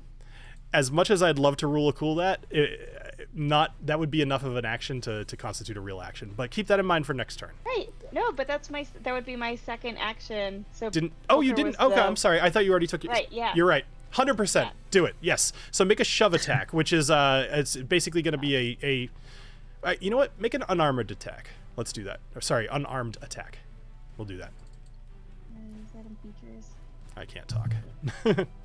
As 0.73 0.91
much 0.91 1.09
as 1.09 1.23
I'd 1.23 1.39
love 1.39 1.57
to 1.57 1.67
rule 1.67 1.87
a 1.87 1.93
cool 1.93 2.15
that, 2.15 2.45
it, 2.51 3.27
not 3.33 3.73
that 3.85 3.99
would 3.99 4.11
be 4.11 4.21
enough 4.21 4.43
of 4.43 4.57
an 4.57 4.65
action 4.65 4.99
to, 5.01 5.23
to 5.25 5.37
constitute 5.37 5.77
a 5.77 5.81
real 5.81 6.01
action. 6.01 6.33
But 6.35 6.51
keep 6.51 6.67
that 6.67 6.79
in 6.79 6.85
mind 6.85 7.05
for 7.05 7.13
next 7.13 7.37
turn. 7.37 7.51
Right. 7.65 7.87
No, 8.11 8.31
but 8.31 8.47
that's 8.47 8.69
my 8.69 8.85
that 9.03 9.13
would 9.13 9.25
be 9.25 9.37
my 9.37 9.55
second 9.55 9.97
action. 9.97 10.65
So 10.73 10.89
Didn't? 10.89 11.13
Oh, 11.29 11.41
you 11.41 11.53
didn't. 11.53 11.79
Okay, 11.79 11.95
the- 11.95 12.03
I'm 12.03 12.15
sorry. 12.17 12.41
I 12.41 12.49
thought 12.49 12.65
you 12.65 12.71
already 12.71 12.87
took 12.87 13.05
it. 13.05 13.09
Right, 13.09 13.27
yeah. 13.31 13.53
You're 13.55 13.65
right. 13.65 13.85
Hundred 14.11 14.35
percent. 14.37 14.69
Do 14.91 15.05
it. 15.05 15.15
Yes. 15.21 15.53
So 15.71 15.83
make 15.85 15.99
a 15.99 16.03
shove 16.03 16.33
attack, 16.33 16.73
which 16.73 16.91
is 16.93 17.11
uh, 17.11 17.47
it's 17.51 17.75
basically 17.75 18.21
going 18.21 18.31
to 18.33 18.37
be 18.37 18.55
a 18.55 18.77
a. 18.83 19.09
Uh, 19.83 19.93
you 19.99 20.09
know 20.09 20.17
what? 20.17 20.39
Make 20.39 20.53
an 20.53 20.63
unarmored 20.69 21.11
attack. 21.11 21.49
Let's 21.75 21.91
do 21.93 22.03
that. 22.05 22.19
Or 22.35 22.41
sorry, 22.41 22.67
unarmed 22.67 23.17
attack. 23.21 23.59
We'll 24.17 24.25
do 24.25 24.37
that. 24.37 24.51
Uh, 25.55 25.59
that 25.93 26.05
in 26.05 26.15
features? 26.23 26.65
I 27.15 27.25
can't 27.25 27.47
talk. 27.47 27.73
No. 28.25 28.45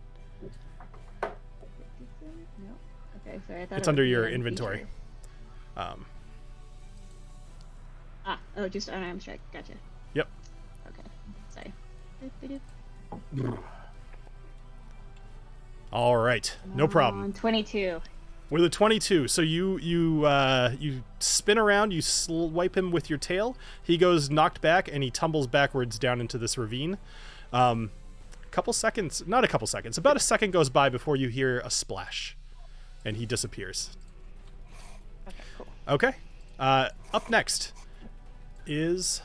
Okay, 3.24 3.40
sorry. 3.46 3.62
I 3.62 3.66
thought 3.66 3.78
It's 3.78 3.86
it 3.86 3.90
under 3.90 4.04
your 4.04 4.28
inventory. 4.28 4.78
features. 4.78 4.90
um, 5.76 6.06
Ah, 8.26 8.38
oh, 8.56 8.68
just 8.68 8.88
unarmed 8.88 9.20
strike. 9.22 9.40
Gotcha. 9.52 9.72
Yep. 10.14 10.28
Okay. 10.88 11.08
Sorry. 11.50 12.60
All 15.92 16.16
right. 16.16 16.54
No 16.74 16.88
problem. 16.88 17.22
On 17.22 17.32
22. 17.32 18.00
With 18.48 18.64
a 18.64 18.68
22, 18.68 19.28
so 19.28 19.40
you 19.40 19.78
you 19.78 20.26
uh, 20.26 20.74
you 20.78 21.04
spin 21.18 21.56
around, 21.56 21.92
you 21.92 22.02
swipe 22.02 22.76
him 22.76 22.90
with 22.90 23.08
your 23.08 23.18
tail. 23.18 23.56
He 23.82 23.96
goes 23.96 24.28
knocked 24.28 24.60
back, 24.60 24.92
and 24.92 25.02
he 25.02 25.10
tumbles 25.10 25.46
backwards 25.46 25.98
down 25.98 26.20
into 26.20 26.36
this 26.36 26.58
ravine. 26.58 26.98
Um, 27.50 27.90
a 28.44 28.48
couple 28.48 28.74
seconds, 28.74 29.22
not 29.26 29.42
a 29.42 29.48
couple 29.48 29.66
seconds, 29.66 29.96
about 29.96 30.16
a 30.16 30.20
second 30.20 30.50
goes 30.50 30.68
by 30.68 30.90
before 30.90 31.16
you 31.16 31.28
hear 31.28 31.60
a 31.60 31.70
splash, 31.70 32.36
and 33.06 33.16
he 33.16 33.24
disappears. 33.24 33.96
Okay, 35.26 35.36
cool. 35.56 35.66
Okay. 35.88 36.12
Uh, 36.58 36.90
up 37.14 37.30
next 37.30 37.72
is 38.66 39.22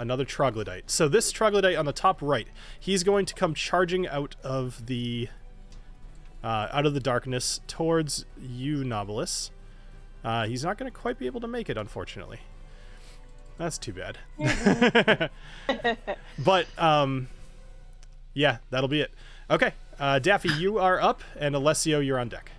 another 0.00 0.24
troglodyte. 0.24 0.90
So 0.90 1.08
this 1.08 1.30
troglodyte 1.30 1.76
on 1.76 1.84
the 1.84 1.92
top 1.92 2.20
right, 2.20 2.48
he's 2.78 3.04
going 3.04 3.26
to 3.26 3.34
come 3.34 3.54
charging 3.54 4.08
out 4.08 4.34
of 4.42 4.86
the 4.86 5.28
uh, 6.48 6.66
out 6.72 6.86
of 6.86 6.94
the 6.94 7.00
darkness 7.00 7.60
towards 7.66 8.24
you, 8.40 8.78
Nobilis. 8.78 9.50
Uh, 10.24 10.46
he's 10.46 10.64
not 10.64 10.78
going 10.78 10.90
to 10.90 10.98
quite 10.98 11.18
be 11.18 11.26
able 11.26 11.42
to 11.42 11.46
make 11.46 11.68
it, 11.68 11.76
unfortunately. 11.76 12.40
That's 13.58 13.76
too 13.76 13.92
bad. 13.92 14.16
but 16.38 16.66
um, 16.78 17.28
yeah, 18.32 18.58
that'll 18.70 18.88
be 18.88 19.02
it. 19.02 19.10
Okay, 19.50 19.74
uh, 20.00 20.20
Daffy, 20.20 20.48
you 20.58 20.78
are 20.78 20.98
up, 20.98 21.22
and 21.38 21.54
Alessio, 21.54 22.00
you're 22.00 22.18
on 22.18 22.30
deck. 22.30 22.50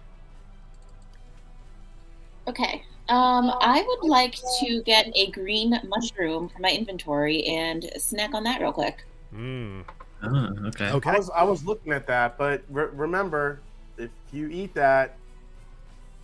Okay. 2.47 2.83
Um, 3.07 3.51
I 3.59 3.83
would 3.87 4.07
like 4.07 4.35
to 4.59 4.83
get 4.83 5.07
a 5.15 5.31
green 5.31 5.79
mushroom 5.87 6.47
from 6.49 6.61
my 6.61 6.69
inventory 6.69 7.43
and 7.45 7.89
snack 7.97 8.35
on 8.35 8.43
that 8.43 8.61
real 8.61 8.71
quick. 8.71 9.03
Mm. 9.33 9.83
Oh, 10.21 10.49
okay. 10.67 10.91
Okay. 10.91 11.09
I 11.09 11.17
was 11.17 11.29
I 11.31 11.43
was 11.43 11.65
looking 11.65 11.91
at 11.91 12.05
that, 12.05 12.37
but 12.37 12.61
re- 12.69 12.89
remember, 12.93 13.61
if 13.99 14.09
you 14.31 14.47
eat 14.47 14.73
that, 14.73 15.17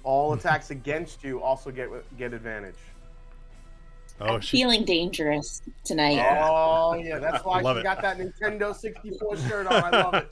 all 0.03 0.33
attacks 0.33 0.69
against 0.71 1.23
you 1.23 1.41
also 1.41 1.71
get 1.71 1.89
get 2.17 2.33
advantage. 2.33 2.75
Oh, 4.21 4.35
I'm 4.35 4.41
she, 4.41 4.57
feeling 4.57 4.85
dangerous 4.85 5.61
tonight. 5.83 6.19
Oh 6.41 6.93
yeah, 6.95 7.19
that's 7.19 7.43
why 7.43 7.61
Love 7.61 7.75
she 7.75 7.81
it. 7.81 7.83
got 7.83 8.01
that 8.01 8.17
Nintendo 8.17 8.73
64 8.73 9.37
shirt 9.37 9.67
on. 9.67 9.73
I 9.73 9.89
love 9.89 10.13
it. 10.13 10.31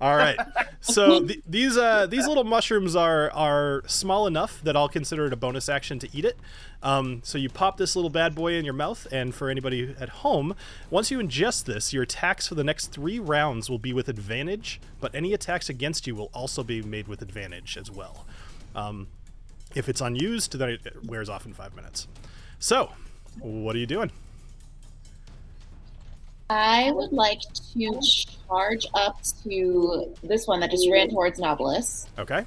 All 0.00 0.16
right. 0.16 0.38
So 0.80 1.20
th- 1.26 1.40
these 1.46 1.76
uh, 1.76 2.06
these 2.06 2.26
little 2.26 2.44
mushrooms 2.44 2.94
are 2.94 3.30
are 3.32 3.82
small 3.86 4.26
enough 4.26 4.62
that 4.62 4.76
I'll 4.76 4.88
consider 4.88 5.26
it 5.26 5.32
a 5.32 5.36
bonus 5.36 5.68
action 5.68 5.98
to 6.00 6.08
eat 6.16 6.24
it. 6.24 6.38
Um, 6.82 7.20
so 7.24 7.38
you 7.38 7.48
pop 7.48 7.78
this 7.78 7.96
little 7.96 8.10
bad 8.10 8.34
boy 8.34 8.54
in 8.54 8.64
your 8.64 8.74
mouth, 8.74 9.06
and 9.10 9.34
for 9.34 9.48
anybody 9.48 9.94
at 9.98 10.08
home, 10.08 10.54
once 10.90 11.10
you 11.10 11.18
ingest 11.18 11.64
this, 11.64 11.92
your 11.92 12.02
attacks 12.02 12.46
for 12.46 12.54
the 12.54 12.62
next 12.62 12.88
three 12.88 13.18
rounds 13.18 13.70
will 13.70 13.78
be 13.78 13.92
with 13.92 14.08
advantage, 14.08 14.80
but 15.00 15.14
any 15.14 15.32
attacks 15.32 15.68
against 15.68 16.06
you 16.06 16.14
will 16.14 16.30
also 16.34 16.62
be 16.62 16.82
made 16.82 17.08
with 17.08 17.22
advantage 17.22 17.76
as 17.76 17.90
well. 17.90 18.26
Um, 18.74 19.08
if 19.74 19.88
it's 19.88 20.00
unused, 20.00 20.58
then 20.58 20.68
it 20.70 21.04
wears 21.04 21.28
off 21.28 21.46
in 21.46 21.54
five 21.54 21.74
minutes. 21.74 22.06
So, 22.58 22.92
what 23.40 23.74
are 23.74 23.78
you 23.78 23.86
doing? 23.86 24.12
I 26.48 26.92
would 26.92 27.12
like 27.12 27.40
to 27.74 28.00
charge 28.48 28.86
up 28.94 29.18
to 29.42 30.14
this 30.22 30.46
one 30.46 30.60
that 30.60 30.70
just 30.70 30.88
ran 30.90 31.10
towards 31.10 31.40
Nobilis. 31.40 32.06
Okay. 32.18 32.44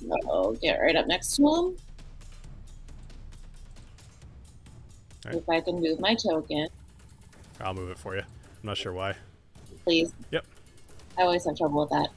So 0.00 0.56
get 0.62 0.78
right 0.78 0.96
up 0.96 1.06
next 1.06 1.36
to 1.36 1.42
him. 1.42 1.76
Alright. 5.26 5.42
If 5.42 5.48
I 5.48 5.60
can 5.60 5.80
move 5.80 6.00
my 6.00 6.14
token, 6.14 6.68
I'll 7.60 7.74
move 7.74 7.90
it 7.90 7.98
for 7.98 8.14
you. 8.14 8.22
I'm 8.22 8.26
not 8.62 8.76
sure 8.76 8.92
why. 8.92 9.14
please. 9.84 10.12
Yep. 10.30 10.46
I 11.18 11.22
always 11.22 11.44
have 11.46 11.56
trouble 11.56 11.80
with 11.80 11.90
that. 11.90 12.08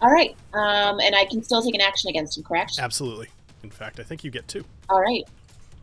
All 0.00 0.10
right. 0.10 0.36
Um, 0.52 1.00
and 1.00 1.14
I 1.14 1.24
can 1.24 1.42
still 1.42 1.62
take 1.62 1.74
an 1.74 1.80
action 1.80 2.10
against 2.10 2.36
him, 2.36 2.44
correct? 2.44 2.78
Absolutely. 2.78 3.28
In 3.62 3.70
fact, 3.70 3.98
I 4.00 4.02
think 4.02 4.22
you 4.24 4.30
get 4.30 4.46
two. 4.48 4.64
All 4.88 5.00
right. 5.00 5.24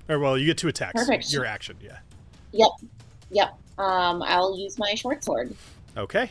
Or 0.09 0.19
well, 0.19 0.37
you 0.37 0.45
get 0.45 0.57
two 0.57 0.67
attacks. 0.67 0.93
Perfect. 1.03 1.31
Your 1.33 1.45
action, 1.45 1.77
yeah. 1.81 1.97
Yep. 2.51 2.69
Yep. 3.31 3.57
Um, 3.81 4.21
I'll 4.21 4.55
use 4.55 4.77
my 4.77 4.93
short 4.93 5.23
sword. 5.23 5.55
Okay. 5.97 6.29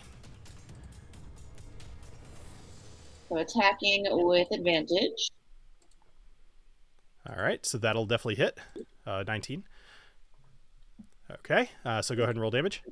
So 3.29 3.39
attacking 3.39 4.07
with 4.09 4.49
advantage. 4.53 5.31
All 7.29 7.43
right. 7.43 7.65
So 7.67 7.77
that'll 7.79 8.07
definitely 8.07 8.37
hit. 8.37 8.57
Uh, 9.05 9.25
19. 9.27 9.65
Okay. 11.33 11.71
Uh, 11.85 12.01
so 12.03 12.15
go 12.15 12.23
ahead 12.23 12.37
and 12.37 12.41
roll 12.41 12.53
damage. 12.53 12.83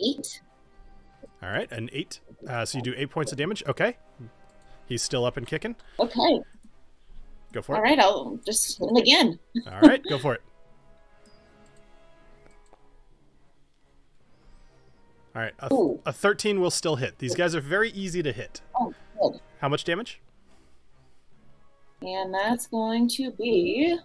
Eight. 0.00 0.40
All 1.42 1.50
right. 1.50 1.70
An 1.72 1.90
eight. 1.92 2.20
Uh, 2.48 2.64
so 2.64 2.78
you 2.78 2.82
do 2.82 2.94
eight 2.96 3.10
points 3.10 3.32
of 3.32 3.38
damage. 3.38 3.62
Okay. 3.66 3.96
He's 4.86 5.02
still 5.02 5.24
up 5.24 5.36
and 5.36 5.46
kicking. 5.46 5.76
Okay. 5.98 6.40
Go 7.52 7.62
for 7.62 7.74
it. 7.74 7.78
All 7.78 7.82
right, 7.82 7.98
I'll 7.98 8.38
just 8.46 8.78
hit 8.78 8.88
him 8.88 8.96
again. 8.96 9.38
All 9.70 9.80
right. 9.80 10.02
Go 10.08 10.18
for 10.18 10.34
it. 10.34 10.40
All 15.34 15.42
right. 15.42 15.52
A, 15.60 16.08
a 16.10 16.12
13 16.12 16.60
will 16.60 16.70
still 16.70 16.96
hit. 16.96 17.18
These 17.18 17.34
guys 17.34 17.54
are 17.54 17.60
very 17.60 17.90
easy 17.90 18.22
to 18.22 18.32
hit. 18.32 18.60
Oh, 18.78 18.92
good. 19.20 19.40
How 19.60 19.68
much 19.68 19.84
damage? 19.84 20.20
And 22.02 22.34
that's 22.34 22.66
going 22.66 23.08
to 23.10 23.30
be 23.32 23.96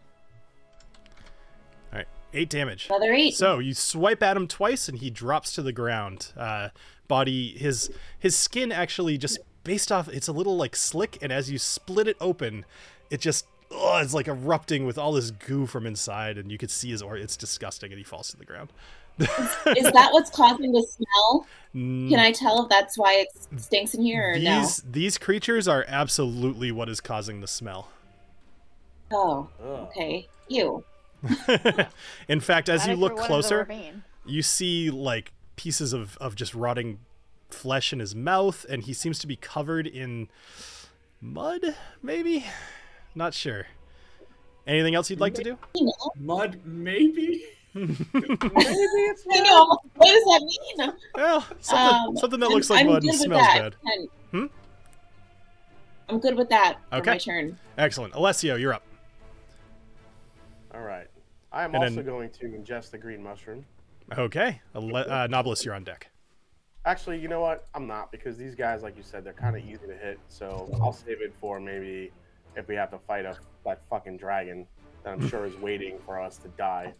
All 1.91 1.97
right. 1.97 2.07
Eight 2.33 2.49
damage. 2.49 2.87
another 2.89 3.11
eight. 3.13 3.33
So 3.35 3.59
you 3.59 3.73
swipe 3.73 4.21
at 4.21 4.37
him 4.37 4.47
twice, 4.47 4.87
and 4.87 4.99
he 4.99 5.09
drops 5.09 5.53
to 5.53 5.61
the 5.61 5.73
ground. 5.73 6.31
Uh, 6.37 6.69
body, 7.07 7.49
his 7.57 7.89
his 8.17 8.35
skin 8.35 8.71
actually 8.71 9.17
just 9.17 9.39
based 9.63 9.91
off. 9.91 10.07
It's 10.09 10.27
a 10.27 10.33
little 10.33 10.57
like 10.57 10.75
slick, 10.75 11.17
and 11.21 11.31
as 11.31 11.49
you 11.51 11.57
split 11.57 12.07
it 12.07 12.17
open, 12.19 12.65
it 13.09 13.21
just 13.21 13.45
oh, 13.71 13.97
it's 13.97 14.13
like 14.13 14.27
erupting 14.27 14.85
with 14.85 14.97
all 14.97 15.11
this 15.13 15.31
goo 15.31 15.65
from 15.65 15.85
inside, 15.85 16.37
and 16.37 16.51
you 16.51 16.57
could 16.57 16.71
see 16.71 16.89
his 16.89 17.01
or. 17.01 17.17
It's 17.17 17.37
disgusting, 17.37 17.91
and 17.91 17.97
he 17.97 18.03
falls 18.03 18.29
to 18.29 18.37
the 18.37 18.45
ground. 18.45 18.71
Is 19.19 19.91
that 19.93 20.09
what's 20.11 20.29
causing 20.29 20.71
the 20.71 20.83
smell? 20.83 21.47
Mm, 21.73 22.09
Can 22.09 22.19
I 22.19 22.31
tell 22.31 22.63
if 22.63 22.69
that's 22.69 22.97
why 22.97 23.13
it 23.13 23.27
stinks 23.59 23.95
in 23.95 24.03
here 24.03 24.33
or 24.33 24.39
no? 24.39 24.59
these 24.59 24.83
these 24.89 25.17
creatures 25.17 25.67
are 25.67 25.83
absolutely 25.87 26.71
what 26.71 26.87
is 26.87 27.01
causing 27.01 27.41
the 27.41 27.47
smell. 27.47 27.89
Oh, 29.11 29.49
okay. 29.63 30.27
You. 30.47 30.83
In 32.27 32.39
fact, 32.39 32.69
as 32.69 32.83
Glad 32.83 32.91
you 32.91 32.95
look 32.97 33.13
threw 33.13 33.21
one 33.21 33.23
of 33.23 33.27
the 33.27 33.27
closer, 33.27 33.67
you 34.25 34.41
see 34.43 34.91
like 34.91 35.31
pieces 35.57 35.91
of, 35.91 36.17
of 36.19 36.35
just 36.35 36.55
rotting 36.55 36.99
flesh 37.49 37.91
in 37.91 37.99
his 37.99 38.15
mouth 38.15 38.65
and 38.69 38.83
he 38.83 38.93
seems 38.93 39.19
to 39.19 39.27
be 39.27 39.35
covered 39.35 39.85
in 39.87 40.27
mud 41.21 41.75
maybe 42.03 42.45
not 43.15 43.33
sure 43.33 43.65
anything 44.65 44.95
else 44.95 45.09
you'd 45.09 45.19
like 45.19 45.33
to 45.33 45.43
do 45.43 45.57
Mud, 46.19 46.59
maybe. 46.65 47.45
Maybe 47.73 47.95
it's 48.03 49.23
I 49.31 49.39
know. 49.41 49.77
What 49.95 50.07
does 50.07 50.23
that 50.25 50.41
mean? 50.77 50.93
well 51.15 51.41
something, 51.61 52.09
Um, 52.09 52.17
something 52.17 52.39
that 52.39 52.45
I'm- 52.47 52.53
looks 52.55 52.69
like 52.69 52.81
I'm 52.81 52.87
mud 52.87 53.03
and 53.03 53.13
smells 53.15 53.41
that. 53.41 53.61
bad 53.61 53.75
And- 53.93 54.09
Hmm? 54.31 54.45
I'm 56.09 56.19
good 56.19 56.35
with 56.35 56.49
that 56.49 56.77
for 56.89 56.97
Okay. 56.97 57.11
my 57.11 57.17
turn. 57.17 57.57
excellent 57.77 58.13
alessio 58.13 58.55
you're 58.55 58.73
up 58.73 58.83
All 60.73 60.81
right. 60.81 61.07
I 61.51 61.63
am 61.63 61.73
And 61.75 61.83
also 61.83 61.95
then- 61.95 62.05
going 62.05 62.29
to 62.31 62.45
ingest 62.45 62.91
the 62.91 62.97
green 62.97 63.23
mushroom. 63.23 63.65
Okay 64.17 64.61
Ale- 64.75 64.95
uh, 64.95 65.27
nobilis 65.27 65.63
you're 65.65 65.73
on 65.73 65.83
deck 65.83 66.09
Actually, 66.85 67.19
you 67.19 67.27
know 67.27 67.41
what? 67.41 67.67
I'm 67.75 67.85
not 67.85 68.13
because 68.13 68.37
these 68.37 68.55
guys, 68.55 68.81
like 68.81 68.95
you 68.95 69.03
said, 69.03 69.25
they're 69.25 69.33
kind 69.33 69.57
of 69.57 69.61
easy 69.65 69.85
to 69.87 69.93
hit. 69.93 70.19
So 70.29 70.69
I'll 70.81 70.93
save 70.93 71.21
it 71.21 71.33
for 71.41 71.59
maybe 71.59 72.13
if 72.55 72.69
we 72.69 72.75
have 72.75 72.89
to 72.91 72.97
fight 72.99 73.25
a 73.25 73.35
that 73.65 73.81
fucking 73.89 74.15
dragon 74.15 74.65
that 75.03 75.11
I'm 75.11 75.27
sure 75.27 75.45
is 75.45 75.53
waiting 75.61 75.97
for 76.05 76.17
us 76.17 76.37
to 76.37 76.47
die. 76.49 76.93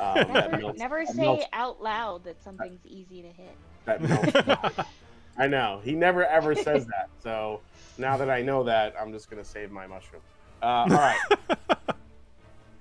Um, 0.00 0.14
Never, 0.32 0.56
melts, 0.58 0.78
never 0.80 1.06
say 1.06 1.22
melts- 1.22 1.44
out 1.52 1.80
loud 1.80 2.24
that 2.24 2.42
something's 2.42 2.84
easy 2.84 3.22
to 3.22 3.28
hit. 3.28 3.56
that 3.84 4.02
melts. 4.02 4.80
I 5.38 5.46
know 5.46 5.80
he 5.84 5.92
never 5.94 6.24
ever 6.26 6.56
says 6.56 6.84
that. 6.86 7.08
So 7.22 7.60
now 7.98 8.16
that 8.16 8.30
I 8.30 8.42
know 8.42 8.64
that, 8.64 8.96
I'm 9.00 9.12
just 9.12 9.30
gonna 9.30 9.44
save 9.44 9.70
my 9.70 9.86
mushroom. 9.86 10.22
Uh, 10.60 10.66
all 10.66 10.86
right. 10.88 11.18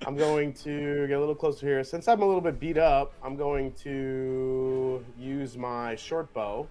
I'm 0.06 0.16
going 0.16 0.54
to 0.54 1.08
get 1.08 1.18
a 1.18 1.20
little 1.20 1.36
closer 1.36 1.66
here. 1.66 1.84
Since 1.84 2.08
I'm 2.08 2.22
a 2.22 2.26
little 2.26 2.42
bit 2.42 2.60
beat 2.60 2.78
up, 2.78 3.14
I'm 3.22 3.36
going 3.36 3.74
to 3.84 5.04
use 5.20 5.58
my 5.58 5.96
short 5.96 6.34
bow 6.34 6.68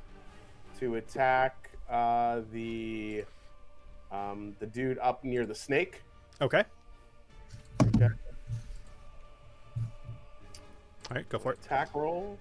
to 0.80 0.94
attack 0.96 1.70
uh, 1.90 2.40
the 2.52 3.24
um, 4.10 4.56
the 4.58 4.66
dude 4.66 4.98
up 4.98 5.22
near 5.24 5.44
the 5.44 5.54
snake. 5.54 6.02
okay 6.40 6.64
Okay. 7.96 8.08
all 11.10 11.14
right 11.14 11.28
go 11.28 11.38
for 11.38 11.52
it 11.52 11.58
Attack 11.64 11.94
roll. 11.94 12.38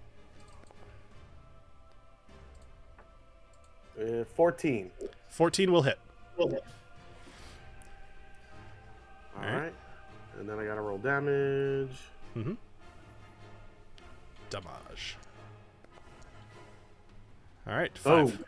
Uh, 4.00 4.24
14. 4.36 4.92
14 5.30 5.72
will 5.72 5.82
hit 5.82 5.98
All 6.38 6.46
Alright. 6.46 6.62
And 10.40 10.48
then 10.48 10.60
I 10.60 10.66
gotta 10.66 10.82
roll 10.82 10.98
damage. 10.98 11.98
mm-hmm 12.36 12.54
damage 14.50 15.18
all 17.68 17.76
right 17.76 17.98
five 17.98 18.32
Boom. 18.32 18.46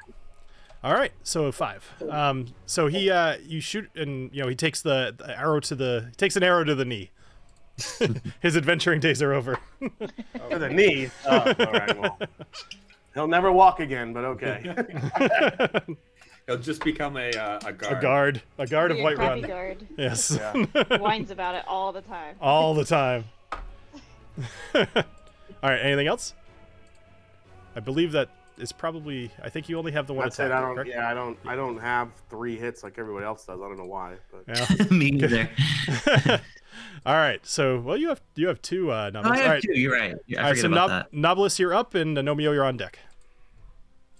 All 0.82 0.94
right, 0.94 1.12
so 1.24 1.52
five. 1.52 1.86
Um, 2.10 2.46
so 2.66 2.88
he, 2.88 3.12
uh, 3.12 3.36
you 3.46 3.60
shoot, 3.60 3.90
and 3.96 4.34
you 4.34 4.42
know 4.42 4.48
he 4.48 4.56
takes 4.56 4.82
the, 4.82 5.14
the 5.18 5.38
arrow 5.38 5.60
to 5.60 5.76
the, 5.76 6.10
takes 6.16 6.38
an 6.38 6.44
arrow 6.44 6.64
to 6.64 6.74
the 6.74 6.86
knee. 6.86 7.12
His 8.40 8.56
adventuring 8.56 9.02
days 9.02 9.22
are 9.22 9.34
over. 9.34 9.60
To 9.82 10.58
the 10.58 10.70
knee. 10.70 11.10
Oh, 11.26 11.38
all 11.38 11.72
right. 11.74 12.00
Well, 12.00 12.20
he'll 13.14 13.28
never 13.28 13.52
walk 13.52 13.82
again, 13.82 14.14
but 14.14 14.24
okay. 14.24 14.74
He'll 16.50 16.58
just 16.58 16.84
become 16.84 17.16
a 17.16 17.30
uh, 17.30 17.60
a 17.66 17.72
guard. 17.74 17.98
a 17.98 18.02
guard, 18.02 18.42
a 18.58 18.66
guard 18.68 18.90
of 18.92 18.98
Be 18.98 19.04
a 19.04 19.06
Whiterun. 19.06 19.16
crappy 19.18 19.42
guard. 19.42 19.88
Yes, 19.98 20.32
Yeah. 20.36 20.98
Whines 20.98 21.30
about 21.30 21.54
it 21.54 21.64
all 21.68 21.92
the 21.92 22.02
time. 22.02 22.36
all 22.42 22.74
the 22.74 22.86
time. 22.86 23.26
all 24.74 24.84
right, 25.62 25.78
anything 25.80 26.08
else? 26.08 26.34
I 27.76 27.82
believe 27.82 28.14
that 28.14 28.30
is 28.58 28.72
probably. 28.72 29.30
I 29.44 29.50
think 29.50 29.70
you 29.70 29.78
only 29.78 29.92
have 29.92 30.08
the 30.08 30.14
one 30.16 30.26
That's 30.26 30.40
it. 30.40 30.46
attack. 30.48 30.58
I 30.58 30.62
don't. 30.62 30.74
correct? 30.76 30.90
Yeah, 30.90 31.08
I 31.10 31.14
don't. 31.14 31.38
I 31.46 31.56
don't 31.56 31.78
have 31.78 32.10
three 32.32 32.58
hits 32.58 32.84
like 32.84 32.98
everybody 32.98 33.26
else 33.26 33.46
does. 33.46 33.60
I 33.60 33.64
don't 33.68 33.78
know 33.78 33.86
why, 33.86 34.16
but 34.32 34.44
Yeah. 34.48 34.86
Me 34.90 35.12
neither. 35.12 35.50
all 37.06 37.14
right. 37.16 37.46
So, 37.46 37.80
well, 37.80 37.96
you 37.96 38.10
have 38.10 38.22
you 38.36 38.48
have 38.48 38.60
two 38.64 38.92
uh, 38.92 39.06
Oh, 39.08 39.10
numbers. 39.12 39.32
I 39.34 39.36
all 39.36 39.42
have 39.44 39.52
right. 39.52 39.62
two. 39.64 39.80
You're 39.80 39.94
right. 39.94 40.16
Yeah, 40.26 40.40
I 40.40 40.44
All 40.46 40.50
right. 40.50 40.58
So, 40.60 40.68
about 40.68 40.90
Nob- 40.90 40.90
that. 40.90 41.14
Nobilis, 41.14 41.60
you're 41.60 41.76
up, 41.76 41.94
and 41.94 42.18
Anomio, 42.18 42.54
you're 42.54 42.64
on 42.66 42.76
deck. 42.78 42.98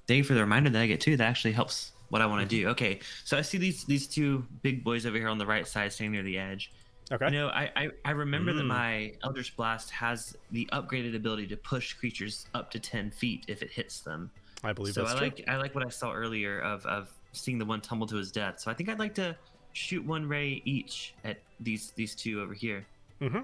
Thank 0.08 0.20
you 0.20 0.24
for 0.24 0.34
the 0.36 0.42
reminder 0.42 0.70
that 0.70 0.82
I 0.82 0.86
get 0.88 1.02
two. 1.02 1.18
That 1.18 1.28
actually 1.28 1.54
helps 1.54 1.92
what 2.10 2.22
I 2.22 2.26
want 2.26 2.42
to 2.42 2.48
do. 2.48 2.68
Okay, 2.70 3.00
so 3.24 3.38
I 3.38 3.42
see 3.42 3.58
these 3.58 3.84
these 3.86 4.08
two 4.08 4.46
big 4.62 4.84
boys 4.84 5.06
over 5.06 5.18
here 5.18 5.28
on 5.30 5.38
the 5.38 5.46
right 5.46 5.68
side, 5.68 5.92
standing 5.94 6.12
near 6.14 6.24
the 6.24 6.38
edge. 6.38 6.72
Okay. 7.12 7.26
You 7.26 7.32
know, 7.32 7.48
I 7.48 7.72
I, 7.76 7.90
I 8.06 8.12
remember 8.12 8.54
that 8.54 8.64
Mm. 8.64 8.68
my 8.68 9.14
Eldritch 9.24 9.56
Blast 9.56 9.90
has 9.92 10.36
the 10.52 10.68
upgraded 10.74 11.16
ability 11.16 11.48
to 11.48 11.58
push 11.58 11.94
creatures 11.94 12.46
up 12.54 12.70
to 12.72 12.80
ten 12.80 13.10
feet 13.12 13.46
if 13.48 13.62
it 13.64 13.72
hits 13.72 14.02
them. 14.02 14.30
I 14.64 14.74
believe 14.74 14.94
so 14.94 15.06
I 15.06 15.12
true. 15.12 15.20
like 15.22 15.44
I 15.48 15.56
like 15.58 15.74
what 15.74 15.86
I 15.86 15.90
saw 15.90 16.12
earlier 16.14 16.60
of 16.62 16.86
of 16.86 17.12
seeing 17.32 17.58
the 17.58 17.66
one 17.66 17.82
tumble 17.82 18.06
to 18.08 18.16
his 18.16 18.32
death. 18.32 18.60
So 18.60 18.70
I 18.70 18.74
think 18.74 18.90
I'd 18.90 19.00
like 19.00 19.16
to 19.16 19.36
shoot 19.74 20.04
one 20.04 20.28
ray 20.28 20.62
each 20.66 21.14
at 21.24 21.40
these 21.60 21.92
these 21.96 22.14
two 22.16 22.42
over 22.42 22.54
here. 22.54 22.86
Mm-hmm. 23.22 23.42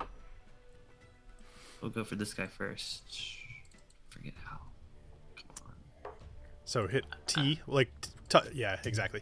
We'll 1.82 1.92
go 1.92 2.04
for 2.04 2.16
this 2.16 2.34
guy 2.34 2.48
first. 2.48 3.04
Forget 4.10 4.34
how. 4.44 4.58
Come 5.36 5.68
on. 5.68 6.12
So 6.66 6.88
hit 6.88 7.06
T, 7.28 7.60
like, 7.68 7.92
t- 8.30 8.39
yeah, 8.53 8.77
exactly. 8.85 9.22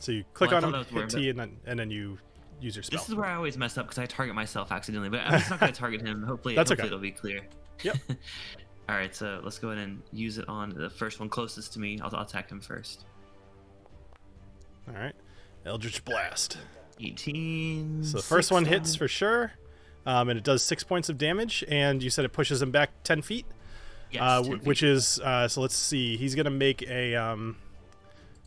So 0.00 0.12
you 0.12 0.24
click 0.32 0.50
Well, 0.52 0.64
on 0.64 0.74
him, 0.74 0.84
hit 0.84 1.10
T, 1.10 1.30
and 1.30 1.38
then 1.38 1.56
and 1.66 1.78
then 1.78 1.90
you 1.90 2.18
use 2.60 2.76
your 2.76 2.82
spell. 2.82 3.00
This 3.00 3.08
is 3.08 3.14
where 3.14 3.26
I 3.26 3.34
always 3.34 3.56
mess 3.56 3.76
up 3.78 3.86
because 3.86 3.98
I 3.98 4.06
target 4.06 4.34
myself 4.34 4.70
accidentally, 4.72 5.08
but 5.08 5.20
I'm 5.20 5.38
just 5.38 5.50
not 5.50 5.60
going 5.60 5.72
to 5.72 5.78
target 5.78 6.00
him. 6.06 6.22
Hopefully, 6.22 6.54
That's 6.54 6.70
hopefully 6.70 6.86
okay. 6.88 6.94
it'll 6.94 7.02
be 7.02 7.10
clear. 7.10 7.40
Yep. 7.82 7.96
All 8.88 8.96
right, 8.96 9.14
so 9.14 9.40
let's 9.44 9.58
go 9.58 9.68
ahead 9.68 9.84
and 9.84 10.02
use 10.12 10.38
it 10.38 10.48
on 10.48 10.70
the 10.70 10.88
first 10.88 11.20
one 11.20 11.28
closest 11.28 11.74
to 11.74 11.78
me. 11.78 12.00
I'll, 12.02 12.14
I'll 12.14 12.22
attack 12.24 12.50
him 12.50 12.60
first. 12.60 13.04
All 14.88 14.94
right, 14.94 15.14
Eldritch 15.66 16.04
Blast. 16.04 16.58
18. 17.00 18.02
So 18.02 18.16
the 18.16 18.22
first 18.22 18.50
one 18.50 18.64
hits 18.64 18.96
for 18.96 19.06
sure, 19.06 19.52
um, 20.06 20.30
and 20.30 20.38
it 20.38 20.44
does 20.44 20.62
six 20.62 20.82
points 20.82 21.08
of 21.08 21.18
damage. 21.18 21.62
And 21.68 22.02
you 22.02 22.10
said 22.10 22.24
it 22.24 22.32
pushes 22.32 22.62
him 22.62 22.70
back 22.70 22.90
ten 23.04 23.22
feet, 23.22 23.46
Yes, 24.10 24.22
uh, 24.22 24.42
w- 24.42 24.60
which 24.62 24.82
is 24.82 25.20
uh, 25.20 25.48
so. 25.48 25.60
Let's 25.60 25.76
see. 25.76 26.16
He's 26.16 26.34
gonna 26.34 26.50
make 26.50 26.82
a 26.88 27.14
um, 27.14 27.56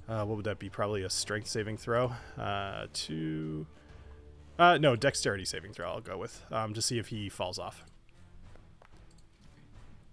uh, 0.10 0.26
what 0.26 0.36
would 0.36 0.46
that 0.46 0.60
be? 0.60 0.70
Probably 0.70 1.04
a 1.04 1.10
strength 1.10 1.48
saving 1.48 1.78
throw. 1.78 2.14
Uh, 2.38 2.88
two. 2.94 3.68
Uh, 4.60 4.78
no, 4.78 4.96
dexterity 4.96 5.46
saving 5.46 5.74
throw. 5.74 5.90
I'll 5.90 6.02
go 6.02 6.18
with 6.18 6.44
um, 6.52 6.74
to 6.74 6.82
see 6.82 7.00
if 7.00 7.08
he 7.08 7.30
falls 7.30 7.58
off. 7.58 7.86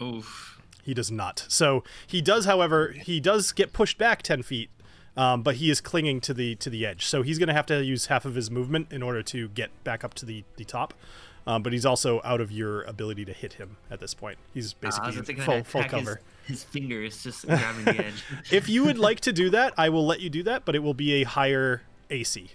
Oof. 0.01 0.61
He 0.83 0.95
does 0.95 1.11
not. 1.11 1.45
So 1.49 1.85
he 2.07 2.23
does, 2.23 2.47
however, 2.47 2.93
he 2.93 3.20
does 3.20 3.53
get 3.53 3.73
pushed 3.73 3.99
back 3.99 4.23
ten 4.23 4.43
feet, 4.43 4.70
um, 5.16 5.43
but 5.43 5.57
he 5.57 5.70
is 5.70 5.81
clinging 5.81 6.20
to 6.23 6.33
the 6.33 6.55
to 6.57 6.70
the 6.70 6.87
edge. 6.87 7.05
So 7.07 7.23
he's 7.23 7.39
to 7.39 7.53
have 7.53 7.66
to 7.66 7.85
use 7.85 8.07
half 8.07 8.25
of 8.25 8.35
his 8.35 8.51
movement 8.51 8.93
in 8.93 9.03
order 9.03 9.23
to 9.25 9.49
get 9.49 9.70
back 9.85 10.05
up 10.05 10.15
to 10.15 10.25
the 10.25 10.45
the 10.57 10.65
top. 10.65 10.95
Um, 11.49 11.62
but 11.62 11.73
he's 11.73 11.87
also 11.87 12.20
out 12.25 12.43
of 12.43 12.53
your 12.53 12.83
ability 12.83 13.25
to 13.25 13.33
hit 13.33 13.55
him 13.55 13.79
at 13.91 14.01
this 14.01 14.12
point. 14.12 14.37
He's 14.53 14.75
Uh, 14.75 14.77
basically 14.83 15.12
thinking 15.12 15.45
full, 15.45 15.65
full 15.65 15.81
attack 15.81 15.93
his- 15.93 16.05
cover. 16.05 16.20
His, 16.47 16.62
fingers 16.65 17.23
just 17.23 17.47
grabbing 17.47 17.85
the 17.87 18.05
edge. 18.07 18.23
if 18.51 18.69
you 18.69 18.85
would 18.85 18.99
like 18.99 19.20
to 19.20 19.33
do 19.33 19.49
that, 19.51 19.73
I 19.79 19.89
will 19.89 20.05
let 20.07 20.20
you 20.20 20.29
do 20.29 20.43
that, 20.43 20.65
but 20.66 20.75
it 20.75 20.81
will 20.83 20.93
be 20.95 21.15
a 21.23 21.25
higher 21.25 21.83
AC. 22.11 22.51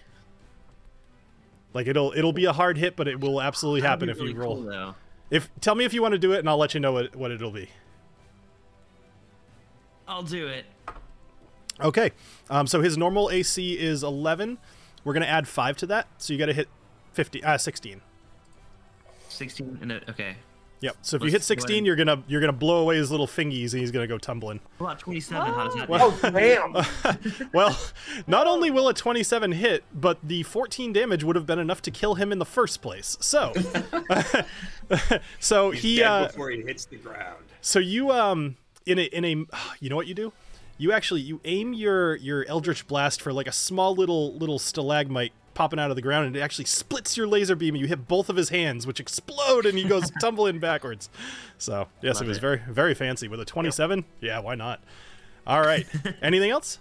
Like 1.73 1.87
it'll 1.87 2.13
it'll 2.15 2.33
be 2.33 2.45
a 2.45 2.53
hard 2.53 2.77
hit, 2.77 2.95
but 2.95 3.07
it 3.07 3.19
will 3.19 3.41
absolutely 3.41 3.81
happen 3.81 4.09
if 4.09 4.17
That'd 4.17 4.31
you 4.33 4.37
roll. 4.39 4.63
cool. 4.63 4.95
If 5.31 5.49
tell 5.59 5.73
me 5.73 5.85
if 5.85 5.93
you 5.93 6.03
want 6.03 6.11
to 6.11 6.19
do 6.19 6.31
it, 6.33 6.39
and 6.39 6.47
I'll 6.49 6.57
let 6.57 6.75
you 6.75 6.79
know 6.79 6.91
what, 6.91 7.15
what 7.15 7.31
it'll 7.31 7.49
be. 7.51 7.69
I'll 10.07 10.21
do 10.23 10.47
it. 10.47 10.65
Okay. 11.81 12.11
Um, 12.49 12.67
so 12.67 12.81
his 12.81 12.97
normal 12.97 13.31
AC 13.31 13.73
is 13.79 14.03
11. 14.03 14.59
We're 15.03 15.13
going 15.13 15.23
to 15.23 15.29
add 15.29 15.47
5 15.47 15.77
to 15.77 15.85
that. 15.87 16.07
So 16.19 16.33
you 16.33 16.37
got 16.39 16.45
to 16.47 16.53
hit 16.53 16.67
50 17.13 17.43
uh 17.43 17.57
16. 17.57 18.01
16 19.33 19.79
and 19.81 19.91
a, 19.91 20.09
okay. 20.09 20.35
Yep. 20.83 20.97
So 21.01 21.15
if 21.15 21.23
you 21.23 21.31
hit 21.31 21.43
16, 21.43 21.75
ahead. 21.75 21.85
you're 21.85 21.95
going 21.95 22.07
to 22.07 22.21
you're 22.27 22.41
going 22.41 22.51
to 22.51 22.57
blow 22.57 22.81
away 22.81 22.97
his 22.97 23.09
little 23.09 23.25
fingies 23.25 23.71
and 23.71 23.79
he's 23.79 23.89
going 23.89 24.03
to 24.03 24.13
go 24.13 24.17
tumbling. 24.17 24.59
What 24.79 24.87
about 24.87 24.99
27? 24.99 25.53
How 25.53 25.63
does 25.63 25.75
that 25.75 25.87
Oh 25.89 26.19
damn! 27.37 27.49
Well, 27.53 27.79
not 28.27 28.47
only 28.47 28.69
will 28.69 28.89
a 28.89 28.93
27 28.93 29.53
hit, 29.53 29.85
but 29.93 30.17
the 30.21 30.43
14 30.43 30.91
damage 30.91 31.23
would 31.23 31.37
have 31.37 31.45
been 31.45 31.57
enough 31.59 31.81
to 31.83 31.91
kill 31.91 32.15
him 32.15 32.33
in 32.33 32.39
the 32.39 32.45
first 32.45 32.81
place. 32.81 33.15
So 33.21 33.53
So 35.39 35.71
He's 35.71 35.81
he 35.81 35.95
dead 35.99 36.05
uh 36.05 36.27
before 36.27 36.49
he 36.49 36.61
hits 36.63 36.83
the 36.83 36.97
ground. 36.97 37.45
So 37.61 37.79
you 37.79 38.11
um 38.11 38.57
in 38.85 38.99
a 38.99 39.03
in 39.03 39.23
a 39.23 39.35
you 39.79 39.89
know 39.89 39.95
what 39.95 40.07
you 40.07 40.13
do? 40.13 40.33
You 40.77 40.91
actually 40.91 41.21
you 41.21 41.39
aim 41.45 41.71
your 41.71 42.17
your 42.17 42.45
eldritch 42.49 42.87
blast 42.87 43.21
for 43.21 43.31
like 43.31 43.47
a 43.47 43.53
small 43.53 43.95
little 43.95 44.35
little 44.37 44.59
stalagmite 44.59 45.31
popping 45.53 45.79
out 45.79 45.89
of 45.89 45.95
the 45.95 46.01
ground 46.01 46.25
and 46.27 46.35
it 46.35 46.39
actually 46.41 46.65
splits 46.65 47.15
your 47.15 47.27
laser 47.27 47.55
beam 47.55 47.75
and 47.75 47.81
you 47.81 47.87
hit 47.87 48.07
both 48.07 48.29
of 48.29 48.35
his 48.35 48.49
hands 48.49 48.87
which 48.87 48.99
explode 48.99 49.65
and 49.65 49.77
he 49.77 49.83
goes 49.83 50.09
tumbling 50.21 50.59
backwards. 50.59 51.09
So, 51.57 51.87
yes, 52.01 52.15
Love 52.15 52.23
it 52.23 52.27
was 52.29 52.37
it. 52.37 52.41
very 52.41 52.61
very 52.69 52.93
fancy 52.93 53.27
with 53.27 53.39
a 53.39 53.45
27. 53.45 54.05
Yeah, 54.21 54.39
why 54.39 54.55
not? 54.55 54.81
All 55.45 55.61
right. 55.61 55.85
Anything 56.21 56.51
else? 56.51 56.79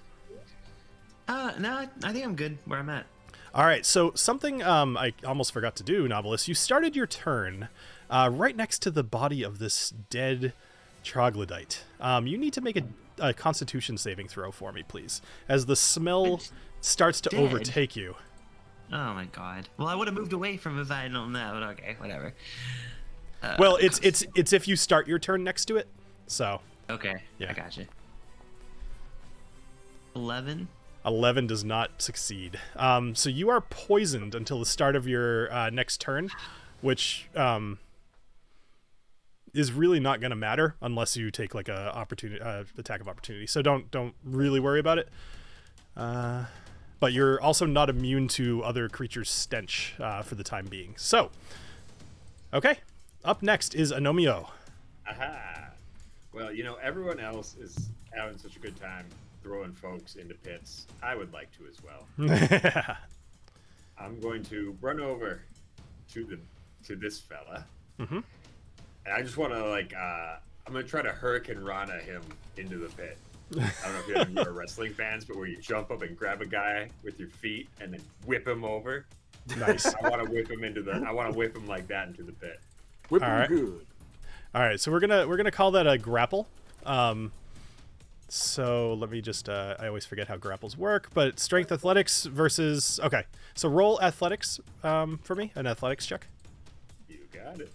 Uh, 1.29 1.53
no, 1.59 1.71
I, 1.73 1.89
I 2.03 2.13
think 2.13 2.25
I'm 2.25 2.35
good 2.35 2.59
where 2.65 2.79
I'm 2.79 2.89
at. 2.91 3.07
All 3.55 3.65
right, 3.67 3.85
so 3.85 4.13
something 4.15 4.63
um, 4.63 4.97
I 4.97 5.13
almost 5.27 5.53
forgot 5.53 5.77
to 5.77 5.83
do, 5.83 6.09
Nobilis. 6.09 6.49
You 6.49 6.55
started 6.55 6.97
your 6.97 7.07
turn 7.07 7.69
uh, 8.09 8.31
right 8.33 8.57
next 8.57 8.81
to 8.83 8.91
the 8.91 9.03
body 9.05 9.43
of 9.43 9.59
this 9.59 9.91
dead 10.09 10.55
troglodyte. 11.05 11.85
Um, 12.01 12.27
you 12.27 12.39
need 12.39 12.55
to 12.55 12.61
make 12.63 12.77
a, 12.79 12.85
a 13.19 13.35
Constitution 13.35 13.99
saving 13.99 14.29
throw 14.29 14.53
for 14.53 14.73
me, 14.73 14.83
please, 14.83 15.21
as 15.49 15.67
the 15.67 15.77
smell 15.77 16.41
starts 16.81 17.21
to 17.23 17.29
dead. 17.29 17.41
overtake 17.41 17.95
you. 17.95 18.15
Oh 18.93 19.15
my 19.15 19.25
god. 19.27 19.69
Well, 19.79 19.89
I 19.89 19.95
would 19.95 20.07
have 20.07 20.15
moved 20.17 20.33
away 20.35 20.57
from 20.59 20.79
if 20.79 20.91
I 20.91 21.03
had 21.03 21.13
known 21.13 21.33
that, 21.33 21.53
but 21.53 21.63
okay, 21.63 21.97
whatever. 21.99 22.35
Uh, 23.43 23.57
Well, 23.59 23.77
it's 23.77 23.99
it's 24.01 24.25
it's 24.35 24.53
if 24.53 24.69
you 24.69 24.77
start 24.77 25.09
your 25.09 25.19
turn 25.19 25.43
next 25.43 25.65
to 25.67 25.77
it. 25.77 25.89
So 26.27 26.61
Okay, 26.91 27.23
Yeah. 27.39 27.51
I 27.51 27.55
got 27.55 27.77
you. 27.77 27.87
11? 30.15 30.69
11 31.07 31.47
does 31.47 31.65
not 31.65 32.03
succeed. 32.03 32.61
Um, 32.77 33.15
so 33.15 33.29
you 33.31 33.49
are 33.51 33.61
poisoned 33.61 34.35
until 34.35 34.59
the 34.59 34.67
start 34.67 34.95
of 34.95 35.09
your 35.09 35.51
uh, 35.53 35.71
next 35.71 36.01
turn, 36.01 36.29
which 36.81 37.29
um, 37.35 37.79
is 39.55 39.73
really 39.73 40.01
not 40.01 40.21
going 40.21 40.31
to 40.31 40.37
matter 40.37 40.77
unless 40.83 41.17
you 41.17 41.31
take 41.31 41.55
like 41.55 41.69
a 41.69 41.95
opportunity 41.97 42.41
uh, 42.41 42.65
attack 42.79 43.01
of 43.01 43.09
opportunity. 43.09 43.47
So 43.47 43.63
don't 43.63 43.91
don't 43.91 44.15
really 44.23 44.61
worry 44.61 44.81
about 44.81 44.99
it. 44.99 45.09
Uh, 45.97 46.45
but 47.03 47.13
you're 47.13 47.41
also 47.43 47.67
not 47.67 47.91
immune 47.91 48.29
to 48.29 48.63
other 48.63 48.89
creatures' 48.89 49.29
stench 49.29 49.95
uh, 49.99 50.23
for 50.23 50.37
the 50.37 50.45
time 50.45 50.67
being. 50.67 50.95
So, 50.97 51.33
okay. 52.55 52.77
Up 53.25 53.43
next 53.43 53.75
is 53.75 53.91
Anomio. 53.91 54.51
Aha. 55.11 55.71
Well, 56.33 56.53
you 56.53 56.63
know, 56.63 56.77
everyone 56.81 57.19
else 57.19 57.57
is 57.57 57.89
having 58.13 58.39
such 58.39 58.55
a 58.55 58.61
good 58.61 58.81
time 58.81 59.07
throwing 59.43 59.73
folks 59.73 60.15
into 60.15 60.35
pits. 60.35 60.87
I 61.03 61.17
would 61.17 61.33
like 61.33 61.49
to 61.59 61.65
as 61.69 61.79
well. 61.83 62.97
I'm 63.99 64.21
going 64.21 64.45
to 64.45 64.77
run 64.81 65.01
over 65.01 65.43
to 66.13 66.25
the 66.25 66.39
to 66.87 66.95
this 66.95 67.19
fella. 67.19 67.65
Mhm. 67.99 68.23
And 69.07 69.15
I 69.15 69.23
just 69.23 69.37
want 69.37 69.53
to 69.55 69.69
like 69.69 69.93
uh 69.93 70.37
I'm 70.69 70.73
gonna 70.73 70.85
try 70.85 71.03
to 71.03 71.11
Hurricanrana 71.11 72.01
him 72.03 72.23
into 72.57 72.77
the 72.77 72.89
pit. 72.91 73.19
I 73.61 73.71
don't 73.85 73.93
know 73.95 74.01
if 74.01 74.09
you 74.09 74.15
any 74.15 74.23
of 74.23 74.31
you 74.33 74.41
are 74.41 74.53
wrestling 74.53 74.95
fans, 74.95 75.25
but 75.25 75.37
where 75.37 75.47
you 75.47 75.59
jump 75.59 75.91
up 75.91 76.03
and 76.03 76.17
grab 76.17 76.41
a 76.43 76.47
guy 76.47 76.89
with 77.03 77.19
your 77.19 77.29
feet 77.29 77.69
and 77.81 77.93
then 77.93 78.01
whip 78.27 78.47
him 78.47 78.65
over. 78.65 79.07
nice. 79.59 79.87
I 79.87 80.09
want 80.09 80.25
to 80.25 80.31
whip 80.31 80.51
him 80.51 80.65
into 80.65 80.83
the. 80.83 81.03
I 81.07 81.13
want 81.13 81.31
to 81.33 81.37
whip 81.37 81.57
him 81.57 81.67
like 81.67 81.87
that 81.89 82.09
into 82.09 82.23
the 82.23 82.33
pit. 82.33 82.61
Whip 83.09 83.23
All 83.23 83.29
'em 83.29 83.39
right. 83.41 83.49
good. 83.49 83.87
All 84.55 84.63
right, 84.63 84.79
so 84.81 84.91
we're 84.93 85.01
gonna 85.01 85.27
we're 85.27 85.37
gonna 85.37 85.51
call 85.51 85.71
that 85.73 85.87
a 85.87 85.97
grapple. 85.99 86.47
Um, 86.85 87.33
so 88.29 88.95
let 88.95 89.11
me 89.11 89.21
just 89.21 89.49
uh, 89.49 89.77
I 89.79 89.87
always 89.89 90.05
forget 90.07 90.29
how 90.29 90.37
grapples 90.37 90.77
work, 90.77 91.09
but 91.15 91.39
strength 91.41 91.73
athletics 91.73 92.25
versus 92.25 93.01
okay. 93.03 93.25
So 93.55 93.69
roll 93.69 94.01
athletics 94.03 94.61
um, 94.85 95.19
for 95.23 95.35
me, 95.35 95.53
an 95.55 95.67
athletics 95.67 96.07
check. 96.07 96.27
You 97.09 97.19
got 97.33 97.61
it. 97.61 97.73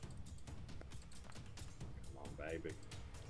Come 2.16 2.24
on, 2.24 2.52
baby. 2.52 2.70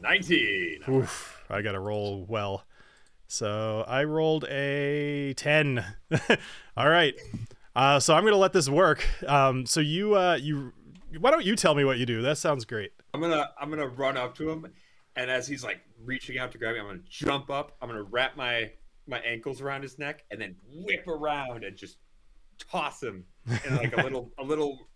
Nineteen. 0.02 0.82
Oof, 0.90 1.37
I 1.50 1.62
gotta 1.62 1.80
roll 1.80 2.26
well. 2.26 2.64
So 3.28 3.84
I 3.88 4.04
rolled 4.06 4.46
a 4.46 5.34
ten. 5.36 5.84
All 6.78 6.90
right. 6.90 7.14
Uh, 7.76 8.00
so 8.00 8.16
I'm 8.16 8.24
gonna 8.24 8.38
let 8.38 8.54
this 8.54 8.70
work. 8.70 9.08
Um, 9.28 9.66
so 9.66 9.80
you 9.80 10.16
uh, 10.16 10.36
you 10.36 10.74
why 11.20 11.32
don't 11.32 11.46
you 11.46 11.56
tell 11.56 11.76
me 11.76 11.86
what 11.86 11.98
you 11.98 12.06
do? 12.06 12.22
That 12.22 12.38
sounds 12.38 12.66
great. 12.66 12.92
I'm 13.14 13.22
gonna 13.22 13.50
I'm 13.60 13.70
gonna 13.70 13.88
run 13.88 14.18
up 14.18 14.36
to 14.38 14.50
him, 14.50 14.68
and 15.16 15.30
as 15.30 15.48
he's 15.48 15.64
like 15.64 15.82
reaching 16.04 16.38
out 16.38 16.52
to 16.54 16.58
grab 16.58 16.74
me, 16.74 16.80
I'm 16.80 16.88
gonna 16.88 17.00
jump 17.10 17.50
up. 17.50 17.78
I'm 17.82 17.90
gonna 17.90 18.04
wrap 18.04 18.36
my 18.36 18.72
my 19.08 19.20
ankles 19.20 19.62
around 19.62 19.84
his 19.84 20.00
neck, 20.00 20.24
and 20.32 20.42
then 20.42 20.56
whip 20.72 21.08
around 21.08 21.64
and 21.64 21.78
just 21.78 21.98
toss 22.72 23.02
him 23.02 23.26
in 23.66 23.76
like 23.76 23.96
a 23.98 24.02
little 24.02 24.32
a 24.40 24.44
little 24.44 24.90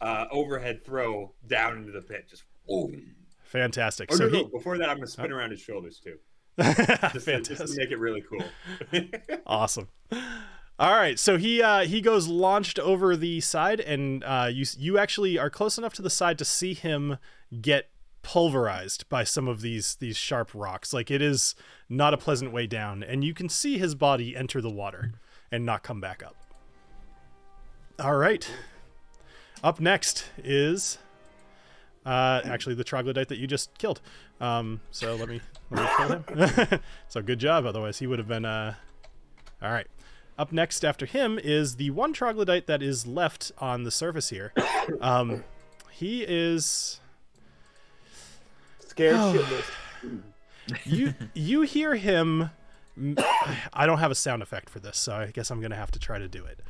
uh, 0.00 0.26
overhead 0.30 0.84
throw 0.84 1.32
down 1.46 1.78
into 1.78 1.92
the 1.92 2.02
pit. 2.02 2.26
Just 2.28 2.44
boom. 2.66 3.14
Fantastic. 3.52 4.08
Oh 4.10 4.16
so 4.16 4.28
no, 4.28 4.42
no, 4.42 4.44
before 4.44 4.78
that, 4.78 4.88
I'm 4.88 4.96
gonna 4.96 5.06
spin 5.06 5.30
around 5.30 5.50
his 5.50 5.60
shoulders 5.60 6.00
too, 6.00 6.16
just 6.58 6.76
to, 6.76 6.86
just 7.12 7.12
to 7.12 7.20
fantastic. 7.20 7.78
make 7.78 7.90
it 7.90 7.98
really 7.98 8.22
cool. 8.22 8.42
awesome. 9.46 9.88
All 10.78 10.94
right, 10.94 11.18
so 11.18 11.36
he 11.36 11.62
uh, 11.62 11.84
he 11.84 12.00
goes 12.00 12.28
launched 12.28 12.78
over 12.78 13.14
the 13.14 13.40
side, 13.40 13.78
and 13.78 14.24
uh, 14.24 14.48
you 14.50 14.64
you 14.78 14.96
actually 14.96 15.38
are 15.38 15.50
close 15.50 15.76
enough 15.76 15.92
to 15.94 16.02
the 16.02 16.08
side 16.10 16.38
to 16.38 16.46
see 16.46 16.72
him 16.72 17.18
get 17.60 17.90
pulverized 18.22 19.06
by 19.10 19.22
some 19.22 19.46
of 19.48 19.60
these 19.60 19.96
these 19.96 20.16
sharp 20.16 20.50
rocks. 20.54 20.94
Like 20.94 21.10
it 21.10 21.20
is 21.20 21.54
not 21.90 22.14
a 22.14 22.18
pleasant 22.18 22.52
way 22.52 22.66
down, 22.66 23.02
and 23.02 23.22
you 23.22 23.34
can 23.34 23.50
see 23.50 23.76
his 23.76 23.94
body 23.94 24.34
enter 24.34 24.62
the 24.62 24.70
water 24.70 25.12
and 25.52 25.66
not 25.66 25.82
come 25.82 26.00
back 26.00 26.22
up. 26.22 26.36
All 28.00 28.16
right. 28.16 28.50
Up 29.62 29.78
next 29.78 30.24
is 30.42 30.96
uh, 32.04 32.40
actually 32.44 32.74
the 32.74 32.84
troglodyte 32.84 33.28
that 33.28 33.38
you 33.38 33.46
just 33.46 33.76
killed. 33.78 34.00
Um, 34.40 34.80
so 34.90 35.14
let 35.14 35.28
me 35.28 35.40
let 35.70 35.82
me 35.82 35.88
kill 35.96 36.08
him. 36.08 36.80
so 37.08 37.22
good 37.22 37.38
job. 37.38 37.66
Otherwise, 37.66 37.98
he 37.98 38.06
would 38.06 38.18
have 38.18 38.28
been. 38.28 38.44
Uh... 38.44 38.74
All 39.62 39.72
right. 39.72 39.86
Up 40.38 40.50
next 40.50 40.84
after 40.84 41.06
him 41.06 41.38
is 41.38 41.76
the 41.76 41.90
one 41.90 42.12
troglodyte 42.12 42.66
that 42.66 42.82
is 42.82 43.06
left 43.06 43.52
on 43.58 43.84
the 43.84 43.90
surface 43.90 44.30
here. 44.30 44.52
Um, 45.00 45.44
he 45.90 46.24
is. 46.26 47.00
Scared 48.80 49.16
Oh. 49.16 50.18
You 50.84 51.14
you 51.34 51.62
hear 51.62 51.94
him. 51.94 52.50
I 53.72 53.86
don't 53.86 53.98
have 53.98 54.10
a 54.10 54.16
sound 54.16 54.42
effect 54.42 54.68
for 54.68 54.80
this, 54.80 54.98
so 54.98 55.14
I 55.14 55.26
guess 55.26 55.50
I'm 55.50 55.60
gonna 55.60 55.76
have 55.76 55.90
to 55.92 55.98
try 55.98 56.18
to 56.18 56.28
do 56.28 56.44
it. 56.44 56.60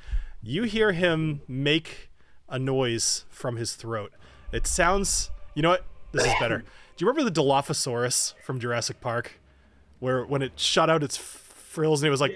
You 0.43 0.65
hear 0.65 0.93
him 0.93 1.43
make 1.47 2.11
a 2.49 2.59
noise 2.59 3.25
from 3.31 3.57
his 3.57 3.75
throat. 3.75 4.13
It 4.53 4.67
sounds. 4.67 5.31
You 5.55 5.63
know 5.63 5.71
what? 5.71 5.85
This 6.13 6.27
is 6.27 6.35
better. 6.39 6.59
Do 6.59 6.65
you 7.05 7.09
remember 7.09 7.29
the 7.31 7.41
Dilophosaurus 7.41 8.35
from 8.45 8.61
Jurassic 8.61 9.01
Park, 9.01 9.41
where 9.99 10.25
when 10.25 10.43
it 10.43 10.61
shot 10.61 10.91
out 10.91 11.03
its 11.03 11.17
frills 11.17 12.03
and 12.03 12.07
it 12.07 12.11
was 12.11 12.21
like 12.21 12.35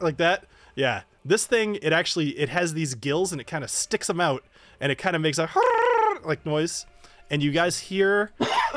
like 0.00 0.18
that? 0.18 0.44
Yeah, 0.74 1.02
this 1.24 1.46
thing 1.46 1.76
it 1.82 1.92
actually 1.92 2.38
it 2.38 2.50
has 2.50 2.74
these 2.74 2.94
gills 2.94 3.32
and 3.32 3.40
it 3.40 3.46
kind 3.46 3.64
of 3.64 3.70
sticks 3.70 4.06
them 4.06 4.20
out 4.20 4.44
and 4.80 4.92
it 4.92 4.98
kind 4.98 5.16
of 5.16 5.22
makes 5.22 5.38
a 5.38 5.48
like 6.24 6.44
noise, 6.44 6.86
and 7.30 7.42
you 7.42 7.52
guys 7.52 7.78
hear 7.78 8.32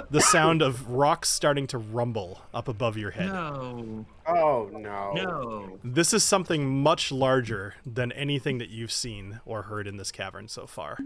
the 0.10 0.22
sound 0.22 0.62
of 0.62 0.90
rocks 0.90 1.30
starting 1.30 1.68
to 1.68 1.78
rumble 1.78 2.42
up 2.54 2.68
above 2.68 2.98
your 2.98 3.12
head. 3.12 3.28
No. 3.28 4.06
Oh 4.28 4.70
no. 4.72 5.12
No. 5.14 5.80
This 5.84 6.14
is 6.14 6.24
something 6.24 6.82
much 6.82 7.12
larger 7.12 7.76
than 7.86 8.12
anything 8.14 8.58
that 8.60 8.70
you've 8.70 8.92
seen 8.92 9.42
or 9.46 9.64
heard 9.64 9.88
in 9.88 9.98
this 9.98 10.12
cavern 10.12 10.48
so 10.48 10.66
far. 10.66 10.98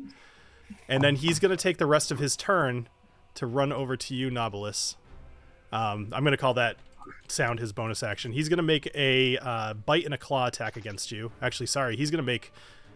And 0.88 1.04
then 1.04 1.16
he's 1.16 1.40
going 1.40 1.52
to 1.52 1.58
take 1.62 1.78
the 1.78 1.86
rest 1.86 2.12
of 2.12 2.20
his 2.20 2.36
turn 2.36 2.88
to 3.36 3.46
run 3.46 3.72
over 3.72 3.96
to 3.98 4.16
you, 4.16 4.30
Nobilis. 4.30 4.96
Um, 5.72 6.10
I'm 6.14 6.24
going 6.24 6.32
to 6.32 6.38
call 6.38 6.54
that 6.56 6.78
sound 7.28 7.60
his 7.60 7.72
bonus 7.74 8.02
action. 8.04 8.32
He's 8.32 8.50
going 8.50 8.58
to 8.58 8.64
make 8.64 8.90
a 8.96 9.38
uh, 9.38 9.74
bite 9.74 10.06
and 10.06 10.14
a 10.14 10.18
claw 10.18 10.48
attack 10.48 10.76
against 10.78 11.12
you. 11.12 11.32
Actually, 11.41 11.68
sorry, 11.68 11.96
he's 11.96 12.10
going 12.12 12.18
to 12.24 12.26
make 12.26 12.52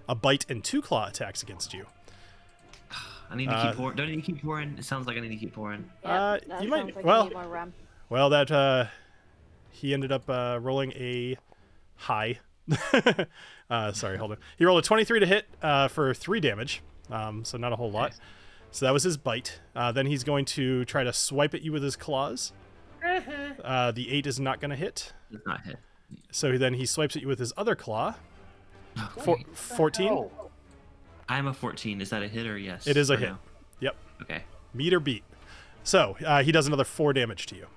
a 0.10 0.16
bite 0.16 0.46
and 0.50 0.64
two 0.64 0.82
claw 0.82 1.08
attacks 1.08 1.42
against 1.44 1.74
you. 1.74 1.86
I 3.30 3.36
need 3.36 3.46
to 3.48 3.54
Uh, 3.56 3.68
keep 3.70 3.78
pouring. 3.78 3.96
Don't 3.96 4.08
I 4.08 4.12
need 4.12 4.16
to 4.18 4.22
keep 4.34 4.42
pouring? 4.44 4.76
It 4.78 4.86
sounds 4.86 5.08
like 5.08 5.18
I 5.18 5.20
need 5.22 5.30
to 5.30 5.36
keep 5.38 5.54
pouring. 5.54 5.90
Yeah, 6.04 6.10
Uh, 6.22 6.40
that 6.48 6.64
you 6.64 6.70
might- 6.70 6.96
like 6.96 7.06
well- 7.06 7.26
need 7.26 7.34
more 7.34 7.48
rum. 7.48 7.74
Well, 8.10 8.30
that 8.30 8.52
uh, 8.52 8.86
he 9.72 9.94
ended 9.94 10.12
up 10.12 10.30
uh, 10.30 10.60
rolling 10.62 10.92
a 10.94 11.38
high. 11.96 12.40
uh, 13.70 13.92
sorry, 13.92 14.18
hold 14.18 14.32
on. 14.32 14.38
He 14.58 14.66
rolled 14.66 14.84
a 14.84 14.86
23 14.86 15.20
to 15.22 15.26
hit 15.26 15.46
uh, 15.62 15.88
for 15.88 16.14
three 16.14 16.40
damage, 16.40 16.82
um, 17.12 17.44
so 17.46 17.58
not 17.58 17.74
a 17.74 17.76
whole 17.76 17.92
lot. 17.92 18.12
Nice. 18.12 18.20
So 18.72 18.86
that 18.86 18.92
was 18.92 19.04
his 19.04 19.18
bite. 19.18 19.60
Uh, 19.76 19.92
then 19.92 20.06
he's 20.08 20.24
going 20.24 20.46
to 20.46 20.84
try 20.86 21.04
to 21.04 21.14
swipe 21.14 21.54
at 21.54 21.62
you 21.62 21.72
with 21.72 21.84
his 21.84 21.96
claws. 21.96 22.54
Uh, 23.64 23.92
the 23.92 24.12
eight 24.12 24.26
is 24.26 24.40
not 24.40 24.60
going 24.60 24.72
to 24.72 24.76
hit. 24.76 25.14
Does 25.32 25.42
not 25.46 25.62
hit. 25.62 25.78
So 26.32 26.58
then 26.58 26.74
he 26.76 26.86
swipes 26.86 27.16
at 27.16 27.22
you 27.22 27.28
with 27.28 27.40
his 27.40 27.54
other 27.58 27.76
claw. 27.76 28.16
Four, 29.20 29.38
14. 29.54 30.10
Oh, 30.10 30.32
I'm 31.28 31.48
a 31.48 31.54
14. 31.54 32.02
Is 32.02 32.10
that 32.12 32.24
a 32.24 32.28
hit 32.28 32.48
or 32.48 32.58
yes? 32.58 32.88
It 32.88 32.98
is 32.98 33.10
a 33.10 33.18
hit. 33.18 33.30
now? 33.30 33.40
Yep. 33.80 33.96
Okay. 34.22 34.44
Meet 34.74 34.94
or 34.94 35.00
beat. 35.00 35.24
So 35.84 36.16
uh, 36.26 36.44
he 36.44 36.52
does 36.52 36.68
another 36.68 36.84
four 36.84 37.14
damage 37.14 37.46
to 37.48 37.56
you. 37.56 37.68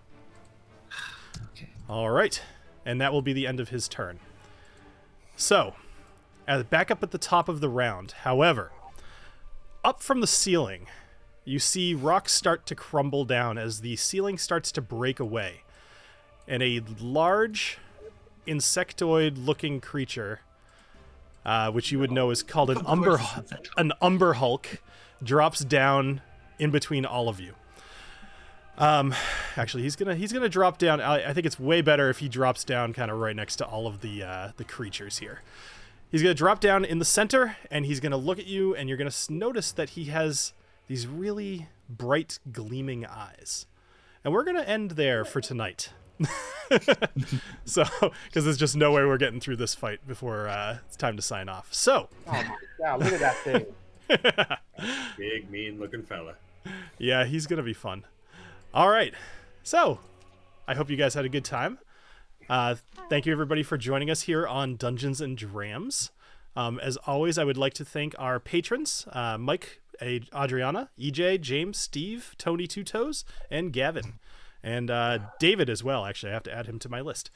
Okay. 1.52 1.68
All 1.88 2.10
right, 2.10 2.40
and 2.84 3.00
that 3.00 3.12
will 3.12 3.22
be 3.22 3.32
the 3.32 3.46
end 3.46 3.60
of 3.60 3.70
his 3.70 3.88
turn. 3.88 4.20
So, 5.36 5.74
uh, 6.46 6.62
back 6.64 6.90
up 6.90 7.02
at 7.02 7.10
the 7.10 7.18
top 7.18 7.48
of 7.48 7.60
the 7.60 7.68
round. 7.68 8.12
However, 8.12 8.70
up 9.86 10.02
from 10.02 10.20
the 10.20 10.26
ceiling, 10.26 10.88
you 11.44 11.60
see 11.60 11.94
rocks 11.94 12.32
start 12.32 12.66
to 12.66 12.74
crumble 12.74 13.24
down 13.24 13.56
as 13.56 13.82
the 13.82 13.94
ceiling 13.94 14.36
starts 14.36 14.72
to 14.72 14.82
break 14.82 15.20
away, 15.20 15.62
and 16.48 16.60
a 16.60 16.82
large 17.00 17.78
insectoid-looking 18.48 19.80
creature, 19.80 20.40
uh, 21.44 21.70
which 21.70 21.92
you 21.92 22.00
would 22.00 22.10
know 22.10 22.30
is 22.30 22.42
called 22.42 22.68
an 22.68 22.84
umber, 22.84 23.18
insectoid. 23.18 23.68
an 23.76 23.92
umber 24.02 24.32
hulk, 24.32 24.82
drops 25.22 25.60
down 25.60 26.20
in 26.58 26.72
between 26.72 27.06
all 27.06 27.28
of 27.28 27.38
you. 27.38 27.54
Um, 28.78 29.14
actually, 29.56 29.84
he's 29.84 29.94
gonna 29.94 30.16
he's 30.16 30.32
gonna 30.32 30.48
drop 30.48 30.78
down. 30.78 31.00
I, 31.00 31.30
I 31.30 31.32
think 31.32 31.46
it's 31.46 31.60
way 31.60 31.80
better 31.80 32.10
if 32.10 32.18
he 32.18 32.28
drops 32.28 32.64
down 32.64 32.92
kind 32.92 33.08
of 33.08 33.18
right 33.18 33.36
next 33.36 33.56
to 33.56 33.64
all 33.64 33.86
of 33.86 34.00
the 34.00 34.24
uh, 34.24 34.50
the 34.56 34.64
creatures 34.64 35.18
here. 35.18 35.42
He's 36.10 36.22
gonna 36.22 36.34
drop 36.34 36.60
down 36.60 36.84
in 36.84 36.98
the 36.98 37.04
center, 37.04 37.56
and 37.70 37.84
he's 37.84 38.00
gonna 38.00 38.16
look 38.16 38.38
at 38.38 38.46
you, 38.46 38.74
and 38.74 38.88
you're 38.88 38.98
gonna 38.98 39.10
notice 39.28 39.72
that 39.72 39.90
he 39.90 40.04
has 40.04 40.52
these 40.86 41.06
really 41.06 41.68
bright, 41.88 42.38
gleaming 42.52 43.04
eyes. 43.04 43.66
And 44.24 44.32
we're 44.32 44.44
gonna 44.44 44.62
end 44.62 44.92
there 44.92 45.24
for 45.24 45.40
tonight. 45.40 45.90
so, 47.64 47.84
because 48.00 48.44
there's 48.44 48.56
just 48.56 48.76
no 48.76 48.92
way 48.92 49.04
we're 49.04 49.18
getting 49.18 49.40
through 49.40 49.56
this 49.56 49.74
fight 49.74 50.06
before 50.06 50.48
uh, 50.48 50.78
it's 50.86 50.96
time 50.96 51.16
to 51.16 51.22
sign 51.22 51.48
off. 51.48 51.74
So, 51.74 52.08
oh 52.26 52.32
my 52.32 52.56
god, 52.78 53.04
look 53.04 53.12
at 53.12 53.20
that 53.20 53.36
thing. 53.38 53.66
Big, 55.18 55.50
mean 55.50 55.78
looking 55.78 56.02
fella. 56.02 56.34
yeah, 56.98 57.24
he's 57.24 57.46
gonna 57.46 57.62
be 57.62 57.74
fun. 57.74 58.04
All 58.72 58.88
right, 58.88 59.12
so 59.62 59.98
I 60.68 60.74
hope 60.74 60.88
you 60.88 60.96
guys 60.96 61.14
had 61.14 61.24
a 61.24 61.28
good 61.28 61.44
time. 61.44 61.78
Uh, 62.48 62.76
thank 63.08 63.26
you 63.26 63.32
everybody 63.32 63.62
for 63.62 63.76
joining 63.76 64.10
us 64.10 64.22
here 64.22 64.46
on 64.46 64.76
Dungeons 64.76 65.20
and 65.20 65.36
Drams. 65.36 66.10
Um, 66.54 66.78
as 66.80 66.96
always, 67.06 67.38
I 67.38 67.44
would 67.44 67.56
like 67.56 67.74
to 67.74 67.84
thank 67.84 68.14
our 68.18 68.38
patrons: 68.38 69.06
uh, 69.12 69.36
Mike, 69.36 69.80
Adriana, 70.00 70.90
EJ, 70.98 71.40
James, 71.40 71.76
Steve, 71.76 72.34
Tony 72.38 72.66
Two 72.66 72.84
Toes, 72.84 73.24
and 73.50 73.72
Gavin, 73.72 74.14
and 74.62 74.90
uh, 74.90 75.18
David 75.40 75.68
as 75.68 75.82
well. 75.82 76.04
Actually, 76.06 76.30
I 76.30 76.34
have 76.34 76.44
to 76.44 76.54
add 76.54 76.66
him 76.66 76.78
to 76.80 76.88
my 76.88 77.00
list. 77.00 77.30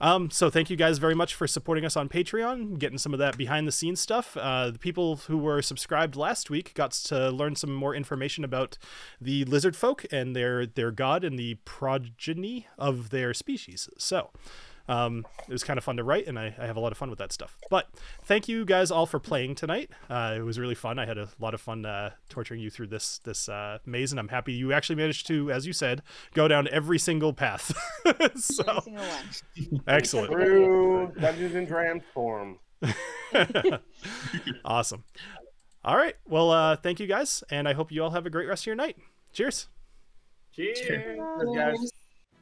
Um, 0.00 0.30
so 0.30 0.50
thank 0.50 0.68
you 0.68 0.76
guys 0.76 0.98
very 0.98 1.14
much 1.14 1.34
for 1.34 1.46
supporting 1.46 1.84
us 1.84 1.96
on 1.96 2.08
Patreon, 2.08 2.78
getting 2.78 2.98
some 2.98 3.12
of 3.12 3.18
that 3.18 3.36
behind 3.36 3.66
the 3.66 3.72
scenes 3.72 4.00
stuff. 4.00 4.36
Uh, 4.36 4.70
the 4.70 4.78
people 4.78 5.16
who 5.16 5.38
were 5.38 5.62
subscribed 5.62 6.16
last 6.16 6.50
week 6.50 6.74
got 6.74 6.92
to 6.92 7.30
learn 7.30 7.56
some 7.56 7.74
more 7.74 7.94
information 7.94 8.44
about 8.44 8.76
the 9.20 9.44
lizard 9.44 9.76
folk 9.76 10.04
and 10.12 10.36
their 10.36 10.66
their 10.66 10.90
god 10.90 11.24
and 11.24 11.38
the 11.38 11.54
progeny 11.64 12.66
of 12.78 13.10
their 13.10 13.32
species. 13.32 13.88
So. 13.98 14.30
Um, 14.88 15.26
it 15.48 15.52
was 15.52 15.64
kind 15.64 15.78
of 15.78 15.84
fun 15.84 15.96
to 15.96 16.04
write, 16.04 16.26
and 16.26 16.38
I, 16.38 16.54
I 16.58 16.66
have 16.66 16.76
a 16.76 16.80
lot 16.80 16.92
of 16.92 16.98
fun 16.98 17.10
with 17.10 17.18
that 17.18 17.32
stuff. 17.32 17.56
But 17.70 17.88
thank 18.22 18.48
you 18.48 18.64
guys 18.64 18.90
all 18.90 19.06
for 19.06 19.18
playing 19.18 19.54
tonight. 19.56 19.90
Uh, 20.08 20.34
it 20.36 20.42
was 20.42 20.58
really 20.58 20.74
fun. 20.74 20.98
I 20.98 21.06
had 21.06 21.18
a 21.18 21.28
lot 21.38 21.54
of 21.54 21.60
fun 21.60 21.84
uh, 21.84 22.10
torturing 22.28 22.60
you 22.60 22.70
through 22.70 22.88
this 22.88 23.18
this 23.24 23.48
uh, 23.48 23.78
maze, 23.84 24.12
and 24.12 24.20
I'm 24.20 24.28
happy 24.28 24.52
you 24.52 24.72
actually 24.72 24.96
managed 24.96 25.26
to, 25.28 25.50
as 25.50 25.66
you 25.66 25.72
said, 25.72 26.02
go 26.34 26.48
down 26.48 26.68
every 26.70 26.98
single 26.98 27.32
path. 27.32 27.74
so 28.36 28.64
Every 28.64 28.80
single 28.82 29.04
one. 29.04 29.82
excellent. 29.88 30.32
True 30.32 31.12
Dungeons 31.18 31.54
and 31.54 31.66
Drams 31.66 32.02
form. 32.14 32.58
awesome. 34.64 35.04
All 35.84 35.96
right. 35.96 36.14
Well, 36.26 36.50
uh, 36.50 36.76
thank 36.76 37.00
you 37.00 37.06
guys, 37.06 37.42
and 37.50 37.68
I 37.68 37.72
hope 37.72 37.90
you 37.92 38.02
all 38.02 38.10
have 38.10 38.26
a 38.26 38.30
great 38.30 38.48
rest 38.48 38.62
of 38.62 38.66
your 38.66 38.76
night. 38.76 38.96
Cheers. 39.32 39.68
Cheers. 40.52 40.80
Good 40.80 41.56
guys. 41.56 41.92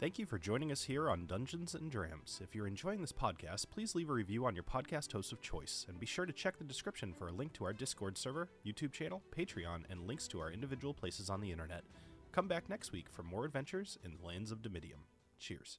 Thank 0.05 0.19
you 0.19 0.27
for 0.27 0.39
joining 0.39 0.71
us 0.71 0.83
here 0.83 1.09
on 1.09 1.25
Dungeons 1.25 1.75
and 1.75 1.91
Drams. 1.91 2.39
If 2.43 2.55
you're 2.55 2.67
enjoying 2.67 3.01
this 3.01 3.11
podcast, 3.11 3.71
please 3.71 3.95
leave 3.95 4.11
a 4.11 4.13
review 4.13 4.45
on 4.45 4.55
your 4.55 4.63
podcast 4.63 5.11
host 5.11 5.33
of 5.33 5.41
choice, 5.41 5.87
and 5.89 5.99
be 5.99 6.05
sure 6.05 6.27
to 6.27 6.33
check 6.35 6.59
the 6.59 6.65
description 6.65 7.15
for 7.15 7.29
a 7.29 7.33
link 7.33 7.55
to 7.55 7.65
our 7.65 7.73
Discord 7.73 8.19
server, 8.19 8.51
YouTube 8.67 8.93
channel, 8.93 9.23
Patreon, 9.35 9.85
and 9.89 10.07
links 10.07 10.29
to 10.29 10.41
our 10.41 10.51
individual 10.51 10.93
places 10.93 11.31
on 11.31 11.41
the 11.41 11.51
internet. 11.51 11.85
Come 12.33 12.49
back 12.49 12.69
next 12.69 12.93
week 12.93 13.07
for 13.11 13.23
more 13.23 13.47
adventures 13.47 13.97
in 14.05 14.19
the 14.21 14.27
lands 14.27 14.53
of 14.53 14.61
Dimidium. 14.61 15.07
Cheers. 15.39 15.79